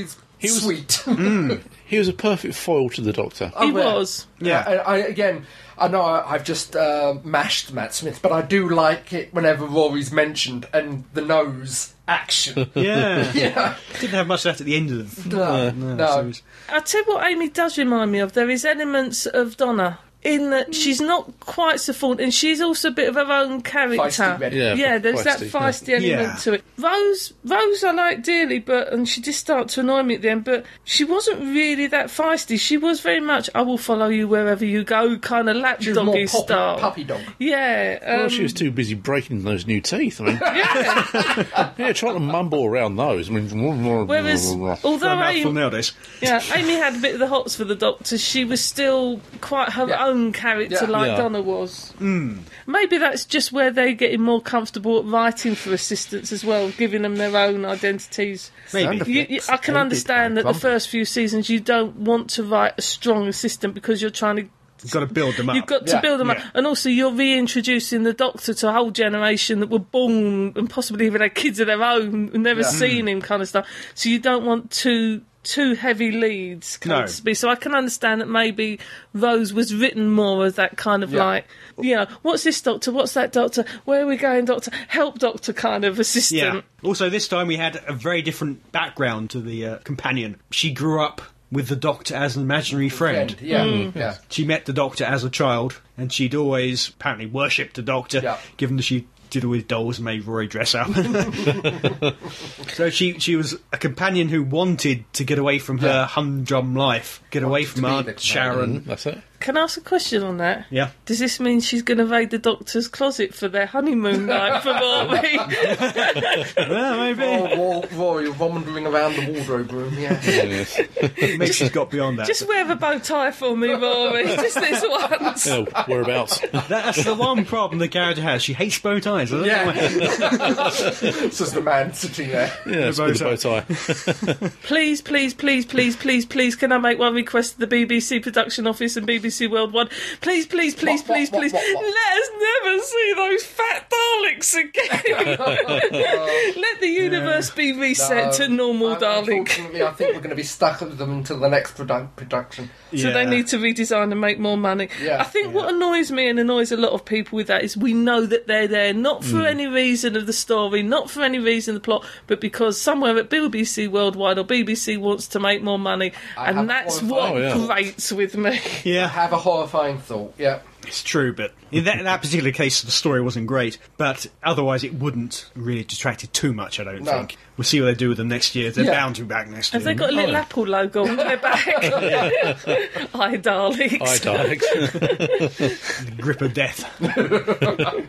Roy's 0.42 0.52
was- 0.52 0.62
sweet. 0.62 1.60
He 1.90 1.98
was 1.98 2.06
a 2.06 2.12
perfect 2.12 2.54
foil 2.54 2.88
to 2.90 3.00
the 3.00 3.12
Doctor. 3.12 3.48
he 3.48 3.52
Oh, 3.56 3.66
yeah. 3.66 3.72
was. 3.72 4.26
Yeah. 4.38 4.60
I, 4.64 4.74
I, 4.76 4.96
again, 4.98 5.44
I 5.76 5.88
know 5.88 6.02
I, 6.02 6.34
I've 6.34 6.44
just 6.44 6.76
uh, 6.76 7.14
mashed 7.24 7.72
Matt 7.72 7.92
Smith, 7.94 8.20
but 8.22 8.30
I 8.30 8.42
do 8.42 8.68
like 8.68 9.12
it 9.12 9.34
whenever 9.34 9.66
Rory's 9.66 10.12
mentioned 10.12 10.68
and 10.72 11.02
the 11.14 11.20
nose 11.22 11.94
action. 12.06 12.70
Yeah. 12.76 13.32
yeah. 13.34 13.74
Didn't 13.94 14.10
have 14.14 14.28
much 14.28 14.44
left 14.44 14.60
at 14.60 14.66
the 14.66 14.76
end 14.76 14.92
of 14.92 15.28
the 15.28 15.36
No, 15.36 15.70
no, 15.70 15.94
no. 15.96 16.14
series. 16.20 16.42
I'll 16.68 16.80
tell 16.82 17.00
you 17.04 17.12
what 17.12 17.26
Amy 17.26 17.48
does 17.48 17.76
remind 17.76 18.12
me 18.12 18.20
of. 18.20 18.34
There 18.34 18.48
is 18.48 18.64
elements 18.64 19.26
of 19.26 19.56
Donna 19.56 19.98
in 20.22 20.50
that 20.50 20.74
she's 20.74 21.00
not 21.00 21.40
quite 21.40 21.80
so 21.80 21.92
full, 21.94 22.20
and 22.20 22.32
she's 22.34 22.60
also 22.60 22.88
a 22.88 22.92
bit 22.92 23.08
of 23.08 23.14
her 23.14 23.32
own 23.32 23.62
character. 23.62 24.02
Feisty, 24.02 24.38
ready. 24.40 24.56
Yeah, 24.58 24.98
there's 24.98 25.24
that 25.24 25.38
feisty, 25.40 25.50
feisty 25.50 25.88
yeah. 25.88 25.94
element 26.16 26.32
Yeah. 26.34 26.36
to 26.40 26.52
it. 26.54 26.64
Rose, 26.76 27.32
Rose, 27.44 27.84
I 27.84 27.90
like 27.92 28.22
dearly, 28.22 28.58
but 28.58 28.92
and 28.92 29.08
she 29.08 29.20
did 29.22 29.32
start 29.34 29.68
to 29.70 29.80
annoy 29.80 30.02
me 30.02 30.16
at 30.16 30.22
the 30.22 30.28
end. 30.28 30.44
But 30.44 30.66
she 30.84 31.04
wasn't 31.04 31.40
really 31.40 31.86
that 31.88 32.06
feisty. 32.08 32.60
She 32.60 32.76
was 32.76 33.00
very 33.00 33.20
much, 33.20 33.48
I 33.54 33.62
will 33.62 33.78
follow 33.78 34.08
you 34.08 34.28
wherever 34.28 34.64
you 34.64 34.84
go, 34.84 35.16
kind 35.18 35.48
of 35.48 35.56
She 35.82 35.90
was 35.90 35.96
more 36.04 36.14
lapdoggy 36.14 36.30
puppy, 36.30 36.44
style. 36.44 36.78
puppy 36.78 37.04
dog. 37.04 37.20
Yeah, 37.38 37.98
um, 38.02 38.16
Well, 38.20 38.28
she 38.28 38.42
was 38.42 38.52
too 38.52 38.70
busy 38.70 38.94
breaking 38.94 39.42
those 39.44 39.66
new 39.66 39.80
teeth. 39.80 40.20
I 40.20 40.24
mean, 40.24 40.38
yeah. 40.42 41.72
yeah, 41.78 41.92
trying 41.94 42.14
to 42.14 42.20
mumble 42.20 42.64
around 42.66 42.96
those. 42.96 43.30
I 43.30 43.32
mean, 43.32 44.06
Whereas, 44.06 44.54
Got 44.54 44.84
although 44.84 45.12
a 45.12 45.16
mouthful 45.16 45.50
Amy, 45.50 45.52
nowadays. 45.52 45.92
yeah, 46.20 46.42
Amy 46.54 46.74
had 46.74 46.96
a 46.96 46.98
bit 46.98 47.14
of 47.14 47.20
the 47.20 47.28
hots 47.28 47.56
for 47.56 47.64
the 47.64 47.74
Doctor, 47.74 48.18
she 48.18 48.44
was 48.44 48.62
still 48.62 49.20
quite 49.40 49.70
her 49.70 49.88
Yeah. 49.88 50.06
own 50.06 50.09
character, 50.32 50.78
Yeah. 50.82 50.90
like 50.90 51.08
Yeah. 51.08 51.16
Donna 51.16 51.40
was. 51.40 51.92
Hmm. 51.98 52.38
Maybe 52.66 52.98
that's 52.98 53.24
just 53.24 53.52
where 53.52 53.70
they're 53.70 53.92
getting 53.92 54.20
more 54.20 54.40
comfortable 54.40 54.98
at 54.98 55.04
writing 55.06 55.54
for 55.54 55.72
assistants 55.72 56.32
as 56.32 56.44
well, 56.44 56.70
giving 56.70 57.02
them 57.02 57.16
their 57.16 57.36
own 57.36 57.64
identities. 57.64 58.50
Maybe. 58.72 58.96
You, 59.10 59.26
you, 59.28 59.40
I 59.48 59.56
can 59.56 59.74
aided 59.74 59.80
understand 59.80 60.36
that 60.36 60.44
the 60.44 60.54
first 60.54 60.88
few 60.88 61.04
seasons 61.04 61.48
you 61.48 61.60
don't 61.60 61.96
want 61.96 62.30
to 62.30 62.44
write 62.44 62.74
a 62.78 62.82
strong 62.82 63.28
assistant 63.28 63.74
because 63.74 64.00
you're 64.00 64.10
trying 64.10 64.36
to 64.36 64.48
You've 64.82 64.92
got 64.92 65.00
to 65.00 65.06
build 65.06 65.36
them 65.36 65.50
up. 65.50 65.56
You've 65.56 65.66
got 65.66 65.86
to 65.86 65.92
Yeah, 65.92 66.00
build 66.00 66.20
them 66.20 66.28
yeah. 66.28 66.34
up, 66.34 66.44
and 66.54 66.66
also 66.66 66.88
you're 66.88 67.12
reintroducing 67.12 68.02
the 68.02 68.14
Doctor 68.14 68.54
to 68.54 68.68
a 68.68 68.72
whole 68.72 68.90
generation 68.90 69.60
that 69.60 69.68
were 69.68 69.78
born 69.78 70.54
and 70.56 70.70
possibly 70.70 71.06
even 71.06 71.20
had 71.20 71.34
kids 71.34 71.60
of 71.60 71.66
their 71.66 71.82
own 71.82 72.30
and 72.32 72.42
never 72.42 72.62
Yeah. 72.62 72.68
seen 72.68 73.02
hmm. 73.02 73.08
him, 73.08 73.20
kind 73.20 73.42
of 73.42 73.48
stuff. 73.48 73.66
So 73.94 74.08
you 74.08 74.18
don't 74.18 74.44
want 74.44 74.70
too 74.70 75.22
too 75.42 75.74
heavy 75.74 76.10
leads, 76.10 76.78
No. 76.84 76.96
can't 76.98 77.08
to 77.10 77.22
be. 77.22 77.34
So 77.34 77.48
I 77.48 77.54
can 77.54 77.74
understand 77.74 78.20
that 78.20 78.28
maybe 78.28 78.78
Rose 79.14 79.52
was 79.52 79.74
written 79.74 80.10
more 80.10 80.44
as 80.44 80.56
that 80.56 80.76
kind 80.76 81.02
of 81.02 81.12
Yeah. 81.12 81.24
like, 81.24 81.46
you 81.80 81.96
know, 81.96 82.06
what's 82.22 82.42
this 82.44 82.60
Doctor? 82.60 82.92
What's 82.92 83.14
that 83.14 83.32
Doctor? 83.32 83.64
Where 83.86 84.02
are 84.02 84.06
we 84.06 84.16
going, 84.16 84.44
Doctor? 84.44 84.70
Help, 84.88 85.18
Doctor, 85.18 85.52
kind 85.52 85.84
of 85.84 85.98
assistant. 85.98 86.40
Yeah. 86.56 86.60
Also, 86.82 87.08
this 87.08 87.26
time 87.26 87.46
we 87.46 87.56
had 87.56 87.80
a 87.86 87.92
very 87.94 88.20
different 88.22 88.70
background 88.72 89.30
to 89.30 89.40
the 89.40 89.66
uh, 89.66 89.76
companion. 89.78 90.36
She 90.50 90.70
grew 90.72 91.02
up 91.02 91.22
with 91.50 91.68
the 91.68 91.76
Doctor 91.76 92.14
as 92.14 92.36
an 92.36 92.42
imaginary 92.42 92.88
friend. 92.90 93.34
Yeah, 93.40 93.64
Mm. 93.64 93.96
yeah. 93.96 94.14
She 94.28 94.44
met 94.44 94.66
the 94.66 94.72
Doctor 94.72 95.04
as 95.04 95.24
a 95.24 95.30
child, 95.30 95.80
and 95.98 96.12
she'd 96.12 96.34
always 96.34 96.88
apparently 96.90 97.26
worshipped 97.26 97.74
the 97.76 97.82
Doctor, 97.82 98.20
Yeah. 98.22 98.36
given 98.56 98.76
that 98.76 98.82
she 98.84 99.06
did 99.30 99.44
all 99.44 99.52
his 99.52 99.64
dolls 99.64 99.98
and 99.98 100.04
made 100.04 100.26
Rory 100.26 100.46
dress 100.46 100.74
up. 100.74 100.88
so 102.68 102.90
she 102.90 103.18
she 103.18 103.36
was 103.36 103.56
a 103.72 103.78
companion 103.78 104.28
who 104.28 104.42
wanted 104.42 105.10
to 105.14 105.24
get 105.24 105.38
away 105.38 105.58
from 105.58 105.78
her 105.78 106.04
humdrum 106.04 106.74
life, 106.74 107.22
get 107.30 107.42
away 107.42 107.64
from 107.64 107.84
Aunt 107.84 108.20
Sharon. 108.20 108.84
That's 108.84 109.06
it. 109.06 109.20
Can 109.40 109.56
I 109.56 109.62
ask 109.62 109.78
a 109.78 109.80
question 109.80 110.22
on 110.22 110.36
that? 110.36 110.66
Yeah. 110.68 110.90
Does 111.06 111.18
this 111.18 111.40
mean 111.40 111.60
she's 111.60 111.80
going 111.82 111.96
to 111.96 112.04
raid 112.04 112.28
the 112.28 112.36
Doctor's 112.36 112.88
closet 112.88 113.32
for 113.34 113.48
their 113.48 113.64
honeymoon 113.64 114.26
night 114.26 114.62
for 114.62 114.70
Rory? 114.72 115.38
Well, 116.70 116.98
maybe. 117.14 117.22
Oh, 117.56 117.82
Roy, 117.96 118.26
Roy 118.26 118.32
wandering 118.32 118.86
around 118.86 119.14
the 119.16 119.32
wardrobe 119.32 119.72
room, 119.72 119.94
yeah. 119.98 120.20
Yes. 120.24 120.78
Maybe 121.18 121.46
she's 121.52 121.70
got 121.70 121.90
beyond 121.90 122.18
that. 122.18 122.26
Just 122.26 122.46
wear 122.46 122.70
a 122.70 122.76
bow 122.76 122.98
tie 122.98 123.30
for 123.30 123.56
me, 123.56 123.70
Rory. 123.70 124.24
Just 124.26 124.56
this 124.60 124.84
once. 124.86 125.46
Oh, 125.46 125.64
whereabouts? 125.88 126.40
That's 126.68 127.02
the 127.04 127.14
one 127.14 127.44
problem 127.46 127.78
the 127.78 127.88
character 127.88 128.22
has. 128.22 128.42
She 128.42 128.52
hates 128.52 128.78
bow 128.78 129.00
ties. 129.00 129.32
I 129.32 129.36
don't 129.36 129.46
Yeah. 129.46 129.66
why. 129.66 129.72
it's 129.76 131.38
just 131.38 131.56
a 131.56 131.60
man 131.62 131.94
sitting 131.94 132.28
there. 132.28 132.52
Yes, 132.66 132.98
bow 132.98 133.06
with 133.06 133.18
the 133.18 133.24
bow 133.24 133.36
tie. 133.36 134.48
Please, 134.64 135.00
please, 135.00 135.32
please, 135.34 135.64
please, 135.64 135.96
please, 135.96 136.26
please, 136.26 136.56
can 136.56 136.72
I 136.72 136.78
make 136.78 136.98
one 136.98 137.14
request 137.14 137.54
to 137.58 137.66
the 137.66 137.86
BBC 137.86 138.22
production 138.22 138.66
office 138.66 138.96
and 138.96 139.06
BBC 139.06 139.29
Worldwide? 139.50 139.90
Please, 140.20 140.46
please, 140.46 140.74
please, 140.74 141.00
What, 141.00 141.08
what, 141.08 141.16
please, 141.16 141.30
what, 141.32 141.40
please, 141.40 141.52
what, 141.52 141.74
what? 141.74 141.84
let 141.84 142.18
us 142.18 142.30
never 142.64 142.82
see 142.82 143.12
those 143.16 143.44
fat 143.44 143.90
Daleks 143.90 144.54
again. 144.58 145.36
let 146.60 146.80
the 146.80 146.88
universe 146.88 147.50
be 147.50 147.72
reset 147.72 148.32
to 148.34 148.48
normal 148.48 148.92
Um, 148.92 148.98
Dalek. 149.00 149.28
Unfortunately, 149.38 149.82
I 149.82 149.92
think 149.92 150.14
we're 150.14 150.20
going 150.20 150.30
to 150.30 150.36
be 150.36 150.42
stuck 150.42 150.80
with 150.80 150.98
them 150.98 151.10
until 151.12 151.38
the 151.38 151.48
next 151.48 151.76
produ- 151.76 152.08
production. 152.16 152.70
So 152.96 153.12
they 153.12 153.24
need 153.26 153.46
to 153.48 153.56
redesign 153.58 154.10
and 154.10 154.20
make 154.20 154.38
more 154.38 154.56
money. 154.56 154.88
Yeah. 155.00 155.20
I 155.20 155.24
think 155.24 155.54
what 155.54 155.72
annoys 155.72 156.10
me 156.10 156.28
and 156.28 156.38
annoys 156.40 156.72
a 156.72 156.76
lot 156.76 156.92
of 156.92 157.04
people 157.04 157.36
with 157.36 157.46
that 157.46 157.62
is 157.62 157.76
we 157.76 157.92
know 157.92 158.26
that 158.26 158.46
they're 158.46 158.66
there 158.68 158.92
not 158.92 159.24
for 159.24 159.46
any 159.46 159.66
reason 159.66 160.16
of 160.16 160.26
the 160.26 160.32
story, 160.32 160.82
not 160.82 161.08
for 161.10 161.22
any 161.22 161.38
reason 161.38 161.76
of 161.76 161.82
the 161.82 161.84
plot, 161.84 162.04
but 162.26 162.40
because 162.40 162.80
somewhere 162.80 163.16
at 163.18 163.30
BBC 163.30 163.88
Worldwide 163.88 164.38
or 164.38 164.44
BBC 164.44 164.98
wants 164.98 165.28
to 165.28 165.40
make 165.40 165.62
more 165.62 165.78
money, 165.78 166.12
I 166.36 166.50
and 166.50 166.68
that's 166.68 167.00
what 167.02 167.30
Oh, 167.32 167.36
yeah. 167.36 167.66
grates 167.66 168.10
with 168.12 168.36
me. 168.36 168.60
Yeah, 168.84 169.08
have 169.22 169.32
a 169.32 169.38
horrifying 169.38 169.98
thought, 169.98 170.34
yeah. 170.38 170.60
it's 170.86 171.02
true, 171.02 171.32
but 171.32 171.52
in 171.70 171.84
that, 171.84 171.98
in 171.98 172.04
that 172.04 172.20
particular 172.22 172.50
case, 172.52 172.82
the 172.82 172.90
story 172.90 173.20
wasn't 173.22 173.46
great. 173.46 173.78
But 173.96 174.26
otherwise, 174.42 174.82
it 174.84 174.94
wouldn't 174.94 175.50
really 175.54 175.84
detracted 175.84 176.32
too 176.32 176.52
much. 176.52 176.80
I 176.80 176.84
don't 176.84 177.02
No. 177.02 177.12
think. 177.12 177.36
We'll 177.56 177.64
see 177.64 177.80
what 177.80 177.86
they 177.86 177.94
do 177.94 178.08
with 178.08 178.18
them 178.18 178.28
next 178.28 178.54
year. 178.54 178.70
They're 178.70 178.84
Yeah. 178.86 178.92
bound 178.92 179.16
to 179.16 179.22
be 179.22 179.28
back 179.28 179.48
next 179.48 179.70
Have 179.70 179.82
year. 179.82 179.92
they 179.92 179.98
got 179.98 180.10
a 180.10 180.12
little 180.12 180.34
Oh. 180.34 180.38
Apple 180.38 180.66
logo 180.66 181.06
on 181.06 181.16
their 181.16 181.36
back? 181.36 181.58
Hi, 181.64 183.36
Daleks. 183.36 183.98
Hi, 183.98 184.16
Daleks. 184.18 186.06
The 186.16 186.22
grip 186.22 186.40
of 186.40 186.54
death. 186.54 186.84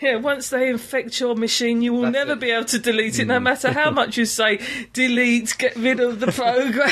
Yeah, 0.00 0.16
once 0.16 0.48
they 0.48 0.70
infect 0.70 1.20
your 1.20 1.34
machine, 1.36 1.82
you 1.82 1.92
will 1.92 2.02
That's 2.02 2.14
never 2.14 2.32
it. 2.32 2.40
be 2.40 2.50
able 2.50 2.64
to 2.66 2.78
delete 2.78 3.18
it, 3.18 3.26
no 3.26 3.38
mm. 3.38 3.42
matter 3.42 3.70
how 3.70 3.90
much 3.90 4.16
you 4.16 4.24
say, 4.24 4.58
delete, 4.94 5.54
get 5.58 5.76
rid 5.76 6.00
of 6.00 6.20
the 6.20 6.32
program. 6.32 6.90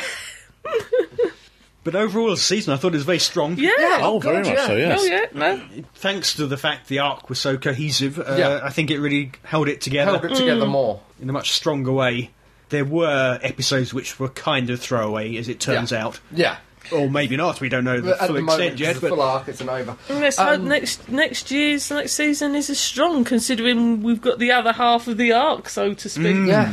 But 1.90 1.94
overall, 2.02 2.28
the 2.30 2.36
season, 2.36 2.74
I 2.74 2.76
thought 2.76 2.88
it 2.88 2.96
was 2.98 3.04
very 3.04 3.18
strong. 3.18 3.54
yeah. 3.56 3.70
Oh, 4.02 4.18
very 4.18 4.42
God, 4.42 4.54
much 4.54 4.66
so, 4.66 4.76
yeah. 4.76 4.88
yes. 4.88 5.00
Oh, 5.00 5.04
yeah, 5.04 5.24
no. 5.32 5.60
Thanks 5.94 6.34
to 6.34 6.46
the 6.46 6.58
fact 6.58 6.88
the 6.88 6.98
arc 6.98 7.30
was 7.30 7.38
so 7.38 7.56
cohesive, 7.56 8.18
uh, 8.18 8.34
Yeah. 8.36 8.60
I 8.62 8.68
think 8.68 8.90
it 8.90 8.98
really 8.98 9.32
held 9.42 9.68
it 9.68 9.80
together 9.80 10.10
Held 10.18 10.24
it 10.26 10.36
together 10.36 10.66
Mm. 10.66 10.70
more. 10.70 11.00
in 11.22 11.30
a 11.30 11.32
much 11.32 11.52
stronger 11.52 11.90
way. 11.92 12.30
There 12.68 12.84
were 12.84 13.38
episodes 13.42 13.94
which 13.94 14.20
were 14.20 14.28
kind 14.28 14.68
of 14.68 14.80
throwaway, 14.80 15.36
as 15.38 15.48
it 15.48 15.60
turns 15.60 15.92
Yeah. 15.92 16.04
out. 16.04 16.20
Yeah. 16.30 16.56
Or 16.92 17.08
maybe 17.08 17.36
not. 17.38 17.58
We 17.62 17.70
don't 17.70 17.84
know 17.84 17.96
the 18.02 18.10
But 18.10 18.20
at 18.20 18.26
full 18.26 18.34
the 18.36 18.42
extent 18.42 18.60
moment, 18.60 18.80
yet. 18.80 18.94
the 18.96 19.00
But 19.00 19.08
full 19.08 19.22
arc 19.22 19.48
isn't 19.48 19.68
over. 19.68 19.96
Let's 20.10 20.36
hope 20.36 20.48
Um, 20.60 20.68
next 20.68 21.08
next 21.08 21.50
year's 21.50 21.90
next 21.90 22.12
season 22.12 22.54
is 22.54 22.68
as 22.68 22.78
strong, 22.78 23.24
considering 23.24 24.02
we've 24.02 24.20
got 24.20 24.38
the 24.38 24.52
other 24.52 24.72
half 24.72 25.08
of 25.08 25.16
the 25.16 25.32
arc, 25.32 25.70
so 25.70 25.94
to 25.94 26.08
speak. 26.10 26.26
Mm. 26.36 26.46
Yeah. 26.48 26.72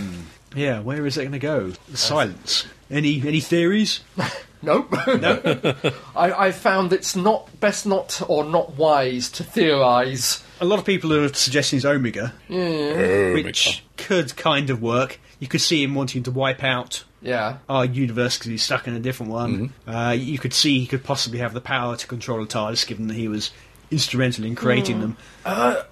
yeah, 0.55 0.79
where 0.81 1.05
is 1.05 1.17
it 1.17 1.21
going 1.21 1.31
to 1.31 1.39
go? 1.39 1.71
The 1.89 1.97
silence. 1.97 2.65
Any 2.91 3.23
any 3.25 3.39
theories? 3.39 4.01
Nope. 4.65 4.87
I, 6.15 6.47
I 6.47 6.51
found 6.51 6.91
it's 6.91 7.15
not 7.15 7.59
best 7.59 7.85
not 7.85 8.21
or 8.27 8.43
not 8.43 8.75
wise 8.75 9.29
to 9.31 9.43
theorise. 9.43 10.43
A 10.59 10.65
lot 10.65 10.79
of 10.79 10.85
people 10.85 11.13
are 11.13 11.33
suggesting 11.33 11.77
it's 11.77 11.85
Omega, 11.85 12.33
which 12.49 13.83
could 13.97 14.35
kind 14.35 14.69
of 14.69 14.81
work. 14.81 15.19
You 15.39 15.47
could 15.47 15.61
see 15.61 15.83
him 15.83 15.95
wanting 15.95 16.23
to 16.23 16.31
wipe 16.31 16.63
out 16.63 17.03
Yeah. 17.21 17.57
our 17.67 17.85
universe 17.85 18.37
because 18.37 18.49
he's 18.49 18.63
stuck 18.63 18.87
in 18.87 18.95
a 18.95 18.99
different 18.99 19.31
one. 19.31 19.69
Mm-hmm. 19.69 19.89
Uh, 19.89 20.11
you 20.11 20.39
could 20.39 20.53
see 20.53 20.79
he 20.79 20.87
could 20.87 21.03
possibly 21.03 21.39
have 21.39 21.53
the 21.53 21.61
power 21.61 21.95
to 21.95 22.07
control 22.07 22.39
the 22.39 22.47
TARDIS, 22.47 22.87
given 22.87 23.07
that 23.07 23.15
he 23.15 23.27
was 23.27 23.51
instrumental 23.91 24.45
in 24.45 24.55
creating 24.55 24.95
hmm. 24.95 25.01
them. 25.01 25.17
Uh, 25.45 25.83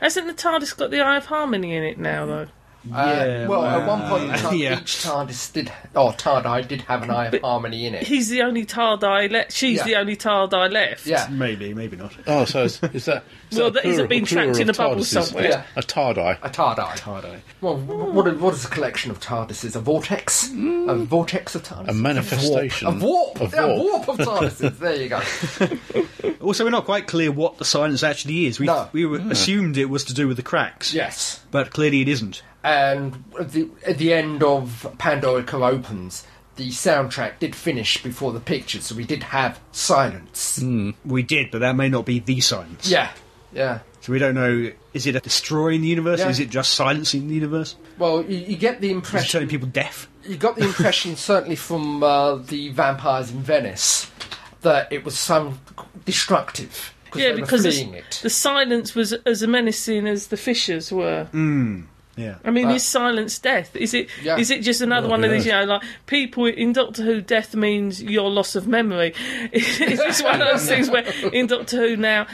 Hasn't 0.00 0.26
the 0.26 0.34
TARDIS 0.34 0.76
got 0.76 0.90
the 0.90 1.00
Eye 1.00 1.16
of 1.16 1.26
Harmony 1.26 1.74
in 1.74 1.82
it 1.82 1.98
now, 1.98 2.26
though? 2.26 2.46
Uh, 2.92 3.46
well, 3.48 3.64
at 3.64 3.86
one 3.86 4.02
point 4.08 4.24
in 4.24 4.38
time, 4.38 4.54
yeah. 4.56 4.80
each 4.80 4.96
TARDIS 5.02 5.52
did, 5.52 5.72
or 5.94 6.12
TARDI 6.12 6.68
did 6.68 6.80
have 6.82 7.02
an 7.02 7.10
Eye 7.10 7.26
of 7.26 7.32
But- 7.32 7.42
Harmony 7.42 7.86
in 7.86 7.94
it. 7.94 8.02
He's 8.04 8.28
the 8.28 8.42
only 8.42 8.64
TARDI 8.64 9.30
left. 9.30 9.52
She's 9.52 9.78
Yeah. 9.78 9.84
the 9.84 9.96
only 9.96 10.16
TARDI 10.16 10.70
left. 10.72 11.06
Yeah. 11.06 11.26
Maybe, 11.30 11.74
maybe 11.74 11.96
not. 11.96 12.12
Oh, 12.26 12.44
so 12.44 12.64
is, 12.64 12.82
is 12.92 13.04
that? 13.06 13.24
Is 13.50 13.58
Well, 13.58 13.70
that 13.70 13.82
that- 13.82 13.88
is 13.88 13.92
it 13.92 13.96
plural- 13.96 14.08
being 14.08 14.24
trapped 14.24 14.58
in 14.58 14.68
a 14.68 14.72
bubble 14.72 14.96
TARDISes? 14.96 15.24
somewhere? 15.24 15.48
Yeah. 15.48 15.62
A 15.76 15.82
TARDI. 15.82 16.38
A 16.42 16.50
TARDI. 16.50 16.98
TARDI. 16.98 17.36
Well, 17.60 17.76
what, 17.76 18.36
what 18.38 18.54
is 18.54 18.64
a 18.64 18.68
collection 18.68 19.10
of 19.10 19.20
TARDISes? 19.20 19.76
A 19.76 19.80
vortex? 19.80 20.48
A 20.48 20.52
mm. 20.52 21.04
vortex 21.06 21.54
of 21.54 21.62
TARDIS? 21.62 21.88
A 21.88 21.94
manifestation 21.94 22.88
A 22.88 22.90
warp. 22.90 23.02
A 23.02 23.06
warp, 23.06 23.40
of 23.40 23.54
yeah, 23.54 23.64
a 23.64 23.76
warp. 23.78 24.06
warp 24.06 24.20
of 24.20 24.26
TARDISes. 24.26 24.78
There 24.78 24.96
you 24.96 25.08
go. 25.08 25.22
Also, 26.40 26.62
we're 26.62 26.70
not 26.70 26.84
quite 26.84 27.08
clear 27.08 27.32
what 27.32 27.58
the 27.58 27.64
silence 27.64 28.04
actually 28.04 28.46
is. 28.46 28.60
We, 28.60 28.66
No. 28.66 28.88
we 28.92 29.04
were, 29.04 29.18
hmm. 29.18 29.32
assumed 29.32 29.76
it 29.76 29.86
was 29.86 30.04
to 30.04 30.14
do 30.14 30.28
with 30.28 30.36
the 30.36 30.44
cracks, 30.44 30.94
Yes. 30.94 31.40
but 31.50 31.70
clearly 31.72 32.02
it 32.02 32.08
isn't. 32.08 32.42
And 32.62 33.24
at 33.38 33.50
the, 33.52 33.68
at 33.84 33.98
the 33.98 34.12
end 34.12 34.44
of 34.44 34.86
Pandorica 34.98 35.54
Opens, 35.68 36.24
the 36.54 36.68
soundtrack 36.70 37.38
did 37.38 37.54
finish 37.56 38.02
before 38.02 38.32
the 38.32 38.40
picture, 38.40 38.80
so 38.80 38.94
we 38.94 39.04
did 39.04 39.24
have 39.24 39.58
silence. 39.72 40.58
Hmm. 40.60 40.90
We 41.04 41.22
did, 41.22 41.50
but 41.50 41.60
that 41.60 41.74
may 41.74 41.88
not 41.88 42.06
be 42.06 42.18
the 42.20 42.40
silence. 42.40 42.88
Yeah. 42.88 43.10
Yeah. 43.56 43.78
So 44.02 44.12
we 44.12 44.18
don't 44.20 44.34
know. 44.34 44.70
Is 44.94 45.06
it 45.06 45.16
a 45.16 45.20
destroying 45.20 45.80
the 45.80 45.88
universe? 45.88 46.20
Yeah. 46.20 46.28
Is 46.28 46.38
it 46.40 46.50
just 46.50 46.74
silencing 46.74 47.26
the 47.28 47.34
universe? 47.34 47.74
Well, 47.98 48.22
you, 48.24 48.36
you 48.38 48.56
get 48.56 48.80
the 48.80 48.88
Is 48.88 48.92
it 48.92 48.96
impression. 48.96 49.28
turning 49.30 49.48
people 49.48 49.66
deaf? 49.68 50.08
you 50.24 50.36
got 50.36 50.56
the 50.56 50.64
impression, 50.64 51.16
certainly 51.32 51.56
from 51.56 52.02
uh, 52.02 52.36
the 52.36 52.68
vampires 52.70 53.30
in 53.30 53.40
Venice, 53.42 54.10
that 54.62 54.92
it 54.92 55.04
was 55.04 55.18
some 55.18 55.58
destructive. 56.04 56.92
Yeah, 57.14 57.32
because 57.32 57.62
the, 57.62 57.96
it. 57.96 58.20
the 58.22 58.30
silence 58.30 58.94
was 58.94 59.12
as 59.12 59.46
menacing 59.46 60.06
as 60.06 60.26
the 60.26 60.36
fishers 60.36 60.92
were. 60.92 61.28
Yeah. 62.16 62.36
I 62.44 62.50
mean, 62.50 62.66
Uh, 62.68 62.74
is 62.74 62.84
silence 62.84 63.38
death? 63.38 63.74
Is 63.76 63.92
it? 63.94 64.08
Is 64.20 64.50
Yeah. 64.50 64.56
it 64.56 64.60
just 64.62 64.80
another 64.80 65.06
Oh, 65.06 65.10
one 65.10 65.24
of 65.24 65.30
these? 65.30 65.46
You 65.46 65.52
know, 65.52 65.64
like 65.64 65.82
people 66.06 66.46
in 66.46 66.72
Doctor 66.72 67.02
Who, 67.04 67.20
death 67.20 67.54
means 67.54 68.02
your 68.02 68.30
loss 68.30 68.56
of 68.56 68.66
memory. 68.66 69.14
It's 69.52 70.02
just 70.02 70.24
one 70.24 70.40
of 70.42 70.48
those 70.52 70.66
things 70.68 70.90
where 70.90 71.04
in 71.32 71.46
Doctor 71.46 71.76
Who 71.76 71.96
now. 71.96 72.26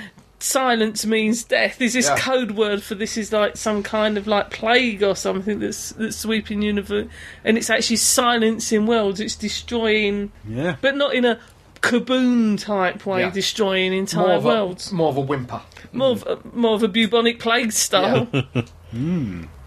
Silence 0.42 1.06
means 1.06 1.44
death. 1.44 1.80
Is 1.80 1.92
this 1.92 2.06
Yeah. 2.08 2.16
code 2.18 2.50
word 2.52 2.82
for 2.82 2.94
this? 2.96 3.16
Is 3.16 3.32
like 3.32 3.56
some 3.56 3.82
kind 3.84 4.18
of 4.18 4.26
like 4.26 4.50
plague 4.50 5.02
or 5.02 5.14
something 5.14 5.60
that's 5.60 5.90
that's 5.90 6.16
sweeping 6.16 6.62
universe, 6.62 7.06
and 7.44 7.56
it's 7.56 7.70
actually 7.70 7.96
silencing 7.96 8.84
worlds. 8.86 9.20
It's 9.20 9.36
destroying, 9.36 10.32
Yeah. 10.48 10.76
but 10.80 10.96
not 10.96 11.14
in 11.14 11.24
a 11.24 11.38
kaboom 11.80 12.58
type 12.60 13.06
way, 13.06 13.20
Yeah. 13.20 13.30
destroying 13.30 13.90
more 13.92 13.98
entire 14.00 14.32
of, 14.34 14.44
a, 14.44 14.48
worlds. 14.48 14.90
more 14.92 15.08
of 15.10 15.16
a 15.16 15.20
whimper. 15.20 15.60
More 15.92 16.10
of 16.12 16.22
a, 16.26 16.38
more 16.52 16.74
of 16.74 16.82
a 16.82 16.88
bubonic 16.88 17.38
plague 17.38 17.72
style. 17.72 18.26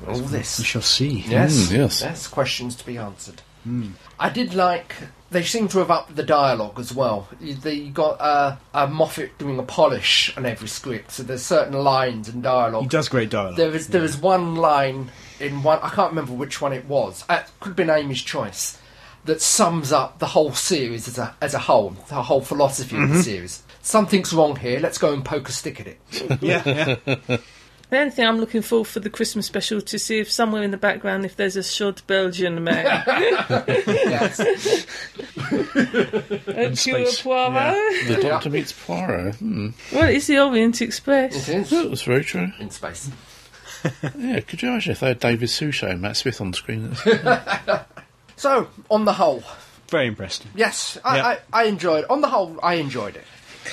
All 0.08 0.16
this. 0.20 0.60
We 0.60 0.66
shall 0.66 0.82
see. 0.82 1.24
Yes. 1.28 1.54
Mm, 1.70 1.72
yes. 1.78 2.02
Yes, 2.02 2.28
questions 2.28 2.76
to 2.76 2.86
be 2.86 2.98
answered. 2.98 3.42
I 4.20 4.30
did 4.30 4.54
like. 4.54 4.96
They 5.36 5.44
seem 5.44 5.68
to 5.68 5.80
have 5.80 5.92
upped 5.92 6.16
the 6.16 6.24
dialogue 6.24 6.80
as 6.80 6.94
well. 6.94 7.28
They 7.42 7.90
got 7.90 8.22
uh, 8.22 8.56
uh, 8.74 8.88
Moffat 8.88 9.38
doing 9.38 9.60
a 9.60 9.64
polish 9.64 10.34
on 10.38 10.46
every 10.46 10.70
script, 10.70 11.12
so 11.12 11.24
there's 11.24 11.42
certain 11.44 11.74
lines 11.74 12.30
and 12.30 12.42
dialogue. 12.42 12.84
He 12.84 12.88
does 12.88 13.10
great 13.10 13.32
dialogue. 13.32 13.58
There 13.58 13.76
is 13.76 13.90
there 13.90 14.06
is 14.06 14.16
one 14.16 14.56
line 14.56 15.12
in 15.42 15.62
one. 15.62 15.80
I 15.84 15.90
can't 15.90 16.12
remember 16.12 16.32
which 16.32 16.62
one 16.62 16.72
it 16.72 16.86
was. 16.86 17.26
Uh, 17.28 17.42
It 17.44 17.52
could 17.60 17.72
have 17.72 17.76
been 17.76 17.90
Amy's 17.90 18.22
choice. 18.22 18.78
That 19.26 19.42
sums 19.42 19.92
up 19.92 20.20
the 20.20 20.28
whole 20.28 20.54
series 20.54 21.06
as 21.10 21.18
a 21.18 21.36
as 21.42 21.54
a 21.54 21.60
whole, 21.60 21.98
the 22.08 22.24
whole 22.24 22.40
philosophy 22.40 22.96
of 22.96 23.10
the 23.10 23.22
series. 23.22 23.62
Something's 23.82 24.32
wrong 24.32 24.56
here. 24.56 24.80
Let's 24.80 24.98
go 25.00 25.12
and 25.12 25.26
poke 25.26 25.50
a 25.50 25.52
stick 25.52 25.82
at 25.82 25.88
it. 25.88 26.00
yeah, 26.42 26.96
yeah. 27.06 27.38
The 27.90 28.00
only 28.00 28.12
thing 28.12 28.26
I'm 28.28 28.40
looking 28.40 28.62
for 28.64 28.84
for 28.84 29.00
the 29.00 29.10
Christmas 29.12 29.46
special 29.46 29.80
to 29.82 30.00
see 30.00 30.20
if 30.20 30.32
somewhere 30.32 30.64
in 30.64 30.72
the 30.72 30.78
background 30.78 31.24
if 31.26 31.36
there's 31.36 31.56
a 31.56 31.64
short 31.64 32.02
Belgian 32.08 32.64
man. 32.64 33.04
yes. 33.08 34.40
Hercule 36.46 36.76
space. 36.76 37.22
Poirot. 37.22 38.08
The 38.08 38.20
Doctor 38.22 38.50
meets 38.50 38.74
Poirot. 38.74 39.36
Hmm. 39.36 39.70
Well, 39.94 40.10
it's 40.10 40.28
the 40.28 40.40
Orient 40.40 40.82
Express. 40.82 41.48
It 41.48 41.56
is 41.56 41.70
That 41.70 41.90
was 41.90 42.02
very 42.04 42.24
true. 42.24 42.52
in 42.60 42.70
space. 42.72 43.10
Yeah, 44.18 44.40
could 44.40 44.62
you 44.64 44.70
imagine 44.70 44.94
if 44.94 45.00
they 45.02 45.08
had 45.10 45.20
David 45.20 45.50
Suchet 45.50 45.92
and 45.92 46.02
Matt 46.02 46.18
Smith 46.18 46.42
on 46.42 46.52
the 46.52 46.58
screen? 46.58 46.96
So, 48.36 48.68
on 48.90 49.06
the 49.06 49.14
whole, 49.14 49.44
Very 49.90 50.08
impressed. 50.08 50.44
yes, 50.56 50.98
I, 51.06 51.18
Yeah. 51.18 51.26
I, 51.28 51.38
I 51.54 51.64
enjoyed. 51.66 52.06
On 52.10 52.20
the 52.22 52.28
whole, 52.28 52.60
I 52.64 52.76
enjoyed 52.76 53.16
it. 53.16 53.24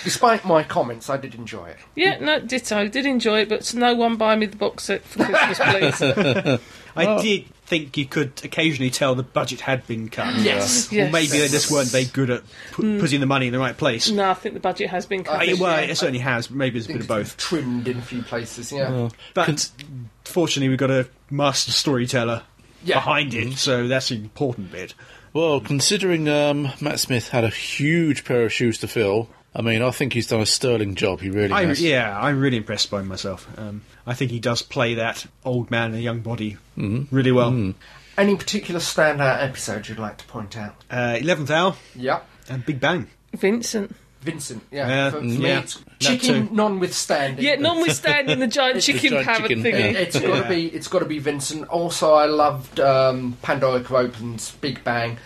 Despite 0.05 0.45
my 0.45 0.63
comments, 0.63 1.09
I 1.11 1.17
did 1.17 1.35
enjoy 1.35 1.67
it. 1.69 1.77
Yeah, 1.95 2.19
no, 2.19 2.41
ditto. 2.41 2.89
Did 2.89 3.07
enjoy 3.07 3.41
it, 3.43 3.49
but 3.49 3.73
no 3.75 3.95
one 3.95 4.17
buy 4.17 4.37
me 4.37 4.47
the 4.47 4.57
box 4.57 4.85
set 4.85 5.03
for 5.05 5.25
Christmas, 5.25 5.59
please. 5.59 6.61
I 6.97 7.23
did 7.23 7.47
think 7.67 7.97
you 7.97 8.05
could 8.07 8.33
occasionally 8.45 8.91
tell 8.91 9.15
the 9.15 9.23
budget 9.23 9.61
had 9.61 9.87
been 9.87 10.09
cut. 10.11 10.35
Yes. 10.37 10.93
Or 10.93 10.97
Yes. 10.97 11.13
maybe 11.13 11.39
they 11.39 11.49
just 11.49 11.71
weren't 11.71 11.89
very 11.89 12.05
good 12.05 12.29
at 12.31 12.43
pu- 12.73 13.01
putting 13.01 13.21
the 13.21 13.27
money 13.27 13.47
in 13.47 13.53
the 13.53 13.59
right 13.59 13.77
place. 13.77 14.11
no, 14.11 14.31
I 14.31 14.35
think 14.35 14.55
the 14.55 14.61
budget 14.61 14.91
has 14.91 15.07
been 15.07 15.25
cut. 15.25 15.41
I 15.41 15.53
Uh, 15.53 15.57
well, 15.59 15.81
yeah, 15.81 15.91
it 15.91 15.97
certainly 15.97 16.19
has. 16.21 16.51
Maybe 16.51 16.79
it's 16.79 16.87
a 16.87 16.89
bit 16.89 16.93
think 16.99 17.03
of 17.05 17.09
both. 17.09 17.37
Trimmed 17.39 17.89
in 17.89 17.99
a 17.99 18.03
few 18.03 18.23
places, 18.23 18.73
yeah. 18.73 19.09
But 19.35 19.71
fortunately, 20.25 20.69
we've 20.69 20.79
got 20.79 20.91
a 20.91 21.09
master 21.31 21.73
storyteller 21.73 22.43
Yeah. 22.85 22.97
behind 22.97 23.33
it, 23.35 23.57
so 23.59 23.89
that's 23.89 24.09
the 24.11 24.17
important 24.17 24.71
bit. 24.73 24.93
well, 25.33 25.61
considering 25.61 26.29
um, 26.29 26.69
Matt 26.81 27.01
Smith 27.01 27.29
had 27.31 27.45
a 27.45 27.49
huge 27.49 28.25
pair 28.25 28.43
of 28.45 28.53
shoes 28.53 28.77
to 28.79 28.89
fill, 28.89 29.31
I 29.55 29.61
mean, 29.63 29.83
I 29.83 29.91
think 29.91 30.15
he's 30.15 30.27
done 30.27 30.41
a 30.41 30.47
sterling 30.47 30.95
job. 30.95 31.21
He 31.21 31.29
really 31.29 31.53
I, 31.53 31.67
has. 31.67 31.81
yeah, 31.83 32.19
I'm 32.19 32.41
really 32.41 32.57
impressed 32.57 32.91
by 32.91 33.03
myself. 33.03 33.47
Um, 33.59 33.83
I 34.07 34.15
think 34.15 34.31
he 34.31 34.41
does 34.41 34.63
play 34.63 34.95
that 34.95 35.27
old 35.45 35.71
man 35.71 35.93
in 35.93 35.99
a 35.99 36.03
young 36.03 36.21
body 36.21 36.57
really 36.77 37.33
well. 37.33 37.75
Any 38.17 38.37
particular 38.37 38.81
standout 38.81 39.43
episode 39.43 39.89
you'd 39.89 39.99
like 39.99 40.19
to 40.19 40.25
point 40.27 40.57
out? 40.57 40.75
Uh, 40.91 41.17
Eleventh 41.21 41.51
hour 41.51 41.75
Yeah. 41.95 42.21
and 42.49 42.65
Big 42.65 42.81
Bang. 42.81 43.09
Vincent. 43.35 43.95
Vincent, 44.21 44.63
yeah. 44.71 44.87
Yeah, 44.89 45.11
for, 45.11 45.17
for 45.19 45.23
mm, 45.25 45.39
me, 45.39 45.49
yeah, 45.49 45.61
it's 45.61 45.83
chicken 45.99 46.51
notwithstanding. 46.53 47.45
Yeah, 47.45 47.57
notwithstanding 47.57 48.39
the 48.39 48.47
giant 48.47 48.81
chicken 48.83 49.11
giant 49.11 49.27
parrot 49.27 49.49
chicken, 49.49 49.63
thingy. 49.65 49.73
yeah. 49.93 49.99
It's 49.99 50.19
got 50.21 50.43
to 50.45 50.49
be. 50.49 50.67
It's 50.69 50.87
got 50.89 51.01
to 51.01 51.07
be 51.07 51.19
Vincent. 51.19 51.67
Also, 51.69 52.13
I 52.15 52.27
loved 52.27 52.79
um, 52.79 53.37
Pandorica 53.43 53.91
Opens, 53.91 54.53
Big 54.61 54.85
Bang, 54.85 55.19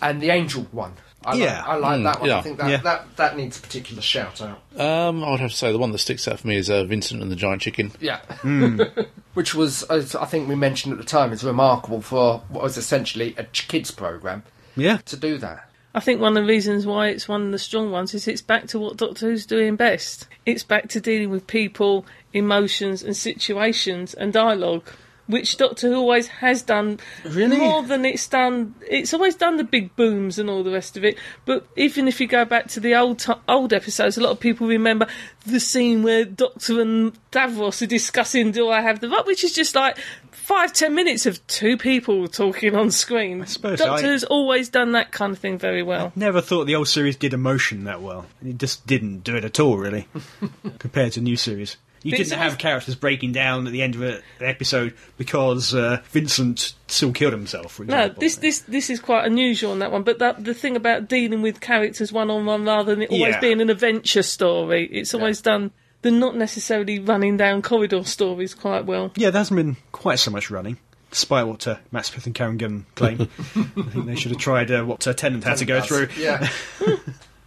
and 0.00 0.20
the 0.20 0.30
Angel 0.30 0.68
one. 0.70 0.92
I 1.26 1.34
Yeah. 1.34 1.58
like, 1.60 1.66
I 1.68 1.76
like 1.76 2.02
that 2.04 2.20
one. 2.20 2.28
yeah. 2.30 2.38
I 2.38 2.42
think 2.42 2.58
that, 2.58 2.70
Yeah. 2.70 2.76
that 2.78 3.16
that 3.16 3.36
needs 3.36 3.58
a 3.58 3.60
particular 3.62 4.02
shout 4.02 4.40
out. 4.42 4.60
Um, 4.78 5.22
I 5.24 5.30
would 5.30 5.40
have 5.40 5.50
to 5.50 5.56
say 5.56 5.72
the 5.72 5.78
one 5.78 5.92
that 5.92 5.98
sticks 5.98 6.26
out 6.28 6.40
for 6.40 6.46
me 6.46 6.56
is 6.56 6.68
uh, 6.70 6.84
Vincent 6.84 7.22
and 7.22 7.30
the 7.30 7.36
Giant 7.36 7.62
Chicken. 7.62 7.92
Yeah. 8.00 8.18
Hmm. 8.42 8.80
Which 9.34 9.54
was, 9.54 9.82
as 9.84 10.14
I 10.14 10.26
think 10.26 10.48
we 10.48 10.54
mentioned 10.54 10.92
at 10.92 10.98
the 10.98 11.04
time, 11.04 11.32
is 11.32 11.42
remarkable 11.42 12.00
for 12.00 12.42
what 12.48 12.62
was 12.62 12.76
essentially 12.76 13.34
a 13.36 13.44
kids 13.44 13.90
program 13.90 14.44
Yeah, 14.76 14.98
to 15.06 15.16
do 15.16 15.38
that. 15.38 15.68
I 15.96 16.00
think 16.00 16.20
one 16.20 16.36
of 16.36 16.42
the 16.44 16.48
reasons 16.48 16.86
why 16.86 17.08
it's 17.08 17.28
one 17.28 17.42
of 17.46 17.52
the 17.52 17.58
strong 17.58 17.90
ones 17.92 18.14
is 18.14 18.26
it's 18.26 18.42
back 18.42 18.66
to 18.68 18.78
what 18.80 18.96
Doctor 18.96 19.26
Who's 19.30 19.46
doing 19.46 19.76
best. 19.76 20.26
It's 20.44 20.64
back 20.64 20.88
to 20.90 21.00
dealing 21.00 21.30
with 21.30 21.46
people, 21.46 22.04
emotions, 22.32 23.02
and 23.04 23.16
situations 23.16 24.12
and 24.14 24.32
dialogue, 24.32 24.84
which 25.26 25.56
Doctor 25.56 25.88
Who 25.88 25.94
always 25.96 26.28
has 26.28 26.62
done 26.62 27.00
Really? 27.24 27.56
more 27.58 27.82
than 27.82 28.04
it's 28.04 28.26
done. 28.28 28.74
It's 28.88 29.14
always 29.14 29.34
done 29.34 29.56
the 29.56 29.64
big 29.64 29.94
booms 29.96 30.38
and 30.38 30.50
all 30.50 30.62
the 30.62 30.70
rest 30.72 30.96
of 30.96 31.04
it. 31.04 31.16
But 31.44 31.66
even 31.76 32.08
if 32.08 32.20
you 32.20 32.26
go 32.26 32.44
back 32.44 32.68
to 32.68 32.80
the 32.80 32.94
old 32.94 33.24
old 33.48 33.72
episodes, 33.72 34.16
a 34.18 34.20
lot 34.22 34.30
of 34.32 34.40
people 34.40 34.66
remember 34.66 35.06
the 35.46 35.60
scene 35.60 36.02
where 36.02 36.24
Doctor 36.24 36.80
and 36.80 37.12
Davros 37.32 37.80
are 37.82 37.86
discussing 37.86 38.50
"Do 38.52 38.68
I 38.68 38.80
have 38.82 39.00
the 39.00 39.08
right?" 39.08 39.26
which 39.26 39.44
is 39.44 39.52
just 39.52 39.74
like. 39.74 39.98
Five, 40.44 40.74
ten 40.74 40.94
minutes 40.94 41.24
of 41.24 41.46
two 41.46 41.78
people 41.78 42.28
talking 42.28 42.76
on 42.76 42.90
screen. 42.90 43.40
I 43.40 43.44
suppose 43.46 43.78
Doctor 43.78 44.04
I- 44.04 44.10
Who's 44.10 44.24
always 44.24 44.68
done 44.68 44.92
that 44.92 45.10
kind 45.10 45.32
of 45.32 45.38
thing 45.38 45.56
very 45.58 45.82
well. 45.82 46.12
never 46.14 46.42
thought 46.42 46.66
the 46.66 46.74
old 46.74 46.86
series 46.88 47.16
did 47.16 47.32
emotion 47.32 47.84
that 47.84 48.02
well. 48.02 48.26
It 48.44 48.58
just 48.58 48.86
didn't 48.86 49.20
do 49.24 49.36
it 49.36 49.44
at 49.46 49.58
all, 49.58 49.78
really, 49.78 50.06
compared 50.78 51.12
to 51.12 51.22
new 51.22 51.36
series. 51.36 51.78
You 52.04 52.10
But 52.12 52.18
didn't 52.18 52.32
have 52.34 52.40
always- 52.42 52.56
characters 52.58 52.94
breaking 52.94 53.32
down 53.32 53.66
at 53.66 53.72
the 53.72 53.82
end 53.82 53.94
of 53.96 54.02
a- 54.02 54.16
an 54.16 54.22
episode 54.42 54.92
because 55.18 55.74
uh, 55.74 56.02
Vincent 56.10 56.74
still 56.86 57.12
killed 57.12 57.32
himself. 57.32 57.72
For 57.72 57.84
No, 57.84 58.08
this 58.08 58.36
this 58.36 58.60
this 58.60 58.90
is 58.90 59.00
quite 59.00 59.24
unusual 59.26 59.72
on 59.72 59.78
that 59.80 59.90
one. 59.90 60.02
But 60.02 60.18
that, 60.18 60.44
the 60.44 60.52
thing 60.54 60.76
about 60.76 61.08
dealing 61.08 61.40
with 61.42 61.60
characters 61.62 62.12
one 62.12 62.30
on 62.30 62.44
one 62.44 62.64
rather 62.66 62.94
than 62.94 63.02
it 63.02 63.10
always 63.10 63.34
Yeah. 63.34 63.40
being 63.40 63.60
an 63.62 63.70
adventure 63.70 64.22
story, 64.22 64.86
it's 64.92 65.14
always 65.14 65.40
done. 65.40 65.70
They're 66.02 66.12
not 66.12 66.36
necessarily 66.36 66.98
running 66.98 67.38
down 67.38 67.62
corridor 67.62 68.04
stories 68.04 68.52
quite 68.52 68.84
well. 68.84 69.10
Yeah, 69.16 69.30
there 69.30 69.40
hasn't 69.40 69.56
been 69.56 69.78
quite 69.90 70.18
so 70.18 70.30
much 70.30 70.50
running, 70.50 70.76
despite 71.10 71.46
what 71.46 71.66
uh, 71.66 71.76
Matt 71.90 72.04
Smith 72.04 72.26
and 72.26 72.34
Karen 72.34 72.58
Gillan 72.58 72.84
claim. 72.94 73.22
I 73.56 73.62
think 73.62 74.04
they 74.04 74.14
should 74.16 74.32
have 74.32 74.40
tried 74.40 74.70
uh, 74.70 74.84
what 74.84 75.06
uh, 75.08 75.14
Tennant 75.14 75.44
had 75.44 75.56
to 75.56 75.64
go 75.64 75.80
through. 75.80 76.08
Yeah. 76.18 76.46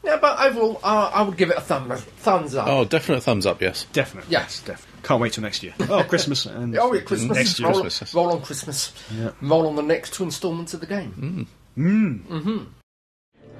yeah, 0.07 0.17
but 0.17 0.39
overall, 0.39 0.79
uh, 0.83 1.11
I 1.13 1.21
would 1.21 1.37
give 1.37 1.49
it 1.51 1.57
a 1.57 1.61
thumb, 1.61 1.91
thumbs 1.95 2.55
up. 2.55 2.67
Oh, 2.67 2.85
definite 2.85 3.21
thumbs 3.21 3.45
up, 3.45 3.61
yes. 3.61 3.85
Definitely. 3.93 4.31
Yes. 4.31 4.61
Definitely. 4.61 5.01
Can't 5.03 5.21
wait 5.21 5.33
till 5.33 5.43
next 5.43 5.61
year. 5.63 5.73
Oh, 5.89 6.03
Christmas. 6.03 6.45
And 6.45 6.77
Oh, 6.77 6.93
yeah, 6.93 7.01
Christmas. 7.01 7.37
Next 7.37 7.59
year. 7.59 7.69
roll, 7.69 7.81
Christmas, 7.81 8.09
yes. 8.09 8.13
roll 8.15 8.31
on 8.31 8.41
Christmas. 8.41 8.93
Roll 9.41 9.67
on 9.67 9.75
the 9.75 9.83
next 9.83 10.13
two 10.13 10.23
instalments 10.23 10.73
of 10.73 10.79
the 10.79 10.87
game. 10.87 11.47
Mm. 11.77 11.81
Mm. 11.83 12.43
Mhm. 12.43 12.65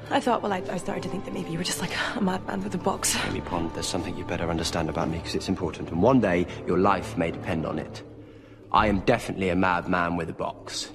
I 0.09 0.21
thought, 0.21 0.41
well, 0.41 0.53
I, 0.53 0.63
I 0.71 0.77
started 0.77 1.03
to 1.03 1.09
think 1.09 1.25
that 1.25 1.33
maybe 1.33 1.51
you 1.51 1.57
were 1.57 1.65
just 1.65 1.81
like 1.81 1.91
a 2.15 2.21
madman 2.21 2.63
with 2.63 2.73
a 2.73 2.77
box. 2.77 3.17
Amy 3.27 3.41
Pond, 3.41 3.71
there's 3.73 3.87
something 3.87 4.15
you 4.17 4.23
better 4.23 4.49
understand 4.49 4.89
about 4.89 5.09
me 5.09 5.17
because 5.17 5.35
it's 5.35 5.49
important, 5.49 5.89
and 5.89 6.01
one 6.01 6.21
day 6.21 6.47
your 6.65 6.77
life 6.77 7.17
may 7.17 7.29
depend 7.29 7.65
on 7.65 7.77
it. 7.77 8.03
I 8.71 8.87
am 8.87 9.01
definitely 9.01 9.49
a 9.49 9.55
madman 9.55 10.15
with 10.15 10.29
a 10.29 10.33
box. 10.33 10.89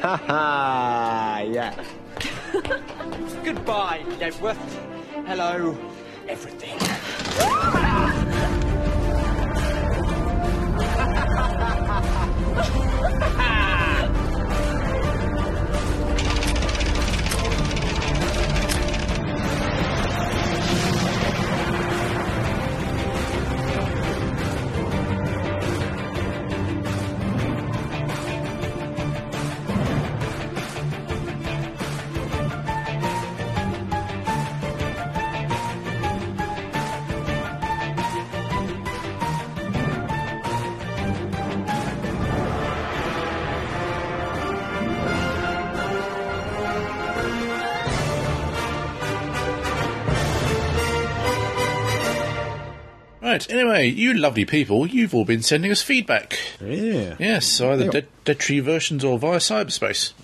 Ha 0.00 0.16
ha! 0.16 1.44
Yeah. 1.46 1.74
Goodbye, 3.44 4.02
Leadworth. 4.18 4.56
Hello, 5.26 5.76
everything. 6.28 6.78
Right, 53.36 53.52
anyway, 53.52 53.88
you 53.90 54.14
lovely 54.14 54.46
people, 54.46 54.86
you've 54.86 55.14
all 55.14 55.26
been 55.26 55.42
sending 55.42 55.70
us 55.70 55.82
feedback. 55.82 56.38
Yeah. 56.58 57.16
Yes, 57.18 57.60
either 57.60 57.90
dead, 57.90 58.08
dead 58.24 58.38
tree 58.38 58.60
versions 58.60 59.04
or 59.04 59.18
via 59.18 59.36
cyberspace. 59.36 60.14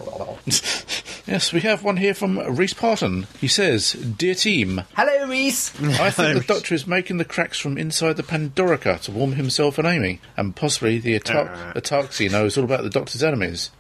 yes, 1.27 1.53
we 1.53 1.61
have 1.61 1.85
one 1.85 1.99
here 1.99 2.15
from 2.15 2.39
Reese 2.39 2.73
Parton. 2.73 3.27
He 3.39 3.49
says, 3.49 3.93
Dear 3.93 4.35
team, 4.35 4.85
Hello, 4.97 5.29
Reese. 5.29 5.79
I 6.01 6.09
think 6.09 6.39
the 6.47 6.55
Doctor 6.55 6.75
is 6.75 6.87
making 6.87 7.19
the 7.19 7.27
cracks 7.27 7.59
from 7.59 7.77
inside 7.77 8.17
the 8.17 8.23
Pandorica 8.23 8.99
to 9.03 9.13
warm 9.13 9.33
himself 9.33 9.77
and 9.77 9.87
Amy, 9.87 10.19
and 10.39 10.57
possibly 10.57 10.97
the 10.97 11.21
Atar- 11.21 11.51
ah. 11.55 11.73
Atraxi 11.75 12.31
knows 12.31 12.57
all 12.57 12.65
about 12.65 12.83
the 12.83 12.89
Doctor's 12.89 13.23
enemies 13.23 13.73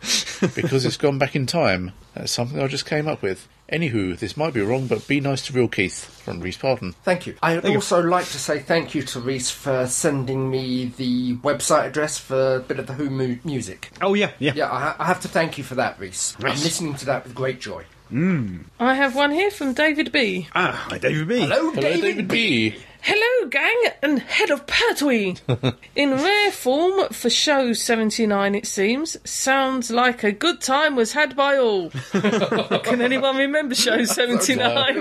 because 0.54 0.84
it's 0.84 0.98
gone 0.98 1.16
back 1.16 1.34
in 1.34 1.46
time. 1.46 1.92
That's 2.14 2.32
something 2.32 2.60
I 2.60 2.66
just 2.66 2.84
came 2.84 3.08
up 3.08 3.22
with. 3.22 3.48
Anywho, 3.72 4.18
this 4.18 4.36
might 4.36 4.52
be 4.52 4.60
wrong, 4.60 4.86
but 4.86 5.08
be 5.08 5.18
nice 5.18 5.46
to 5.46 5.52
real 5.54 5.66
Keith 5.66 6.04
from 6.22 6.40
Reese 6.40 6.58
Parton. 6.58 6.92
Thank 7.04 7.26
you. 7.26 7.36
I'd 7.42 7.64
also 7.64 8.02
like 8.02 8.26
to 8.26 8.38
say 8.38 8.58
thank 8.58 8.94
you 8.94 9.00
to 9.02 9.20
Reese 9.20 9.50
for 9.50 9.86
sending 9.86 10.50
me 10.50 10.92
the 10.98 11.36
website 11.36 11.86
address 11.86 12.18
for 12.18 12.56
a 12.56 12.60
bit 12.60 12.78
of 12.78 12.86
the 12.86 12.92
Who 12.92 13.08
mu- 13.08 13.38
music. 13.44 13.90
Oh, 14.02 14.12
yeah, 14.12 14.32
yeah. 14.38 14.52
Yeah, 14.54 14.70
I, 14.70 14.78
ha- 14.80 14.96
I 14.98 15.06
have 15.06 15.20
to 15.22 15.28
thank 15.28 15.56
you 15.56 15.64
for 15.64 15.74
that, 15.76 15.98
Reese. 15.98 16.36
I'm 16.38 16.50
listening 16.50 16.94
to 16.96 17.06
that 17.06 17.24
with 17.24 17.34
great 17.34 17.60
joy. 17.60 17.84
I 18.14 18.94
have 18.94 19.16
one 19.16 19.30
here 19.30 19.50
from 19.50 19.72
David 19.72 20.12
B. 20.12 20.46
Ah, 20.54 20.86
hi, 20.90 20.98
David 20.98 21.28
B. 21.28 21.40
Hello, 21.40 21.70
Hello, 21.70 21.80
David, 21.80 22.02
David 22.02 22.28
B. 22.28 22.76
Hello, 23.04 23.48
gang, 23.48 23.82
and 24.00 24.20
head 24.20 24.52
of 24.52 24.64
Pertwee. 24.64 25.36
In 25.96 26.12
rare 26.12 26.52
form 26.52 27.08
for 27.08 27.28
show 27.28 27.72
79, 27.72 28.54
it 28.54 28.64
seems, 28.64 29.16
sounds 29.28 29.90
like 29.90 30.22
a 30.22 30.30
good 30.30 30.60
time 30.60 30.94
was 30.94 31.12
had 31.12 31.34
by 31.34 31.56
all. 31.56 31.90
Can 32.12 33.02
anyone 33.02 33.36
remember 33.36 33.74
show 33.74 34.04
79? 34.04 35.00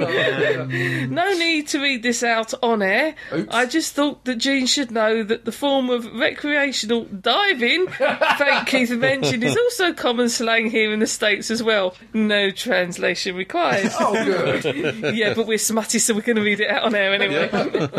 no 1.13 1.33
need 1.33 1.67
to 1.67 1.79
read 1.79 2.01
this 2.01 2.23
out 2.23 2.55
on 2.63 2.81
air. 2.81 3.13
Oops. 3.31 3.53
I 3.53 3.67
just 3.67 3.93
thought 3.93 4.25
that 4.25 4.37
Jean 4.37 4.65
should 4.65 4.89
know 4.89 5.21
that 5.23 5.45
the 5.45 5.51
form 5.51 5.91
of 5.91 6.11
recreational 6.11 7.05
diving, 7.05 7.85
thank 7.91 8.67
Keith 8.67 8.89
mentioned, 8.89 9.43
is 9.43 9.55
also 9.55 9.93
common 9.93 10.27
slang 10.29 10.71
here 10.71 10.91
in 10.91 11.01
the 11.01 11.07
States 11.07 11.51
as 11.51 11.61
well. 11.61 11.93
No 12.15 12.49
translation 12.49 13.35
required. 13.35 13.91
Oh, 13.99 14.13
good. 14.13 15.15
yeah, 15.15 15.35
but 15.35 15.45
we're 15.45 15.59
smutty, 15.59 15.99
so 15.99 16.15
we're 16.15 16.21
going 16.21 16.37
to 16.37 16.41
read 16.41 16.61
it 16.61 16.67
out 16.71 16.81
on 16.81 16.95
air 16.95 17.13
anyway. 17.13 17.89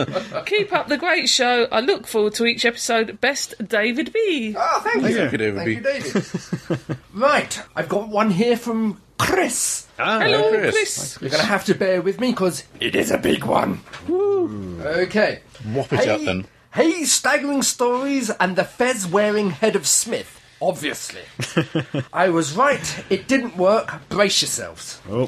Keep 0.46 0.72
up 0.72 0.88
the 0.88 0.96
great 0.98 1.28
show. 1.28 1.66
I 1.70 1.80
look 1.80 2.06
forward 2.06 2.34
to 2.34 2.46
each 2.46 2.64
episode. 2.64 3.20
Best 3.20 3.54
David 3.66 4.12
B. 4.12 4.54
Oh, 4.56 4.80
thank 4.84 5.02
you. 5.08 5.14
Thank 5.14 5.32
you, 5.32 5.38
David 5.38 5.56
Thank 5.56 5.66
B. 5.66 5.74
you, 5.74 5.80
David. 5.80 6.96
right, 7.14 7.62
I've 7.76 7.88
got 7.88 8.08
one 8.08 8.30
here 8.30 8.56
from 8.56 9.00
Chris. 9.18 9.86
Ah, 9.98 10.20
Hello, 10.20 10.50
Chris. 10.50 10.70
Chris. 10.74 11.18
You're 11.20 11.30
going 11.30 11.42
to 11.42 11.46
have 11.48 11.64
to 11.66 11.74
bear 11.74 12.02
with 12.02 12.20
me 12.20 12.30
because 12.30 12.64
it 12.80 12.94
is 12.96 13.10
a 13.10 13.18
big 13.18 13.44
one. 13.44 13.80
Okay. 14.08 15.40
Whop 15.64 15.92
it 15.92 16.08
out 16.08 16.24
then. 16.24 16.46
Hey, 16.74 17.04
staggering 17.04 17.62
stories 17.62 18.30
and 18.30 18.56
the 18.56 18.64
fez 18.64 19.06
wearing 19.06 19.50
head 19.50 19.76
of 19.76 19.86
Smith. 19.86 20.40
Obviously. 20.62 21.22
I 22.12 22.30
was 22.30 22.56
right. 22.56 23.04
It 23.10 23.26
didn't 23.28 23.56
work. 23.56 24.08
Brace 24.08 24.42
yourselves. 24.42 25.00
Oh. 25.10 25.26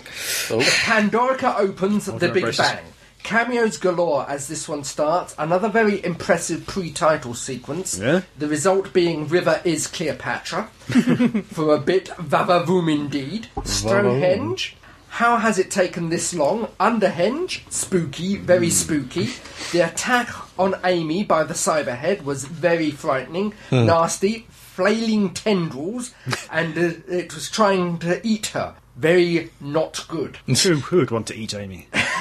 Pandorica 0.48 1.58
opens 1.58 2.06
the 2.06 2.28
Big 2.28 2.44
brace? 2.44 2.58
Bang. 2.58 2.84
Cameos 3.24 3.78
galore 3.78 4.26
as 4.28 4.46
this 4.46 4.68
one 4.68 4.84
starts. 4.84 5.34
Another 5.38 5.68
very 5.68 6.04
impressive 6.04 6.66
pre-title 6.66 7.34
sequence. 7.34 7.98
Yeah? 7.98 8.20
The 8.38 8.46
result 8.46 8.92
being 8.92 9.26
River 9.26 9.60
is 9.64 9.86
Cleopatra. 9.86 10.64
For 11.46 11.74
a 11.74 11.80
bit, 11.80 12.08
Vavavoom 12.10 12.92
indeed. 12.92 13.48
Stonehenge. 13.64 14.76
How 15.08 15.38
has 15.38 15.58
it 15.58 15.70
taken 15.70 16.10
this 16.10 16.34
long? 16.34 16.66
Underhenge, 16.78 17.60
spooky, 17.70 18.36
very 18.36 18.68
spooky. 18.68 19.30
The 19.72 19.86
attack 19.86 20.28
on 20.58 20.74
Amy 20.84 21.24
by 21.24 21.44
the 21.44 21.54
Cyberhead 21.54 22.24
was 22.24 22.44
very 22.44 22.90
frightening, 22.90 23.54
nasty, 23.70 24.46
flailing 24.50 25.32
tendrils, 25.32 26.12
and 26.50 26.76
uh, 26.76 26.90
it 27.08 27.32
was 27.32 27.48
trying 27.48 27.98
to 28.00 28.26
eat 28.26 28.48
her. 28.48 28.74
Very 28.96 29.50
not 29.60 30.06
good. 30.08 30.38
Who, 30.46 30.52
who 30.76 30.98
would 30.98 31.10
want 31.10 31.26
to 31.28 31.34
eat 31.34 31.54
Amy? 31.54 31.88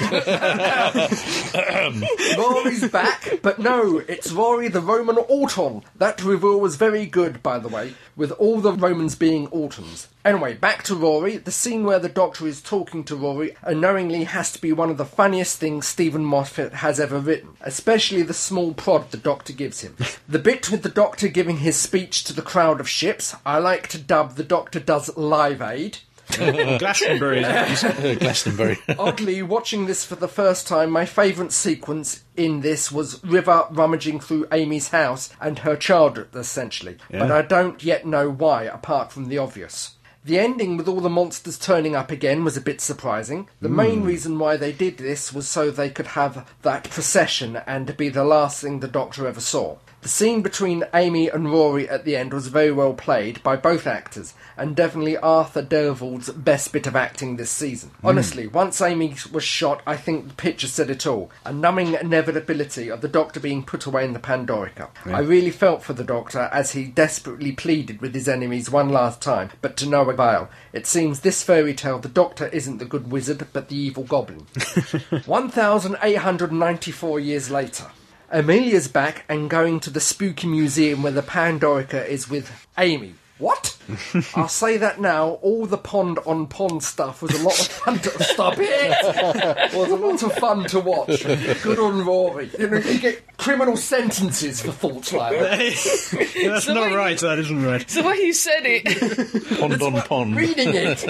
Rory's 2.36 2.90
back, 2.90 3.38
but 3.42 3.60
no, 3.60 3.98
it's 4.08 4.32
Rory 4.32 4.66
the 4.68 4.80
Roman 4.80 5.18
Auton. 5.18 5.84
That 5.96 6.22
reveal 6.22 6.58
was 6.58 6.74
very 6.76 7.06
good, 7.06 7.42
by 7.44 7.58
the 7.58 7.68
way, 7.68 7.94
with 8.16 8.32
all 8.32 8.60
the 8.60 8.72
Romans 8.72 9.14
being 9.14 9.46
Autons. 9.48 10.08
Anyway, 10.24 10.54
back 10.54 10.82
to 10.84 10.96
Rory. 10.96 11.36
The 11.36 11.52
scene 11.52 11.84
where 11.84 11.98
the 12.00 12.08
Doctor 12.08 12.46
is 12.48 12.60
talking 12.60 13.04
to 13.04 13.14
Rory 13.14 13.54
unknowingly 13.62 14.24
has 14.24 14.50
to 14.52 14.60
be 14.60 14.72
one 14.72 14.90
of 14.90 14.96
the 14.96 15.04
funniest 15.04 15.58
things 15.60 15.86
Steven 15.86 16.24
Moffat 16.24 16.72
has 16.74 16.98
ever 16.98 17.18
written, 17.18 17.50
especially 17.60 18.22
the 18.22 18.34
small 18.34 18.74
prod 18.74 19.10
the 19.12 19.16
Doctor 19.16 19.52
gives 19.52 19.82
him. 19.82 19.96
the 20.28 20.38
bit 20.40 20.72
with 20.72 20.82
the 20.82 20.88
Doctor 20.88 21.28
giving 21.28 21.58
his 21.58 21.76
speech 21.76 22.24
to 22.24 22.32
the 22.32 22.42
crowd 22.42 22.80
of 22.80 22.88
ships, 22.88 23.36
I 23.46 23.58
like 23.58 23.86
to 23.88 23.98
dub 23.98 24.34
the 24.34 24.42
Doctor 24.42 24.80
does 24.80 25.16
Live 25.16 25.62
Aid. 25.62 25.98
Glastonbury. 26.78 27.40
is 27.40 27.46
what 27.46 27.70
you 27.70 27.76
said. 27.76 28.20
Glastonbury. 28.20 28.78
Oddly, 28.98 29.42
watching 29.42 29.86
this 29.86 30.04
for 30.04 30.16
the 30.16 30.28
first 30.28 30.66
time, 30.66 30.90
my 30.90 31.04
favourite 31.04 31.52
sequence 31.52 32.24
in 32.36 32.60
this 32.60 32.90
was 32.90 33.22
River 33.24 33.66
rummaging 33.70 34.20
through 34.20 34.46
Amy's 34.50 34.88
house 34.88 35.30
and 35.40 35.60
her 35.60 35.76
child, 35.76 36.26
essentially. 36.34 36.96
But 37.10 37.30
I 37.30 37.42
don't 37.42 37.82
yet 37.82 38.06
know 38.06 38.30
why, 38.30 38.64
apart 38.64 39.12
from 39.12 39.28
the 39.28 39.38
obvious. 39.38 39.94
The 40.24 40.38
ending 40.38 40.78
with 40.78 40.88
all 40.88 41.02
the 41.02 41.10
monsters 41.10 41.58
turning 41.58 41.94
up 41.94 42.10
again 42.10 42.44
was 42.44 42.56
a 42.56 42.62
bit 42.62 42.80
surprising. 42.80 43.50
The 43.60 43.68
hmm. 43.68 43.76
main 43.76 44.02
reason 44.04 44.38
why 44.38 44.56
they 44.56 44.72
did 44.72 44.96
this 44.96 45.34
was 45.34 45.46
so 45.46 45.70
they 45.70 45.90
could 45.90 46.08
have 46.08 46.50
that 46.62 46.84
procession 46.84 47.56
and 47.66 47.94
be 47.98 48.08
the 48.08 48.24
last 48.24 48.62
thing 48.62 48.80
the 48.80 48.88
Doctor 48.88 49.26
ever 49.26 49.40
saw. 49.40 49.76
The 50.04 50.10
scene 50.10 50.42
between 50.42 50.84
Amy 50.92 51.30
and 51.30 51.50
Rory 51.50 51.88
at 51.88 52.04
the 52.04 52.14
end 52.14 52.34
was 52.34 52.48
very 52.48 52.70
well 52.70 52.92
played 52.92 53.42
by 53.42 53.56
both 53.56 53.86
actors, 53.86 54.34
and 54.54 54.76
definitely 54.76 55.16
Arthur 55.16 55.62
Darvill's 55.62 56.28
best 56.28 56.74
bit 56.74 56.86
of 56.86 56.94
acting 56.94 57.36
this 57.36 57.48
season. 57.48 57.88
Hmm. 58.02 58.08
Honestly, 58.08 58.46
once 58.46 58.82
Amy 58.82 59.16
was 59.32 59.44
shot, 59.44 59.80
I 59.86 59.96
think 59.96 60.28
the 60.28 60.34
picture 60.34 60.66
said 60.66 60.90
it 60.90 61.06
all. 61.06 61.30
A 61.46 61.54
numbing 61.54 61.94
inevitability 61.94 62.90
of 62.90 63.00
the 63.00 63.08
Doctor 63.08 63.40
being 63.40 63.62
put 63.64 63.86
away 63.86 64.04
in 64.04 64.12
the 64.12 64.18
Pandorica. 64.18 64.90
I 65.06 65.20
really 65.20 65.50
felt 65.50 65.82
for 65.82 65.94
the 65.94 66.04
Doctor 66.04 66.50
as 66.52 66.72
he 66.72 66.84
desperately 66.84 67.52
pleaded 67.52 68.02
with 68.02 68.14
his 68.14 68.28
enemies 68.28 68.68
one 68.68 68.90
last 68.90 69.22
time, 69.22 69.52
but 69.62 69.74
to 69.78 69.88
no 69.88 70.10
avail. 70.10 70.50
It 70.74 70.86
seems 70.86 71.20
this 71.20 71.42
fairy 71.42 71.72
tale, 71.72 71.98
the 71.98 72.10
Doctor 72.10 72.48
isn't 72.48 72.76
the 72.76 72.84
good 72.84 73.10
wizard, 73.10 73.46
but 73.54 73.70
the 73.70 73.76
evil 73.76 74.04
goblin. 74.04 74.40
1,894 75.24 77.20
years 77.20 77.50
later. 77.50 77.86
Amelia's 78.30 78.88
back 78.88 79.24
and 79.28 79.50
going 79.50 79.80
to 79.80 79.90
the 79.90 80.00
spooky 80.00 80.46
museum 80.46 81.02
where 81.02 81.12
the 81.12 81.22
Pandorica 81.22 82.06
is 82.06 82.28
with 82.28 82.66
Amy. 82.78 83.14
What? 83.38 83.73
I'll 84.34 84.48
say 84.48 84.76
that 84.78 85.00
now. 85.00 85.30
All 85.42 85.66
the 85.66 85.76
pond 85.76 86.18
on 86.26 86.46
pond 86.46 86.82
stuff 86.82 87.22
was 87.22 87.32
a 87.38 87.42
lot 87.42 87.58
of 87.58 87.66
fun 87.66 87.98
to 87.98 88.24
stop 88.24 88.54
it. 88.58 89.74
was 89.74 89.90
a 89.90 89.96
lot 89.96 90.22
of 90.22 90.32
fun 90.34 90.64
to 90.66 90.80
watch. 90.80 91.22
Good 91.62 91.78
on 91.78 92.04
Rory. 92.04 92.50
You 92.58 92.68
know, 92.70 92.78
you 92.78 92.98
get 92.98 93.36
criminal 93.36 93.76
sentences 93.76 94.62
for 94.62 94.72
thoughts 94.72 95.12
like 95.12 95.38
that. 95.38 95.58
That's 96.44 96.64
So 96.64 96.74
not 96.74 96.88
wait- 96.90 96.96
right. 96.96 97.18
That 97.18 97.38
isn't 97.40 97.62
right. 97.64 97.80
It's 97.82 97.94
the 97.94 98.02
way 98.02 98.16
you 98.16 98.32
said 98.32 98.62
it. 98.64 99.58
Pond 99.60 99.82
on 99.82 100.00
pond. 100.02 100.36
Reading 100.36 100.70
it. 100.72 101.00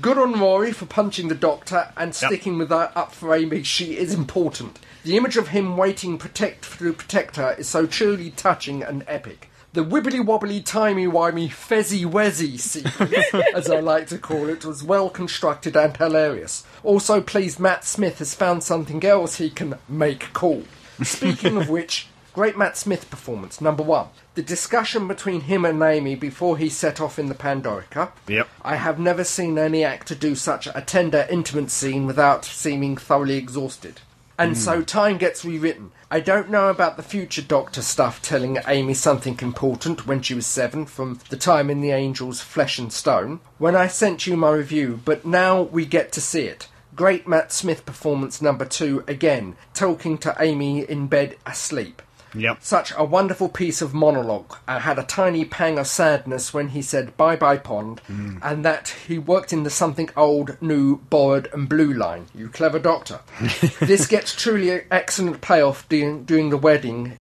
Good 0.00 0.18
on 0.18 0.38
Rory 0.38 0.72
for 0.72 0.86
punching 0.86 1.28
the 1.28 1.34
doctor 1.34 1.92
and 1.96 2.14
sticking 2.14 2.58
with 2.58 2.70
her 2.70 2.92
up 2.94 3.12
for 3.12 3.34
Amy. 3.34 3.62
She 3.62 3.96
is 3.96 4.12
important. 4.14 4.78
The 5.04 5.16
image 5.16 5.36
of 5.36 5.48
him 5.48 5.76
waiting 5.76 6.18
protect 6.18 6.78
to 6.78 6.92
protect 6.92 7.36
her 7.36 7.52
is 7.52 7.68
so 7.68 7.86
truly 7.86 8.30
touching 8.30 8.82
and 8.82 9.04
epic. 9.06 9.47
The 9.74 9.84
wibbly 9.84 10.24
wobbly 10.24 10.62
timey 10.62 11.06
wimey 11.06 11.50
fezzy 11.50 12.04
wezzy 12.04 12.58
sequence, 12.58 13.34
as 13.54 13.70
I 13.70 13.80
like 13.80 14.06
to 14.08 14.18
call 14.18 14.48
it, 14.48 14.64
was 14.64 14.82
well 14.82 15.10
constructed 15.10 15.76
and 15.76 15.94
hilarious. 15.94 16.64
Also 16.82 17.20
pleased 17.20 17.60
Matt 17.60 17.84
Smith 17.84 18.18
has 18.18 18.34
found 18.34 18.62
something 18.62 19.04
else 19.04 19.36
he 19.36 19.50
can 19.50 19.78
make 19.86 20.32
cool. 20.32 20.64
Speaking 21.02 21.58
of 21.58 21.68
which, 21.68 22.08
Great 22.32 22.56
Matt 22.56 22.78
Smith 22.78 23.10
performance, 23.10 23.60
number 23.60 23.82
one. 23.82 24.06
The 24.36 24.42
discussion 24.42 25.06
between 25.06 25.42
him 25.42 25.64
and 25.64 25.82
Amy 25.82 26.14
before 26.14 26.56
he 26.56 26.68
set 26.68 27.00
off 27.00 27.18
in 27.18 27.26
the 27.26 27.34
Pandorica. 27.34 28.12
Yep. 28.26 28.48
I 28.62 28.76
have 28.76 28.98
never 28.98 29.24
seen 29.24 29.58
any 29.58 29.84
actor 29.84 30.14
do 30.14 30.34
such 30.34 30.66
a 30.74 30.80
tender, 30.80 31.26
intimate 31.28 31.70
scene 31.70 32.06
without 32.06 32.44
seeming 32.44 32.96
thoroughly 32.96 33.36
exhausted. 33.36 34.00
And 34.38 34.56
so 34.56 34.76
hmm. 34.76 34.84
time 34.84 35.18
gets 35.18 35.44
rewritten. 35.44 35.90
I 36.10 36.20
don't 36.20 36.48
know 36.48 36.70
about 36.70 36.96
the 36.96 37.02
future 37.02 37.42
Doctor 37.42 37.82
stuff 37.82 38.22
telling 38.22 38.58
Amy 38.66 38.94
something 38.94 39.38
important 39.42 40.06
when 40.06 40.22
she 40.22 40.32
was 40.32 40.46
seven 40.46 40.86
from 40.86 41.18
the 41.28 41.36
time 41.36 41.68
in 41.68 41.80
the 41.80 41.90
Angels 41.90 42.40
Flesh 42.40 42.78
and 42.78 42.92
Stone 42.92 43.40
when 43.58 43.76
I 43.76 43.88
sent 43.88 44.26
you 44.26 44.36
my 44.36 44.50
review, 44.52 45.00
but 45.04 45.26
now 45.26 45.62
we 45.62 45.84
get 45.84 46.12
to 46.12 46.20
see 46.20 46.44
it. 46.44 46.68
Great 46.94 47.28
Matt 47.28 47.52
Smith 47.52 47.84
performance 47.84 48.40
number 48.40 48.64
two 48.64 49.04
again, 49.06 49.56
talking 49.74 50.16
to 50.18 50.34
Amy 50.40 50.80
in 50.80 51.08
bed 51.08 51.36
asleep. 51.44 52.00
Yep. 52.38 52.58
Such 52.60 52.92
a 52.96 53.04
wonderful 53.04 53.48
piece 53.48 53.82
of 53.82 53.94
monologue. 53.94 54.56
I 54.66 54.78
had 54.78 54.98
a 54.98 55.02
tiny 55.02 55.44
pang 55.44 55.78
of 55.78 55.86
sadness 55.86 56.54
when 56.54 56.68
he 56.68 56.82
said 56.82 57.16
bye 57.16 57.36
bye 57.36 57.58
pond 57.58 58.00
mm. 58.08 58.38
and 58.42 58.64
that 58.64 58.94
he 59.06 59.18
worked 59.18 59.52
in 59.52 59.64
the 59.64 59.70
something 59.70 60.10
old, 60.16 60.56
new, 60.60 60.98
borrowed, 61.10 61.48
and 61.52 61.68
blue 61.68 61.92
line. 61.92 62.26
You 62.34 62.48
clever 62.48 62.78
doctor. 62.78 63.20
this 63.80 64.06
gets 64.06 64.34
truly 64.34 64.70
an 64.70 64.82
excellent 64.90 65.40
payoff 65.40 65.88
during, 65.88 66.24
during 66.24 66.50
the 66.50 66.56
wedding 66.56 67.16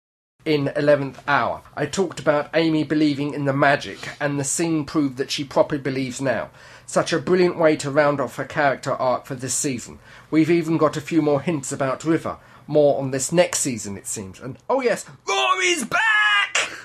in 0.47 0.67
11th 0.77 1.17
hour. 1.27 1.61
I 1.77 1.87
talked 1.87 2.21
about 2.21 2.51
Amy 2.55 2.85
believing 2.85 3.35
in 3.35 3.45
the 3.45 3.53
magic, 3.53 4.09
and 4.21 4.39
the 4.39 4.45
scene 4.45 4.85
proved 4.85 5.17
that 5.17 5.33
she 5.33 5.43
properly 5.43 5.81
believes 5.81 6.21
now. 6.21 6.51
Such 6.87 7.13
a 7.13 7.19
brilliant 7.19 7.59
way 7.59 7.75
to 7.77 7.91
round 7.91 8.21
off 8.21 8.37
her 8.37 8.45
character 8.45 8.93
arc 8.93 9.27
for 9.27 9.35
this 9.35 9.55
season. 9.55 9.99
We've 10.31 10.51
even 10.51 10.77
got 10.77 10.97
a 10.97 11.01
few 11.01 11.21
more 11.21 11.41
hints 11.41 11.73
about 11.73 12.05
River. 12.05 12.39
More 12.67 13.01
on 13.01 13.11
this 13.11 13.33
next 13.33 13.61
season, 13.61 13.97
it 13.97 14.07
seems. 14.07 14.41
And 14.41 14.59
oh 14.69 14.81
yes, 14.81 15.05
Rory's 15.29 15.85
back! 15.85 16.03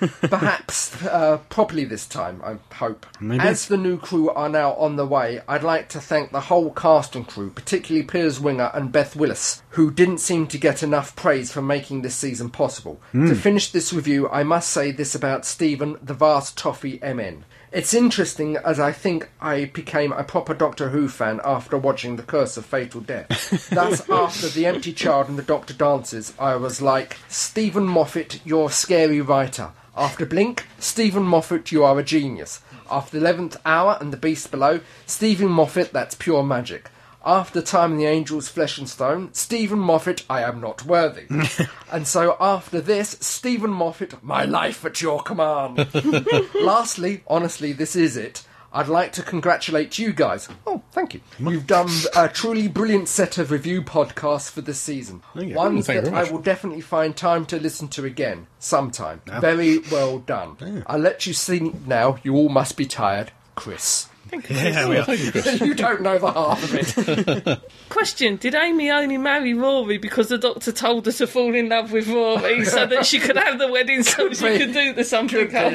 Perhaps 0.21 1.05
uh, 1.05 1.37
properly 1.49 1.85
this 1.85 2.07
time, 2.07 2.41
I 2.43 2.57
hope. 2.73 3.05
Maybe. 3.19 3.43
As 3.43 3.67
the 3.67 3.77
new 3.77 3.97
crew 3.97 4.31
are 4.31 4.49
now 4.49 4.73
on 4.73 4.95
the 4.95 5.05
way, 5.05 5.41
I'd 5.47 5.63
like 5.63 5.89
to 5.89 5.99
thank 5.99 6.31
the 6.31 6.41
whole 6.41 6.71
cast 6.71 7.15
and 7.15 7.27
crew, 7.27 7.51
particularly 7.51 8.05
Piers 8.05 8.39
Wenger 8.39 8.71
and 8.73 8.91
Beth 8.91 9.15
Willis, 9.15 9.61
who 9.69 9.91
didn't 9.91 10.17
seem 10.17 10.47
to 10.47 10.57
get 10.57 10.81
enough 10.81 11.15
praise 11.15 11.51
for 11.51 11.61
making 11.61 12.01
this 12.01 12.15
season 12.15 12.49
possible. 12.49 12.99
To 13.13 13.35
finish 13.35 13.71
this 13.71 13.93
review, 13.93 14.27
I 14.29 14.41
must 14.41 14.71
say 14.71 14.91
this 14.91 15.13
about 15.13 15.45
Steven, 15.45 15.97
the 16.01 16.15
vast 16.15 16.57
toffee 16.57 16.99
MN. 17.03 17.45
It's 17.71 17.93
interesting 17.93 18.57
as 18.57 18.81
I 18.81 18.91
think 18.91 19.29
I 19.39 19.63
became 19.63 20.11
a 20.11 20.25
proper 20.25 20.53
Doctor 20.53 20.89
Who 20.89 21.07
fan 21.07 21.39
after 21.45 21.77
watching 21.77 22.17
The 22.17 22.23
Curse 22.23 22.57
of 22.57 22.65
Fatal 22.65 22.99
Death. 22.99 23.69
Thus, 23.73 24.09
after 24.09 24.49
The 24.49 24.65
Empty 24.65 24.91
Child 24.91 25.29
and 25.29 25.37
The 25.37 25.43
Doctor 25.43 25.73
Dances, 25.73 26.33
I 26.37 26.57
was 26.57 26.81
like, 26.81 27.17
Steven 27.29 27.85
Moffat, 27.85 28.41
you're 28.45 28.67
a 28.67 28.73
scary 28.73 29.21
writer. 29.21 29.71
After 29.95 30.25
Blink, 30.25 30.65
Steven 30.79 31.23
Moffat, 31.23 31.71
you 31.71 31.85
are 31.85 31.97
a 31.97 32.03
genius. 32.03 32.59
After 32.89 33.17
the 33.17 33.25
11th 33.25 33.55
Hour 33.63 33.97
and 34.01 34.11
The 34.11 34.17
Beast 34.17 34.51
Below, 34.51 34.81
Steven 35.05 35.47
Moffat, 35.47 35.93
that's 35.93 36.15
pure 36.15 36.43
magic. 36.43 36.89
After 37.23 37.61
Time 37.61 37.91
and 37.91 37.99
the 37.99 38.05
Angels, 38.05 38.47
Flesh 38.49 38.77
and 38.79 38.89
Stone, 38.89 39.33
Steven 39.33 39.77
Moffat, 39.77 40.25
I 40.29 40.41
am 40.41 40.59
not 40.59 40.85
worthy. 40.85 41.27
and 41.91 42.07
so 42.07 42.35
after 42.39 42.81
this, 42.81 43.11
Steven 43.21 43.69
Moffat, 43.69 44.23
my 44.23 44.43
life 44.45 44.83
at 44.85 45.01
your 45.01 45.21
command. 45.21 45.87
Lastly, 46.55 47.23
honestly, 47.27 47.73
this 47.73 47.95
is 47.95 48.17
it. 48.17 48.43
I'd 48.73 48.87
like 48.87 49.11
to 49.13 49.23
congratulate 49.23 49.99
you 49.99 50.13
guys. 50.13 50.47
Oh, 50.65 50.81
thank 50.93 51.13
you. 51.13 51.21
You've 51.39 51.67
done 51.67 51.89
a 52.15 52.29
truly 52.29 52.69
brilliant 52.69 53.09
set 53.09 53.37
of 53.37 53.51
review 53.51 53.81
podcasts 53.81 54.49
for 54.49 54.61
this 54.61 54.79
season. 54.79 55.21
Oh, 55.35 55.41
you. 55.41 55.55
Ones 55.55 55.87
Thank 55.87 55.97
you 55.97 56.01
that 56.03 56.09
very 56.09 56.21
I 56.21 56.23
much. 56.23 56.31
will 56.31 56.41
definitely 56.41 56.81
find 56.81 57.15
time 57.15 57.45
to 57.47 57.59
listen 57.59 57.89
to 57.89 58.05
again 58.05 58.47
sometime. 58.59 59.21
Very 59.25 59.79
well 59.91 60.19
done. 60.19 60.83
I'll 60.87 60.99
let 60.99 61.27
you 61.27 61.33
see 61.33 61.73
now. 61.85 62.17
You 62.23 62.35
all 62.35 62.49
must 62.49 62.77
be 62.77 62.85
tired. 62.85 63.31
Chris. 63.55 64.07
Yeah, 64.49 64.87
we 64.87 64.97
are. 64.97 65.03
Thank 65.03 65.19
you, 65.19 65.31
Chris. 65.31 65.61
you 65.61 65.73
don't 65.73 66.01
know 66.01 66.17
the 66.17 66.31
half 66.31 66.63
of 66.63 66.75
it. 66.75 67.61
Question 67.89 68.37
Did 68.37 68.55
Amy 68.55 68.89
only 68.89 69.17
marry 69.17 69.53
Rory 69.53 69.97
because 69.97 70.29
the 70.29 70.37
doctor 70.37 70.71
told 70.71 71.05
her 71.05 71.11
to 71.11 71.27
fall 71.27 71.53
in 71.53 71.69
love 71.69 71.91
with 71.91 72.07
Rory 72.07 72.63
so 72.65 72.85
that 72.85 73.05
she 73.05 73.19
could 73.19 73.35
have 73.37 73.59
the 73.59 73.71
wedding 73.71 74.03
so 74.03 74.31
she 74.33 74.49
be. 74.49 74.57
could 74.57 74.73
do 74.73 74.93
the 74.93 75.03
something 75.03 75.53
else? 75.53 75.73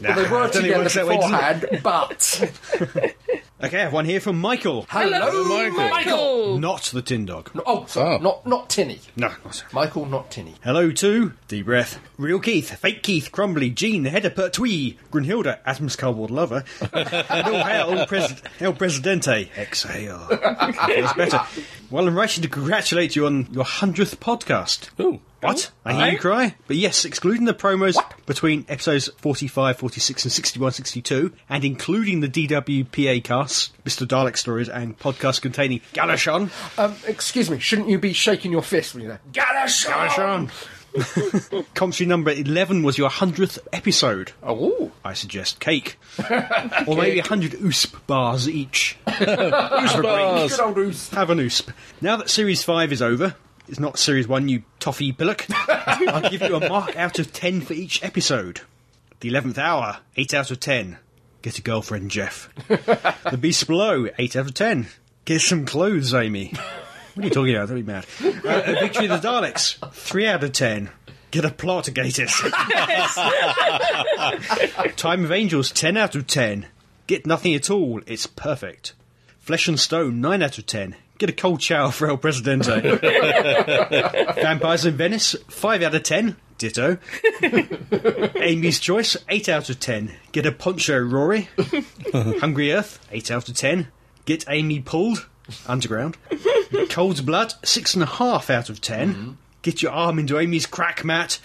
Well, 0.00 0.14
they 0.14 0.30
were 0.30 0.38
I 0.38 0.48
don't 0.48 0.52
think 0.52 0.64
it 0.64 0.68
together 0.68 0.82
works 0.82 0.96
way, 0.96 1.16
beforehand, 1.16 1.80
but 1.82 2.54
Okay, 3.60 3.80
I 3.80 3.82
have 3.82 3.92
one 3.92 4.04
here 4.04 4.20
from 4.20 4.40
Michael. 4.40 4.86
hello, 4.88 5.44
Michael. 5.48 5.88
Michael! 5.90 6.58
Not 6.58 6.82
the 6.94 7.02
Tin 7.02 7.26
Dog. 7.26 7.50
Oh, 7.66 7.86
sorry, 7.86 8.14
Oh. 8.16 8.18
not 8.22 8.46
not 8.46 8.70
Tinny. 8.70 9.00
No, 9.16 9.32
not 9.44 9.52
so. 9.56 9.64
Michael, 9.72 10.06
not 10.06 10.30
Tinny. 10.30 10.54
Hello 10.62 10.92
to 10.92 11.32
Deep 11.48 11.64
Breath, 11.66 11.98
Real 12.18 12.38
Keith, 12.38 12.70
Fake 12.78 13.02
Keith, 13.02 13.32
Crumbly, 13.32 13.70
Jean, 13.70 14.04
the 14.04 14.10
Header 14.10 14.30
Pertwee, 14.30 14.96
Grunhilda, 15.10 15.58
Adam's 15.66 15.96
Cardboard 15.96 16.30
Lover, 16.30 16.62
and 16.92 17.46
all 17.48 17.64
hail 17.64 18.06
Pres- 18.06 18.40
El 18.60 18.74
Presidente. 18.74 19.50
Exhale. 19.58 20.18
Feels 20.86 21.12
better. 21.14 21.40
Well, 21.90 22.06
I'm 22.06 22.16
writing 22.16 22.42
to 22.42 22.48
congratulate 22.48 23.16
you 23.16 23.26
on 23.26 23.48
your 23.50 23.64
100th 23.64 24.18
podcast. 24.18 24.88
Ooh. 25.04 25.20
What? 25.40 25.70
I 25.84 25.94
hear 25.94 26.12
you 26.12 26.18
cry. 26.18 26.54
But 26.66 26.76
yes, 26.76 27.04
excluding 27.04 27.44
the 27.44 27.54
promos 27.54 27.96
between 28.26 28.64
episodes 28.68 29.08
45, 29.18 29.76
46, 29.78 30.24
and 30.24 30.32
61, 30.32 30.72
62, 30.72 31.32
and 31.48 31.64
including 31.64 32.20
the 32.20 32.28
DWPA 32.28 33.22
casts, 33.22 33.70
Mr. 33.84 34.06
Dalek 34.06 34.36
stories, 34.36 34.68
and 34.68 34.98
podcasts 34.98 35.40
containing 35.40 35.80
Galashon. 35.94 36.50
Um, 36.78 36.96
excuse 37.06 37.50
me, 37.50 37.58
shouldn't 37.60 37.88
you 37.88 37.98
be 37.98 38.12
shaking 38.12 38.50
your 38.50 38.62
fist 38.62 38.94
when 38.94 39.04
you're 39.04 39.18
there? 39.32 39.44
Galashon! 39.44 40.50
Commentary 41.74 42.08
number 42.08 42.30
11 42.30 42.82
was 42.82 42.98
your 42.98 43.10
100th 43.10 43.58
episode. 43.72 44.32
Oh, 44.42 44.90
I 45.04 45.12
suggest 45.12 45.60
cake. 45.60 45.98
or 46.86 46.96
maybe 46.96 47.20
100 47.20 47.52
USP 47.52 48.06
bars 48.06 48.48
each. 48.48 48.96
Bars. 49.06 50.56
good 50.56 50.60
old 50.60 50.78
Oos. 50.78 51.10
Have 51.10 51.30
an 51.30 51.38
USP. 51.38 51.72
Now 52.00 52.16
that 52.16 52.30
Series 52.30 52.64
5 52.64 52.92
is 52.92 53.02
over, 53.02 53.36
it's 53.68 53.78
not 53.78 53.98
Series 53.98 54.26
1, 54.26 54.48
you 54.48 54.62
toffee 54.80 55.12
pillock. 55.12 55.46
I'll 55.68 56.30
give 56.30 56.42
you 56.42 56.56
a 56.56 56.68
mark 56.68 56.96
out 56.96 57.18
of 57.18 57.32
10 57.32 57.60
for 57.60 57.74
each 57.74 58.02
episode. 58.02 58.62
The 59.20 59.30
11th 59.30 59.58
hour, 59.58 59.98
8 60.16 60.34
out 60.34 60.50
of 60.50 60.60
10. 60.60 60.98
Get 61.42 61.58
a 61.58 61.62
girlfriend, 61.62 62.10
Jeff. 62.10 62.48
the 62.68 63.38
Beast 63.38 63.66
Below, 63.66 64.08
8 64.18 64.36
out 64.36 64.46
of 64.46 64.54
10. 64.54 64.88
Get 65.24 65.40
some 65.40 65.66
clothes, 65.66 66.14
Amy. 66.14 66.52
What 67.14 67.24
are 67.24 67.28
you 67.28 67.30
talking 67.30 67.54
about? 67.54 67.68
Don't 67.68 67.76
be 67.76 67.82
mad. 67.82 68.06
Uh, 68.22 68.62
a 68.64 68.80
Victory 68.80 69.06
of 69.06 69.20
the 69.20 69.28
Daleks, 69.28 69.92
3 69.92 70.26
out 70.28 70.44
of 70.44 70.52
10. 70.52 70.90
Get 71.30 71.44
a 71.44 71.50
plot, 71.50 71.84
Gatiss. 71.86 72.40
Time 74.96 75.24
of 75.24 75.32
Angels, 75.32 75.70
10 75.72 75.96
out 75.96 76.14
of 76.14 76.26
10. 76.26 76.66
Get 77.06 77.26
nothing 77.26 77.54
at 77.54 77.70
all, 77.70 78.00
it's 78.06 78.26
perfect. 78.26 78.94
Flesh 79.38 79.68
and 79.68 79.78
Stone, 79.78 80.20
9 80.20 80.42
out 80.42 80.58
of 80.58 80.66
10. 80.66 80.96
Get 81.18 81.30
a 81.30 81.32
cold 81.32 81.60
shower 81.60 81.90
for 81.90 82.08
El 82.08 82.16
Presidente. 82.16 82.80
Vampires 84.40 84.86
in 84.86 84.96
Venice, 84.96 85.34
5 85.48 85.82
out 85.82 85.94
of 85.94 86.02
10. 86.04 86.36
Ditto. 86.58 86.98
Amy's 88.36 88.80
Choice, 88.80 89.16
8 89.28 89.48
out 89.48 89.70
of 89.70 89.78
10. 89.80 90.12
Get 90.32 90.46
a 90.46 90.52
poncho, 90.52 90.98
Rory. 90.98 91.48
Hungry 92.12 92.72
Earth, 92.72 93.04
8 93.12 93.30
out 93.30 93.48
of 93.48 93.56
10. 93.56 93.88
Get 94.24 94.44
Amy 94.48 94.80
pulled. 94.80 95.28
Underground. 95.66 96.16
Cold 96.90 97.24
Blood, 97.24 97.54
6.5 97.62 98.50
out 98.50 98.68
of 98.68 98.80
10. 98.80 99.14
Mm-hmm. 99.14 99.30
Get 99.62 99.82
your 99.82 99.92
arm 99.92 100.18
into 100.18 100.38
Amy's 100.38 100.66
crack, 100.66 101.04
Matt. 101.04 101.40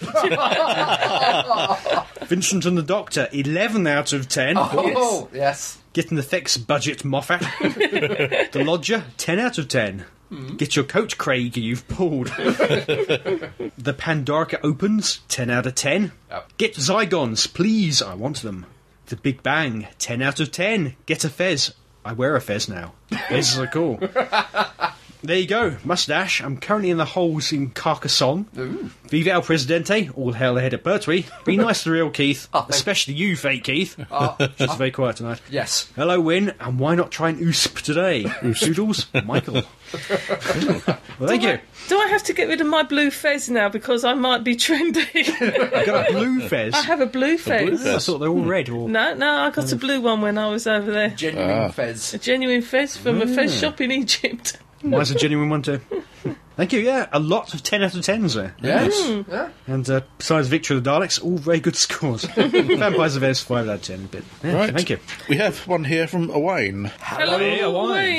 Vincent 2.22 2.64
and 2.64 2.78
the 2.78 2.82
Doctor, 2.82 3.28
11 3.32 3.86
out 3.86 4.12
of 4.12 4.28
10. 4.28 4.56
Oh, 4.58 5.28
yes. 5.32 5.78
Getting 5.94 6.16
the 6.16 6.22
Thex 6.22 6.58
budget 6.58 7.04
Moffat. 7.04 7.40
the 7.60 8.62
Lodger, 8.66 9.04
10 9.16 9.38
out 9.38 9.58
of 9.58 9.68
10. 9.68 10.04
Hmm. 10.28 10.56
Get 10.56 10.74
your 10.74 10.84
coat, 10.84 11.16
Craig, 11.16 11.56
you've 11.56 11.86
pulled. 11.86 12.26
the 12.36 13.94
Pandorica 13.96 14.58
opens, 14.64 15.20
10 15.28 15.50
out 15.50 15.66
of 15.66 15.76
10. 15.76 16.10
Yep. 16.30 16.52
Get 16.58 16.74
Zygons, 16.74 17.52
please, 17.54 18.02
I 18.02 18.14
want 18.14 18.42
them. 18.42 18.66
The 19.06 19.14
Big 19.16 19.44
Bang, 19.44 19.86
10 20.00 20.20
out 20.20 20.40
of 20.40 20.50
10. 20.50 20.96
Get 21.06 21.24
a 21.24 21.30
fez. 21.30 21.72
I 22.04 22.12
wear 22.12 22.34
a 22.34 22.40
fez 22.40 22.68
now. 22.68 22.94
Fezes 23.12 23.58
are 23.58 23.68
cool. 23.68 24.00
There 25.24 25.38
you 25.38 25.46
go, 25.46 25.78
mustache. 25.84 26.42
I'm 26.42 26.58
currently 26.58 26.90
in 26.90 26.98
the 26.98 27.06
holes 27.06 27.50
in 27.50 27.70
Carcassonne. 27.70 28.44
Viva 29.08 29.30
El 29.30 29.40
Presidente, 29.40 30.10
all 30.14 30.32
hail 30.32 30.58
ahead 30.58 30.74
of 30.74 30.84
Pertwee. 30.84 31.24
Be 31.46 31.56
nice 31.56 31.82
to 31.84 31.88
the 31.88 31.94
real 31.94 32.10
Keith, 32.10 32.46
Oh, 32.52 32.66
especially 32.68 33.14
you, 33.14 33.34
fake 33.34 33.64
Keith. 33.64 33.96
Oh, 34.10 34.36
Just 34.58 34.76
very 34.76 34.90
quiet 34.90 35.16
tonight. 35.16 35.40
yes. 35.50 35.90
Hello, 35.96 36.20
Win, 36.20 36.52
and 36.60 36.78
why 36.78 36.94
not 36.94 37.10
try 37.10 37.30
an 37.30 37.38
USP 37.38 37.80
today? 37.80 38.30
Oodles, 38.44 39.06
Michael. 39.24 39.54
well, 39.54 40.98
thank 41.20 41.42
you. 41.42 41.58
Do 41.88 41.98
I 41.98 42.08
have 42.08 42.22
to 42.24 42.34
get 42.34 42.48
rid 42.48 42.60
of 42.60 42.66
my 42.66 42.82
blue 42.82 43.10
fez 43.10 43.48
now 43.48 43.70
because 43.70 44.04
I 44.04 44.12
might 44.12 44.44
be 44.44 44.56
trendy? 44.56 45.08
I 45.74 45.86
got 45.86 46.10
a 46.10 46.12
blue 46.12 46.46
fez. 46.48 46.74
I 46.74 46.82
have 46.82 47.00
a 47.00 47.06
blue 47.06 47.38
fez. 47.38 47.80
blue 47.80 47.94
I 47.94 47.98
thought 47.98 48.18
they 48.18 48.28
were 48.28 48.38
all 48.38 48.44
red. 48.44 48.68
Or... 48.68 48.90
No, 48.90 49.14
no, 49.14 49.38
I 49.38 49.50
got 49.50 49.72
a 49.72 49.76
blue 49.76 50.02
one 50.02 50.20
when 50.20 50.36
I 50.36 50.48
was 50.48 50.66
over 50.66 50.92
there. 50.92 51.08
Genuine 51.08 51.50
ah. 51.50 51.68
fez. 51.70 52.12
A 52.12 52.18
genuine 52.18 52.62
fez 52.62 52.96
from 52.96 53.22
a 53.22 53.26
fez 53.26 53.54
hmm. 53.54 53.60
shop 53.60 53.80
in 53.80 53.90
Egypt. 53.90 54.58
Mine's 54.84 55.10
a 55.10 55.14
genuine 55.14 55.48
one 55.48 55.62
too. 55.62 55.80
Thank 56.56 56.72
you. 56.72 56.80
Yeah, 56.80 57.08
a 57.12 57.18
lot 57.18 57.52
of 57.52 57.62
ten 57.62 57.82
out 57.82 57.94
of 57.94 58.02
tens 58.02 58.34
there. 58.34 58.54
Yes. 58.62 58.94
Hmm. 59.04 59.22
Yeah. 59.30 59.48
And 59.66 59.90
uh, 59.90 60.02
besides 60.18 60.46
Victory 60.48 60.76
of 60.76 60.84
the 60.84 60.90
Daleks, 60.90 61.22
all 61.22 61.36
very 61.38 61.58
good 61.60 61.74
scores. 61.86 62.24
Vampires 62.24 63.16
of 63.16 63.20
Venice, 63.22 63.40
five 63.42 63.68
out 63.68 63.74
of 63.76 63.82
ten. 63.82 64.06
But 64.10 64.22
yeah, 64.42 64.52
Right. 64.54 64.72
thank 64.74 64.90
you. 64.90 64.98
We 65.28 65.36
have 65.38 65.66
one 65.66 65.84
here 65.84 66.06
from 66.06 66.30
Owain. 66.30 66.90
Hello, 67.00 67.38
Hey, 67.38 67.66
Wayne. 67.66 67.74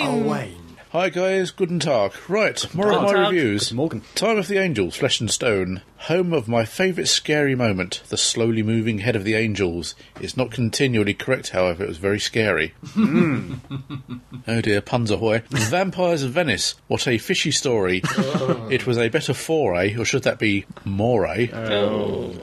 Wayne. 0.06 0.26
Wayne. 0.26 0.62
Hi 0.92 1.10
guys, 1.10 1.52
good 1.52 1.70
and 1.70 1.82
Tag. 1.82 2.14
Right, 2.30 2.74
more 2.74 2.92
of 2.94 3.02
my 3.04 3.12
Tag. 3.14 3.32
reviews. 3.34 3.64
Guten 3.66 3.76
Morgen. 3.78 4.02
Time 4.16 4.38
of 4.38 4.48
the 4.48 4.58
Angels, 4.58 4.96
Flesh 4.96 5.20
and 5.20 5.30
Stone. 5.30 5.82
Home 6.06 6.34
of 6.34 6.48
my 6.48 6.66
favourite 6.66 7.08
scary 7.08 7.56
moment, 7.56 8.04
the 8.10 8.18
slowly 8.18 8.62
moving 8.62 9.00
head 9.00 9.16
of 9.16 9.24
the 9.24 9.34
angels. 9.34 9.96
It's 10.22 10.38
not 10.38 10.52
continually 10.52 11.16
correct, 11.16 11.50
however, 11.50 11.84
it 11.84 11.88
was 11.88 11.98
very 11.98 12.20
scary. 12.20 12.76
Hmm. 12.90 13.56
oh 14.48 14.62
dear, 14.62 14.82
puns 14.82 15.10
ahoy. 15.10 15.42
Vampires 15.50 16.22
of 16.22 16.30
Venice, 16.30 16.76
what 16.88 17.08
a 17.08 17.18
fishy 17.18 17.50
story. 17.50 18.04
Oh. 18.06 18.68
it 18.70 18.86
was 18.86 19.00
a 19.00 19.10
better 19.10 19.34
foray, 19.34 19.96
or 19.96 20.06
should 20.06 20.22
that 20.24 20.38
be 20.38 20.66
more? 20.84 21.26
Oh, 21.26 22.36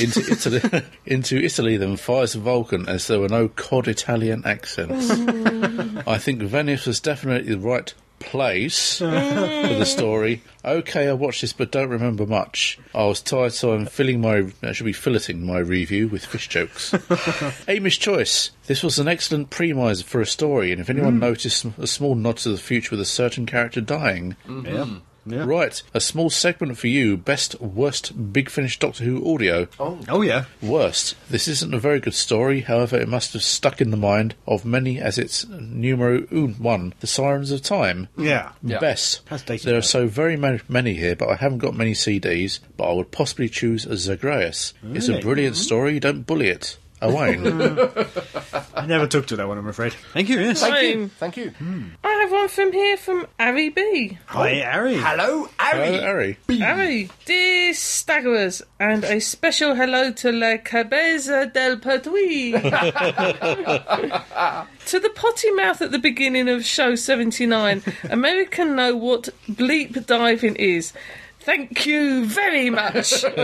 into 0.00 0.22
Italy, 0.30 0.60
into 1.06 1.38
Italy 1.38 1.78
than 1.78 1.96
Fires 1.96 2.34
of 2.34 2.42
Vulcan, 2.42 2.86
as 2.90 3.06
there 3.06 3.20
were 3.20 3.30
no 3.30 3.48
cod 3.48 3.88
Italian 3.88 4.42
accents. 4.44 5.08
Oh. 5.10 6.02
I 6.06 6.18
think 6.18 6.42
Venice 6.42 6.84
was 6.84 7.00
definitely 7.00 7.54
the 7.54 7.58
right 7.58 7.94
place 8.18 8.98
for 8.98 9.06
the 9.06 9.84
story. 9.84 10.42
Okay, 10.64 11.08
I 11.08 11.12
watched 11.12 11.40
this, 11.40 11.52
but 11.52 11.70
don't 11.70 11.88
remember 11.88 12.26
much. 12.26 12.78
I 12.94 13.04
was 13.06 13.20
tired, 13.20 13.52
so 13.52 13.72
I'm 13.72 13.86
filling 13.86 14.20
my. 14.20 14.52
I 14.62 14.72
should 14.72 14.86
be 14.86 14.92
filleting 14.92 15.40
my 15.40 15.58
review 15.58 16.08
with 16.08 16.24
fish 16.24 16.48
jokes. 16.48 16.94
Amy's 17.68 17.96
choice. 17.96 18.50
This 18.66 18.82
was 18.82 18.98
an 18.98 19.08
excellent 19.08 19.50
premise 19.50 20.02
for 20.02 20.20
a 20.20 20.26
story, 20.26 20.72
and 20.72 20.80
if 20.80 20.90
anyone 20.90 21.16
mm. 21.16 21.20
noticed 21.20 21.64
a 21.78 21.86
small 21.86 22.14
nod 22.14 22.38
to 22.38 22.50
the 22.50 22.58
future 22.58 22.90
with 22.90 23.00
a 23.00 23.06
certain 23.06 23.46
character 23.46 23.80
dying, 23.80 24.36
Yeah. 24.46 24.86
Yeah. 25.30 25.44
right, 25.44 25.82
a 25.94 26.00
small 26.00 26.30
segment 26.30 26.78
for 26.78 26.86
you. 26.88 27.16
Best 27.16 27.60
worst 27.60 28.32
Big 28.32 28.50
Finish 28.50 28.78
Doctor 28.78 29.04
Who 29.04 29.34
audio. 29.34 29.68
Oh 29.78 29.98
oh, 30.08 30.22
yeah. 30.22 30.44
Worst. 30.62 31.14
This 31.30 31.48
isn't 31.48 31.74
a 31.74 31.78
very 31.78 32.00
good 32.00 32.14
story, 32.14 32.62
however, 32.62 32.96
it 32.96 33.08
must 33.08 33.32
have 33.32 33.42
stuck 33.42 33.80
in 33.80 33.90
the 33.90 33.96
mind 33.96 34.34
of 34.46 34.64
many 34.64 34.98
as 34.98 35.18
its 35.18 35.46
numero 35.48 36.26
un, 36.30 36.54
one, 36.58 36.94
The 37.00 37.06
Sirens 37.06 37.50
of 37.50 37.62
Time. 37.62 38.08
Yeah. 38.16 38.52
Yeah. 38.62 38.78
Best. 38.78 39.20
There 39.46 39.76
are 39.76 39.82
so 39.82 40.06
very 40.06 40.36
ma- 40.36 40.58
many 40.68 40.94
here, 40.94 41.16
but 41.16 41.28
I 41.28 41.36
haven't 41.36 41.58
got 41.58 41.74
many 41.74 41.92
CDs, 41.92 42.60
but 42.76 42.90
I 42.90 42.92
would 42.94 43.10
possibly 43.10 43.48
choose 43.48 43.84
a 43.86 43.96
Zagreus. 43.96 44.74
It's 44.92 45.08
a 45.08 45.12
Really? 45.12 45.22
brilliant 45.22 45.56
mm-hmm. 45.56 45.62
story, 45.62 46.00
don't 46.00 46.26
bully 46.26 46.48
it. 46.48 46.76
Owain. 47.00 47.46
I 48.74 48.86
never 48.86 49.06
took 49.06 49.26
to 49.28 49.36
that 49.36 49.46
one, 49.46 49.58
I'm 49.58 49.68
afraid. 49.68 49.92
Thank 50.12 50.28
you. 50.28 50.40
Yes. 50.40 50.60
Thank 50.60 50.74
you. 50.74 50.98
Wayne. 50.98 51.08
Thank 51.10 51.36
you. 51.36 51.50
Hmm. 51.50 51.88
I 52.02 52.08
have 52.08 52.32
one 52.32 52.48
from 52.48 52.72
here 52.72 52.96
from 52.96 53.26
Ari 53.38 53.68
B. 53.70 54.18
Hi, 54.26 54.60
oh. 54.60 54.62
Harry. 54.62 54.96
Hello, 54.96 55.48
Ari. 55.58 55.86
Hello, 55.86 56.00
Harry. 56.00 56.36
Harry, 56.48 57.10
dear 57.24 57.72
staggerers, 57.72 58.62
and 58.80 59.04
a 59.04 59.20
special 59.20 59.74
hello 59.74 60.10
to 60.12 60.32
La 60.32 60.56
Cabeza 60.58 61.46
del 61.46 61.78
Pertuis. 61.78 62.52
to 64.86 65.00
the 65.00 65.10
potty 65.10 65.50
mouth 65.52 65.82
at 65.82 65.92
the 65.92 65.98
beginning 65.98 66.48
of 66.48 66.64
show 66.64 66.94
79, 66.94 67.82
American 68.10 68.74
know 68.74 68.96
what 68.96 69.28
bleep 69.48 70.06
diving 70.06 70.56
is. 70.56 70.92
Thank 71.40 71.86
you 71.86 72.26
very 72.26 72.68
much. 72.68 73.24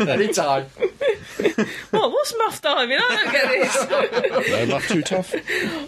Anytime. 0.00 0.66
what? 1.90 2.10
What's 2.10 2.34
muff 2.38 2.60
diving? 2.62 2.98
I 3.00 3.16
don't 3.16 3.32
get 3.32 3.48
this. 3.48 4.50
No, 4.50 4.64
not 4.66 4.82
too 4.82 5.02
tough. 5.02 5.34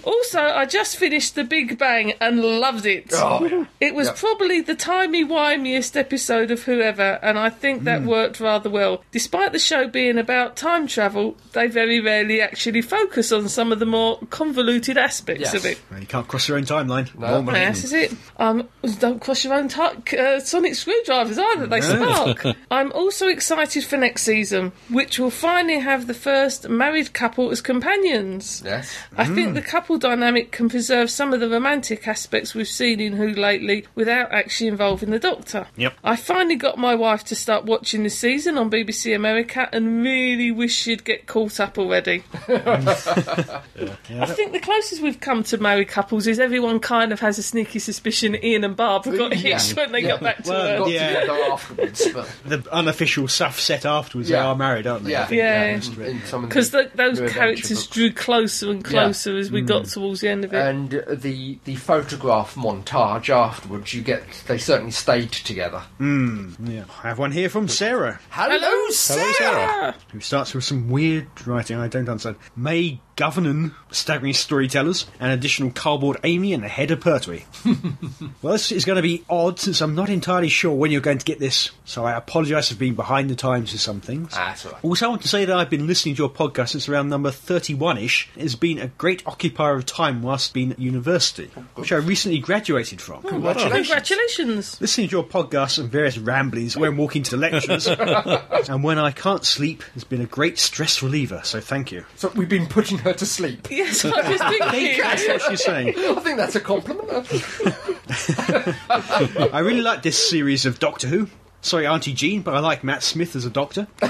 Also, 0.04 0.40
I 0.40 0.66
just 0.66 0.96
finished 0.96 1.34
The 1.34 1.44
Big 1.44 1.78
Bang 1.78 2.12
and 2.20 2.40
loved 2.40 2.86
it. 2.86 3.10
Oh, 3.14 3.44
yeah. 3.46 3.64
It 3.80 3.94
was 3.94 4.08
Yep. 4.08 4.16
probably 4.16 4.60
the 4.60 4.74
timey-wimeyest 4.74 5.96
episode 5.96 6.50
of 6.50 6.62
whoever, 6.64 7.18
and 7.22 7.38
I 7.38 7.50
think 7.50 7.84
that 7.84 8.02
worked 8.02 8.40
rather 8.40 8.70
well. 8.70 9.02
Despite 9.12 9.52
the 9.52 9.58
show 9.58 9.86
being 9.88 10.18
about 10.18 10.56
time 10.56 10.86
travel, 10.86 11.36
they 11.52 11.66
very 11.66 12.00
rarely 12.00 12.40
actually 12.40 12.82
focus 12.82 13.32
on 13.32 13.48
some 13.48 13.72
of 13.72 13.78
the 13.78 13.86
more 13.86 14.18
convoluted 14.30 14.96
aspects 14.98 15.40
Yes. 15.42 15.54
of 15.54 15.64
it. 15.66 15.78
You 15.98 16.06
can't 16.06 16.26
cross 16.28 16.48
your 16.48 16.56
own 16.58 16.64
timeline. 16.64 17.16
No. 17.18 17.40
Yes, 17.52 17.84
is 17.84 17.92
it? 17.92 18.12
Um, 18.38 18.68
don't 18.98 19.20
cross 19.20 19.44
your 19.44 19.54
own 19.54 19.68
t- 19.68 20.16
uh, 20.18 20.40
sonic 20.40 20.74
screwdrivers 20.74 21.38
either. 21.38 21.66
They 21.66 21.80
spark. 21.80 22.44
I'm 22.70 22.92
also 22.92 23.28
excited 23.28 23.84
for 23.84 23.96
next 23.96 24.22
season, 24.22 24.72
which 24.88 25.18
will 25.18 25.29
finally 25.30 25.78
have 25.78 26.06
the 26.06 26.14
first 26.14 26.68
married 26.68 27.12
couple 27.12 27.50
as 27.50 27.60
companions. 27.60 28.62
Yes. 28.64 28.96
I 29.16 29.24
think 29.26 29.48
hmm. 29.48 29.54
the 29.54 29.62
couple 29.62 29.98
dynamic 29.98 30.52
can 30.52 30.68
preserve 30.68 31.10
some 31.10 31.32
of 31.32 31.40
the 31.40 31.48
romantic 31.48 32.06
aspects 32.06 32.54
we've 32.54 32.68
seen 32.68 33.00
in 33.00 33.14
Who 33.14 33.28
lately 33.28 33.86
without 33.94 34.32
actually 34.32 34.68
involving 34.68 35.10
the 35.10 35.18
Doctor. 35.18 35.66
Yep. 35.76 35.94
I 36.04 36.16
finally 36.16 36.56
got 36.56 36.78
my 36.78 36.94
wife 36.94 37.24
to 37.24 37.34
start 37.36 37.64
watching 37.64 38.02
this 38.02 38.18
season 38.18 38.58
on 38.58 38.70
BBC 38.70 39.14
America 39.14 39.68
and 39.72 40.02
really 40.02 40.50
wish 40.50 40.74
she'd 40.74 41.04
get 41.04 41.26
caught 41.26 41.60
up 41.60 41.78
already. 41.78 42.24
I 42.48 44.26
think 44.26 44.52
the 44.52 44.60
closest 44.60 45.02
we've 45.02 45.20
come 45.20 45.42
to 45.44 45.58
married 45.58 45.88
couples 45.88 46.26
is 46.26 46.38
everyone 46.38 46.80
kind 46.80 47.12
of 47.12 47.20
has 47.20 47.38
a 47.38 47.42
sneaky 47.42 47.78
suspicion 47.78 48.36
Ian 48.42 48.64
and 48.64 48.76
Barbara 48.76 49.16
got 49.16 49.30
Yeah. 49.36 49.58
hitched 49.58 49.76
when 49.76 49.92
they 49.92 50.00
Yeah. 50.00 50.08
got 50.08 50.20
back 50.22 50.42
to 50.44 50.50
Well, 50.50 50.66
work. 50.66 50.78
Got 50.78 50.90
Yeah. 50.90 51.20
together 51.20 51.38
afterwards, 51.52 52.08
but 52.12 52.28
The 52.44 52.64
unofficial 52.72 53.28
stuff 53.28 53.60
set 53.60 53.84
afterwards. 53.84 54.28
They 54.28 54.36
are 54.36 54.54
married, 54.56 54.86
aren't 54.86 55.04
they? 55.04 55.12
Yeah, 55.30 55.78
think. 55.80 55.96
Yeah. 55.98 56.04
in, 56.06 56.16
in 56.16 56.22
some 56.24 56.44
of 56.44 56.50
Because 56.50 56.70
the 56.70 56.90
those 56.94 57.18
characters 57.32 57.70
books. 57.84 57.86
drew 57.88 58.12
closer 58.12 58.70
and 58.70 58.84
closer 58.84 59.36
as 59.36 59.50
we 59.50 59.62
Mm. 59.62 59.66
got 59.66 59.84
towards 59.86 60.20
the 60.20 60.28
end 60.28 60.44
of 60.44 60.54
it. 60.54 60.58
and 60.66 60.94
uh, 60.94 61.02
the 61.14 61.58
the 61.64 61.74
photograph 61.76 62.54
montage 62.54 63.28
afterwards, 63.28 63.92
you 63.94 64.02
get 64.02 64.22
they 64.46 64.58
certainly 64.58 64.92
stayed 64.92 65.32
together. 65.32 65.82
Yeah. 66.00 66.84
I 67.02 67.08
have 67.08 67.18
one 67.18 67.32
here 67.32 67.48
from 67.48 67.68
Sarah, 67.68 68.20
Hello, 68.30 68.88
Sarah. 68.90 69.32
Sarah! 69.34 69.94
who 70.12 70.20
starts 70.20 70.54
with 70.54 70.64
some 70.64 70.88
weird 70.90 71.26
writing 71.46 71.76
I 71.78 71.88
don't 71.88 72.08
understand. 72.08 72.36
May 72.56 73.00
Governon, 73.16 73.74
staggering 73.92 74.34
storytellers, 74.34 75.06
an 75.18 75.30
additional 75.30 75.70
cardboard 75.70 76.18
Amy, 76.24 76.52
and 76.52 76.64
a 76.64 76.68
head 76.68 76.90
of 76.90 77.00
Pertwee. 77.00 77.44
well, 78.42 78.52
this 78.52 78.72
is 78.72 78.84
going 78.84 78.96
to 78.96 79.02
be 79.02 79.24
odd 79.28 79.58
since 79.58 79.80
I'm 79.80 79.94
not 79.94 80.08
entirely 80.08 80.48
sure 80.48 80.72
when 80.72 80.90
you're 80.90 81.00
going 81.00 81.18
to 81.18 81.24
get 81.24 81.38
this, 81.38 81.70
so 81.84 82.04
I 82.04 82.16
apologise 82.16 82.70
for 82.70 82.76
being 82.76 82.94
behind 82.94 83.30
the 83.30 83.34
times 83.34 83.72
with 83.72 83.80
some 83.80 84.00
things. 84.00 84.32
Ah, 84.34 84.48
that's 84.48 84.66
all 84.66 84.72
right. 84.72 84.84
Also, 84.84 85.06
I 85.06 85.08
want 85.10 85.22
to 85.22 85.28
say 85.28 85.44
that 85.44 85.56
I've 85.56 85.70
been 85.70 85.86
listening 85.86 86.14
to 86.16 86.22
your 86.22 86.30
podcast 86.30 86.70
since 86.70 86.88
around 86.88 87.08
number 87.08 87.30
31-ish. 87.30 88.30
It's 88.36 88.54
been 88.54 88.78
a 88.78 88.88
great 88.88 89.26
occupier 89.26 89.74
of 89.74 89.86
time 89.86 90.22
whilst 90.22 90.54
being 90.54 90.72
at 90.72 90.78
university, 90.78 91.46
which 91.74 91.92
I 91.92 91.96
recently 91.96 92.38
graduated 92.38 93.00
from. 93.00 93.22
Congratulations. 93.22 94.80
Listening 94.80 95.08
to 95.08 95.16
your 95.16 95.24
podcast 95.24 95.78
and 95.78 95.90
various 95.90 96.18
ramblings 96.18 96.76
when 96.76 96.96
walking 96.96 97.22
to 97.24 97.36
lectures, 97.36 97.86
and 98.68 98.84
when 98.84 98.98
I 98.98 99.10
can't 99.10 99.44
sleep, 99.44 99.82
has 99.94 100.04
been 100.04 100.20
a 100.20 100.26
great 100.26 100.58
stress 100.58 101.02
reliever. 101.02 101.40
So 101.44 101.60
thank 101.60 101.92
you. 101.92 102.04
So 102.16 102.30
we've 102.34 102.48
been 102.48 102.66
putting 102.66 102.98
her 102.98 103.12
to 103.12 103.26
sleep. 103.26 103.68
Yes, 103.84 104.04
I 104.04 104.30
was 104.30 104.40
thinking. 104.40 105.00
That's 105.02 105.26
what 105.28 105.42
she's 105.42 105.64
saying. 105.64 105.88
I 105.98 106.20
think 106.20 106.36
that's 106.36 106.56
a 106.56 106.60
compliment. 106.60 107.08
I 109.54 109.58
really 109.60 109.82
like 109.82 110.02
this 110.02 110.28
series 110.30 110.66
of 110.66 110.78
Doctor 110.78 111.08
Who. 111.08 111.28
Sorry, 111.62 111.86
Auntie 111.86 112.14
Jean, 112.14 112.40
but 112.42 112.54
I 112.54 112.60
like 112.60 112.82
Matt 112.82 113.02
Smith 113.02 113.36
as 113.36 113.44
a 113.44 113.50
doctor. 113.50 113.86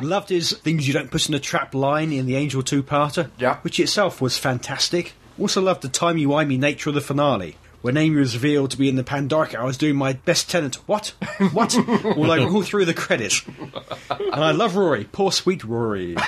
Loved 0.00 0.28
his 0.28 0.52
Things 0.52 0.86
You 0.88 0.94
Don't 0.94 1.10
Put 1.10 1.28
in 1.28 1.34
a 1.34 1.38
Trap 1.38 1.74
line 1.74 2.12
in 2.12 2.26
the 2.26 2.36
Angel 2.36 2.62
two-parter, 2.62 3.30
Yeah. 3.38 3.56
which 3.58 3.78
itself 3.78 4.20
was 4.20 4.38
fantastic. 4.38 5.14
Also 5.38 5.60
loved 5.60 5.82
the 5.82 5.88
timey-wimey 5.88 6.58
nature 6.58 6.90
of 6.90 6.94
the 6.94 7.00
finale. 7.00 7.56
When 7.86 7.96
Amy 7.96 8.16
was 8.16 8.34
revealed 8.34 8.72
to 8.72 8.78
be 8.78 8.88
in 8.88 8.96
the 8.96 9.04
Pandorica, 9.04 9.60
I 9.60 9.64
was 9.64 9.78
doing 9.78 9.94
my 9.94 10.14
best 10.14 10.50
Tennant. 10.50 10.74
What? 10.88 11.14
What? 11.52 11.78
all, 12.04 12.32
over, 12.32 12.52
all 12.52 12.62
through 12.64 12.84
the 12.84 12.92
credits. 12.92 13.46
And 13.46 14.34
I 14.34 14.50
love 14.50 14.74
Rory. 14.74 15.04
Poor 15.04 15.30
sweet 15.30 15.62
Rory. 15.62 16.16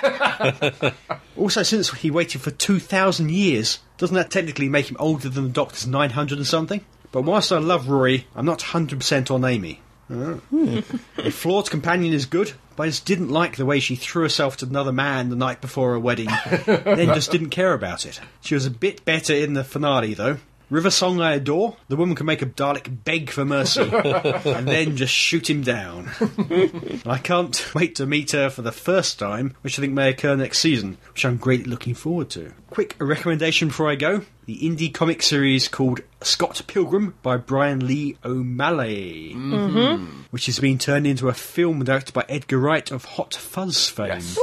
Also, 1.37 1.65
since 1.65 1.93
he 1.95 2.13
waited 2.13 2.43
for 2.43 2.53
2,000 2.53 3.33
years, 3.33 3.81
doesn't 3.97 4.15
that 4.15 4.31
technically 4.31 4.69
make 4.69 4.89
him 4.89 4.97
older 5.01 5.29
than 5.29 5.45
the 5.45 5.51
Doctor's 5.51 5.87
900 5.87 6.39
and 6.39 6.47
something? 6.47 6.85
But 7.11 7.23
whilst 7.23 7.51
I 7.51 7.59
love 7.59 7.89
Rory, 7.89 8.29
I'm 8.37 8.47
not 8.47 8.61
100% 8.61 9.31
on 9.31 9.45
Amy. 9.45 9.81
Hmm. 10.07 10.79
A 11.19 11.31
flawed 11.31 11.71
companion 11.71 12.13
is 12.13 12.27
good, 12.27 12.53
but 12.77 12.85
I 12.85 12.87
just 12.87 13.05
didn't 13.05 13.31
like 13.31 13.57
the 13.57 13.67
way 13.67 13.81
she 13.81 13.97
threw 13.97 14.23
herself 14.23 14.59
to 14.59 14.67
another 14.67 14.93
man 14.93 15.29
the 15.29 15.37
night 15.37 15.61
before 15.61 15.91
her 15.91 15.99
wedding, 15.99 16.29
then 16.67 17.15
just 17.15 17.33
didn't 17.33 17.51
care 17.51 17.73
about 17.73 18.07
it. 18.07 18.21
She 18.43 18.55
was 18.55 18.67
a 18.67 18.71
bit 18.71 19.05
better 19.05 19.35
in 19.35 19.55
the 19.55 19.65
finale, 19.65 20.15
though. 20.15 20.39
River 20.71 20.91
Song 20.91 21.21
I 21.21 21.35
adore. 21.35 21.77
The 21.89 21.97
woman 21.97 22.15
can 22.15 22.27
make 22.27 22.43
a 22.43 22.47
Dalek 22.47 23.05
beg 23.05 23.31
for 23.31 23.45
mercy 23.45 23.83
and 23.93 24.69
then 24.69 24.97
just 24.97 25.15
shoot 25.15 25.49
him 25.49 25.63
down. 25.63 26.11
I 27.07 27.19
can't 27.19 27.75
wait 27.75 27.95
to 27.97 28.07
meet 28.07 28.33
her 28.33 28.51
for 28.51 28.63
the 28.63 28.73
first 28.73 29.19
time, 29.19 29.55
which 29.63 29.79
I 29.79 29.83
think 29.83 29.95
may 29.95 30.11
occur 30.11 30.37
next 30.37 30.59
season, 30.59 30.99
which 31.13 31.25
I'm 31.25 31.39
greatly 31.39 31.71
looking 31.71 31.95
forward 31.95 32.31
to. 32.31 32.53
Quick 32.71 32.97
recommendation 32.99 33.69
before 33.69 33.89
I 33.89 33.95
go 33.95 34.23
the 34.49 34.59
indie 34.61 34.93
comic 34.93 35.23
series 35.23 35.69
called 35.69 36.01
Scott 36.23 36.63
Pilgrim 36.67 37.15
by 37.23 37.37
Brian 37.37 37.87
Lee 37.87 38.17
O'Malley, 38.25 39.35
mm-hmm. 39.37 40.23
which 40.31 40.47
has 40.47 40.59
been 40.59 40.79
turned 40.79 41.07
into 41.07 41.29
a 41.29 41.35
film 41.35 41.85
directed 41.85 42.15
by 42.15 42.25
Edgar 42.31 42.57
Wright 42.57 42.91
of 42.91 43.05
Hot 43.05 43.35
Fuzz 43.35 43.91
fame. 43.91 44.09
Yes. 44.09 44.39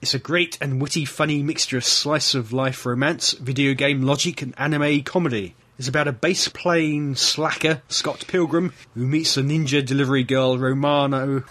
It's 0.00 0.14
a 0.14 0.20
great 0.20 0.58
and 0.60 0.80
witty, 0.80 1.04
funny 1.04 1.42
mixture 1.42 1.78
of 1.78 1.84
slice 1.84 2.36
of 2.36 2.52
life 2.52 2.86
romance, 2.86 3.32
video 3.32 3.74
game 3.74 4.02
logic, 4.02 4.42
and 4.42 4.54
anime 4.56 5.02
comedy. 5.02 5.56
It's 5.76 5.88
about 5.88 6.06
a 6.06 6.12
bass 6.12 6.46
playing 6.46 7.16
slacker, 7.16 7.82
Scott 7.88 8.26
Pilgrim, 8.28 8.72
who 8.94 9.06
meets 9.08 9.34
the 9.34 9.42
ninja 9.42 9.84
delivery 9.84 10.22
girl 10.22 10.56
Romano 10.56 11.40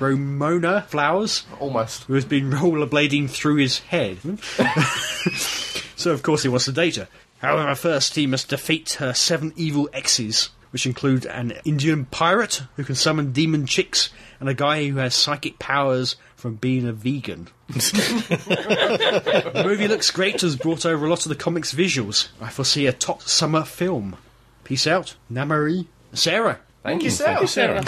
Romona 0.00 0.86
Flowers, 0.86 1.44
Almost. 1.60 2.04
who 2.04 2.14
has 2.14 2.24
been 2.24 2.50
rollerblading 2.50 3.28
through 3.28 3.56
his 3.56 3.80
head. 3.80 4.16
so 5.98 6.12
of 6.12 6.22
course 6.22 6.42
he 6.42 6.48
wants 6.48 6.66
date 6.66 6.96
her. 6.96 7.08
However, 7.38 7.74
first 7.74 8.14
he 8.14 8.26
must 8.26 8.48
defeat 8.48 8.92
her 8.94 9.12
seven 9.12 9.52
evil 9.56 9.88
exes, 9.92 10.50
which 10.70 10.86
include 10.86 11.26
an 11.26 11.54
Indian 11.64 12.04
pirate 12.04 12.62
who 12.76 12.84
can 12.84 12.94
summon 12.94 13.32
demon 13.32 13.66
chicks 13.66 14.10
and 14.40 14.48
a 14.48 14.54
guy 14.54 14.88
who 14.88 14.96
has 14.96 15.14
psychic 15.14 15.58
powers 15.58 16.16
from 16.36 16.54
being 16.54 16.86
a 16.86 16.92
vegan. 16.92 17.48
the 17.68 19.62
movie 19.64 19.88
looks 19.88 20.10
great, 20.10 20.40
has 20.40 20.54
brought 20.56 20.86
over 20.86 21.04
a 21.04 21.10
lot 21.10 21.26
of 21.26 21.30
the 21.30 21.34
comics 21.34 21.74
visuals. 21.74 22.28
I 22.40 22.50
foresee 22.50 22.86
a 22.86 22.92
top 22.92 23.22
summer 23.22 23.64
film. 23.64 24.16
Peace 24.64 24.86
out, 24.86 25.16
Namari. 25.30 25.86
Sarah. 26.12 26.60
Thank 26.90 27.02
you, 27.04 27.10
Sarah. 27.10 27.46
Sarah. 27.46 27.84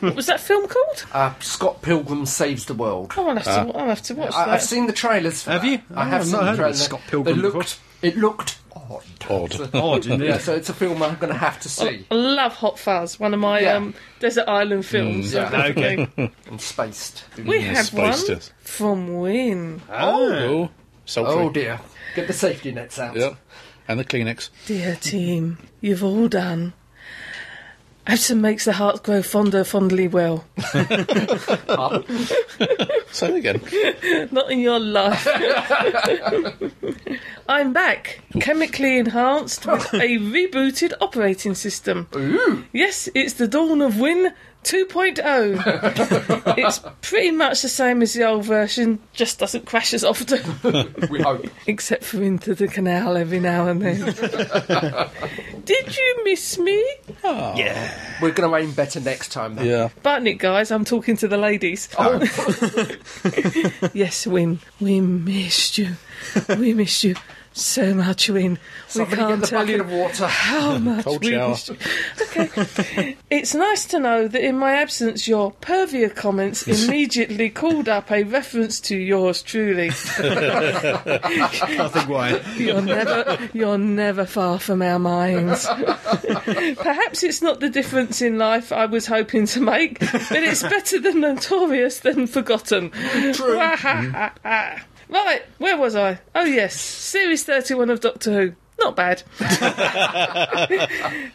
what 0.00 0.14
was 0.14 0.26
that 0.26 0.40
film 0.40 0.66
called? 0.68 1.04
Uh, 1.12 1.34
Scott 1.40 1.82
Pilgrim 1.82 2.26
Saves 2.26 2.64
the 2.66 2.74
World. 2.74 3.12
Oh, 3.16 3.28
I'll 3.28 3.36
have 3.36 3.44
to, 3.44 3.76
I'll 3.78 3.88
have 3.88 4.02
to 4.02 4.14
watch 4.14 4.32
I, 4.34 4.44
that. 4.46 4.54
I've 4.54 4.62
seen 4.62 4.86
the 4.86 4.92
trailers. 4.92 5.42
For 5.42 5.50
Have 5.52 5.62
that. 5.62 5.68
you? 5.70 5.80
I 5.94 6.02
Oh, 6.02 6.04
have 6.08 6.20
I've 6.20 6.24
seen 6.26 6.32
not 6.32 6.38
the 6.40 6.44
heard 6.46 6.52
of 6.52 6.58
trailers. 6.58 6.82
Scott 6.82 7.00
Pilgrim 7.08 7.38
It 7.38 7.42
looked. 7.42 7.80
It 8.02 8.16
looked 8.16 8.58
odd. 8.74 9.04
Odd. 9.30 9.74
Odd, 9.74 10.06
indeed. 10.06 10.26
Yeah, 10.28 10.38
so 10.38 10.54
it's 10.54 10.68
a 10.68 10.74
film 10.74 11.02
I'm 11.02 11.14
going 11.16 11.32
to 11.32 11.38
have 11.38 11.58
to 11.60 11.68
see. 11.70 12.06
I 12.10 12.14
love 12.14 12.52
Hot 12.56 12.78
Fuzz, 12.78 13.18
one 13.18 13.32
of 13.32 13.40
my 13.40 13.60
Yeah. 13.60 13.74
um, 13.76 13.94
desert 14.20 14.46
island 14.48 14.84
films. 14.84 15.32
yeah. 15.32 15.48
definitely. 15.50 16.30
and 16.46 16.60
spaced. 16.60 17.24
We 17.42 17.62
have 17.62 17.86
spaced 17.86 18.28
one 18.28 18.36
it. 18.38 18.52
from 18.60 19.14
Win. 19.20 19.80
Oh, 19.90 20.68
sultry. 21.06 21.34
Oh 21.34 21.48
dear. 21.50 21.80
Get 22.14 22.26
the 22.26 22.32
safety 22.34 22.72
nets 22.72 22.98
out. 22.98 23.16
Yep. 23.16 23.36
And 23.88 24.00
the 24.00 24.04
Kleenex. 24.04 24.50
Dear 24.66 24.96
team, 24.96 25.58
you've 25.80 26.04
all 26.04 26.28
done. 26.28 26.72
Absent 28.06 28.42
makes 28.42 28.66
the 28.66 28.74
heart 28.74 29.02
grow 29.02 29.22
fonder, 29.22 29.64
fondly 29.64 30.08
well. 30.08 30.44
Say 33.10 33.28
it 33.28 33.36
again. 33.36 34.28
Not 34.30 34.50
in 34.50 34.60
your 34.60 34.78
life. 34.78 35.26
I'm 37.48 37.72
back, 37.72 38.20
chemically 38.40 38.98
enhanced 38.98 39.64
with 39.66 39.94
a 39.94 40.18
rebooted 40.18 40.92
operating 41.00 41.54
system. 41.54 42.08
Yes, 42.72 43.08
it's 43.14 43.32
the 43.34 43.48
dawn 43.48 43.80
of 43.80 43.98
Win 43.98 44.34
2.0. 44.64 46.58
it's 46.58 46.80
pretty 47.02 47.30
much 47.30 47.62
the 47.62 47.68
same 47.68 48.02
as 48.02 48.14
the 48.14 48.24
old 48.24 48.44
version, 48.44 48.98
just 49.12 49.38
doesn't 49.38 49.66
crash 49.66 49.94
as 49.94 50.04
often, 50.04 50.42
We 51.10 51.20
hope. 51.20 51.46
except 51.66 52.04
for 52.04 52.22
into 52.22 52.54
the 52.54 52.66
canal 52.68 53.16
every 53.16 53.40
now 53.40 53.68
and 53.68 53.82
then. 53.82 53.98
Did 55.64 55.96
you 55.96 56.20
miss 56.24 56.58
me? 56.58 56.82
Yeah. 57.22 57.92
Oh. 57.92 58.18
We're 58.22 58.32
going 58.32 58.50
to 58.50 58.56
aim 58.56 58.72
better 58.72 59.00
next 59.00 59.28
time. 59.32 59.54
Then. 59.56 59.66
Yeah. 59.66 59.88
Button 60.02 60.26
it, 60.26 60.38
guys. 60.38 60.70
I'm 60.70 60.84
talking 60.84 61.16
to 61.18 61.28
the 61.28 61.36
ladies. 61.36 61.88
Oh. 61.98 62.18
yes, 63.94 64.26
Win. 64.26 64.60
We 64.80 65.00
missed 65.00 65.78
you. 65.78 65.96
We 66.48 66.74
missed 66.74 67.04
you 67.04 67.14
so 67.54 67.94
much, 67.94 68.28
Win. 68.28 68.58
We 68.96 69.04
can't 69.06 69.10
get 69.10 69.40
the 69.40 69.46
tell 69.46 69.68
you 69.68 69.80
of 69.80 69.90
water. 69.90 70.26
how 70.26 70.76
much 70.78 71.04
Cold 71.04 71.24
we 71.24 71.30
shower. 71.30 71.56
Okay. 72.20 73.16
it's 73.30 73.54
nice 73.54 73.84
to 73.86 74.00
know 74.00 74.26
that 74.26 74.44
in 74.44 74.58
my 74.58 74.74
absence, 74.74 75.28
your 75.28 75.52
pervier 75.52 76.14
comments 76.14 76.66
immediately 76.66 77.50
called 77.50 77.88
up 77.88 78.10
a 78.10 78.24
reference 78.24 78.80
to 78.80 78.96
yours 78.96 79.40
truly. 79.40 79.88
I 80.18 81.88
think 81.92 82.08
why. 82.08 82.42
You're 82.56 82.82
never, 82.82 83.48
you're 83.52 83.78
never 83.78 84.26
far 84.26 84.58
from 84.58 84.82
our 84.82 84.98
minds. 84.98 85.66
Perhaps 85.66 87.22
it's 87.22 87.40
not 87.40 87.60
the 87.60 87.70
difference 87.70 88.20
in 88.20 88.36
life 88.36 88.72
I 88.72 88.86
was 88.86 89.06
hoping 89.06 89.46
to 89.46 89.60
make, 89.60 90.00
but 90.00 90.32
it's 90.32 90.62
better 90.62 91.00
than 91.00 91.20
notorious 91.20 92.00
than 92.00 92.26
forgotten. 92.26 92.90
True. 93.32 93.60
Right, 95.08 95.42
where 95.58 95.76
was 95.76 95.96
I? 95.96 96.20
Oh 96.34 96.44
yes, 96.44 96.78
series 96.78 97.44
thirty-one 97.44 97.90
of 97.90 98.00
Doctor 98.00 98.32
Who. 98.32 98.54
Not 98.80 98.96
bad. 98.96 99.22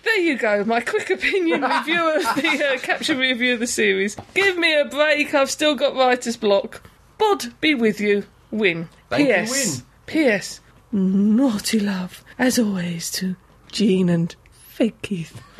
there 0.03 0.19
you 0.19 0.37
go, 0.37 0.65
my 0.65 0.81
quick 0.81 1.09
opinion 1.09 1.61
review 1.61 2.15
of 2.15 2.21
the 2.35 2.73
uh, 2.75 2.79
capture 2.79 3.15
review 3.15 3.53
of 3.53 3.61
the 3.61 3.67
series. 3.67 4.17
Give 4.33 4.57
me 4.57 4.77
a 4.77 4.85
break, 4.85 5.33
I've 5.33 5.49
still 5.49 5.73
got 5.75 5.95
writer's 5.95 6.35
block. 6.35 6.83
Bod 7.17 7.53
be 7.61 7.75
with 7.75 8.01
you. 8.01 8.25
Win. 8.51 8.89
Thank 9.09 9.27
you, 9.27 9.33
P.S. 9.33 9.51
Win. 9.51 9.85
P.S. 10.05 10.59
Naughty 10.91 11.79
love, 11.79 12.23
as 12.37 12.59
always, 12.59 13.09
to 13.11 13.35
Jean 13.71 14.09
and 14.09 14.35
Fake 14.51 15.01
Keith. 15.01 15.41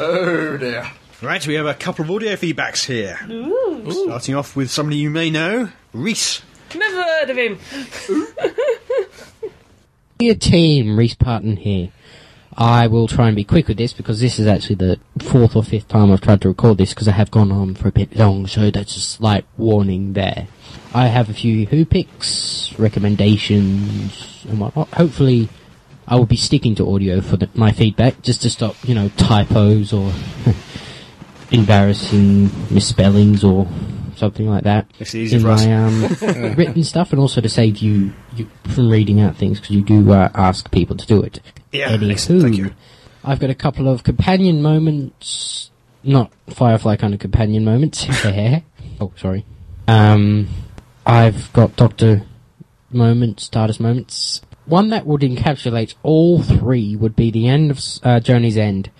Oh 0.00 0.56
dear. 0.56 0.90
Right, 1.26 1.44
we 1.44 1.54
have 1.54 1.66
a 1.66 1.74
couple 1.74 2.04
of 2.04 2.10
audio 2.12 2.36
feedbacks 2.36 2.84
here. 2.84 3.18
Starting 3.90 4.36
off 4.36 4.54
with 4.54 4.70
somebody 4.70 4.98
you 4.98 5.10
may 5.10 5.28
know, 5.28 5.70
Reese. 5.92 6.40
Never 6.72 7.02
heard 7.02 7.30
of 7.30 7.36
him. 7.36 7.58
Dear 10.18 10.36
team, 10.36 10.96
Reese 10.96 11.16
Parton 11.16 11.56
here. 11.56 11.90
I 12.56 12.86
will 12.86 13.08
try 13.08 13.26
and 13.26 13.34
be 13.34 13.42
quick 13.42 13.66
with 13.66 13.76
this 13.76 13.92
because 13.92 14.20
this 14.20 14.38
is 14.38 14.46
actually 14.46 14.76
the 14.76 15.00
fourth 15.18 15.56
or 15.56 15.64
fifth 15.64 15.88
time 15.88 16.12
I've 16.12 16.20
tried 16.20 16.42
to 16.42 16.48
record 16.48 16.78
this 16.78 16.94
because 16.94 17.08
I 17.08 17.12
have 17.12 17.32
gone 17.32 17.50
on 17.50 17.74
for 17.74 17.88
a 17.88 17.92
bit 17.92 18.14
long, 18.14 18.46
so 18.46 18.70
that's 18.70 18.96
a 18.96 19.00
slight 19.00 19.46
warning 19.56 20.12
there. 20.12 20.46
I 20.94 21.08
have 21.08 21.28
a 21.28 21.34
few 21.34 21.66
Who 21.66 21.84
picks, 21.84 22.72
recommendations, 22.78 24.46
and 24.48 24.60
whatnot. 24.60 24.90
Hopefully, 24.90 25.48
I 26.06 26.14
will 26.14 26.26
be 26.26 26.36
sticking 26.36 26.76
to 26.76 26.88
audio 26.88 27.20
for 27.20 27.36
the, 27.36 27.50
my 27.52 27.72
feedback 27.72 28.22
just 28.22 28.42
to 28.42 28.50
stop, 28.50 28.76
you 28.84 28.94
know, 28.94 29.08
typos 29.16 29.92
or 29.92 30.12
embarrassing 31.50 32.50
misspellings 32.70 33.44
or 33.44 33.66
something 34.16 34.48
like 34.48 34.64
that 34.64 34.88
Makes 34.98 35.14
it 35.14 35.18
easy 35.18 35.36
in 35.36 35.42
for 35.42 35.50
us. 35.50 35.66
my 35.66 35.74
um, 35.74 36.54
written 36.56 36.82
stuff, 36.84 37.12
and 37.12 37.20
also 37.20 37.40
to 37.40 37.48
save 37.48 37.78
you, 37.78 38.12
you 38.34 38.48
from 38.64 38.90
reading 38.90 39.20
out 39.20 39.36
things 39.36 39.60
because 39.60 39.74
you 39.76 39.82
do 39.82 40.12
uh, 40.12 40.30
ask 40.34 40.70
people 40.70 40.96
to 40.96 41.06
do 41.06 41.22
it. 41.22 41.40
Yeah, 41.72 41.90
excellent, 42.00 42.42
thank 42.42 42.56
you. 42.56 42.72
I've 43.24 43.40
got 43.40 43.50
a 43.50 43.54
couple 43.54 43.88
of 43.88 44.04
companion 44.04 44.62
moments 44.62 45.70
not 46.06 46.32
Firefly 46.48 46.96
kind 46.96 47.12
of 47.12 47.20
companion 47.20 47.64
moments. 47.64 48.06
oh, 49.00 49.12
sorry. 49.16 49.44
Um, 49.88 50.48
I've 51.04 51.52
got 51.52 51.76
Doctor 51.76 52.22
moments, 52.90 53.48
TARDIS 53.48 53.80
moments. 53.80 54.40
One 54.64 54.90
that 54.90 55.06
would 55.06 55.20
encapsulate 55.20 55.94
all 56.02 56.42
three 56.42 56.96
would 56.96 57.14
be 57.14 57.30
the 57.30 57.48
end 57.48 57.70
of 57.70 57.80
uh, 58.02 58.20
Journey's 58.20 58.56
End, 58.56 58.90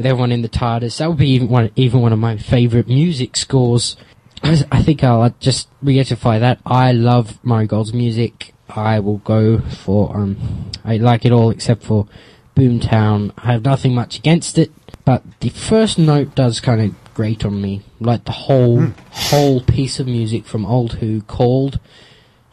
with 0.00 0.06
everyone 0.06 0.32
in 0.32 0.40
the 0.40 0.48
TARDIS. 0.48 0.96
That 0.96 1.10
would 1.10 1.18
be 1.18 1.28
even 1.28 1.48
one, 1.48 1.70
even 1.76 2.00
one 2.00 2.14
of 2.14 2.18
my 2.18 2.38
favourite 2.38 2.88
music 2.88 3.36
scores. 3.36 3.98
I 4.42 4.82
think 4.82 5.04
I'll 5.04 5.34
just 5.40 5.68
reiterify 5.84 6.40
that. 6.40 6.58
I 6.64 6.92
love 6.92 7.38
Murray 7.44 7.66
Gold's 7.66 7.92
music. 7.92 8.54
I 8.70 8.98
will 9.00 9.18
go 9.18 9.58
for, 9.58 10.16
um, 10.16 10.70
I 10.86 10.96
like 10.96 11.26
it 11.26 11.32
all 11.32 11.50
except 11.50 11.82
for 11.82 12.08
Boomtown. 12.56 13.34
I 13.36 13.52
have 13.52 13.62
nothing 13.62 13.94
much 13.94 14.16
against 14.16 14.56
it, 14.56 14.72
but 15.04 15.22
the 15.40 15.50
first 15.50 15.98
note 15.98 16.34
does 16.34 16.60
kind 16.60 16.80
of 16.80 17.14
grate 17.14 17.44
on 17.44 17.60
me. 17.60 17.82
Like 18.00 18.24
the 18.24 18.32
whole, 18.32 18.94
whole 19.10 19.60
piece 19.60 20.00
of 20.00 20.06
music 20.06 20.46
from 20.46 20.64
Old 20.64 20.94
Who 20.94 21.20
called, 21.20 21.78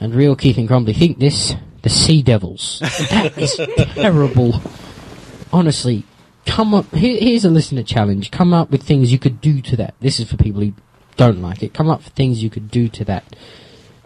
and 0.02 0.14
real 0.14 0.36
Keith 0.36 0.58
and 0.58 0.68
Crumbly 0.68 0.92
think 0.92 1.20
this, 1.20 1.56
the 1.84 1.90
Sea 1.90 2.22
Devils. 2.22 2.80
that 3.10 3.38
is 3.38 3.56
terrible. 3.96 4.62
Honestly, 5.54 6.04
come 6.48 6.74
up, 6.74 6.92
here, 6.96 7.20
here's 7.20 7.46
a 7.46 7.50
listener 7.50 7.84
challenge. 7.84 8.32
Come 8.32 8.54
up 8.54 8.72
with 8.72 8.82
things 8.84 9.12
you 9.12 9.20
could 9.20 9.40
do 9.42 9.62
to 9.62 9.76
that. 9.76 9.94
This 10.00 10.20
is 10.20 10.30
for 10.30 10.38
people 10.38 10.62
who 10.62 10.74
don't 11.18 11.42
like 11.42 11.62
it. 11.62 11.74
Come 11.74 11.90
up 11.90 12.04
with 12.04 12.14
things 12.14 12.42
you 12.42 12.50
could 12.50 12.72
do 12.72 12.88
to 12.90 13.06
that. 13.06 13.36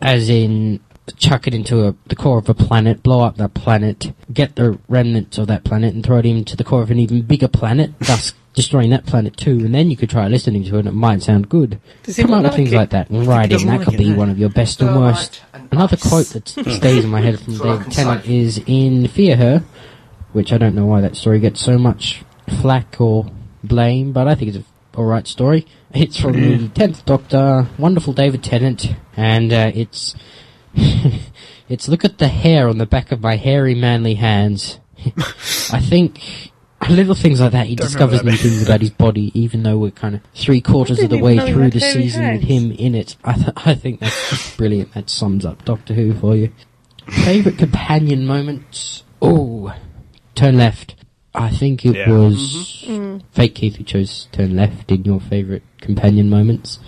As 0.01 0.29
in, 0.29 0.79
chuck 1.17 1.47
it 1.47 1.53
into 1.53 1.87
a, 1.87 1.95
the 2.07 2.15
core 2.15 2.39
of 2.39 2.49
a 2.49 2.53
planet, 2.53 3.03
blow 3.03 3.21
up 3.21 3.37
that 3.37 3.53
planet, 3.53 4.11
get 4.33 4.55
the 4.55 4.79
remnants 4.89 5.37
of 5.37 5.47
that 5.47 5.63
planet 5.63 5.93
and 5.93 6.03
throw 6.05 6.17
it 6.17 6.25
into 6.25 6.55
the 6.57 6.63
core 6.63 6.81
of 6.81 6.91
an 6.91 6.99
even 6.99 7.21
bigger 7.21 7.47
planet, 7.47 7.91
thus 7.99 8.33
destroying 8.53 8.89
that 8.89 9.05
planet 9.05 9.37
too, 9.37 9.51
and 9.59 9.73
then 9.73 9.89
you 9.89 9.95
could 9.95 10.09
try 10.09 10.27
listening 10.27 10.63
to 10.65 10.75
it 10.75 10.79
and 10.79 10.87
it 10.89 10.91
might 10.93 11.21
sound 11.21 11.47
good. 11.47 11.79
Does 12.03 12.17
Come 12.17 12.33
up 12.33 12.43
with 12.43 12.51
like 12.51 12.55
things 12.57 12.73
it? 12.73 12.75
like 12.75 12.89
that 12.89 13.09
and 13.09 13.25
write 13.25 13.49
That 13.51 13.63
like 13.63 13.83
could 13.83 13.93
it, 13.93 13.97
be 13.97 14.13
one 14.13 14.29
of 14.29 14.37
your 14.39 14.49
best 14.49 14.81
and 14.81 14.93
worst. 14.99 15.41
and 15.53 15.69
Another 15.71 15.95
ice. 16.01 16.09
quote 16.09 16.25
that 16.27 16.47
stays 16.49 17.03
in 17.05 17.09
my 17.09 17.21
head 17.21 17.39
from 17.39 17.57
David 17.57 17.91
Tennant 17.91 18.25
is 18.25 18.61
in 18.65 19.07
Fear 19.07 19.37
Her, 19.37 19.63
which 20.33 20.51
I 20.51 20.57
don't 20.57 20.75
know 20.75 20.85
why 20.85 20.99
that 21.01 21.15
story 21.15 21.39
gets 21.39 21.61
so 21.61 21.77
much 21.77 22.23
flack 22.51 22.99
or 22.99 23.25
blame, 23.63 24.11
but 24.11 24.27
I 24.27 24.35
think 24.35 24.55
it's 24.55 24.65
a 24.65 24.97
alright 24.97 25.27
story. 25.27 25.65
It's 25.93 26.19
from 26.19 26.33
the 26.33 26.69
Tenth 26.69 27.05
Doctor, 27.05 27.67
wonderful 27.77 28.13
David 28.13 28.43
Tennant, 28.43 28.93
and 29.15 29.51
uh, 29.51 29.71
it's 29.73 30.15
it's 30.73 31.87
look 31.87 32.05
at 32.05 32.17
the 32.17 32.27
hair 32.27 32.67
on 32.69 32.77
the 32.77 32.85
back 32.85 33.11
of 33.11 33.21
my 33.21 33.35
hairy 33.35 33.75
manly 33.75 34.15
hands. 34.15 34.79
I 35.71 35.79
think 35.79 36.19
little 36.89 37.15
things 37.15 37.39
like 37.41 37.51
that. 37.51 37.67
He 37.67 37.75
Don't 37.75 37.87
discovers 37.87 38.23
new 38.23 38.35
things 38.35 38.63
about 38.63 38.81
his 38.81 38.89
body, 38.89 39.31
even 39.39 39.63
though 39.63 39.77
we're 39.77 39.91
kind 39.91 40.15
of 40.15 40.21
three 40.33 40.61
quarters 40.61 40.99
of 41.01 41.09
the 41.09 41.17
way 41.17 41.33
even 41.33 41.37
know 41.37 41.45
he 41.47 41.53
through 41.53 41.69
the 41.71 41.79
season 41.79 42.31
with 42.33 42.43
him 42.43 42.71
in 42.71 42.95
it. 42.95 43.15
I, 43.23 43.33
th- 43.33 43.53
I 43.55 43.75
think 43.75 43.99
that's 43.99 44.55
brilliant. 44.55 44.93
That 44.93 45.09
sums 45.09 45.45
up 45.45 45.65
Doctor 45.65 45.93
Who 45.93 46.13
for 46.13 46.35
you. 46.35 46.51
Favorite 47.07 47.57
companion 47.57 48.25
moments? 48.25 49.03
Oh, 49.21 49.75
turn 50.35 50.57
left. 50.57 50.95
I 51.33 51.49
think 51.49 51.85
it 51.85 51.95
Yeah. 51.95 52.09
was 52.11 52.85
Fake 53.31 53.55
Keith 53.55 53.77
who 53.77 53.83
chose 53.83 54.27
to 54.31 54.37
turn 54.37 54.55
left 54.55 54.91
in 54.91 55.03
your 55.05 55.19
favourite 55.19 55.63
companion 55.79 56.29
moments. 56.29 56.79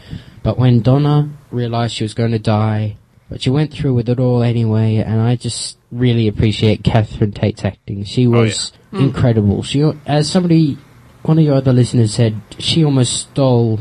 But 0.44 0.57
when 0.60 0.82
Donna 0.82 1.30
realised 1.52 1.94
she 1.95 2.03
was 2.03 2.14
going 2.14 2.32
to 2.32 2.40
die, 2.40 2.98
but 3.30 3.41
she 3.41 3.49
went 3.49 3.72
through 3.72 3.94
with 3.94 4.10
it 4.10 4.20
all 4.20 4.44
anyway, 4.44 4.98
and 4.98 5.22
I 5.22 5.36
just 5.38 5.78
really 5.91 6.28
appreciate 6.28 6.84
Catherine 6.84 7.32
Tate's 7.32 7.64
acting. 7.64 8.03
She 8.03 8.28
was 8.28 8.74
incredible. 8.91 9.64
She, 9.64 9.82
as 10.06 10.30
somebody, 10.30 10.78
one 11.24 11.40
of 11.40 11.45
your 11.45 11.56
other 11.56 11.72
listeners 11.74 12.14
said, 12.14 12.36
she 12.60 12.84
almost 12.84 13.14
stole 13.32 13.80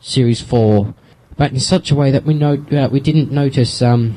series 0.00 0.40
four, 0.42 0.94
but 1.38 1.52
in 1.52 1.58
such 1.60 1.90
a 1.90 1.94
way 1.94 2.10
that 2.10 2.24
we 2.24 2.34
know 2.34 2.62
uh, 2.70 2.88
we 2.92 3.00
didn't 3.00 3.32
notice 3.32 3.80
um, 3.80 4.14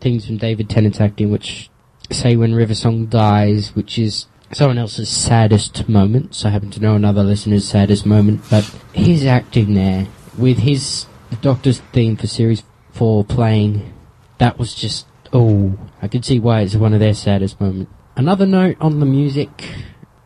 things 0.00 0.26
from 0.26 0.36
David 0.36 0.70
Tennant's 0.70 1.00
acting, 1.00 1.30
which 1.30 1.68
say 2.10 2.36
when 2.36 2.54
River 2.54 2.74
Song 2.74 3.06
dies, 3.06 3.74
which 3.74 3.98
is 3.98 4.26
someone 4.54 4.78
else's 4.78 5.08
saddest 5.08 5.88
moments. 5.88 6.44
I 6.44 6.50
happen 6.50 6.70
to 6.72 6.80
know 6.80 6.94
another 6.94 7.22
listener's 7.22 7.68
saddest 7.68 8.06
moment, 8.06 8.42
but 8.50 8.64
his 8.92 9.24
acting 9.24 9.74
there 9.74 10.06
with 10.36 10.58
his 10.58 11.06
the 11.30 11.36
Doctor's 11.36 11.80
theme 11.92 12.16
for 12.16 12.26
series 12.26 12.62
four 12.92 13.24
playing, 13.24 13.92
that 14.38 14.58
was 14.58 14.74
just 14.74 15.06
oh, 15.32 15.78
I 16.00 16.08
could 16.08 16.24
see 16.24 16.38
why 16.38 16.60
it's 16.60 16.74
one 16.74 16.92
of 16.92 17.00
their 17.00 17.14
saddest 17.14 17.60
moments. 17.60 17.90
Another 18.16 18.46
note 18.46 18.76
on 18.80 19.00
the 19.00 19.06
music. 19.06 19.48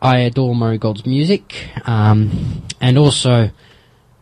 I 0.02 0.18
adore 0.18 0.54
Murray 0.54 0.76
Gold's 0.76 1.06
music, 1.06 1.70
um, 1.86 2.62
and 2.80 2.98
also 2.98 3.50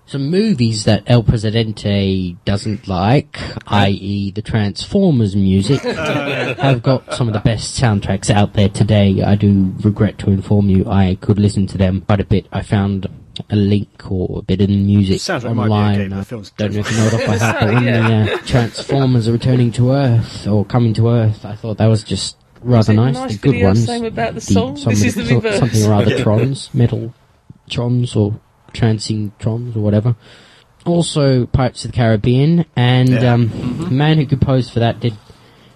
some 0.07 0.31
movies 0.31 0.85
that 0.85 1.03
El 1.07 1.23
Presidente 1.23 2.37
doesn't 2.45 2.87
like, 2.89 3.39
i.e., 3.69 4.31
the 4.33 4.43
Transformers 4.43 5.35
music, 5.35 5.81
have 5.83 6.83
got 6.83 7.15
some 7.15 7.27
of 7.29 7.35
the 7.35 7.41
best 7.41 7.81
soundtracks 7.81 8.29
out 8.31 8.53
there 8.53 8.69
today. 8.69 9.23
I 9.23 9.35
do 9.35 9.75
regret 9.83 10.19
to 10.19 10.31
inform 10.31 10.69
you 10.69 10.87
I 10.87 11.17
could 11.21 11.39
listen 11.39 11.67
to 11.69 11.79
them 11.79 12.03
quite 12.03 12.21
a 12.21 12.25
bit. 12.25 12.47
I 12.53 12.63
found 12.63 13.07
a 13.51 13.57
link 13.57 14.11
or 14.11 14.39
a 14.39 14.43
bit 14.43 14.61
of 14.61 14.69
the 14.69 14.77
music 14.77 15.21
Sounds 15.21 15.43
like 15.43 15.51
it 15.53 15.55
might 15.55 15.65
be 15.67 15.71
online. 15.73 15.95
okay, 16.01 16.09
the 16.09 16.17
I 16.17 16.23
film's 16.25 16.51
don't 16.51 16.73
know 16.73 16.81
if 16.81 16.91
you 16.91 16.97
know 16.99 17.07
it 17.07 17.15
off 17.15 17.27
by 17.27 17.37
heart, 17.39 17.57
but 17.61 17.69
when 17.75 17.85
Yeah. 17.85 18.25
the 18.27 18.35
uh, 18.35 18.39
Transformers 18.47 19.27
are 19.27 19.33
returning 19.33 19.73
to 19.73 19.91
Earth 19.91 20.47
or 20.47 20.65
coming 20.65 20.95
to 20.95 21.09
Earth, 21.09 21.45
I 21.45 21.57
thought 21.57 21.79
that 21.79 21.87
was 21.87 22.05
just 22.05 22.37
rather 22.61 22.93
it 22.93 22.97
nice. 22.97 23.15
nice 23.15 23.33
the 23.39 23.39
good 23.53 23.63
ones. 23.63 23.85
saying 23.87 24.07
about 24.07 24.35
the 24.35 24.41
song? 24.41 24.77
some- 24.77 24.91
This 24.93 25.03
is 25.03 25.15
the 25.17 25.25
so- 25.27 25.35
reverse. 25.37 25.59
Something 25.59 25.85
or 25.87 25.95
other 25.95 26.19
trons, 26.19 26.73
metal 26.75 27.13
trons 27.69 28.15
or 28.15 28.39
transing 28.75 29.33
trons 29.41 29.75
or 29.77 29.81
whatever. 29.81 30.15
Also, 30.85 31.47
Pirates 31.47 31.85
of 31.87 31.93
the 31.93 31.97
Caribbean, 31.97 32.67
and 32.77 33.09
Yeah. 33.09 33.33
um, 33.35 33.49
the 33.79 33.91
man 33.91 34.19
who 34.19 34.27
composed 34.27 34.71
for 34.71 34.81
that 34.81 35.01
did 35.01 35.15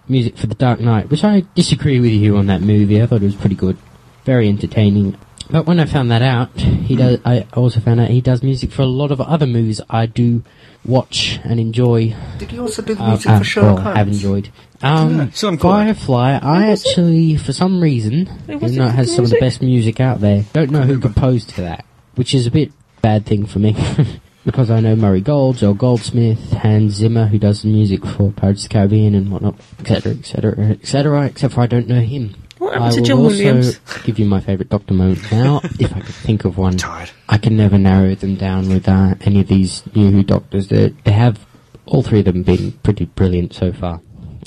music 0.07 0.37
for 0.37 0.47
The 0.47 0.55
Dark 0.55 0.81
Knight, 0.81 1.11
which 1.11 1.25
I 1.25 1.45
disagree 1.55 1.99
with 2.01 2.13
you 2.13 2.37
on 2.37 2.47
that 2.47 2.61
movie. 2.61 3.01
I 3.03 3.07
thought 3.07 3.23
it 3.23 3.27
was 3.27 3.35
pretty 3.35 3.55
good, 3.57 3.79
very 4.27 4.49
entertaining. 4.49 5.17
But 5.51 5.67
when 5.67 5.81
I 5.81 5.87
found 5.87 6.11
that 6.11 6.21
out, 6.21 6.51
he 6.61 6.95
does. 6.95 7.21
I 7.25 7.47
also 7.55 7.81
found 7.81 8.01
out 8.01 8.11
he 8.11 8.21
does 8.21 8.43
music 8.43 8.71
for 8.71 8.83
a 8.83 8.87
lot 8.87 9.11
of 9.11 9.19
other 9.19 9.47
movies 9.47 9.81
I 9.89 10.05
do 10.05 10.43
watch 10.85 11.41
and 11.43 11.59
enjoy. 11.59 12.15
Did 12.39 12.51
he 12.51 12.59
also 12.59 12.83
do 12.83 12.95
the 12.95 13.03
Uh, 13.03 13.09
music 13.09 13.31
uh, 13.31 13.39
for 13.39 13.45
Sherlock 13.45 13.85
well, 13.85 13.95
have 13.95 14.09
enjoyed. 14.09 14.51
Um, 14.83 15.31
Some 15.33 15.57
call 15.57 15.71
it. 15.73 15.85
Firefly, 15.85 16.39
I 16.43 16.71
actually, 16.71 17.37
for 17.37 17.55
some 17.55 17.81
reason, 17.81 18.29
even 18.47 18.75
though 18.77 18.85
it 18.85 18.89
it 18.89 18.95
has 18.95 19.07
did 19.07 19.17
some 19.17 19.25
of 19.25 19.31
the 19.31 19.41
best 19.41 19.63
music 19.63 20.01
out 20.01 20.21
there, 20.21 20.45
don't 20.53 20.71
know 20.71 20.83
who 20.83 20.99
composed 20.99 21.51
for 21.53 21.63
that, 21.63 21.87
which 22.15 22.35
is 22.35 22.47
a 22.47 22.51
bit 22.51 22.71
bad 23.03 23.27
thing 23.27 23.47
for 23.47 23.59
me. 23.59 23.77
because 24.45 24.71
I 24.71 24.81
know 24.81 24.97
Murray 24.97 25.21
Gold, 25.21 25.59
Joel 25.59 25.75
Goldsmith, 25.75 26.53
Hans 26.53 26.95
Zimmer, 26.95 27.27
who 27.27 27.39
does 27.39 27.63
the 27.63 27.69
music 27.69 28.05
for 28.07 28.33
Pirates 28.33 28.65
of 28.65 28.71
the 28.71 28.73
Caribbean 28.75 29.15
and 29.15 29.31
whatnot, 29.31 29.57
etc., 29.81 30.13
etc., 30.13 30.71
etc., 30.71 31.27
except 31.27 31.55
for 31.55 31.61
I 31.61 31.67
don't 31.67 31.87
know 31.89 32.01
him. 32.01 32.35
What 32.59 32.77
I 32.81 32.91
to 32.91 33.01
will 33.01 33.07
John 33.07 33.19
also 33.19 33.37
Williams? 33.37 33.79
give 34.05 34.19
you 34.19 34.25
my 34.25 34.41
favourite 34.41 34.69
Doctor 34.69 34.95
moment 34.95 35.31
now, 35.31 35.61
if 35.79 35.95
I 35.95 36.01
could 36.01 36.15
think 36.15 36.45
of 36.45 36.57
one. 36.59 36.77
Tired. 36.77 37.11
I 37.29 37.39
can 37.39 37.57
never 37.57 37.79
narrow 37.79 38.15
them 38.15 38.37
down 38.37 38.69
with 38.69 38.89
uh, 38.89 39.15
any 39.21 39.41
of 39.41 39.49
these 39.49 39.83
new 39.95 40.11
Who 40.11 40.23
Doctors. 40.23 40.69
They, 40.69 40.89
they 41.05 41.13
have, 41.13 41.47
all 41.87 42.03
three 42.03 42.21
of 42.21 42.25
them, 42.25 42.43
been 42.43 42.73
pretty 42.83 43.05
brilliant 43.05 43.53
so 43.55 43.73
far. 43.73 44.01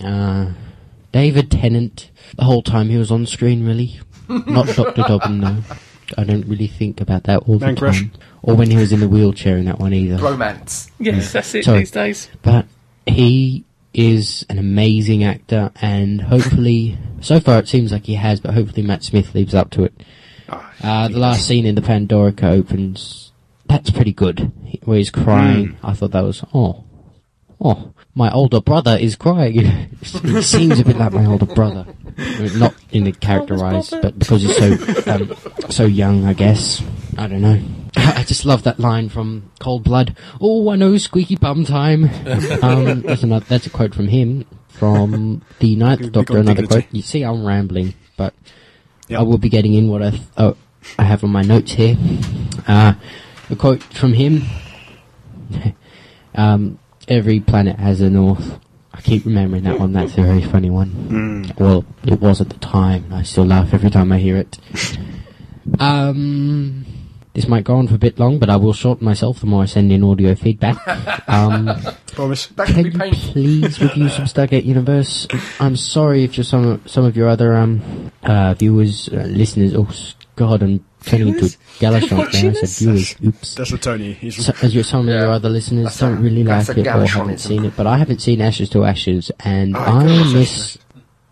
Uh, 0.04 0.52
David 1.12 1.52
Tennant, 1.52 2.10
the 2.38 2.44
whole 2.44 2.62
time 2.64 2.90
he 2.90 2.98
was 2.98 3.12
on 3.12 3.26
screen, 3.26 3.66
really. 3.66 4.00
Not 4.30 4.68
Dr. 4.68 5.04
Dobbin, 5.04 5.42
though. 5.42 5.58
I 6.18 6.24
don't 6.24 6.48
really 6.48 6.68
think 6.68 7.00
about 7.02 7.24
that 7.24 7.44
all 7.44 7.60
the 7.60 7.68
time. 7.68 7.76
crush. 7.76 8.04
Time. 8.46 8.54
Or 8.54 8.58
when 8.58 8.72
he 8.72 8.78
was 8.78 8.92
in 8.92 9.00
the 9.00 9.10
wheelchair 9.10 9.58
in 9.58 9.66
that 9.66 9.80
one 9.80 9.94
either. 9.94 10.18
Romance. 10.18 10.90
Yes, 11.00 11.32
that's 11.32 11.54
it 11.56 11.66
Sorry. 11.66 11.80
these 11.80 11.92
days. 11.92 12.30
But 12.42 12.66
he 13.06 13.66
is 13.94 14.46
an 14.50 14.58
amazing 14.58 15.24
actor, 15.24 15.72
and 15.82 16.22
hopefully, 16.22 16.98
so 17.20 17.40
far 17.40 17.60
it 17.60 17.68
seems 17.68 17.92
like 17.92 18.06
he 18.06 18.16
has, 18.16 18.40
but 18.40 18.54
hopefully 18.54 18.84
Matt 18.84 19.04
Smith 19.04 19.36
leaves 19.36 19.54
up 19.54 19.70
to 19.72 19.84
it. 19.84 19.94
Uh, 20.84 21.08
the 21.08 21.20
last 21.20 21.48
scene 21.48 21.66
in 21.66 21.76
the 21.76 21.82
Pandorica 21.82 22.44
opens. 22.44 23.32
That's 23.68 23.92
pretty 23.92 24.12
good. 24.12 24.52
Where 24.84 24.98
he's 24.98 25.12
crying. 25.12 25.78
I 25.84 25.94
thought 25.94 26.12
that 26.12 26.24
was 26.24 26.44
oh, 26.54 26.84
oh, 27.62 27.94
my 28.16 28.32
older 28.32 28.62
brother 28.62 28.98
is 29.00 29.16
crying. 29.16 29.58
it 30.02 30.44
seems 30.44 30.80
a 30.80 30.86
bit 30.86 30.98
like 30.98 31.14
my 31.14 31.26
older 31.26 31.46
brother, 31.46 31.86
I 32.18 32.40
mean, 32.40 32.60
not 32.60 32.76
in 32.92 33.06
the 33.06 33.12
characterized, 33.12 33.94
but 34.02 34.18
because 34.18 34.42
he's 34.42 34.58
so 34.58 35.12
um, 35.12 35.36
so 35.70 35.86
young, 35.86 36.26
I 36.26 36.34
guess. 36.34 36.84
I 37.18 37.28
don't 37.28 37.42
know. 37.42 37.62
I 37.96 38.24
just 38.24 38.46
love 38.46 38.64
that 38.64 38.80
line 38.80 39.10
from 39.10 39.52
Cold 39.60 39.84
Blood. 39.84 40.16
Oh, 40.40 40.70
I 40.70 40.76
know, 40.76 40.98
squeaky 40.98 41.36
bum 41.36 41.66
time. 41.66 42.06
um, 42.62 43.02
that's 43.02 43.24
another. 43.24 43.46
That's 43.48 43.68
a 43.68 43.70
quote 43.70 43.94
from 43.96 44.08
him 44.08 44.46
from 44.70 45.42
the 45.60 45.76
Ninth 45.76 46.12
Doctor. 46.12 46.38
Another 46.38 46.68
quote. 46.68 46.86
You 46.92 47.02
see, 47.02 47.24
I'm 47.24 47.46
rambling, 47.46 47.94
but 48.18 48.34
Yep. 49.08 49.20
I 49.20 49.24
will 49.24 49.38
be 49.38 49.50
getting 49.50 49.74
in 49.74 49.90
what 49.90 50.02
I 50.02 50.12
th- 50.12 50.22
oh, 50.38 50.56
I 50.98 51.04
have 51.04 51.24
on 51.26 51.32
my 51.32 51.42
notes 51.42 51.74
here. 51.74 51.98
Uh, 52.66 52.94
a 53.50 53.56
quote 53.58 53.84
from 53.84 54.14
him. 54.14 54.44
um, 56.34 56.80
every 57.08 57.40
planet 57.40 57.78
has 57.80 58.02
a 58.02 58.10
north. 58.10 58.60
I 58.94 59.02
keep 59.02 59.26
remembering 59.26 59.64
that 59.64 59.80
one. 59.80 59.94
That's 59.94 60.18
a 60.18 60.22
very 60.22 60.42
funny 60.42 60.70
one. 60.70 61.54
Well, 61.58 61.86
it 62.04 62.20
was 62.20 62.42
at 62.42 62.50
the 62.50 62.58
time. 62.60 63.12
I 63.14 63.24
still 63.24 63.46
laugh 63.46 63.74
every 63.74 63.90
time 63.90 64.12
I 64.12 64.18
hear 64.20 64.38
it. 64.38 64.58
Um, 65.80 66.86
this 67.34 67.48
might 67.48 67.64
go 67.64 67.76
on 67.76 67.88
for 67.88 67.96
a 67.96 68.00
bit 68.00 68.20
long, 68.20 68.40
but 68.40 68.50
I 68.50 68.58
will 68.58 68.74
shorten 68.74 69.06
myself 69.06 69.40
the 69.40 69.46
more 69.46 69.64
I 69.64 69.66
send 69.66 69.92
in 69.92 70.04
audio 70.04 70.36
feedback. 70.36 70.78
Um, 71.28 71.70
Promise. 72.08 72.48
That 72.48 72.68
can 72.68 72.92
can 72.92 73.00
be 73.00 73.08
you 73.08 73.14
please 73.32 73.82
review 73.82 74.10
some 74.10 74.26
Stargate 74.26 74.66
Universe? 74.66 75.28
I'm 75.62 75.78
sorry 75.78 76.26
if 76.26 76.36
you're 76.36 76.44
some 76.44 76.82
some 76.86 77.06
of 77.06 77.16
your 77.16 77.30
other 77.30 77.56
um 77.56 78.12
uh, 78.24 78.54
viewers, 78.56 79.08
uh, 79.08 79.28
listeners. 79.30 79.74
Oh 79.74 79.88
God, 80.36 80.62
I'm 80.62 80.84
turning 81.06 81.30
into 81.30 81.46
a 81.46 81.50
Galashon 81.80 82.12
now. 82.12 82.22
I 82.24 82.32
said 82.32 82.54
Watchers? 82.54 82.80
viewers. 82.80 83.16
Oops. 83.26 83.56
That's 83.56 83.72
what 83.72 83.82
Tony. 83.82 84.14
He's 84.14 84.46
So, 84.46 84.54
as 84.62 84.74
your, 84.76 84.84
some 84.84 85.02
of 85.02 85.08
your 85.14 85.32
other 85.32 85.50
listeners 85.50 85.86
That's 85.86 86.00
don't 86.00 86.22
really 86.22 86.44
like 86.44 86.70
it 86.70 86.88
or 86.88 87.06
haven't 87.06 87.40
seen 87.40 87.66
it, 87.66 87.74
but 87.76 87.88
I 87.88 87.98
haven't 87.98 88.20
seen 88.22 88.42
Ashes 88.42 88.70
to 88.72 88.84
Ashes, 88.86 89.32
and 89.40 89.76
Oh, 89.76 89.80
I 89.80 90.04
goodness, 90.04 90.34
miss. 90.34 90.78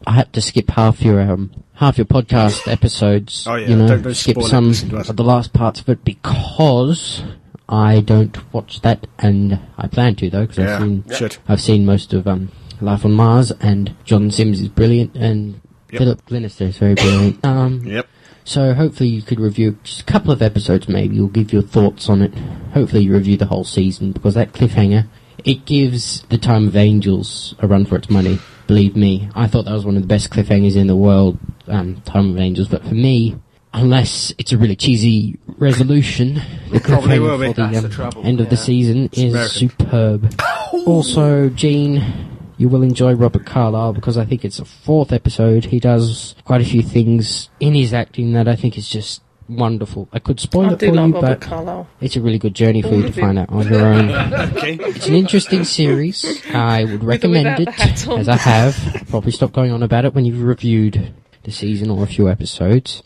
I 0.08 0.14
had 0.14 0.32
to 0.34 0.42
skip 0.42 0.70
half 0.72 1.02
your 1.02 1.22
um 1.22 1.52
half 1.74 1.98
your 1.98 2.06
podcast 2.06 2.68
episodes. 2.72 3.46
Oh, 3.48 3.56
yeah, 3.56 3.68
you 3.70 3.76
know, 3.76 3.88
don't- 3.88 4.02
don't 4.04 4.14
skip 4.16 4.42
some 4.44 4.70
listen 4.70 4.90
to 4.90 4.98
us. 4.98 5.10
of 5.10 5.18
the 5.18 5.24
last 5.24 5.54
parts 5.54 5.82
of 5.82 5.90
it 5.90 6.04
because 6.04 7.22
I 7.68 8.00
don't 8.02 8.36
watch 8.54 8.82
that, 8.82 9.06
and 9.20 9.60
I 9.78 9.88
plan 9.88 10.16
to 10.16 10.30
though 10.30 10.42
because 10.48 10.60
I've 10.60 10.66
yeah. 10.68 10.80
seen 10.80 11.04
Should. 11.14 11.38
I've 11.48 11.62
seen 11.62 11.86
most 11.86 12.14
of 12.14 12.28
um 12.28 12.52
Life 12.82 13.04
on 13.06 13.12
Mars, 13.12 13.52
and 13.60 13.94
John 14.06 14.32
Sims 14.32 14.62
is 14.62 14.70
brilliant, 14.70 15.16
and 15.16 15.60
Yep. 15.92 16.00
Philip 16.00 16.26
Glenister 16.28 16.66
is 16.66 16.78
very 16.78 16.94
brilliant. 16.96 17.40
Um, 17.46 17.82
Yep. 17.86 18.08
So 18.50 18.74
hopefully 18.74 19.10
you 19.10 19.22
could 19.22 19.40
review 19.40 19.78
just 19.84 20.02
a 20.02 20.06
couple 20.06 20.32
of 20.32 20.42
episodes 20.42 20.90
maybe, 20.90 21.16
you'll 21.16 21.28
give 21.28 21.54
your 21.54 21.62
thoughts 21.62 22.10
on 22.10 22.24
it. 22.24 22.34
Hopefully 22.74 23.04
you 23.04 23.14
review 23.14 23.38
the 23.38 23.46
whole 23.46 23.64
season, 23.64 24.12
because 24.12 24.34
that 24.34 24.54
cliffhanger, 24.54 25.08
it 25.46 25.66
gives 25.68 26.24
The 26.30 26.40
Time 26.40 26.68
of 26.68 26.76
Angels 26.76 27.54
a 27.60 27.68
run 27.68 27.86
for 27.86 27.96
its 27.96 28.10
money. 28.10 28.40
Believe 28.66 28.96
me, 28.96 29.30
I 29.36 29.46
thought 29.46 29.66
that 29.66 29.74
was 29.74 29.86
one 29.86 29.98
of 29.98 30.02
the 30.02 30.08
best 30.08 30.32
cliffhangers 30.32 30.76
in 30.76 30.88
the 30.88 30.96
world, 30.96 31.38
um, 31.68 32.02
Time 32.02 32.32
of 32.32 32.40
Angels, 32.40 32.68
but 32.68 32.84
for 32.84 32.96
me, 32.96 33.40
unless 33.72 34.34
it's 34.40 34.52
a 34.52 34.58
really 34.58 34.76
cheesy 34.76 35.38
resolution, 35.60 36.42
the 36.72 36.80
cliffhanger 36.80 37.38
for 37.38 37.54
the 37.54 37.54
That's 37.54 37.96
the 37.96 38.04
um, 38.04 38.26
end 38.26 38.42
of 38.42 38.50
the 38.50 38.56
yeah. 38.56 38.62
season 38.64 39.10
is 39.14 39.32
American. 39.32 39.70
superb. 39.70 40.42
also, 40.88 41.50
Jean, 41.50 42.39
you 42.60 42.70
will 42.70 42.84
enjoy 42.84 43.14
Robert 43.14 43.46
Carlyle 43.46 43.94
because 43.94 44.18
I 44.18 44.26
think 44.26 44.46
it's 44.46 44.60
a 44.60 44.66
fourth 44.66 45.12
episode. 45.12 45.66
He 45.66 45.80
does 45.80 46.36
quite 46.44 46.62
a 46.62 46.66
few 46.66 46.84
things 46.84 47.50
in 47.60 47.74
his 47.74 47.94
acting 47.94 48.34
that 48.34 48.48
I 48.50 48.56
think 48.56 48.78
is 48.78 48.88
just 48.90 49.24
wonderful. 49.48 50.08
I 50.14 50.20
could 50.20 50.40
spoil 50.42 50.70
I 50.70 50.74
it 50.74 50.80
for 50.80 50.86
you, 50.86 50.94
Robert 50.94 51.22
but 51.22 51.42
Carlyle. 51.42 51.88
it's 52.02 52.16
a 52.18 52.22
really 52.22 52.38
good 52.38 52.54
journey 52.54 52.82
for 52.84 52.94
you 52.94 53.04
to 53.04 53.12
find 53.14 53.40
out 53.40 53.50
on 53.50 53.68
your 53.68 53.86
own. 53.86 54.10
Okay. 54.60 54.74
It's 54.80 55.08
an 55.08 55.16
interesting 55.16 55.64
series. 55.64 56.44
I 56.54 56.84
would 56.84 57.04
recommend 57.04 57.62
it, 57.62 57.66
the 57.66 57.72
hat 57.72 58.08
on. 58.08 58.20
as 58.20 58.28
I 58.28 58.36
have. 58.36 59.06
Probably 59.10 59.32
stop 59.32 59.54
going 59.54 59.72
on 59.72 59.82
about 59.82 60.04
it 60.06 60.14
when 60.14 60.26
you've 60.26 60.44
reviewed 60.44 61.14
the 61.50 61.56
season 61.56 61.90
or 61.90 62.04
a 62.04 62.08
few 62.08 62.30
episodes. 62.30 63.04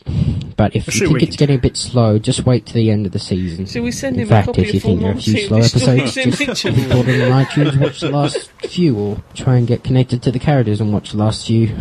But 0.56 0.76
if 0.76 0.86
you 0.86 1.08
think 1.08 1.22
it's 1.22 1.36
getting 1.36 1.56
a 1.58 1.60
bit 1.60 1.76
slow, 1.76 2.18
just 2.18 2.44
wait 2.46 2.66
to 2.66 2.74
the 2.74 2.90
end 2.90 3.06
of 3.06 3.12
the 3.12 3.18
season. 3.18 3.66
Shall 3.66 3.82
we 3.82 3.90
send 3.90 4.16
In 4.16 4.22
him 4.22 4.28
fact, 4.28 4.48
a 4.48 4.50
copy 4.52 4.62
if 4.62 4.68
of 4.68 4.74
you 4.74 4.80
Full 4.80 4.90
think 4.90 5.00
there 5.00 5.10
are 5.10 5.16
a 5.16 5.20
few 5.20 5.38
slow 5.48 5.56
and 5.56 5.66
episodes, 5.66 6.14
just 6.14 6.64
image? 6.64 6.64
report 6.64 7.08
it 7.08 7.30
on 7.32 7.44
iTunes, 7.44 7.80
watch 7.80 8.00
the 8.00 8.10
last 8.10 8.50
few, 8.68 8.96
or 8.96 9.22
try 9.34 9.56
and 9.56 9.66
get 9.66 9.82
connected 9.82 10.22
to 10.22 10.30
the 10.30 10.38
characters 10.38 10.80
and 10.80 10.92
watch 10.92 11.10
the 11.12 11.18
last 11.18 11.46
few 11.46 11.74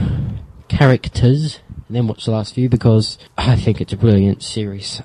characters, 0.69 1.60
and 1.88 1.95
then 1.95 2.07
watch 2.07 2.26
the 2.26 2.31
last 2.31 2.56
few 2.56 2.69
because 2.69 3.18
I 3.38 3.56
think 3.56 3.80
it's 3.81 3.94
a 3.94 3.98
brilliant 3.98 4.41
series. 4.41 5.02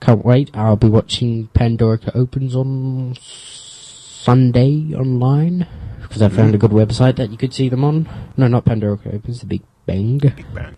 Can't 0.00 0.24
wait. 0.24 0.50
I'll 0.54 0.76
be 0.76 0.88
watching 0.88 1.48
Pandora 1.48 2.00
Opens 2.14 2.56
on 2.56 3.14
Sunday 3.20 4.94
online 4.94 5.66
because 6.02 6.22
I 6.22 6.28
found 6.28 6.54
a 6.54 6.58
good 6.58 6.72
website 6.72 7.16
that 7.16 7.30
you 7.30 7.36
could 7.36 7.54
see 7.54 7.68
them 7.68 7.84
on. 7.84 8.08
No, 8.36 8.48
not 8.48 8.64
Pandora 8.64 8.98
Opens, 9.12 9.40
The 9.40 9.46
Big 9.46 9.62
Bang. 9.90 10.18
Big 10.18 10.54
Bang. 10.54 10.76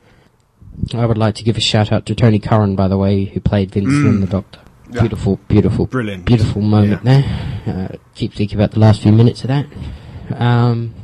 I 0.94 1.04
would 1.06 1.18
like 1.18 1.34
to 1.36 1.44
give 1.44 1.56
a 1.56 1.60
shout 1.60 1.92
out 1.92 2.06
to 2.06 2.14
Tony 2.14 2.38
Curran, 2.38 2.76
by 2.76 2.88
the 2.88 2.96
way, 2.96 3.24
who 3.26 3.40
played 3.40 3.70
Vincent 3.70 4.06
and 4.06 4.22
the 4.22 4.26
Doctor. 4.26 4.60
Yeah. 4.90 5.00
Beautiful, 5.00 5.36
beautiful, 5.48 5.86
Brilliant. 5.86 6.24
beautiful 6.24 6.60
moment 6.62 7.02
there. 7.04 7.24
Uh, 7.66 7.96
keep 8.14 8.34
thinking 8.34 8.58
about 8.58 8.72
the 8.72 8.78
last 8.80 9.02
few 9.02 9.12
minutes 9.12 9.42
of 9.44 9.48
that. 9.48 9.66
Um, 10.34 10.94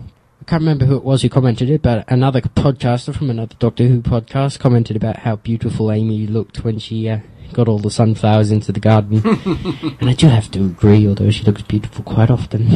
I 0.41 0.45
can't 0.45 0.61
remember 0.63 0.85
who 0.87 0.97
it 0.97 1.05
was 1.05 1.23
who 1.23 1.29
commented 1.29 1.69
it, 1.71 1.83
but 1.83 2.05
another 2.11 2.41
podcaster 2.41 3.15
from 3.15 3.29
another 3.31 3.55
Doctor 3.59 3.87
Who 3.87 4.01
podcast 4.01 4.59
commented 4.59 4.97
about 4.97 5.17
how 5.21 5.37
beautiful 5.37 5.93
Amy 5.93 6.27
looked 6.27 6.65
when 6.65 6.79
she 6.79 7.09
uh, 7.09 7.21
got 7.53 7.69
all 7.69 7.79
the 7.79 7.91
sunflowers 7.91 8.51
into 8.51 8.73
the 8.73 8.81
garden. 8.81 9.23
and 10.01 10.09
I 10.11 10.15
do 10.15 10.27
have 10.29 10.51
to 10.53 10.65
agree, 10.65 11.07
although 11.07 11.31
she 11.31 11.45
looks 11.45 11.63
beautiful 11.63 12.05
quite 12.05 12.31
often. 12.31 12.67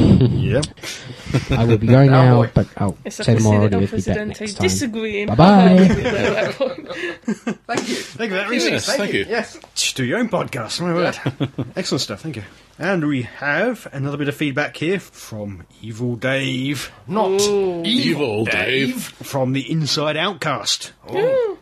Yep. 0.40 0.64
I 1.50 1.64
will 1.64 1.78
be 1.78 1.86
going 1.86 2.08
Oh, 2.12 2.12
now, 2.12 2.42
boy. 2.42 2.50
but 2.52 2.66
I'll 2.76 2.96
It's 3.04 3.18
like 3.18 3.26
send 3.26 3.38
a 3.38 3.42
more 3.42 3.54
Senate 3.54 3.66
audio 3.66 3.78
on 3.78 3.86
feedback 3.86 4.04
Presidente 4.04 4.40
next 4.40 4.54
time. 4.54 4.62
disagreeing. 4.62 5.26
Bye-bye. 5.28 5.72
at 5.72 5.88
that 5.88 6.54
point. 6.56 6.88
Thank 7.66 7.88
you. 7.88 7.94
Thank 7.96 8.30
you 8.30 8.36
for 8.38 8.48
that, 8.48 8.52
Yes, 8.52 8.70
Reese. 8.70 8.86
thank 8.96 9.12
you. 9.12 9.24
Yes. 9.28 9.58
Do 9.94 10.04
your 10.04 10.18
own 10.18 10.28
podcast. 10.28 10.80
My 10.80 10.92
word. 10.94 11.18
Excellent 11.76 12.00
stuff. 12.00 12.20
Thank 12.20 12.36
you. 12.36 12.42
And 12.82 13.06
we 13.06 13.22
have 13.22 13.86
another 13.92 14.16
bit 14.16 14.26
of 14.26 14.34
feedback 14.34 14.76
here 14.76 14.98
from 14.98 15.62
Evil 15.80 16.16
Dave 16.16 16.90
Not 17.06 17.40
evil, 17.40 17.86
Evil 17.86 18.44
Dave. 18.44 19.00
from 19.04 19.52
the 19.52 19.70
Inside 19.70 20.16
Outcast, 20.16 20.92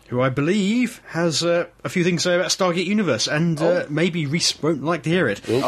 who 0.09 0.23
I 0.23 0.31
believe 0.31 1.03
has 1.09 1.45
uh, 1.45 1.67
a 1.85 1.91
few 1.91 2.05
things 2.05 2.23
to 2.23 2.31
say 2.31 2.35
about 2.37 2.47
Stargate 2.49 2.87
Universe, 2.87 3.27
and 3.29 3.61
uh, 3.61 3.85
maybe 3.91 4.25
Reese 4.25 4.61
won't 4.63 4.83
like 4.83 5.03
to 5.03 5.11
hear 5.11 5.29
it. 5.29 5.43
Oh 5.47 5.61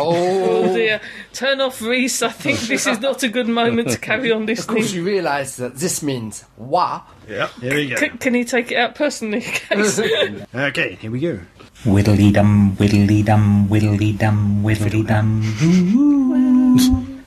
Oh, 0.65 0.74
dear. 0.74 1.03
Turn 1.35 1.61
off 1.61 1.83
Reese. 1.83 2.23
I 2.23 2.31
think 2.31 2.59
this 2.61 2.87
is 2.87 3.01
not 3.01 3.23
a 3.23 3.29
good 3.29 3.47
moment 3.47 3.91
to 3.91 3.99
carry 3.99 4.33
on 4.33 4.47
this 4.47 4.61
of 4.61 4.69
listening. 4.69 4.83
course 4.85 4.93
you 4.95 5.05
realise 5.05 5.57
that 5.57 5.74
this 5.77 6.03
means 6.03 6.47
wa. 6.57 7.03
Yeah, 7.28 7.49
here 7.61 7.74
we 7.74 7.89
go. 7.89 7.97
C- 7.97 8.09
can 8.11 8.35
he 8.35 8.44
take 8.44 8.73
it 8.73 8.77
out 8.77 8.94
personally, 8.94 9.40
Case? 9.47 10.01
Okay, 10.55 10.94
here 11.01 11.11
we 11.11 11.20
go. 11.20 11.40
Whittly 11.85 12.32
dum, 12.32 12.77
whittly 12.77 13.24
dum, 13.24 13.69
whittly 13.69 14.16
dum, 14.16 14.62
whittly 14.62 15.07
dum. 15.07 15.43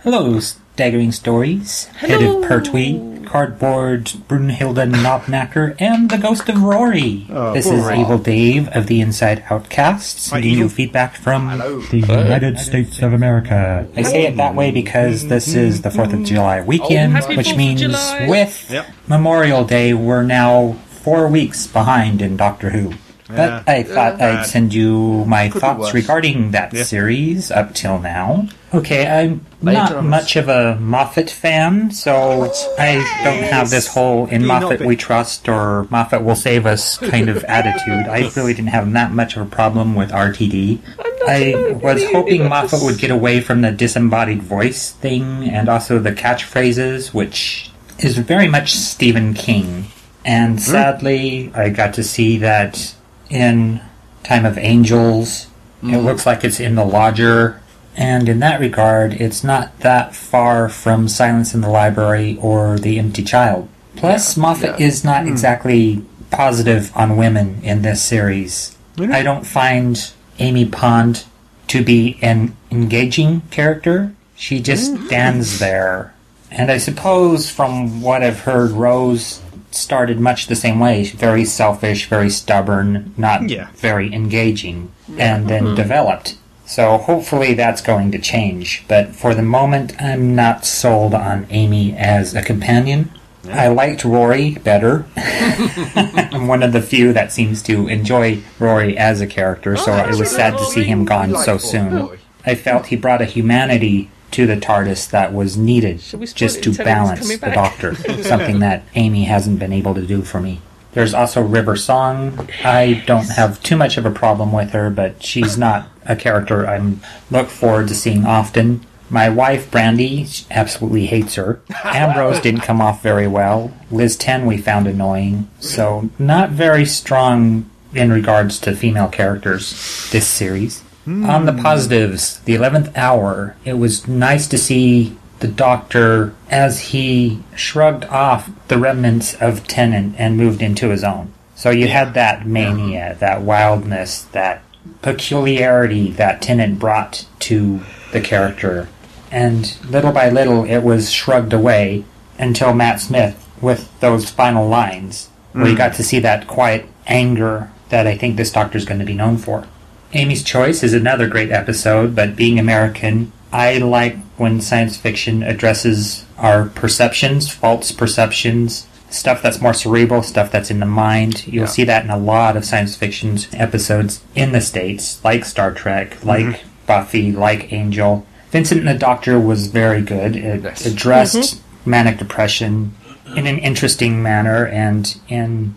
Hello, 0.04 0.40
Staggering 0.40 1.12
Stories. 1.12 1.86
Head 1.88 2.22
of 2.22 2.44
Pertwee, 2.46 3.00
Cardboard, 3.40 4.06
Brunhilde 4.30 4.90
Knobknacker, 4.94 5.76
and 5.78 6.10
the 6.10 6.18
Ghost 6.18 6.48
of 6.48 6.64
Rory. 6.64 7.28
Oh, 7.30 7.53
this 7.53 7.66
is 7.66 7.82
Rory. 7.84 7.99
Evil 7.99 8.18
Dave 8.18 8.70
of 8.70 8.88
the 8.88 9.02
Inside 9.02 9.44
Outcasts, 9.49 10.30
Hi, 10.30 10.38
sending 10.38 10.57
you 10.57 10.70
feedback 10.70 11.18
from 11.18 11.49
Hello. 11.49 11.82
the 11.82 11.98
United 11.99 12.57
States 12.60 13.02
of 13.02 13.12
America. 13.12 13.86
I 13.94 14.03
say 14.03 14.26
it 14.26 14.38
that 14.38 14.56
way 14.56 14.72
because 14.72 15.28
this 15.28 15.53
is 15.53 15.82
the 15.82 15.90
4th 15.90 16.14
of 16.14 16.24
July 16.24 16.62
weekend, 16.62 17.12
oh, 17.12 17.20
Happy 17.20 17.36
which 17.36 17.53
means 17.57 17.82
July. 17.82 18.26
with 18.30 18.68
Yep. 18.72 18.86
Memorial 19.10 19.66
Day, 19.66 19.94
we're 19.94 20.24
now 20.24 20.78
four 21.03 21.28
weeks 21.28 21.68
behind 21.68 22.22
in 22.22 22.38
Doctor 22.38 22.70
Who. 22.70 22.91
Yeah. 23.30 23.36
But 23.36 23.68
I 23.68 23.84
thought 23.84 24.18
Yeah. 24.18 24.40
I'd 24.40 24.45
send 24.45 24.74
you 24.74 25.26
my 25.28 25.49
Could 25.49 25.60
thoughts 25.60 25.94
regarding 25.94 26.52
that 26.52 26.72
Yeah. 26.74 26.84
series 26.84 27.52
up 27.52 27.74
till 27.74 27.99
now. 27.99 28.48
Okay, 28.76 29.08
I'm 29.08 29.46
Later 29.62 29.96
not 29.96 30.04
much 30.04 30.36
of 30.36 30.50
a 30.50 30.78
Moffat 30.80 31.30
fan, 31.30 31.92
so 31.92 32.52
I 32.78 32.96
don't 33.24 33.44
have 33.44 33.70
this 33.70 33.88
whole 33.88 34.28
in 34.28 34.46
Moffat 34.46 34.82
we 34.82 34.96
trust 34.96 35.48
or 35.48 35.88
Moffat 35.90 36.24
will 36.24 36.36
save 36.36 36.66
us 36.66 36.98
kind 36.98 37.30
of 37.30 37.44
attitude. 37.48 38.08
I 38.08 38.30
really 38.36 38.54
didn't 38.54 38.70
have 38.70 38.92
that 38.94 39.12
much 39.12 39.38
of 39.38 39.48
a 39.48 39.50
problem 39.50 39.96
with 39.96 40.12
RTD. 40.12 40.80
I 41.28 41.72
was 41.82 42.04
hoping 42.12 42.50
Moffat 42.50 42.82
would 42.84 42.98
get 43.00 43.12
away 43.12 43.42
from 43.42 43.62
the 43.62 43.72
disembodied 43.72 44.44
voice 44.44 44.92
thing 44.92 45.50
and 45.50 45.70
also 45.70 45.98
the 45.98 46.12
catchphrases, 46.12 47.14
which 47.14 47.72
is 48.00 48.18
very 48.18 48.48
much 48.48 48.74
Stephen 48.76 49.34
King. 49.34 49.86
And 50.26 50.62
sadly, 50.62 51.52
I 51.54 51.70
got 51.70 51.94
to 51.96 52.04
see 52.04 52.40
that 52.40 52.96
in 53.30 53.82
Time 54.24 54.46
of 54.46 54.58
Angels. 54.58 55.48
It 55.84 55.98
looks 55.98 56.26
like 56.26 56.44
it's 56.44 56.60
in 56.60 56.76
the 56.76 56.84
lodger. 56.86 57.62
And 57.96 58.28
in 58.28 58.40
that 58.40 58.60
regard, 58.60 59.14
it's 59.14 59.44
not 59.44 59.80
that 59.80 60.14
far 60.16 60.68
from 60.70 61.08
Silence 61.08 61.54
in 61.54 61.62
the 61.62 61.70
Library 61.70 62.38
or 62.42 62.78
The 62.78 63.00
Empty 63.00 63.24
Child. 63.24 63.70
Plus, 63.96 64.36
Moffat 64.36 64.80
yeah. 64.80 64.86
is 64.86 65.04
not 65.04 65.24
hmm. 65.24 65.30
exactly 65.30 66.06
positive 66.32 66.92
on 66.96 67.18
women 67.18 67.62
in 67.64 67.82
this 67.82 68.02
series. 68.02 68.78
Really? 68.98 69.14
I 69.14 69.24
don't 69.24 69.46
find 69.46 70.12
Amy 70.40 70.66
Pond 70.66 71.26
to 71.68 71.84
be 71.84 72.20
an 72.22 72.56
engaging 72.72 73.42
character. 73.52 74.14
She 74.36 74.60
just 74.60 75.06
stands 75.08 75.60
there. 75.60 76.14
And 76.52 76.72
I 76.72 76.78
suppose 76.78 77.50
from 77.50 78.02
what 78.02 78.22
I've 78.22 78.42
heard, 78.42 78.72
Rose 78.72 79.42
started 79.72 80.20
much 80.20 80.48
the 80.48 80.56
same 80.56 80.80
way. 80.80 81.06
Very 81.06 81.46
selfish, 81.46 82.08
very 82.08 82.30
stubborn, 82.30 83.14
not 83.18 83.50
Yeah. 83.50 83.68
very 83.76 84.14
engaging, 84.14 84.92
and 85.18 85.50
then 85.50 85.66
mm-hmm. 85.66 85.76
developed. 85.76 86.38
So 86.76 86.98
hopefully 86.98 87.54
that's 87.54 87.80
going 87.80 88.12
to 88.12 88.20
change. 88.20 88.84
But 88.90 89.16
for 89.16 89.34
the 89.34 89.42
moment, 89.42 89.94
I'm 89.98 90.36
not 90.36 90.66
sold 90.66 91.14
on 91.14 91.48
Amy 91.50 91.96
as 91.96 92.36
a 92.36 92.42
companion. 92.42 93.12
I 93.50 93.70
liked 93.70 94.04
Rory 94.04 94.56
better. 94.56 95.06
I'm 95.16 96.48
one 96.48 96.64
of 96.64 96.74
the 96.74 96.82
few 96.82 97.14
that 97.14 97.32
seems 97.32 97.64
to 97.64 97.88
enjoy 97.88 98.42
Rory 98.60 98.98
as 98.98 99.22
a 99.22 99.26
character, 99.26 99.78
so 99.78 99.94
Oh, 99.94 100.10
it 100.10 100.20
was 100.20 100.30
sad 100.30 100.58
to 100.58 100.66
see 100.66 100.84
him 100.84 101.06
gone 101.06 101.34
so 101.38 101.54
Rory. 101.54 101.60
soon. 101.60 102.20
I 102.46 102.56
felt 102.56 102.88
he 102.88 102.98
brought 102.98 103.22
a 103.22 103.26
humanity 103.26 104.10
to 104.32 104.46
the 104.46 104.58
TARDIS 104.58 105.10
that 105.12 105.32
was 105.32 105.56
needed 105.56 106.02
Shall 106.02 106.20
we 106.20 106.26
spoil 106.26 106.38
just 106.38 106.62
to 106.64 106.72
and 106.72 106.76
tell 106.76 107.08
him 107.08 107.18
he's 107.20 107.40
balance 107.40 107.40
the? 107.40 107.52
Doctor, 107.52 107.96
something 108.24 108.60
that 108.60 108.84
Amy 108.96 109.24
hasn't 109.24 109.60
been 109.60 109.72
able 109.72 109.96
to 109.96 110.06
do 110.06 110.24
for 110.24 110.42
me. 110.42 110.60
There's 110.96 111.14
also 111.14 111.42
River 111.42 111.76
Song. 111.76 112.50
I 112.64 113.04
don't 113.06 113.30
have 113.32 113.62
too 113.62 113.76
much 113.76 113.98
of 113.98 114.06
a 114.06 114.12
problem 114.12 114.54
with 114.54 114.72
her, 114.72 114.90
but 114.90 115.22
she's 115.22 115.58
not 115.58 115.90
a 116.06 116.16
character 116.16 116.66
I 116.66 116.94
look 117.30 117.50
forward 117.50 117.90
to 117.90 117.96
seeing 117.96 118.26
often. 118.26 118.86
My 119.10 119.30
wife, 119.30 119.70
Brandy, 119.70 120.26
absolutely 120.50 121.06
hates 121.06 121.36
her. 121.36 121.60
Ambrose 121.84 122.40
didn't 122.40 122.62
come 122.62 122.82
off 122.82 123.04
very 123.04 123.28
well. 123.28 123.74
Liz 123.92 124.16
10 124.16 124.46
we 124.46 124.58
found 124.58 124.88
annoying. 124.88 125.50
So, 125.60 126.10
not 126.18 126.52
very 126.52 126.86
strong 126.86 127.70
in 127.94 128.12
regards 128.12 128.58
to 128.62 128.76
female 128.76 129.10
characters 129.10 130.10
this 130.12 130.28
series. 130.28 130.82
On 131.08 131.46
the 131.46 131.54
hmm. 131.54 131.62
positives, 131.62 132.40
the 132.40 132.56
11th 132.56 132.96
hour, 132.98 133.56
it 133.64 133.74
was 133.74 134.08
nice 134.08 134.48
to 134.48 134.58
see 134.58 135.16
the 135.46 135.52
Doctor 135.52 136.34
as 136.50 136.80
he 136.80 137.44
shrugged 137.56 138.06
off 138.06 138.50
the 138.68 138.78
remnants 138.80 139.36
of 139.36 139.68
Tennant 139.68 140.16
and 140.18 140.36
moved 140.38 140.62
into 140.62 140.90
his 140.90 141.04
own. 141.04 141.32
So 141.54 141.70
you 141.70 141.88
had 141.88 142.14
that 142.16 142.48
mania, 142.48 143.16
that 143.20 143.42
wildness, 143.42 144.24
that 144.32 144.64
peculiarity 145.02 146.12
that 146.12 146.42
Tennant 146.42 146.80
brought 146.80 147.26
to 147.42 147.82
the 148.12 148.22
character. 148.22 148.88
And 149.32 149.78
little 149.90 150.12
by 150.12 150.30
little, 150.30 150.66
it 150.66 150.80
was 150.80 151.12
shrugged 151.12 151.54
away 151.54 152.06
until 152.40 152.74
Matt 152.74 153.00
Smith 153.02 153.48
with 153.62 153.98
those 154.00 154.30
final 154.30 154.68
lines, 154.68 155.30
where 155.54 155.68
you 155.68 155.76
Mm. 155.76 155.78
got 155.78 155.94
to 155.96 156.04
see 156.04 156.20
that 156.20 156.48
quiet 156.48 156.86
anger 157.08 157.70
that 157.90 158.08
I 158.08 158.18
think 158.18 158.36
this 158.36 158.52
Doctor's 158.52 158.86
going 158.86 159.00
to 159.00 159.06
be 159.06 159.14
known 159.14 159.38
for. 159.38 159.66
Amy's 160.14 160.44
Choice 160.44 160.82
is 160.84 160.94
another 160.94 161.28
great 161.28 161.52
episode, 161.52 162.16
but 162.16 162.36
being 162.36 162.58
American, 162.60 163.32
I 163.56 163.77
like 163.77 164.18
when 164.36 164.60
science 164.60 164.98
fiction 164.98 165.41
addresses 165.41 166.26
our 166.38 166.68
perceptions, 166.68 167.49
false 167.49 167.94
perceptions, 167.94 168.86
stuff 169.10 169.41
that's 169.41 169.61
more 169.61 169.73
cerebral, 169.73 170.23
stuff 170.23 170.52
that's 170.52 170.69
in 170.69 170.82
the 170.82 170.86
mind. 170.86 171.48
You'll 171.48 171.68
see 171.68 171.86
that 171.86 172.03
in 172.03 172.10
a 172.10 172.18
lot 172.18 172.57
of 172.57 172.65
science 172.65 172.98
fiction 172.98 173.38
episodes 173.53 174.22
in 174.36 174.52
the 174.52 174.60
States, 174.60 175.23
like 175.23 175.45
Star 175.45 175.73
Trek, 175.73 176.22
like 176.26 176.45
mm-hmm. 176.45 176.68
Buffy, 176.86 177.32
like 177.32 177.72
Angel. 177.72 178.27
Vincent 178.49 178.82
and 178.82 178.90
the 178.90 178.94
Doctor 178.94 179.40
was 179.40 179.68
very 179.68 180.02
good. 180.02 180.36
It 180.36 180.86
addressed 180.86 181.38
mm-hmm. 181.38 181.90
manic 181.90 182.18
depression 182.18 182.94
in 183.38 183.48
an 183.48 183.57
interesting 183.60 184.22
manner 184.22 184.65
and 184.65 185.18
in 185.30 185.76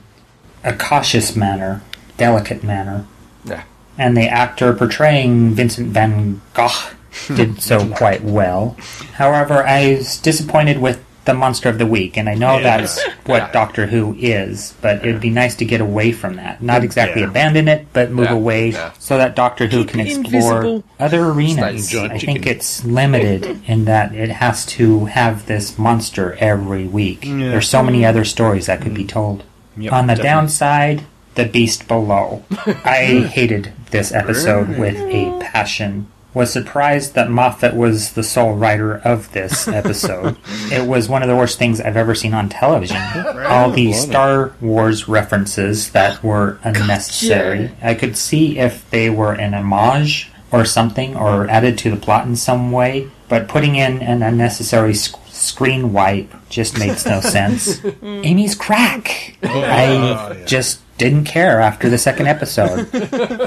a 0.65 0.75
cautious 0.75 1.37
manner, 1.37 1.83
delicate 2.17 2.65
manner. 2.65 3.07
Yeah. 3.45 3.63
And 3.97 4.17
the 4.17 4.29
actor 4.29 4.73
portraying 4.73 5.55
Vincent 5.55 5.91
van 5.91 6.41
Gogh 6.55 6.91
did 7.35 7.61
so 7.63 7.89
quite 7.95 8.23
well. 8.23 8.77
However, 9.15 9.65
I 9.67 9.97
was 9.97 10.19
disappointed 10.19 10.79
with 10.79 11.05
the 11.25 11.35
Monster 11.35 11.69
of 11.69 11.77
the 11.77 11.85
Week, 11.85 12.17
and 12.17 12.27
I 12.27 12.33
know 12.35 12.57
Yeah. 12.57 12.79
that's 12.79 13.05
what 13.27 13.53
Doctor 13.53 13.87
Who 13.89 14.15
is, 14.19 14.73
but 14.81 15.05
it'd 15.05 15.21
be 15.21 15.29
nice 15.29 15.55
to 15.57 15.67
get 15.67 15.83
away 15.83 16.11
from 16.13 16.37
that. 16.37 16.63
Not 16.63 16.83
exactly 16.85 17.21
Yeah. 17.21 17.29
abandon 17.29 17.69
it, 17.69 17.87
but 17.93 18.11
move 18.11 18.27
Yeah, 18.27 18.33
away 18.33 18.71
yeah. 18.71 18.93
so 18.99 19.19
that 19.19 19.37
Doctor 19.37 19.67
Who 19.67 19.85
can 19.85 20.01
explore 20.01 20.25
invisible. 20.57 20.85
other 20.99 21.25
arenas. 21.27 21.91
Giant 21.91 22.13
I 22.15 22.19
think 22.19 22.39
chicken. 22.39 22.57
it's 22.57 22.83
limited 22.85 23.61
in 23.67 23.85
that 23.85 24.15
it 24.15 24.31
has 24.31 24.65
to 24.67 25.05
have 25.05 25.45
this 25.45 25.79
monster 25.79 26.35
every 26.41 26.87
week. 26.87 27.25
Yeah. 27.27 27.51
There's 27.51 27.69
so 27.69 27.83
many 27.83 28.07
other 28.07 28.25
stories 28.25 28.65
that 28.65 28.81
could 28.81 28.95
be 28.95 29.05
told. 29.05 29.43
Yep, 29.77 29.93
On 29.93 30.07
the 30.07 30.15
definitely. 30.15 30.29
downside, 30.31 31.03
the 31.35 31.45
beast 31.45 31.87
below. 31.87 32.43
I 32.87 33.29
hated 33.31 33.73
this 33.91 34.13
episode 34.13 34.79
with 34.79 34.97
a 34.97 35.39
passion. 35.43 36.07
Was 36.35 36.53
surprised 36.53 37.15
that 37.15 37.31
Moffat 37.31 37.75
was 37.75 38.13
the 38.13 38.23
sole 38.23 38.55
writer 38.55 38.99
of 38.99 39.33
this 39.33 39.67
episode. 39.81 40.37
it 40.71 40.87
was 40.87 41.09
one 41.09 41.23
of 41.23 41.29
the 41.29 41.35
worst 41.37 41.59
things 41.59 41.81
I've 41.81 41.97
ever 41.97 42.15
seen 42.15 42.35
on 42.35 42.49
television. 42.49 42.97
All 43.47 43.71
these 43.71 44.01
Star 44.01 44.53
Wars 44.61 45.09
references 45.09 45.91
that 45.93 46.23
were 46.23 46.59
unnecessary. 46.63 47.71
I 47.83 47.95
could 47.95 48.17
see 48.17 48.59
if 48.59 48.89
they 48.91 49.11
were 49.11 49.33
an 49.33 49.55
homage 49.55 50.31
or 50.53 50.65
something, 50.65 51.17
or 51.17 51.49
added 51.49 51.77
to 51.79 51.91
the 51.91 51.97
plot 51.97 52.27
in 52.27 52.37
some 52.37 52.73
way, 52.73 53.11
but 53.29 53.49
putting 53.49 53.77
in 53.77 54.01
an 54.03 54.23
unnecessary 54.23 54.95
sc- 54.95 55.19
screen 55.29 55.93
wipe 55.93 56.33
just 56.49 56.79
makes 56.79 57.05
no 57.05 57.21
sense. 57.37 57.81
Amy's 58.03 58.55
crack. 58.55 59.37
I 59.43 60.43
just 60.47 60.81
didn't 60.99 61.25
care 61.25 61.61
after 61.61 61.89
the 61.89 61.99
second 61.99 62.27
episode. 62.35 62.93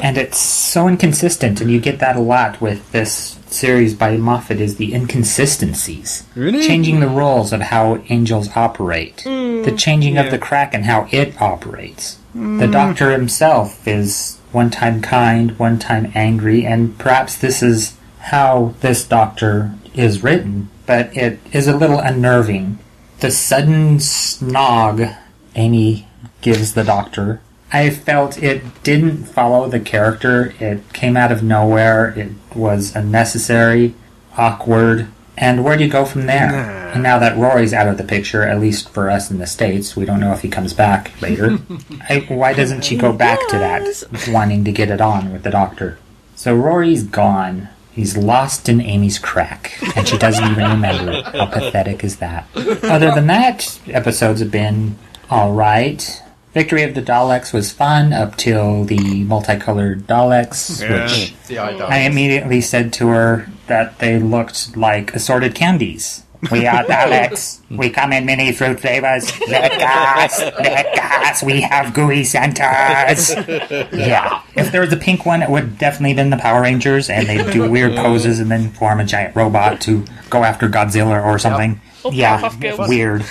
and 0.02 0.18
it's 0.18 0.38
so 0.38 0.88
inconsistent, 0.88 1.62
and 1.62 1.70
you 1.70 1.80
get 1.80 2.00
that 2.00 2.16
a 2.16 2.22
lot 2.22 2.60
with 2.62 2.92
this 2.92 3.38
series 3.48 3.94
by 3.94 4.18
Moffat 4.18 4.60
is 4.60 4.78
the 4.78 4.94
inconsistencies. 4.94 6.26
Really? 6.36 6.66
Changing 6.66 7.02
the 7.02 7.08
rules 7.08 7.54
of 7.54 7.62
how 7.62 8.02
angels 8.10 8.50
operate. 8.56 9.18
Mm. 9.18 9.66
The 9.66 9.76
changing 9.76 10.18
of 10.18 10.32
the 10.32 10.40
crack 10.40 10.74
and 10.74 10.86
how 10.86 11.08
it 11.12 11.40
operates. 11.42 12.18
Mm. 12.36 12.60
The 12.60 12.68
Doctor 12.68 13.12
himself 13.12 13.88
is 13.88 14.40
one 14.52 14.70
time 14.70 15.02
kind, 15.02 15.58
one 15.60 15.80
time 15.80 16.12
angry, 16.16 16.66
and 16.66 16.98
perhaps 16.98 17.38
this 17.38 17.62
is 17.62 17.98
how 18.20 18.74
this 18.80 19.06
Doctor 19.06 19.74
is 19.94 20.24
written, 20.24 20.70
but 20.86 21.16
it 21.16 21.40
is 21.52 21.68
a 21.68 21.76
little 21.76 22.00
unnerving. 22.00 22.80
The 23.20 23.32
sudden 23.32 23.98
snog 23.98 25.16
Amy 25.56 26.08
gives 26.42 26.74
the 26.74 26.84
Doctor, 26.84 27.42
I 27.72 27.90
felt 27.90 28.42
it 28.42 28.84
didn't 28.84 29.26
follow 29.26 29.70
the 29.70 29.80
character. 29.80 30.54
It 30.60 30.92
came 30.94 31.16
out 31.16 31.32
of 31.32 31.42
nowhere. 31.42 32.10
It 32.18 32.32
was 32.56 32.96
unnecessary, 32.96 33.94
awkward. 34.38 35.08
And 35.38 35.64
where 35.64 35.78
do 35.78 35.86
you 35.86 35.90
go 35.90 36.04
from 36.06 36.26
there? 36.26 36.92
And 36.94 37.02
now 37.02 37.18
that 37.20 37.38
Rory's 37.38 37.74
out 37.74 37.88
of 37.88 37.98
the 37.98 38.04
picture, 38.04 38.44
at 38.44 38.60
least 38.60 38.90
for 38.90 39.10
us 39.10 39.32
in 39.32 39.38
the 39.40 39.48
States, 39.48 39.96
we 39.96 40.04
don't 40.06 40.20
know 40.20 40.34
if 40.34 40.42
he 40.42 40.50
comes 40.50 40.74
back 40.74 41.20
later. 41.22 41.58
I, 42.10 42.26
why 42.28 42.54
doesn't 42.54 42.84
she 42.84 42.98
go 42.98 43.14
back 43.14 43.40
to 43.50 43.58
that, 43.58 44.04
wanting 44.28 44.66
to 44.66 44.72
get 44.74 44.90
it 44.90 45.00
on 45.00 45.32
with 45.32 45.44
the 45.44 45.50
doctor? 45.50 45.98
So 46.36 46.54
Rory's 46.56 47.04
gone. 47.04 47.70
He's 47.94 48.18
lost 48.18 48.68
in 48.68 48.82
Amy's 48.82 49.20
crack, 49.20 49.78
and 49.96 50.08
she 50.08 50.18
doesn't 50.18 50.44
even 50.52 50.72
remember 50.72 51.12
it. 51.12 51.26
How 51.26 51.46
pathetic 51.46 52.04
is 52.04 52.18
that? 52.18 52.48
Other 52.56 53.12
than 53.12 53.28
that, 53.28 53.80
episodes 53.88 54.42
have 54.42 54.52
been 54.52 54.98
alright. 55.32 56.22
Victory 56.54 56.84
of 56.84 56.96
the 56.96 57.02
Daleks 57.02 57.54
was 57.54 57.72
fun 57.72 58.12
up 58.12 58.36
till 58.36 58.84
the 58.84 59.24
multicolored 59.24 60.06
Daleks, 60.06 60.82
Yeah. 60.82 61.04
which 61.04 61.34
The 61.48 61.60
I 61.60 62.00
immediately 62.00 62.60
said 62.62 62.92
to 62.94 63.08
her 63.08 63.48
that 63.68 64.00
they 64.00 64.20
looked 64.20 64.76
like 64.76 65.16
assorted 65.16 65.56
candies. 65.56 66.24
We 66.52 66.66
are 66.68 66.84
Daleks. 66.84 67.60
We 67.70 67.90
come 67.90 68.12
in 68.12 68.26
many 68.26 68.52
fruit 68.52 68.80
flavors. 68.82 69.32
Let 69.48 69.72
us, 69.72 70.40
let 70.60 70.88
us. 71.00 71.42
We 71.44 71.62
have 71.62 71.94
gooey 71.94 72.24
centers. 72.26 73.30
Yeah. 73.94 74.42
If 74.56 74.72
there 74.74 74.82
was 74.82 74.92
a 74.92 74.98
pink 74.98 75.26
one, 75.26 75.42
it 75.42 75.50
would 75.50 75.78
definitely 75.78 76.16
been 76.16 76.32
the 76.32 76.38
Power 76.38 76.62
Rangers, 76.64 77.10
and 77.10 77.28
they'd 77.30 77.52
do 77.54 77.70
weird 77.72 77.96
poses 77.96 78.40
and 78.40 78.52
then 78.52 78.72
form 78.72 79.00
a 79.00 79.06
giant 79.06 79.36
robot 79.38 79.80
to 79.82 80.04
go 80.30 80.44
after 80.44 80.68
Godzilla 80.68 81.24
or 81.24 81.40
something. 81.40 81.80
Or 82.04 82.12
Yeah, 82.12 82.42
Powerpuff 82.42 82.60
Girls. 82.60 82.90
weird. 82.90 83.24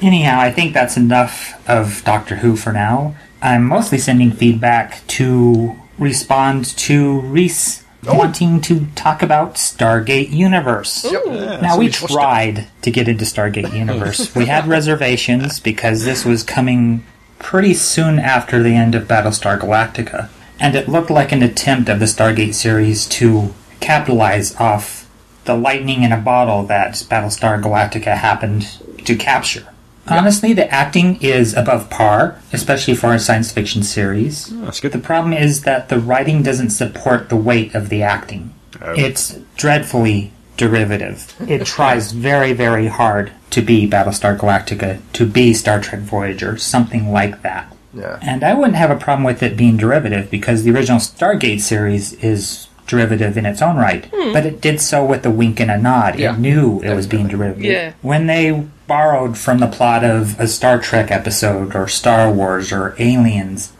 Anyhow, 0.00 0.40
I 0.40 0.50
think 0.50 0.74
that's 0.74 0.96
enough 0.96 1.68
of 1.68 2.02
Doctor 2.04 2.36
Who 2.36 2.56
for 2.56 2.72
now. 2.72 3.14
I'm 3.40 3.64
mostly 3.66 3.98
sending 3.98 4.32
feedback 4.32 5.06
to 5.08 5.78
respond 5.98 6.64
to 6.78 7.20
Reese 7.20 7.84
wanting 8.06 8.60
to 8.62 8.86
talk 8.94 9.22
about 9.22 9.54
Stargate 9.54 10.30
Universe. 10.30 11.04
now, 11.04 11.78
we 11.78 11.88
tried 11.88 12.66
to 12.82 12.90
get 12.90 13.08
into 13.08 13.24
Stargate 13.24 13.72
Universe. 13.76 14.34
we 14.34 14.46
had 14.46 14.66
reservations 14.66 15.60
because 15.60 16.04
this 16.04 16.24
was 16.24 16.42
coming 16.42 17.04
pretty 17.38 17.74
soon 17.74 18.18
after 18.18 18.62
the 18.62 18.74
end 18.74 18.94
of 18.94 19.08
Battlestar 19.08 19.58
Galactica. 19.58 20.28
And 20.60 20.74
it 20.74 20.88
looked 20.88 21.10
like 21.10 21.32
an 21.32 21.42
attempt 21.42 21.88
of 21.88 21.98
the 21.98 22.06
Stargate 22.06 22.54
series 22.54 23.06
to 23.06 23.54
capitalize 23.80 24.54
off 24.56 25.08
the 25.44 25.54
lightning 25.56 26.02
in 26.02 26.12
a 26.12 26.16
bottle 26.20 26.62
that 26.64 26.94
Battlestar 26.94 27.60
Galactica 27.62 28.16
happened 28.16 28.66
to 29.04 29.16
capture. 29.16 29.66
Honestly, 30.06 30.52
the 30.52 30.70
acting 30.70 31.20
is 31.22 31.54
above 31.54 31.88
par, 31.90 32.40
especially 32.52 32.94
for 32.94 33.14
a 33.14 33.18
science 33.18 33.52
fiction 33.52 33.82
series. 33.82 34.52
Oh, 34.52 34.66
that's 34.66 34.80
good. 34.80 34.92
The 34.92 34.98
problem 34.98 35.32
is 35.32 35.62
that 35.62 35.88
the 35.88 35.98
writing 35.98 36.42
doesn't 36.42 36.70
support 36.70 37.28
the 37.28 37.36
weight 37.36 37.74
of 37.74 37.88
the 37.88 38.02
acting. 38.02 38.52
Oh. 38.82 38.94
It's 38.96 39.38
dreadfully 39.56 40.32
derivative. 40.56 41.34
It 41.48 41.64
tries 41.66 42.12
very, 42.12 42.52
very 42.52 42.86
hard 42.86 43.32
to 43.50 43.62
be 43.62 43.88
Battlestar 43.88 44.36
Galactica, 44.38 45.00
to 45.14 45.26
be 45.26 45.54
Star 45.54 45.80
Trek 45.80 46.00
Voyager, 46.00 46.56
something 46.56 47.10
like 47.10 47.42
that. 47.42 47.74
Yeah. 47.92 48.18
And 48.20 48.42
I 48.42 48.54
wouldn't 48.54 48.76
have 48.76 48.90
a 48.90 48.96
problem 48.96 49.24
with 49.24 49.42
it 49.42 49.56
being 49.56 49.76
derivative 49.76 50.30
because 50.30 50.64
the 50.64 50.72
original 50.72 50.98
Stargate 50.98 51.60
series 51.60 52.12
is 52.14 52.68
derivative 52.86 53.36
in 53.36 53.46
its 53.46 53.62
own 53.62 53.76
right. 53.76 54.06
Hmm. 54.14 54.32
But 54.32 54.46
it 54.46 54.60
did 54.60 54.80
so 54.80 55.04
with 55.04 55.24
a 55.26 55.30
wink 55.30 55.60
and 55.60 55.70
a 55.70 55.78
nod. 55.78 56.18
Yeah. 56.18 56.34
It 56.34 56.38
knew 56.38 56.80
it 56.82 56.94
was 56.94 57.06
being 57.06 57.28
derivative. 57.28 57.64
Yeah. 57.64 57.92
When 58.02 58.26
they 58.26 58.66
borrowed 58.86 59.38
from 59.38 59.58
the 59.58 59.66
plot 59.66 60.04
of 60.04 60.38
a 60.38 60.46
Star 60.46 60.78
Trek 60.78 61.10
episode 61.10 61.74
or 61.74 61.88
Star 61.88 62.30
Wars 62.30 62.72
or 62.72 62.94
Aliens, 62.98 63.72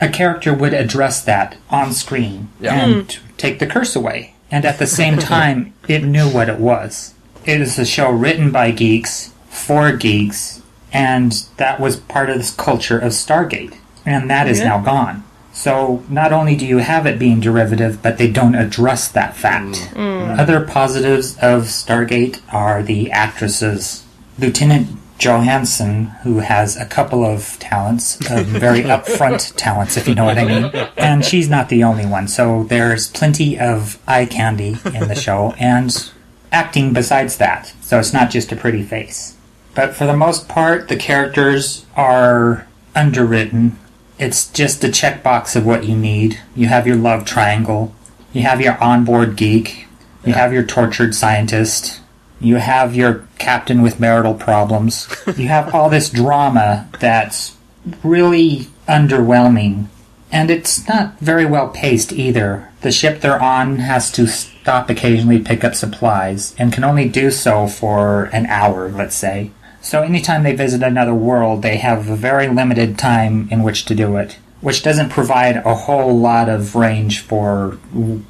a 0.00 0.08
character 0.08 0.52
would 0.54 0.74
address 0.74 1.22
that 1.22 1.56
on 1.70 1.92
screen 1.92 2.48
Yeah. 2.60 2.74
and 2.74 3.12
hmm. 3.12 3.36
take 3.36 3.58
the 3.58 3.66
curse 3.66 3.96
away. 3.96 4.34
And 4.50 4.64
at 4.64 4.78
the 4.78 4.86
same 5.00 5.18
time, 5.18 5.72
it 5.88 6.04
knew 6.04 6.28
what 6.28 6.48
it 6.48 6.58
was. 6.58 7.14
It 7.46 7.60
is 7.60 7.78
a 7.78 7.86
show 7.86 8.10
written 8.10 8.50
by 8.50 8.70
geeks, 8.70 9.32
for 9.48 9.92
geeks, 9.96 10.60
And 10.92 11.32
that 11.56 11.78
was 11.80 11.96
part 11.96 12.30
of 12.30 12.36
this 12.38 12.50
culture 12.50 12.98
of 12.98 13.12
Stargate. 13.12 13.74
And 14.04 14.28
that 14.28 14.48
is 14.48 14.58
Yeah. 14.58 14.68
now 14.68 14.78
gone. 14.80 15.22
So 15.60 16.02
not 16.08 16.32
only 16.32 16.56
do 16.56 16.64
you 16.64 16.78
have 16.78 17.04
it 17.04 17.18
being 17.18 17.38
derivative, 17.38 18.02
but 18.02 18.16
they 18.16 18.30
don't 18.30 18.54
address 18.54 19.08
that 19.08 19.36
fact. 19.36 19.74
Mm. 19.92 19.94
Mm. 19.94 20.38
Other 20.38 20.64
positives 20.64 21.36
of 21.36 21.64
Stargate 21.64 22.40
are 22.50 22.82
the 22.82 23.10
actresses. 23.10 24.02
Lieutenant 24.38 24.88
Johansen, 25.18 26.06
who 26.22 26.38
has 26.38 26.78
a 26.78 26.86
couple 26.86 27.26
of 27.26 27.58
talents, 27.58 28.16
very 28.16 28.80
upfront 28.94 29.54
talents, 29.56 29.98
if 29.98 30.08
you 30.08 30.14
know 30.14 30.24
what 30.24 30.38
I 30.38 30.46
mean. 30.46 30.64
And 30.96 31.22
she's 31.22 31.50
not 31.50 31.68
the 31.68 31.84
only 31.84 32.06
one, 32.06 32.26
so 32.26 32.64
there's 32.64 33.08
plenty 33.08 33.58
of 33.58 33.98
eye 34.08 34.24
candy 34.24 34.78
in 34.86 35.08
the 35.08 35.14
show, 35.14 35.54
and 35.58 36.10
acting 36.50 36.94
besides 36.94 37.36
that. 37.36 37.74
So 37.82 37.98
it's 37.98 38.14
not 38.14 38.30
just 38.30 38.50
a 38.50 38.56
pretty 38.56 38.82
face. 38.82 39.36
But 39.74 39.94
for 39.94 40.06
the 40.06 40.16
most 40.16 40.48
part, 40.48 40.88
the 40.88 40.96
characters 40.96 41.84
are 41.96 42.66
underwritten. 42.94 43.78
It's 44.20 44.50
just 44.50 44.84
a 44.84 44.88
checkbox 44.88 45.56
of 45.56 45.64
what 45.64 45.84
you 45.84 45.96
need. 45.96 46.38
You 46.54 46.66
have 46.66 46.86
your 46.86 46.96
love 46.96 47.24
triangle, 47.24 47.94
you 48.34 48.42
have 48.42 48.60
your 48.60 48.76
onboard 48.76 49.34
geek, 49.34 49.86
you 50.26 50.34
have 50.34 50.52
your 50.52 50.62
tortured 50.62 51.14
scientist, 51.14 52.02
you 52.38 52.56
have 52.56 52.94
your 52.94 53.26
captain 53.38 53.80
with 53.80 53.98
marital 53.98 54.34
problems. 54.34 55.08
You 55.38 55.48
have 55.48 55.74
all 55.74 55.88
this 55.88 56.10
drama 56.10 56.86
that's 56.98 57.56
really 58.04 58.66
underwhelming. 58.86 59.86
And 60.30 60.50
it's 60.50 60.86
not 60.86 61.18
very 61.20 61.46
well 61.46 61.68
paced 61.68 62.12
either. 62.12 62.68
The 62.82 62.92
ship 62.92 63.20
they're 63.20 63.42
on 63.42 63.76
has 63.76 64.12
to 64.12 64.26
stop 64.26 64.90
occasionally 64.90 65.38
pick 65.38 65.64
up 65.64 65.74
supplies, 65.74 66.54
and 66.58 66.72
can 66.72 66.84
only 66.84 67.08
do 67.08 67.30
so 67.30 67.66
for 67.66 68.24
an 68.24 68.44
hour, 68.46 68.90
let's 68.90 69.16
say. 69.16 69.50
So 69.80 70.02
anytime 70.02 70.42
they 70.42 70.54
visit 70.54 70.82
another 70.82 71.14
world, 71.14 71.62
they 71.62 71.78
have 71.78 72.08
a 72.08 72.16
very 72.16 72.48
limited 72.48 72.98
time 72.98 73.48
in 73.50 73.62
which 73.62 73.84
to 73.86 73.94
do 73.94 74.16
it, 74.16 74.38
which 74.60 74.82
doesn't 74.82 75.08
provide 75.08 75.56
a 75.56 75.74
whole 75.74 76.16
lot 76.16 76.48
of 76.48 76.74
range 76.74 77.20
for 77.20 77.72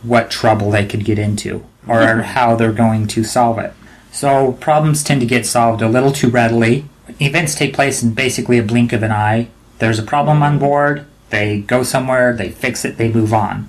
what 0.02 0.30
trouble 0.30 0.70
they 0.70 0.86
could 0.86 1.04
get 1.04 1.18
into, 1.18 1.64
or 1.88 2.00
mm-hmm. 2.00 2.20
how 2.20 2.54
they're 2.54 2.72
going 2.72 3.06
to 3.08 3.24
solve 3.24 3.58
it. 3.58 3.72
So 4.12 4.52
problems 4.52 5.02
tend 5.02 5.20
to 5.20 5.26
get 5.26 5.46
solved 5.46 5.82
a 5.82 5.88
little 5.88 6.12
too 6.12 6.28
readily. 6.28 6.84
Events 7.20 7.54
take 7.54 7.74
place 7.74 8.02
in 8.02 8.14
basically 8.14 8.58
a 8.58 8.62
blink 8.62 8.92
of 8.92 9.02
an 9.02 9.12
eye. 9.12 9.48
There's 9.78 9.98
a 9.98 10.04
problem 10.04 10.42
on 10.42 10.58
board, 10.58 11.06
they 11.30 11.60
go 11.60 11.82
somewhere, 11.82 12.32
they 12.32 12.50
fix 12.50 12.84
it, 12.84 12.96
they 12.96 13.10
move 13.10 13.32
on. 13.32 13.68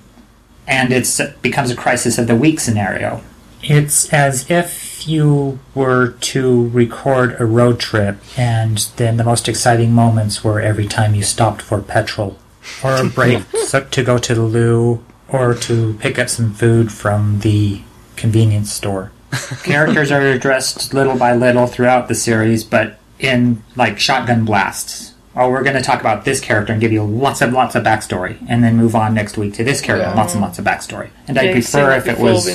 And 0.68 0.92
it 0.94 1.08
becomes 1.42 1.72
a 1.72 1.76
crisis 1.76 2.18
of 2.18 2.28
the 2.28 2.36
week 2.36 2.60
scenario. 2.60 3.22
It's 3.64 4.12
as 4.14 4.50
if 4.50 5.08
you 5.08 5.60
were 5.76 6.10
to 6.10 6.68
record 6.70 7.40
a 7.40 7.46
road 7.46 7.80
trip, 7.80 8.18
and 8.38 8.78
then 8.98 9.18
the 9.18 9.24
most 9.24 9.48
exciting 9.48 9.94
moments 9.94 10.44
were 10.44 10.60
every 10.60 10.88
time 10.88 11.16
you 11.16 11.24
stopped 11.24 11.62
for 11.62 11.82
petrol, 11.82 12.38
or 12.84 12.96
a 12.96 13.06
break 13.06 13.44
so- 13.66 13.84
to 13.84 14.04
go 14.04 14.18
to 14.18 14.34
the 14.36 14.42
loo, 14.42 15.04
or 15.28 15.54
to 15.54 15.94
pick 15.96 16.20
up 16.20 16.30
some 16.30 16.54
food 16.54 16.92
from 16.92 17.40
the 17.40 17.82
convenience 18.16 18.72
store. 18.72 19.12
Characters 19.64 20.12
are 20.12 20.22
addressed 20.22 20.94
little 20.94 21.18
by 21.18 21.34
little 21.34 21.66
throughout 21.68 22.08
the 22.08 22.16
series, 22.16 22.64
but 22.64 23.00
in 23.20 23.64
like 23.76 24.00
shotgun 24.00 24.44
blasts. 24.46 25.11
Oh, 25.36 25.50
we're 25.50 25.64
going 25.64 25.78
to 25.78 25.82
talk 25.82 26.02
about 26.02 26.26
this 26.26 26.42
character 26.42 26.74
and 26.74 26.82
give 26.82 26.92
you 26.92 27.04
lots 27.04 27.42
and 27.42 27.54
lots 27.54 27.76
of 27.76 27.84
backstory, 27.84 28.38
and 28.50 28.64
then 28.64 28.76
move 28.76 28.96
on 28.96 29.14
next 29.14 29.38
week 29.38 29.54
to 29.56 29.64
this 29.64 29.80
character, 29.80 30.06
and 30.10 30.18
lots 30.18 30.34
and 30.34 30.42
lots 30.42 30.60
of 30.60 30.66
backstory. 30.66 31.10
And 31.28 31.38
Yeah, 31.38 31.44
I'd 31.44 31.46
you've 31.56 31.66
prefer 31.66 31.92
if 31.98 32.08
it 32.08 32.20
was. 32.20 32.46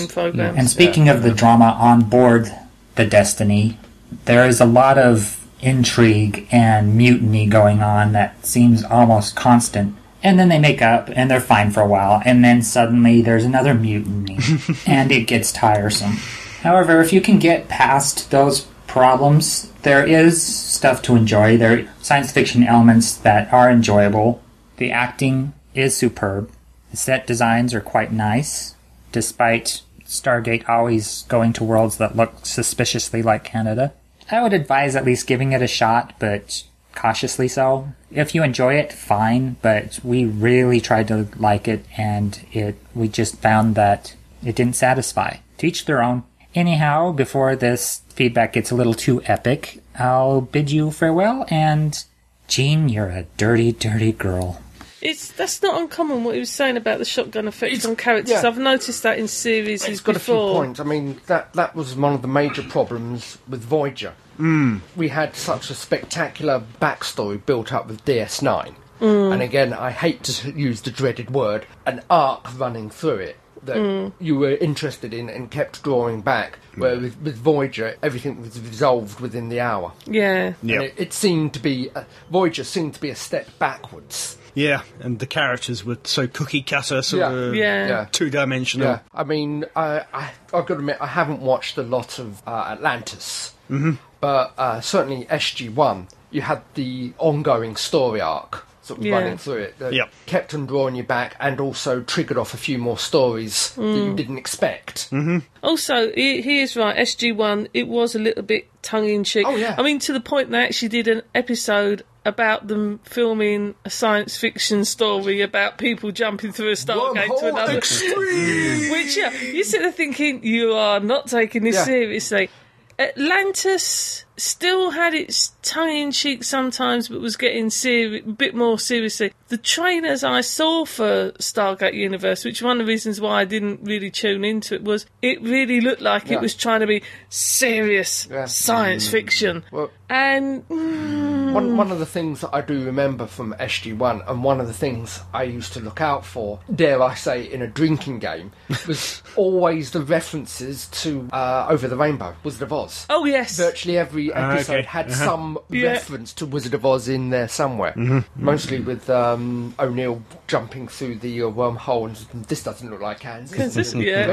And 0.59 0.69
speaking 0.69 1.09
of 1.09 1.23
the 1.23 1.31
drama 1.33 1.77
on 1.81 2.03
board 2.05 2.53
the 2.97 3.07
Destiny, 3.07 3.79
there 4.27 4.47
is 4.47 4.61
a 4.61 4.67
lot 4.67 4.99
of 4.99 5.47
intrigue 5.63 6.47
and 6.51 6.97
mutiny 6.97 7.47
going 7.47 7.83
on 7.83 8.13
that 8.13 8.45
seems 8.45 8.85
almost 8.85 9.35
constant. 9.37 9.95
And 10.23 10.39
then 10.39 10.49
they 10.49 10.59
make 10.59 10.83
up 10.83 11.09
and 11.15 11.31
they're 11.31 11.41
fine 11.41 11.71
for 11.71 11.81
a 11.81 11.87
while, 11.89 12.21
and 12.27 12.45
then 12.45 12.61
suddenly 12.61 13.23
there's 13.23 13.45
another 13.45 13.73
mutiny, 13.75 14.39
and 14.87 15.11
it 15.11 15.27
gets 15.27 15.51
tiresome. 15.51 16.19
However, 16.63 17.01
if 17.01 17.13
you 17.13 17.21
can 17.23 17.39
get 17.39 17.69
past 17.69 18.31
those 18.31 18.67
problems, 18.97 19.71
there 19.83 20.07
is 20.07 20.43
stuff 20.43 21.03
to 21.03 21.17
enjoy. 21.17 21.59
There 21.59 21.81
are 21.81 21.89
science 22.01 22.33
fiction 22.33 22.65
elements 22.65 23.15
that 23.15 23.53
are 23.53 23.71
enjoyable. 23.71 24.43
The 24.79 24.91
acting 24.91 25.53
is 25.75 25.95
superb. 25.95 26.51
The 26.93 26.97
set 26.97 27.27
designs 27.27 27.75
are 27.75 27.83
quite 27.83 28.11
nice, 28.11 28.75
despite 29.13 29.83
Stargate 30.07 30.67
always 30.67 31.25
going 31.29 31.53
to 31.53 31.65
worlds 31.65 31.99
that 31.99 32.17
look 32.17 32.47
suspiciously 32.47 33.23
like 33.23 33.45
Canada. 33.45 33.93
I 34.31 34.43
would 34.43 34.55
advise 34.55 34.97
at 34.97 35.05
least 35.05 35.27
giving 35.27 35.53
it 35.53 35.61
a 35.61 35.67
shot, 35.67 36.15
but 36.19 36.65
cautiously 36.95 37.49
so. 37.49 37.89
If 38.11 38.35
you 38.35 38.43
enjoy 38.43 38.77
it, 38.77 38.95
fine, 38.95 39.57
but 39.61 40.01
we 40.03 40.25
really 40.25 40.81
tried 40.81 41.09
to 41.09 41.29
like 41.37 41.69
it 41.69 41.85
and 41.99 42.41
it 42.51 42.77
we 42.95 43.09
just 43.09 43.37
found 43.43 43.75
that 43.75 44.15
it 44.43 44.57
didn't 44.57 44.77
satisfy. 44.77 45.37
To 45.59 45.67
each 45.67 45.85
their 45.85 46.03
own. 46.03 46.23
Anyhow, 46.57 47.13
before 47.13 47.55
this 47.55 48.01
feedback 48.09 48.55
gets 48.55 48.71
a 48.71 48.75
little 48.75 48.95
too 48.95 49.23
epic, 49.27 49.83
I'll 49.99 50.41
bid 50.41 50.71
you 50.71 50.91
farewell 50.91 51.45
and 51.51 52.03
Jean, 52.49 52.89
you're 52.89 53.11
a 53.11 53.25
dirty, 53.37 53.73
dirty 53.73 54.13
girl. 54.13 54.63
It's 55.03 55.31
that's 55.33 55.63
not 55.63 55.79
uncommon 55.81 56.25
what 56.25 56.33
he 56.35 56.41
was 56.41 56.51
saying 56.51 56.79
about 56.79 56.99
the 56.99 57.05
shotgun 57.05 57.47
effect 57.47 57.85
on 57.85 57.95
characters. 57.95 58.31
yeah. 58.43 58.49
I've 58.49 58.59
noticed 58.59 59.03
that 59.03 59.19
in 59.19 59.29
series 59.29 59.85
It's 59.85 60.01
got 60.01 60.17
a 60.17 60.19
few 60.19 60.33
before. 60.35 60.55
points. 60.65 60.81
I 60.81 60.85
mean, 60.85 61.21
that 61.27 61.53
that 61.53 61.77
was 61.77 61.95
one 61.95 62.15
of 62.15 62.23
the 62.23 62.29
major 62.29 62.63
problems 62.63 63.37
with 63.47 63.61
Voyager. 63.63 64.15
Mm. 64.41 64.81
We 64.97 65.09
had 65.09 65.37
such 65.37 65.69
a 65.71 65.75
spectacular 65.75 66.63
backstory 66.81 67.45
built 67.45 67.73
up 67.73 67.87
with 67.89 68.05
DS9, 68.07 68.75
Mm. 69.01 69.33
and 69.35 69.43
again, 69.43 69.75
I 69.75 69.91
hate 69.91 70.23
to 70.25 70.51
use 70.53 70.81
the 70.81 70.91
dreaded 70.91 71.31
word, 71.31 71.67
an 71.85 72.01
arc 72.09 72.59
running 72.59 72.89
through 72.89 73.17
it 73.19 73.37
that 73.67 73.77
Mm. 73.77 74.13
you 74.21 74.37
were 74.37 74.57
interested 74.57 75.13
in 75.15 75.29
and 75.29 75.51
kept 75.51 75.83
drawing 75.83 76.21
back. 76.23 76.59
Where 76.77 76.99
with, 76.99 77.17
with 77.23 77.37
Voyager, 77.37 77.97
everything 78.03 78.41
was 78.43 78.61
resolved 78.61 79.21
within 79.21 79.49
the 79.49 79.61
hour. 79.61 79.93
Yeah. 80.07 80.53
And 80.63 80.71
it, 80.71 80.95
it 80.97 81.13
seemed 81.13 81.55
to 81.55 81.61
be 81.61 81.91
uh, 81.95 82.05
Voyager 82.31 82.65
seemed 82.65 82.95
to 82.95 83.01
be 83.01 83.11
a 83.11 83.17
step 83.17 83.49
backwards. 83.59 84.37
Yeah, 84.55 84.83
and 85.01 85.19
the 85.19 85.27
characters 85.27 85.85
were 85.85 85.99
so 86.05 86.27
cookie 86.27 86.63
cutter, 86.63 87.03
sort 87.03 87.21
Yeah. 87.21 87.31
of 87.31 87.55
Yeah. 87.55 87.87
Yeah. 87.89 88.07
two 88.11 88.31
dimensional. 88.31 88.89
Yeah, 88.89 88.99
I 89.15 89.25
mean, 89.25 89.65
I, 89.77 90.03
I, 90.15 90.31
I've 90.55 90.67
got 90.67 90.69
to 90.69 90.75
admit, 90.75 90.97
I 91.01 91.07
haven't 91.07 91.41
watched 91.41 91.77
a 91.79 91.83
lot 91.83 92.19
of 92.19 92.43
uh, 92.47 92.69
Atlantis, 92.73 93.53
hmm 93.69 93.95
but 94.21 94.55
uh, 94.57 94.81
certainly 94.81 95.27
SG1, 95.27 96.09
you 96.31 96.41
had 96.41 96.63
the 96.75 97.13
ongoing 97.19 97.77
story 97.77 98.21
arc 98.21 98.66
sort 98.87 99.01
of 99.01 99.05
Yeah. 99.07 99.15
running 99.19 99.37
through 99.37 99.59
it 99.59 99.79
that 99.81 99.93
Yep. 99.93 100.13
kept 100.27 100.55
on 100.55 100.67
drawing 100.67 100.95
you 100.95 101.03
back 101.03 101.35
and 101.41 101.61
also 101.61 102.01
triggered 102.03 102.39
off 102.39 102.55
a 102.55 102.57
few 102.57 102.79
more 102.79 102.97
stories 102.99 103.71
that 103.77 103.83
you 103.83 104.13
Mm. 104.13 104.17
didn't 104.17 104.39
expect. 104.39 105.11
Mm-hmm. 105.11 105.39
Also, 105.63 106.13
he, 106.15 106.41
he 106.43 106.61
is 106.61 106.77
right. 106.77 106.97
SG 106.97 107.33
One, 107.35 107.67
it 107.75 107.89
was 107.89 108.15
a 108.15 108.19
little 108.21 108.45
bit 108.45 108.69
tongue 108.83 109.09
in 109.09 109.25
cheek. 109.25 109.45
Oh, 109.47 109.57
yeah. 109.57 109.75
I 109.77 109.83
mean, 109.83 109.99
to 110.01 110.13
the 110.13 110.21
point 110.21 110.51
they 110.51 110.63
actually 110.63 110.89
did 110.91 111.09
an 111.09 111.23
episode 111.35 112.05
about 112.25 112.69
them 112.69 113.01
filming 113.05 113.75
a 113.85 113.91
science 113.91 114.37
fiction 114.37 114.85
story 114.85 115.41
about 115.43 115.79
people 115.79 116.11
jumping 116.13 116.53
through 116.53 116.71
a 116.71 116.75
Stargate 116.75 117.39
to 117.41 117.49
another. 117.49 117.77
Extreme! 117.77 118.91
Which, 118.93 119.17
yeah, 119.17 119.33
you 119.43 119.65
sit 119.65 119.81
there 119.81 119.91
thinking 119.93 120.45
you 120.45 120.75
are 120.75 121.01
not 121.01 121.27
taking 121.27 121.65
this 121.65 121.75
Yeah. 121.77 121.85
seriously. 121.85 122.51
Atlantis 122.99 124.25
still 124.37 124.91
had 124.91 125.15
its 125.15 125.53
tongue 125.63 125.91
in 125.97 126.13
cheek 126.13 126.45
sometimes, 126.45 127.09
but 127.09 127.21
was 127.21 127.37
getting 127.37 127.71
seri- 127.71 128.21
a 128.21 128.23
bit 128.23 128.55
more 128.55 128.79
seriously. 128.79 129.33
The 129.49 129.57
trailers 129.59 130.25
I 130.25 130.41
saw 130.41 130.85
for 130.85 131.31
Stargate 131.39 131.95
Universe, 131.95 132.45
which 132.45 132.63
one 132.63 132.81
of 132.81 132.87
the 132.87 132.93
reasons 132.93 133.21
why 133.21 133.41
I 133.41 133.45
didn't 133.45 133.81
really 133.83 134.11
tune 134.11 134.45
into 134.45 134.75
it, 134.75 134.83
was 134.85 135.07
it 135.23 135.41
really 135.43 135.81
looked 135.81 136.03
like 136.03 136.29
Yeah. 136.29 136.35
it 136.37 136.41
was 136.41 136.55
trying 136.55 136.81
to 136.81 136.87
be 136.87 137.03
serious 137.31 138.27
Yeah. 138.31 138.47
science 138.47 139.09
fiction. 139.09 139.63
Well, 139.71 139.91
And 140.09 140.67
mm, 140.69 141.53
One, 141.53 141.77
one 141.77 141.91
of 141.91 141.99
the 141.99 142.07
things 142.07 142.41
that 142.43 142.51
I 142.53 142.61
do 142.61 142.85
remember 142.85 143.27
from 143.27 143.55
SG1, 143.59 144.23
and 144.29 144.45
one 144.45 144.61
of 144.61 144.69
the 144.69 144.73
things 144.73 145.19
I 145.35 145.43
used 145.43 145.73
to 145.73 145.81
look 145.81 146.01
out 146.01 146.25
for, 146.25 146.61
dare 146.73 147.03
I 147.03 147.15
say, 147.15 147.43
in 147.43 147.61
a 147.61 147.67
drinking 147.67 148.21
game, 148.21 148.53
was 148.87 149.21
always 149.35 149.91
the 149.91 150.01
references 150.03 150.87
to 151.03 151.29
uh, 151.33 151.67
Over 151.69 151.89
the 151.89 151.97
Rainbow, 151.97 152.37
Wizard 152.45 152.63
of 152.63 152.73
Oz. 152.73 153.07
oh 153.11 153.25
yes, 153.25 153.57
Virtually 153.57 153.99
every 153.99 154.26
Ah, 154.35 154.53
episode 154.55 154.73
okay. 154.81 154.83
had 154.87 155.07
Uh-huh. 155.11 155.25
some 155.25 155.59
Yeah. 155.71 155.93
reference 155.93 156.33
to 156.35 156.47
Wizard 156.47 156.75
of 156.75 156.85
Oz 156.87 157.09
in 157.09 157.31
there 157.31 157.49
somewhere. 157.49 157.93
Mhm. 157.97 158.25
Mostly 158.37 158.81
with 158.81 159.09
um, 159.11 159.75
O'Neill 159.79 160.23
jumping 160.49 160.89
through 160.89 161.17
the 161.17 161.43
uh, 161.43 161.47
wormhole 161.47 162.07
and 162.33 162.45
this 162.47 162.63
doesn't 162.63 162.91
look 162.91 163.01
like 163.01 163.21
Kansas. 163.21 163.95
Yeah. 163.95 164.27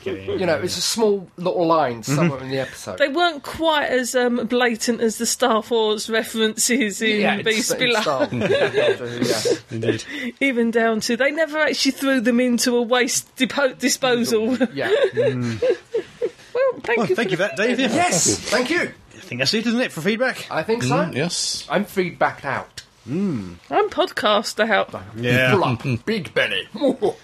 Okay. 0.00 0.26
You 0.38 0.46
know, 0.46 0.56
it's 0.56 0.76
a 0.76 0.80
small 0.82 1.28
little 1.36 1.66
line 1.66 2.02
Mm-hmm. 2.02 2.14
somewhere 2.14 2.40
in 2.42 2.50
the 2.50 2.58
episode. 2.58 2.98
they 2.98 3.08
weren't 3.08 3.42
quite 3.42 3.86
as 3.86 4.14
um, 4.14 4.46
blatant 4.46 5.00
as 5.00 5.18
the 5.18 5.26
Star 5.26 5.62
Wars 5.68 6.08
references 6.08 7.02
in 7.02 7.20
yeah, 7.20 7.42
Beast 7.42 7.76
Below. 7.78 8.00
Star 8.00 8.28
yeah. 8.32 8.96
Indeed. 9.70 10.04
even 10.40 10.70
down 10.70 11.00
to 11.00 11.16
they 11.16 11.30
never 11.30 11.58
actually 11.58 11.92
threw 11.92 12.20
them 12.20 12.38
into 12.40 12.76
a 12.76 12.82
waste 12.82 13.34
depo- 13.36 13.78
disposal. 13.78 14.56
Yeah. 14.72 14.90
well, 15.14 15.58
thank 16.82 16.98
Well, 16.98 17.06
you. 17.08 17.14
thank 17.16 17.16
for 17.16 17.22
you 17.32 17.36
for 17.36 17.36
that, 17.36 17.56
Dave. 17.56 17.78
Yes, 17.80 18.38
thank 18.38 18.70
you. 18.70 18.92
Think 19.30 19.38
that's 19.38 19.54
it, 19.54 19.64
isn't 19.64 19.80
it, 19.80 19.92
for 19.92 20.00
feedback? 20.00 20.48
I 20.50 20.64
think 20.64 20.82
so. 20.82 20.96
Mm, 20.96 21.14
yes. 21.14 21.64
I'm 21.70 21.84
feedbacked 21.84 22.44
out. 22.44 22.82
I'm 23.06 23.58
podcast 23.70 24.58
out. 24.68 24.92
Yeah. 25.16 25.52
Full 25.54 25.62
up. 25.64 26.04
Big 26.04 26.34
belly. 26.34 26.68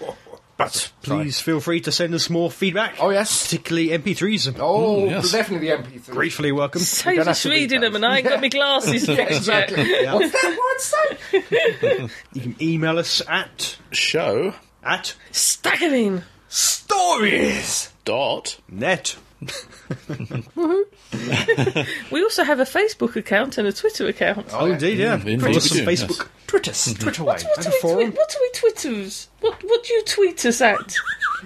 But 0.57 0.91
please 1.03 1.39
feel 1.39 1.59
free 1.59 1.81
to 1.81 1.91
send 1.91 2.15
us 2.15 2.31
more 2.31 2.49
feedback. 2.49 2.95
Oh, 2.99 3.11
yes. 3.11 3.43
Particularly 3.43 3.89
MP3s. 3.89 4.57
Oh, 4.59 5.05
yes. 5.05 5.31
definitely 5.31 5.67
the 5.69 5.75
MP3. 5.77 6.09
Gratefully 6.09 6.51
welcome. 6.51 6.81
So 6.81 7.13
don't 7.13 7.25
just 7.25 7.45
reading 7.45 7.81
them, 7.81 7.93
and 7.95 8.03
I 8.03 8.17
ain't 8.17 8.27
got 8.27 8.41
my 8.41 8.47
glasses 8.47 9.07
Yeah, 9.07 9.17
exactly. 9.21 9.87
yet. 9.87 10.15
What's 10.15 10.31
that 10.31 10.57
word 10.57 11.41
say? 11.43 12.09
You 12.33 12.41
can 12.41 12.55
email 12.59 12.97
us 12.97 13.21
at 13.27 13.77
Show 13.91 14.55
at 14.83 15.13
Staggering. 15.31 16.23
Stories. 16.49 17.91
dot 18.03 18.57
net. 18.67 19.15
We 22.11 22.23
also 22.23 22.43
have 22.43 22.59
a 22.59 22.63
Facebook 22.65 23.15
account 23.15 23.57
and 23.57 23.67
a 23.67 23.73
Twitter 23.73 24.07
account. 24.07 24.47
Oh, 24.51 24.71
indeed, 24.71 24.97
yeah. 24.97 25.15
indeed 25.15 25.41
Follow 25.41 25.57
us 25.57 25.71
we 25.73 25.79
on 25.81 25.85
do, 25.85 25.91
Facebook. 25.91 26.27
Twitter. 26.47 26.71
Twitter 26.71 27.23
way. 27.23 27.33
What 27.35 27.61
do, 27.61 27.69
we 27.69 27.79
forum? 27.79 27.97
tweet, 28.11 28.15
what 28.17 28.29
do 28.29 28.37
we 28.41 28.59
Twitters? 28.59 29.27
What 29.41 29.63
What 29.63 29.83
do 29.83 29.93
you 29.93 30.03
tweet 30.05 30.45
us 30.45 30.61
at? 30.61 30.95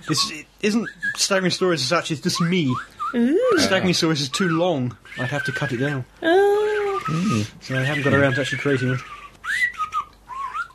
This 0.07 0.31
isn't 0.61 0.87
Staggering 1.15 1.51
Stories 1.51 1.81
as 1.81 1.87
such, 1.87 2.11
it's 2.11 2.21
just 2.21 2.41
me. 2.41 2.73
Staggering 3.57 3.93
Stories 3.93 4.21
is 4.21 4.29
too 4.29 4.49
long. 4.49 4.95
I'd 5.17 5.29
have 5.29 5.43
to 5.45 5.51
cut 5.51 5.71
it 5.71 5.77
down. 5.77 6.05
Uh, 6.21 6.27
So 7.61 7.77
I 7.77 7.83
haven't 7.83 8.03
got 8.03 8.13
around 8.13 8.35
to 8.35 8.41
actually 8.41 8.59
creating 8.59 8.91
it. 8.93 8.99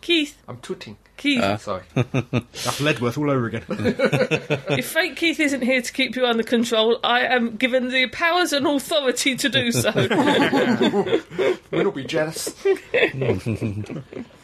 Keith. 0.02 0.36
I'm 0.46 0.58
twitting. 0.58 0.96
Keith. 1.16 1.42
Uh. 1.42 1.56
Sorry. 1.56 1.82
That's 1.94 2.80
Leadworth 2.80 3.18
all 3.18 3.30
over 3.30 3.46
again. 3.46 3.64
if 3.68 4.86
fake 4.86 5.16
Keith 5.16 5.40
isn't 5.40 5.62
here 5.62 5.80
to 5.82 5.92
keep 5.92 6.16
you 6.16 6.26
under 6.26 6.42
control, 6.42 6.98
I 7.02 7.22
am 7.22 7.56
given 7.56 7.88
the 7.90 8.06
powers 8.08 8.52
and 8.52 8.66
authority 8.66 9.36
to 9.36 9.48
do 9.48 9.72
so. 9.72 9.90
We'll 11.70 11.90
be 11.90 12.04
jealous. 12.04 12.54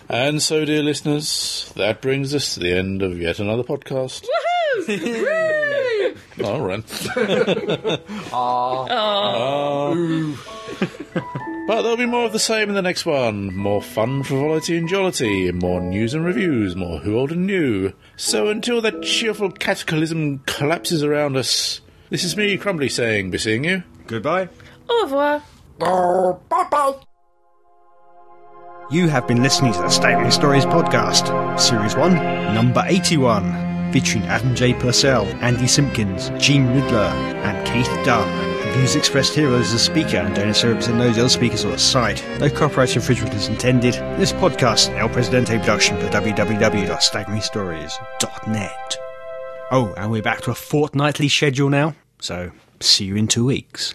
And 0.08 0.42
so, 0.42 0.64
dear 0.64 0.82
listeners, 0.82 1.72
that 1.76 2.02
brings 2.02 2.34
us 2.34 2.54
to 2.54 2.60
the 2.60 2.72
end 2.72 3.02
of 3.02 3.18
yet 3.18 3.38
another 3.38 3.62
podcast. 3.62 4.26
Woohoo! 4.86 6.16
All 6.44 6.60
right. 6.60 6.84
Ah. 8.32 8.86
Ah. 9.94 11.38
But 11.72 11.80
there'll 11.80 11.96
be 11.96 12.04
more 12.04 12.26
of 12.26 12.34
the 12.34 12.38
same 12.38 12.68
in 12.68 12.74
the 12.74 12.82
next 12.82 13.06
one. 13.06 13.56
More 13.56 13.80
fun, 13.80 14.24
frivolity, 14.24 14.76
and 14.76 14.86
jollity. 14.86 15.50
More 15.52 15.80
news 15.80 16.12
and 16.12 16.22
reviews. 16.22 16.76
More 16.76 16.98
who 16.98 17.16
old 17.16 17.32
and 17.32 17.46
new. 17.46 17.94
So 18.14 18.48
until 18.48 18.82
that 18.82 19.02
cheerful 19.02 19.50
cataclysm 19.50 20.40
collapses 20.40 21.02
around 21.02 21.34
us, 21.34 21.80
this 22.10 22.24
is 22.24 22.36
me, 22.36 22.58
Crumbly, 22.58 22.90
saying, 22.90 23.30
be 23.30 23.38
seeing 23.38 23.64
you. 23.64 23.84
Goodbye. 24.06 24.50
Au 24.86 25.02
revoir. 25.04 25.42
Oh, 25.80 26.38
bye 26.50 26.68
bye. 26.70 26.92
You 28.90 29.08
have 29.08 29.26
been 29.26 29.42
listening 29.42 29.72
to 29.72 29.78
the 29.78 29.88
Staggering 29.88 30.30
Stories 30.30 30.66
podcast, 30.66 31.58
Series 31.58 31.96
1, 31.96 32.14
Number 32.52 32.84
81, 32.84 33.94
featuring 33.94 34.24
Adam 34.24 34.54
J. 34.54 34.74
Purcell, 34.74 35.24
Andy 35.40 35.66
Simpkins, 35.66 36.30
Jean 36.36 36.66
Riddler, 36.66 36.98
and 36.98 37.66
Keith 37.66 37.88
Dunn. 38.04 38.51
The 38.72 38.78
views 38.78 38.96
expressed 38.96 39.34
here 39.34 39.50
are 39.50 39.58
as 39.58 39.74
a 39.74 39.78
speaker 39.78 40.16
and 40.16 40.34
don't 40.34 40.46
necessarily 40.46 40.78
represent 40.78 40.98
those 40.98 41.18
other 41.18 41.28
speakers 41.28 41.66
or 41.66 41.72
the 41.72 41.78
site. 41.78 42.24
No 42.40 42.48
copyright 42.48 42.96
infringement 42.96 43.34
is 43.34 43.48
intended. 43.48 43.92
This 44.18 44.32
podcast 44.32 44.74
is 44.74 44.88
an 44.88 44.94
El 44.94 45.10
Presidente 45.10 45.58
production 45.58 45.98
for 45.98 46.08
www.staggeringstories.net. 46.08 48.98
Oh, 49.70 49.92
and 49.98 50.10
we're 50.10 50.22
back 50.22 50.40
to 50.40 50.52
a 50.52 50.54
fortnightly 50.54 51.28
schedule 51.28 51.68
now, 51.68 51.94
so 52.18 52.50
see 52.80 53.04
you 53.04 53.14
in 53.14 53.28
two 53.28 53.44
weeks. 53.44 53.94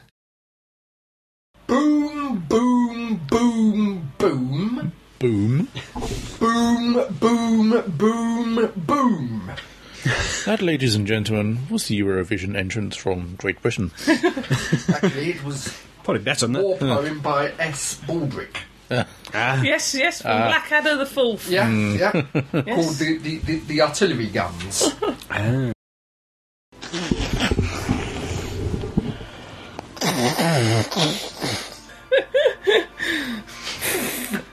Boom, 1.66 2.46
boom, 2.48 3.20
boom, 3.32 4.12
boom. 4.20 4.92
Boom. 5.18 5.68
Boom, 6.40 7.04
boom, 7.20 7.84
boom, 7.98 8.72
boom. 8.76 9.52
That, 10.46 10.62
ladies 10.62 10.96
and 10.96 11.06
gentlemen, 11.08 11.68
was 11.70 11.88
the 11.88 12.00
Eurovision 12.00 12.56
entrance 12.56 12.96
from 12.96 13.36
Great 13.38 13.62
Britain. 13.62 13.92
Actually, 14.08 15.32
it 15.32 15.44
was 15.44 15.76
Probably 16.04 16.24
better 16.24 16.46
than 16.46 16.54
that. 16.54 16.64
war 16.64 16.78
poem 16.78 17.20
by 17.20 17.52
S. 17.60 18.00
Baldrick. 18.08 18.56
Yes, 18.90 19.94
yes, 19.94 20.22
from 20.22 20.32
Ah. 20.32 20.48
Blackadder 20.48 20.96
the 20.96 21.06
Fourth. 21.06 21.50
Yeah, 21.50 21.68
Hmm. 21.68 21.96
yeah. 21.98 22.12
Called 22.76 22.96
the, 22.96 23.18
the, 23.22 23.38
the, 23.40 23.56
the 23.60 23.82
artillery 23.82 24.28
guns. 24.28 24.94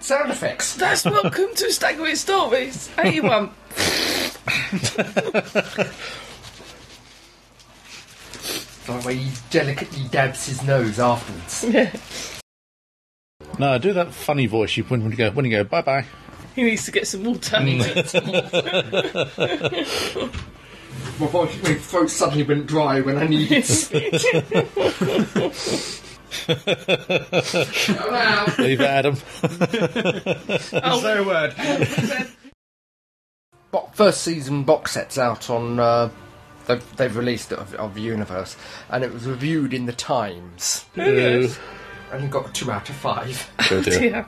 Sound 0.04 0.30
effects. 0.30 0.74
That's 0.74 1.06
welcome 1.06 1.54
to 1.54 1.72
Staggering 1.72 2.16
Stories. 2.16 2.90
81. 2.98 3.48
The 8.84 9.02
way 9.06 9.14
he 9.14 9.30
delicately 9.48 10.04
dabs 10.10 10.46
his 10.46 10.62
nose 10.62 11.00
afterwards. 11.00 11.64
No, 13.58 13.78
do 13.78 13.94
that 13.94 14.12
funny 14.12 14.46
voice 14.46 14.76
you 14.76 14.84
when 14.84 15.02
when 15.04 15.12
you 15.12 15.16
go 15.16 15.30
when 15.30 15.44
you 15.44 15.50
go 15.52 15.62
bye 15.64 15.80
bye. 15.80 16.04
He 16.56 16.64
needs 16.64 16.84
to 16.86 16.90
get 16.90 17.06
some 17.06 17.22
water. 17.24 17.60
My 17.60 17.76
voice, 21.28 21.62
my 21.62 21.74
throat 21.74 22.10
suddenly 22.10 22.42
went 22.42 22.66
dry 22.66 23.00
when 23.00 23.16
I 23.16 23.28
needed 23.28 23.64
to. 26.46 26.54
Hello. 27.86 28.64
Leave 28.64 28.80
it, 28.80 28.86
Adam. 28.86 29.16
Oh, 30.82 31.00
Say 31.00 31.18
a 31.18 31.22
word. 31.24 31.54
Bo- 33.70 33.90
first 33.92 34.22
season 34.22 34.64
box 34.64 34.92
sets 34.92 35.18
out 35.18 35.48
on. 35.50 35.78
Uh, 35.80 36.10
they've, 36.66 36.96
they've 36.96 37.16
released 37.16 37.52
it 37.52 37.58
of, 37.58 37.74
of 37.74 37.98
Universe, 37.98 38.56
and 38.90 39.02
it 39.04 39.12
was 39.12 39.26
reviewed 39.26 39.72
in 39.74 39.86
the 39.86 39.92
Times, 39.92 40.84
Oh, 40.96 41.02
and 42.12 42.24
it 42.24 42.30
got 42.30 42.48
a 42.48 42.52
two 42.52 42.70
out 42.70 42.88
of 42.88 42.94
five. 42.96 43.50
oh 43.70 43.82
dear. 43.82 43.98
dear. 43.98 44.26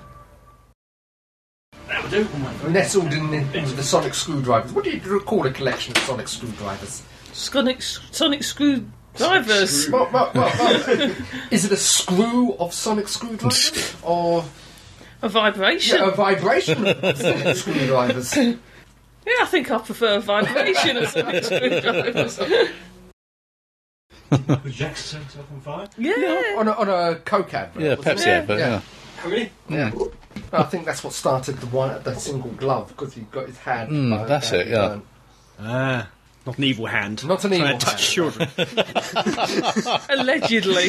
Nestled 2.69 3.13
in 3.13 3.31
the, 3.31 3.37
into 3.59 3.75
the 3.75 3.83
sonic 3.83 4.15
screwdrivers. 4.15 4.73
What 4.73 4.85
do 4.85 4.91
you 4.91 5.21
call 5.21 5.47
a 5.47 5.51
collection 5.53 5.97
of 5.97 6.03
sonic 6.03 6.29
screwdrivers? 6.29 7.03
Sonic, 7.33 7.81
sonic 7.83 8.43
screwdrivers. 8.43 8.91
Well, 9.19 9.43
well, 9.93 10.11
well, 10.13 10.31
well, 10.35 11.11
is 11.51 11.65
it 11.65 11.73
a 11.73 11.77
screw 11.77 12.55
of 12.55 12.73
sonic 12.75 13.09
screwdrivers 13.09 13.95
or 14.03 14.45
A 15.23 15.29
vibration. 15.29 15.99
yeah, 15.99 16.09
a 16.09 16.11
vibration 16.13 16.87
of 16.87 17.17
sonic 17.17 17.57
screwdrivers? 17.63 18.37
Yeah, 18.37 18.55
I 19.41 19.47
think 19.47 19.71
I 19.71 19.79
prefer 19.79 20.17
a 20.17 20.21
vibration 20.21 20.97
of 20.99 21.09
sonic 21.09 21.45
screwdrivers. 21.45 22.39
Jackson 24.71 25.21
himself 25.21 25.47
on 25.53 25.61
fire? 25.61 25.89
Yeah. 25.99 26.57
on 26.59 26.69
a, 26.69 26.73
on 26.73 26.89
a 26.89 27.17
Coke 27.21 27.55
advert. 27.55 27.83
Yeah, 27.83 27.95
wasn't 27.95 28.19
Pepsi 28.19 28.23
it? 28.23 28.29
advert, 28.29 28.59
Yeah. 28.59 28.69
yeah. 28.69 29.29
Really? 29.31 29.53
Yeah. 29.69 29.91
I 30.53 30.63
think 30.65 30.85
that's 30.85 31.03
what 31.03 31.13
started 31.13 31.57
the 31.59 31.67
one, 31.69 32.03
the 32.03 32.15
single 32.15 32.51
glove 32.53 32.89
because 32.89 33.15
he 33.15 33.23
got 33.23 33.47
his 33.47 33.57
hand. 33.59 33.91
Mm, 33.91 34.11
by- 34.19 34.25
that's 34.27 34.53
it, 34.53 34.69
yeah. 34.69 34.89
burnt. 34.89 35.05
Ah, 35.61 36.09
not 36.47 36.59
an 36.59 36.65
evil 36.65 36.87
hand. 36.87 37.27
Not 37.27 37.45
an 37.45 37.53
evil 37.55 37.67
to 37.69 37.79
touch 37.79 38.15
hand. 38.17 38.33
children. 38.33 38.49
Allegedly. 40.09 40.89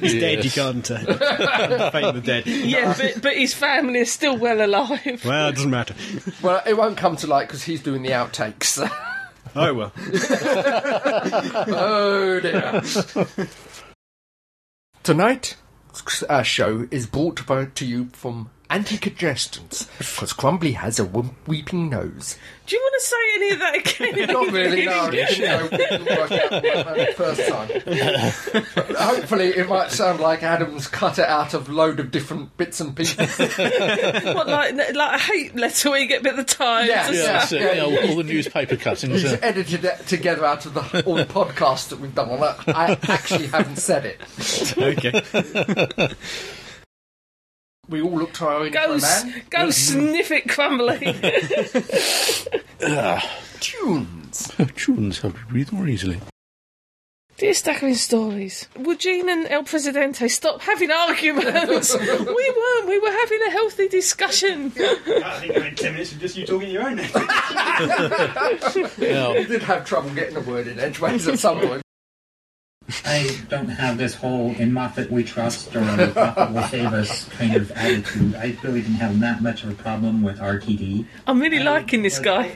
He's 0.00 0.14
dead, 0.14 0.44
you 0.44 0.50
Yes. 0.50 0.54
can't. 0.54 0.90
Uh, 0.90 1.90
fate 1.90 2.04
of 2.04 2.14
the 2.16 2.20
dead. 2.20 2.46
yeah, 2.46 2.94
but, 2.98 3.22
but 3.22 3.34
his 3.36 3.54
family 3.54 4.00
is 4.00 4.12
still 4.12 4.36
well 4.36 4.60
alive. 4.64 5.22
Well, 5.24 5.48
it 5.48 5.54
doesn't 5.54 5.70
matter. 5.70 5.94
Well, 6.42 6.60
it 6.66 6.76
won't 6.76 6.96
come 6.96 7.16
to 7.16 7.26
light 7.26 7.46
because 7.48 7.62
he's 7.62 7.82
doing 7.82 8.02
the 8.02 8.10
outtakes. 8.10 8.78
Oh 9.56 9.72
well. 9.72 9.92
oh 11.68 12.38
dear. 12.38 12.82
Tonight, 15.02 15.56
our 16.28 16.44
show 16.44 16.86
is 16.90 17.06
brought 17.06 17.46
by, 17.46 17.64
to 17.64 17.86
you 17.86 18.10
from 18.12 18.50
anti-congestants 18.70 19.84
because 19.98 20.32
Crumbly 20.32 20.72
has 20.72 20.98
a 21.00 21.04
w- 21.04 21.30
weeping 21.46 21.88
nose. 21.88 22.36
Do 22.66 22.76
you 22.76 22.82
want 22.82 22.94
to 23.00 23.06
say 23.06 23.16
any 23.34 23.50
of 23.52 23.58
that 23.60 23.76
again? 23.76 24.26
Not 24.32 24.52
really, 24.52 24.84
no. 24.84 25.08
It 25.12 25.12
didn't, 25.12 25.40
know, 25.40 25.64
it 25.64 25.70
didn't 25.70 26.04
work 26.18 26.32
out 26.32 26.62
the 26.62 27.14
first 27.16 27.48
time. 27.48 28.62
But 28.74 28.96
hopefully, 28.96 29.46
it 29.56 29.68
might 29.70 29.90
sound 29.90 30.20
like 30.20 30.42
Adam's 30.42 30.86
cut 30.86 31.18
it 31.18 31.24
out 31.26 31.54
of 31.54 31.70
load 31.70 31.98
of 31.98 32.10
different 32.10 32.54
bits 32.58 32.80
and 32.80 32.94
pieces. 32.94 33.18
What, 34.38 34.46
like, 34.48 34.74
like 34.94 35.14
a 35.14 35.18
hate 35.18 35.56
letter 35.56 35.90
where 35.90 36.00
you 36.00 36.06
get 36.08 36.20
a 36.20 36.24
bit 36.24 36.38
of 36.38 36.46
the 36.46 36.54
times? 36.54 36.88
Yeah, 36.88 37.06
and 37.06 37.16
Yeah, 37.16 37.22
stuff? 37.22 37.50
that's 37.50 37.52
it. 37.52 37.76
Yeah, 37.76 37.82
all, 37.84 38.08
all 38.10 38.16
the 38.16 38.22
newspaper 38.24 38.76
cuttings. 38.76 39.22
He's 39.22 39.32
uh, 39.32 39.38
edited 39.42 39.84
it 39.86 40.06
together 40.06 40.44
out 40.44 40.66
of 40.66 40.74
the, 40.74 41.04
all 41.06 41.14
the 41.14 41.24
podcasts 41.24 41.88
that 41.88 41.98
we've 42.00 42.14
done 42.14 42.28
on 42.30 42.40
that. 42.40 42.68
I 42.68 42.98
actually 43.08 43.46
haven't 43.46 43.76
said 43.76 44.04
it. 44.04 44.20
Okay. 44.76 46.14
We 47.88 48.02
all 48.02 48.18
look 48.18 48.34
to 48.34 48.44
our 48.46 48.54
own 48.64 48.70
Go, 48.70 48.86
for 48.86 48.92
a 48.92 48.96
s- 48.96 49.24
man. 49.24 49.42
go 49.50 49.70
sniff 49.70 50.30
it, 50.30 50.48
crumbly. 50.48 51.14
Ah. 52.80 53.38
Tunes. 53.58 54.52
tunes 54.76 55.18
help 55.20 55.34
you 55.36 55.44
breathe 55.48 55.72
more 55.72 55.88
easily. 55.88 56.20
Dear 57.38 57.52
Staggering 57.54 57.94
Stories, 57.96 58.68
would 58.76 59.00
Jean 59.00 59.28
and 59.28 59.48
El 59.48 59.64
Presidente 59.64 60.28
stop 60.28 60.60
having 60.60 60.90
arguments? 60.90 61.96
we 61.98 62.06
weren't, 62.08 62.88
we 62.88 62.98
were 63.00 63.10
having 63.10 63.40
a 63.48 63.50
healthy 63.50 63.88
discussion. 63.88 64.72
I 64.76 65.38
think 65.40 65.56
I 65.56 65.60
had 65.60 65.76
10 65.76 65.92
minutes 65.92 66.12
of 66.12 66.20
just 66.20 66.36
you 66.36 66.46
talking 66.46 66.70
your 66.70 66.82
own 66.88 66.98
You 66.98 67.06
did 69.46 69.62
have 69.62 69.84
trouble 69.84 70.10
getting 70.10 70.36
a 70.36 70.40
word 70.40 70.66
in 70.68 70.78
edgeways 70.78 71.26
at 71.28 71.38
some 71.38 71.60
point. 71.60 71.82
I 73.04 73.38
don't 73.48 73.68
have 73.68 73.98
this 73.98 74.14
whole 74.14 74.54
in 74.54 74.72
Moffat 74.72 75.10
we 75.10 75.22
trust 75.22 75.74
or 75.76 75.80
Moffat 75.80 76.52
will 76.52 76.62
save 76.64 76.92
us 76.92 77.28
kind 77.28 77.54
of 77.54 77.70
attitude. 77.72 78.34
I 78.34 78.56
really 78.62 78.80
didn't 78.80 78.96
have 78.96 79.20
that 79.20 79.42
much 79.42 79.62
of 79.62 79.70
a 79.70 79.74
problem 79.74 80.22
with 80.22 80.38
RTD. 80.38 81.04
I'm 81.26 81.40
really 81.40 81.58
liking 81.58 82.02
this 82.02 82.18
guy. 82.18 82.54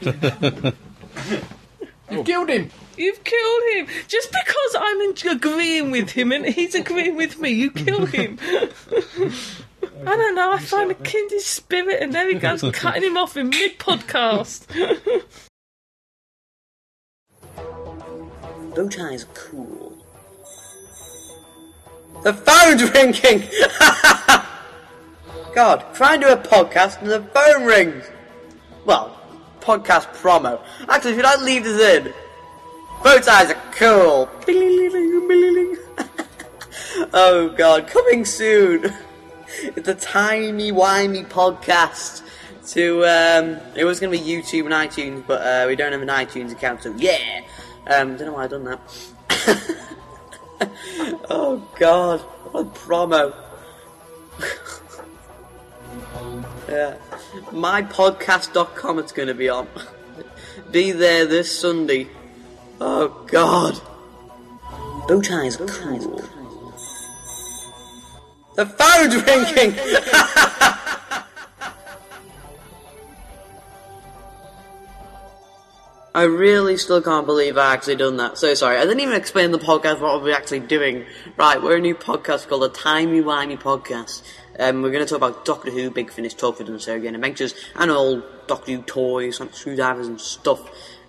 You've 2.10 2.26
killed 2.26 2.48
him. 2.48 2.70
You've 2.96 3.24
killed 3.24 3.62
him. 3.74 3.86
Just 4.08 4.30
because 4.32 4.76
I'm 4.78 5.36
agreeing 5.36 5.90
with 5.90 6.10
him 6.10 6.32
and 6.32 6.46
he's 6.46 6.74
agreeing 6.74 7.16
with 7.16 7.38
me, 7.38 7.50
you 7.50 7.70
kill 7.70 8.06
him. 8.06 8.38
I 10.06 10.16
don't 10.16 10.34
know, 10.34 10.52
I 10.52 10.58
find 10.58 10.90
a 10.90 10.94
kindred 10.94 11.40
spirit 11.42 12.02
and 12.02 12.12
there 12.12 12.28
he 12.28 12.34
goes, 12.34 12.62
cutting 12.72 13.02
him 13.02 13.16
off 13.16 13.36
in 13.36 13.50
mid 13.50 13.78
podcast. 13.78 14.66
Bow 18.74 18.88
ties 18.88 19.24
are 19.24 19.28
cool. 19.34 19.81
The 22.22 22.32
phone's 22.32 22.88
ringing! 22.92 23.48
God, 25.54 25.84
try 25.92 26.14
and 26.14 26.22
do 26.22 26.28
a 26.28 26.36
podcast 26.36 27.02
and 27.02 27.10
the 27.10 27.20
phone 27.20 27.64
rings! 27.64 28.08
Well, 28.84 29.20
podcast 29.60 30.06
promo. 30.14 30.60
Actually, 30.88 31.16
should 31.16 31.24
I 31.24 31.42
leave 31.42 31.64
this 31.64 31.80
in? 31.80 32.14
Bow 33.02 33.18
ties 33.18 33.50
are 33.50 33.60
cool! 33.72 34.30
oh 37.12 37.52
God, 37.56 37.88
coming 37.88 38.24
soon! 38.24 38.94
It's 39.76 39.86
a 39.86 39.94
Timey 39.94 40.72
Wimey 40.72 41.28
podcast 41.28 42.22
to, 42.68 43.04
um, 43.04 43.58
it 43.76 43.84
was 43.84 44.00
to 44.00 44.08
be 44.08 44.18
YouTube 44.18 44.64
and 44.64 44.72
iTunes, 44.72 45.22
but 45.26 45.42
uh, 45.42 45.66
we 45.68 45.76
don't 45.76 45.92
have 45.92 46.00
an 46.00 46.08
iTunes 46.08 46.52
account, 46.52 46.82
so 46.82 46.94
yeah! 46.96 47.42
Um, 47.86 48.16
don't 48.16 48.28
know 48.28 48.32
why 48.32 48.44
I've 48.44 48.50
done 48.50 48.64
that. 48.64 48.80
oh 51.30 51.68
God, 51.78 52.20
what 52.20 52.60
a 52.60 52.64
promo. 52.70 53.34
yeah. 56.68 56.96
MyPodcast.com 57.50 58.98
it's 58.98 59.12
going 59.12 59.28
to 59.28 59.34
be 59.34 59.48
on. 59.48 59.66
Be 60.70 60.92
there 60.92 61.26
this 61.26 61.58
Sunday. 61.58 62.08
Oh 62.80 63.26
God. 63.26 63.80
Bow 65.08 65.20
ties 65.20 65.56
cool. 65.56 66.22
The 68.54 68.66
phone's 68.66 69.16
ringing! 69.24 69.74
I 76.14 76.24
really 76.24 76.76
still 76.76 77.00
can't 77.00 77.24
believe 77.24 77.56
I 77.56 77.72
actually 77.72 77.96
done 77.96 78.18
that. 78.18 78.36
So 78.36 78.52
sorry. 78.52 78.76
I 78.76 78.82
didn't 78.82 79.00
even 79.00 79.14
explain 79.14 79.50
the 79.50 79.58
podcast 79.58 80.00
what 80.00 80.22
we're 80.22 80.36
actually 80.36 80.60
doing. 80.60 81.06
Right, 81.38 81.62
we're 81.62 81.76
a 81.76 81.80
new 81.80 81.94
podcast 81.94 82.48
called 82.48 82.62
the 82.62 82.68
Timey 82.68 83.22
Wimey 83.22 83.58
Podcast. 83.58 84.22
Um, 84.58 84.82
we're 84.82 84.90
going 84.90 85.02
to 85.04 85.08
talk 85.08 85.16
about 85.16 85.46
Doctor 85.46 85.70
Who, 85.70 85.90
Big 85.90 86.12
Finish, 86.12 86.36
Torchwood 86.36 86.68
and 86.68 86.78
Jane 86.78 87.14
Adventures, 87.14 87.54
and 87.76 87.90
all 87.90 88.22
Doctor 88.46 88.72
Who 88.72 88.82
toys, 88.82 89.40
like 89.40 89.54
screwdrivers 89.54 90.06
and 90.06 90.20
stuff. 90.20 90.60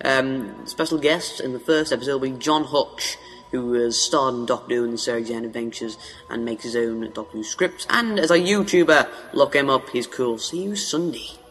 Um, 0.05 0.65
special 0.67 0.97
guest 0.97 1.41
in 1.41 1.51
the 1.51 1.59
first 1.59 1.91
episode 1.91 2.21
will 2.21 2.31
be 2.31 2.37
John 2.39 2.63
Hutch, 2.63 3.17
who 3.51 3.73
has 3.73 3.99
starred 3.99 4.35
in 4.35 4.45
Doctor 4.45 4.75
Who 4.75 4.85
and 4.85 4.97
Jane 4.97 5.43
Adventures 5.43 5.97
and 6.29 6.45
makes 6.45 6.63
his 6.63 6.77
own 6.77 7.11
Doctor 7.11 7.37
Who 7.37 7.43
scripts. 7.43 7.85
And 7.89 8.19
as 8.19 8.31
a 8.31 8.37
YouTuber, 8.37 9.09
look 9.33 9.53
him 9.53 9.69
up, 9.69 9.89
he's 9.89 10.07
cool. 10.07 10.37
See 10.37 10.63
you 10.63 10.77
Sunday. 10.77 11.42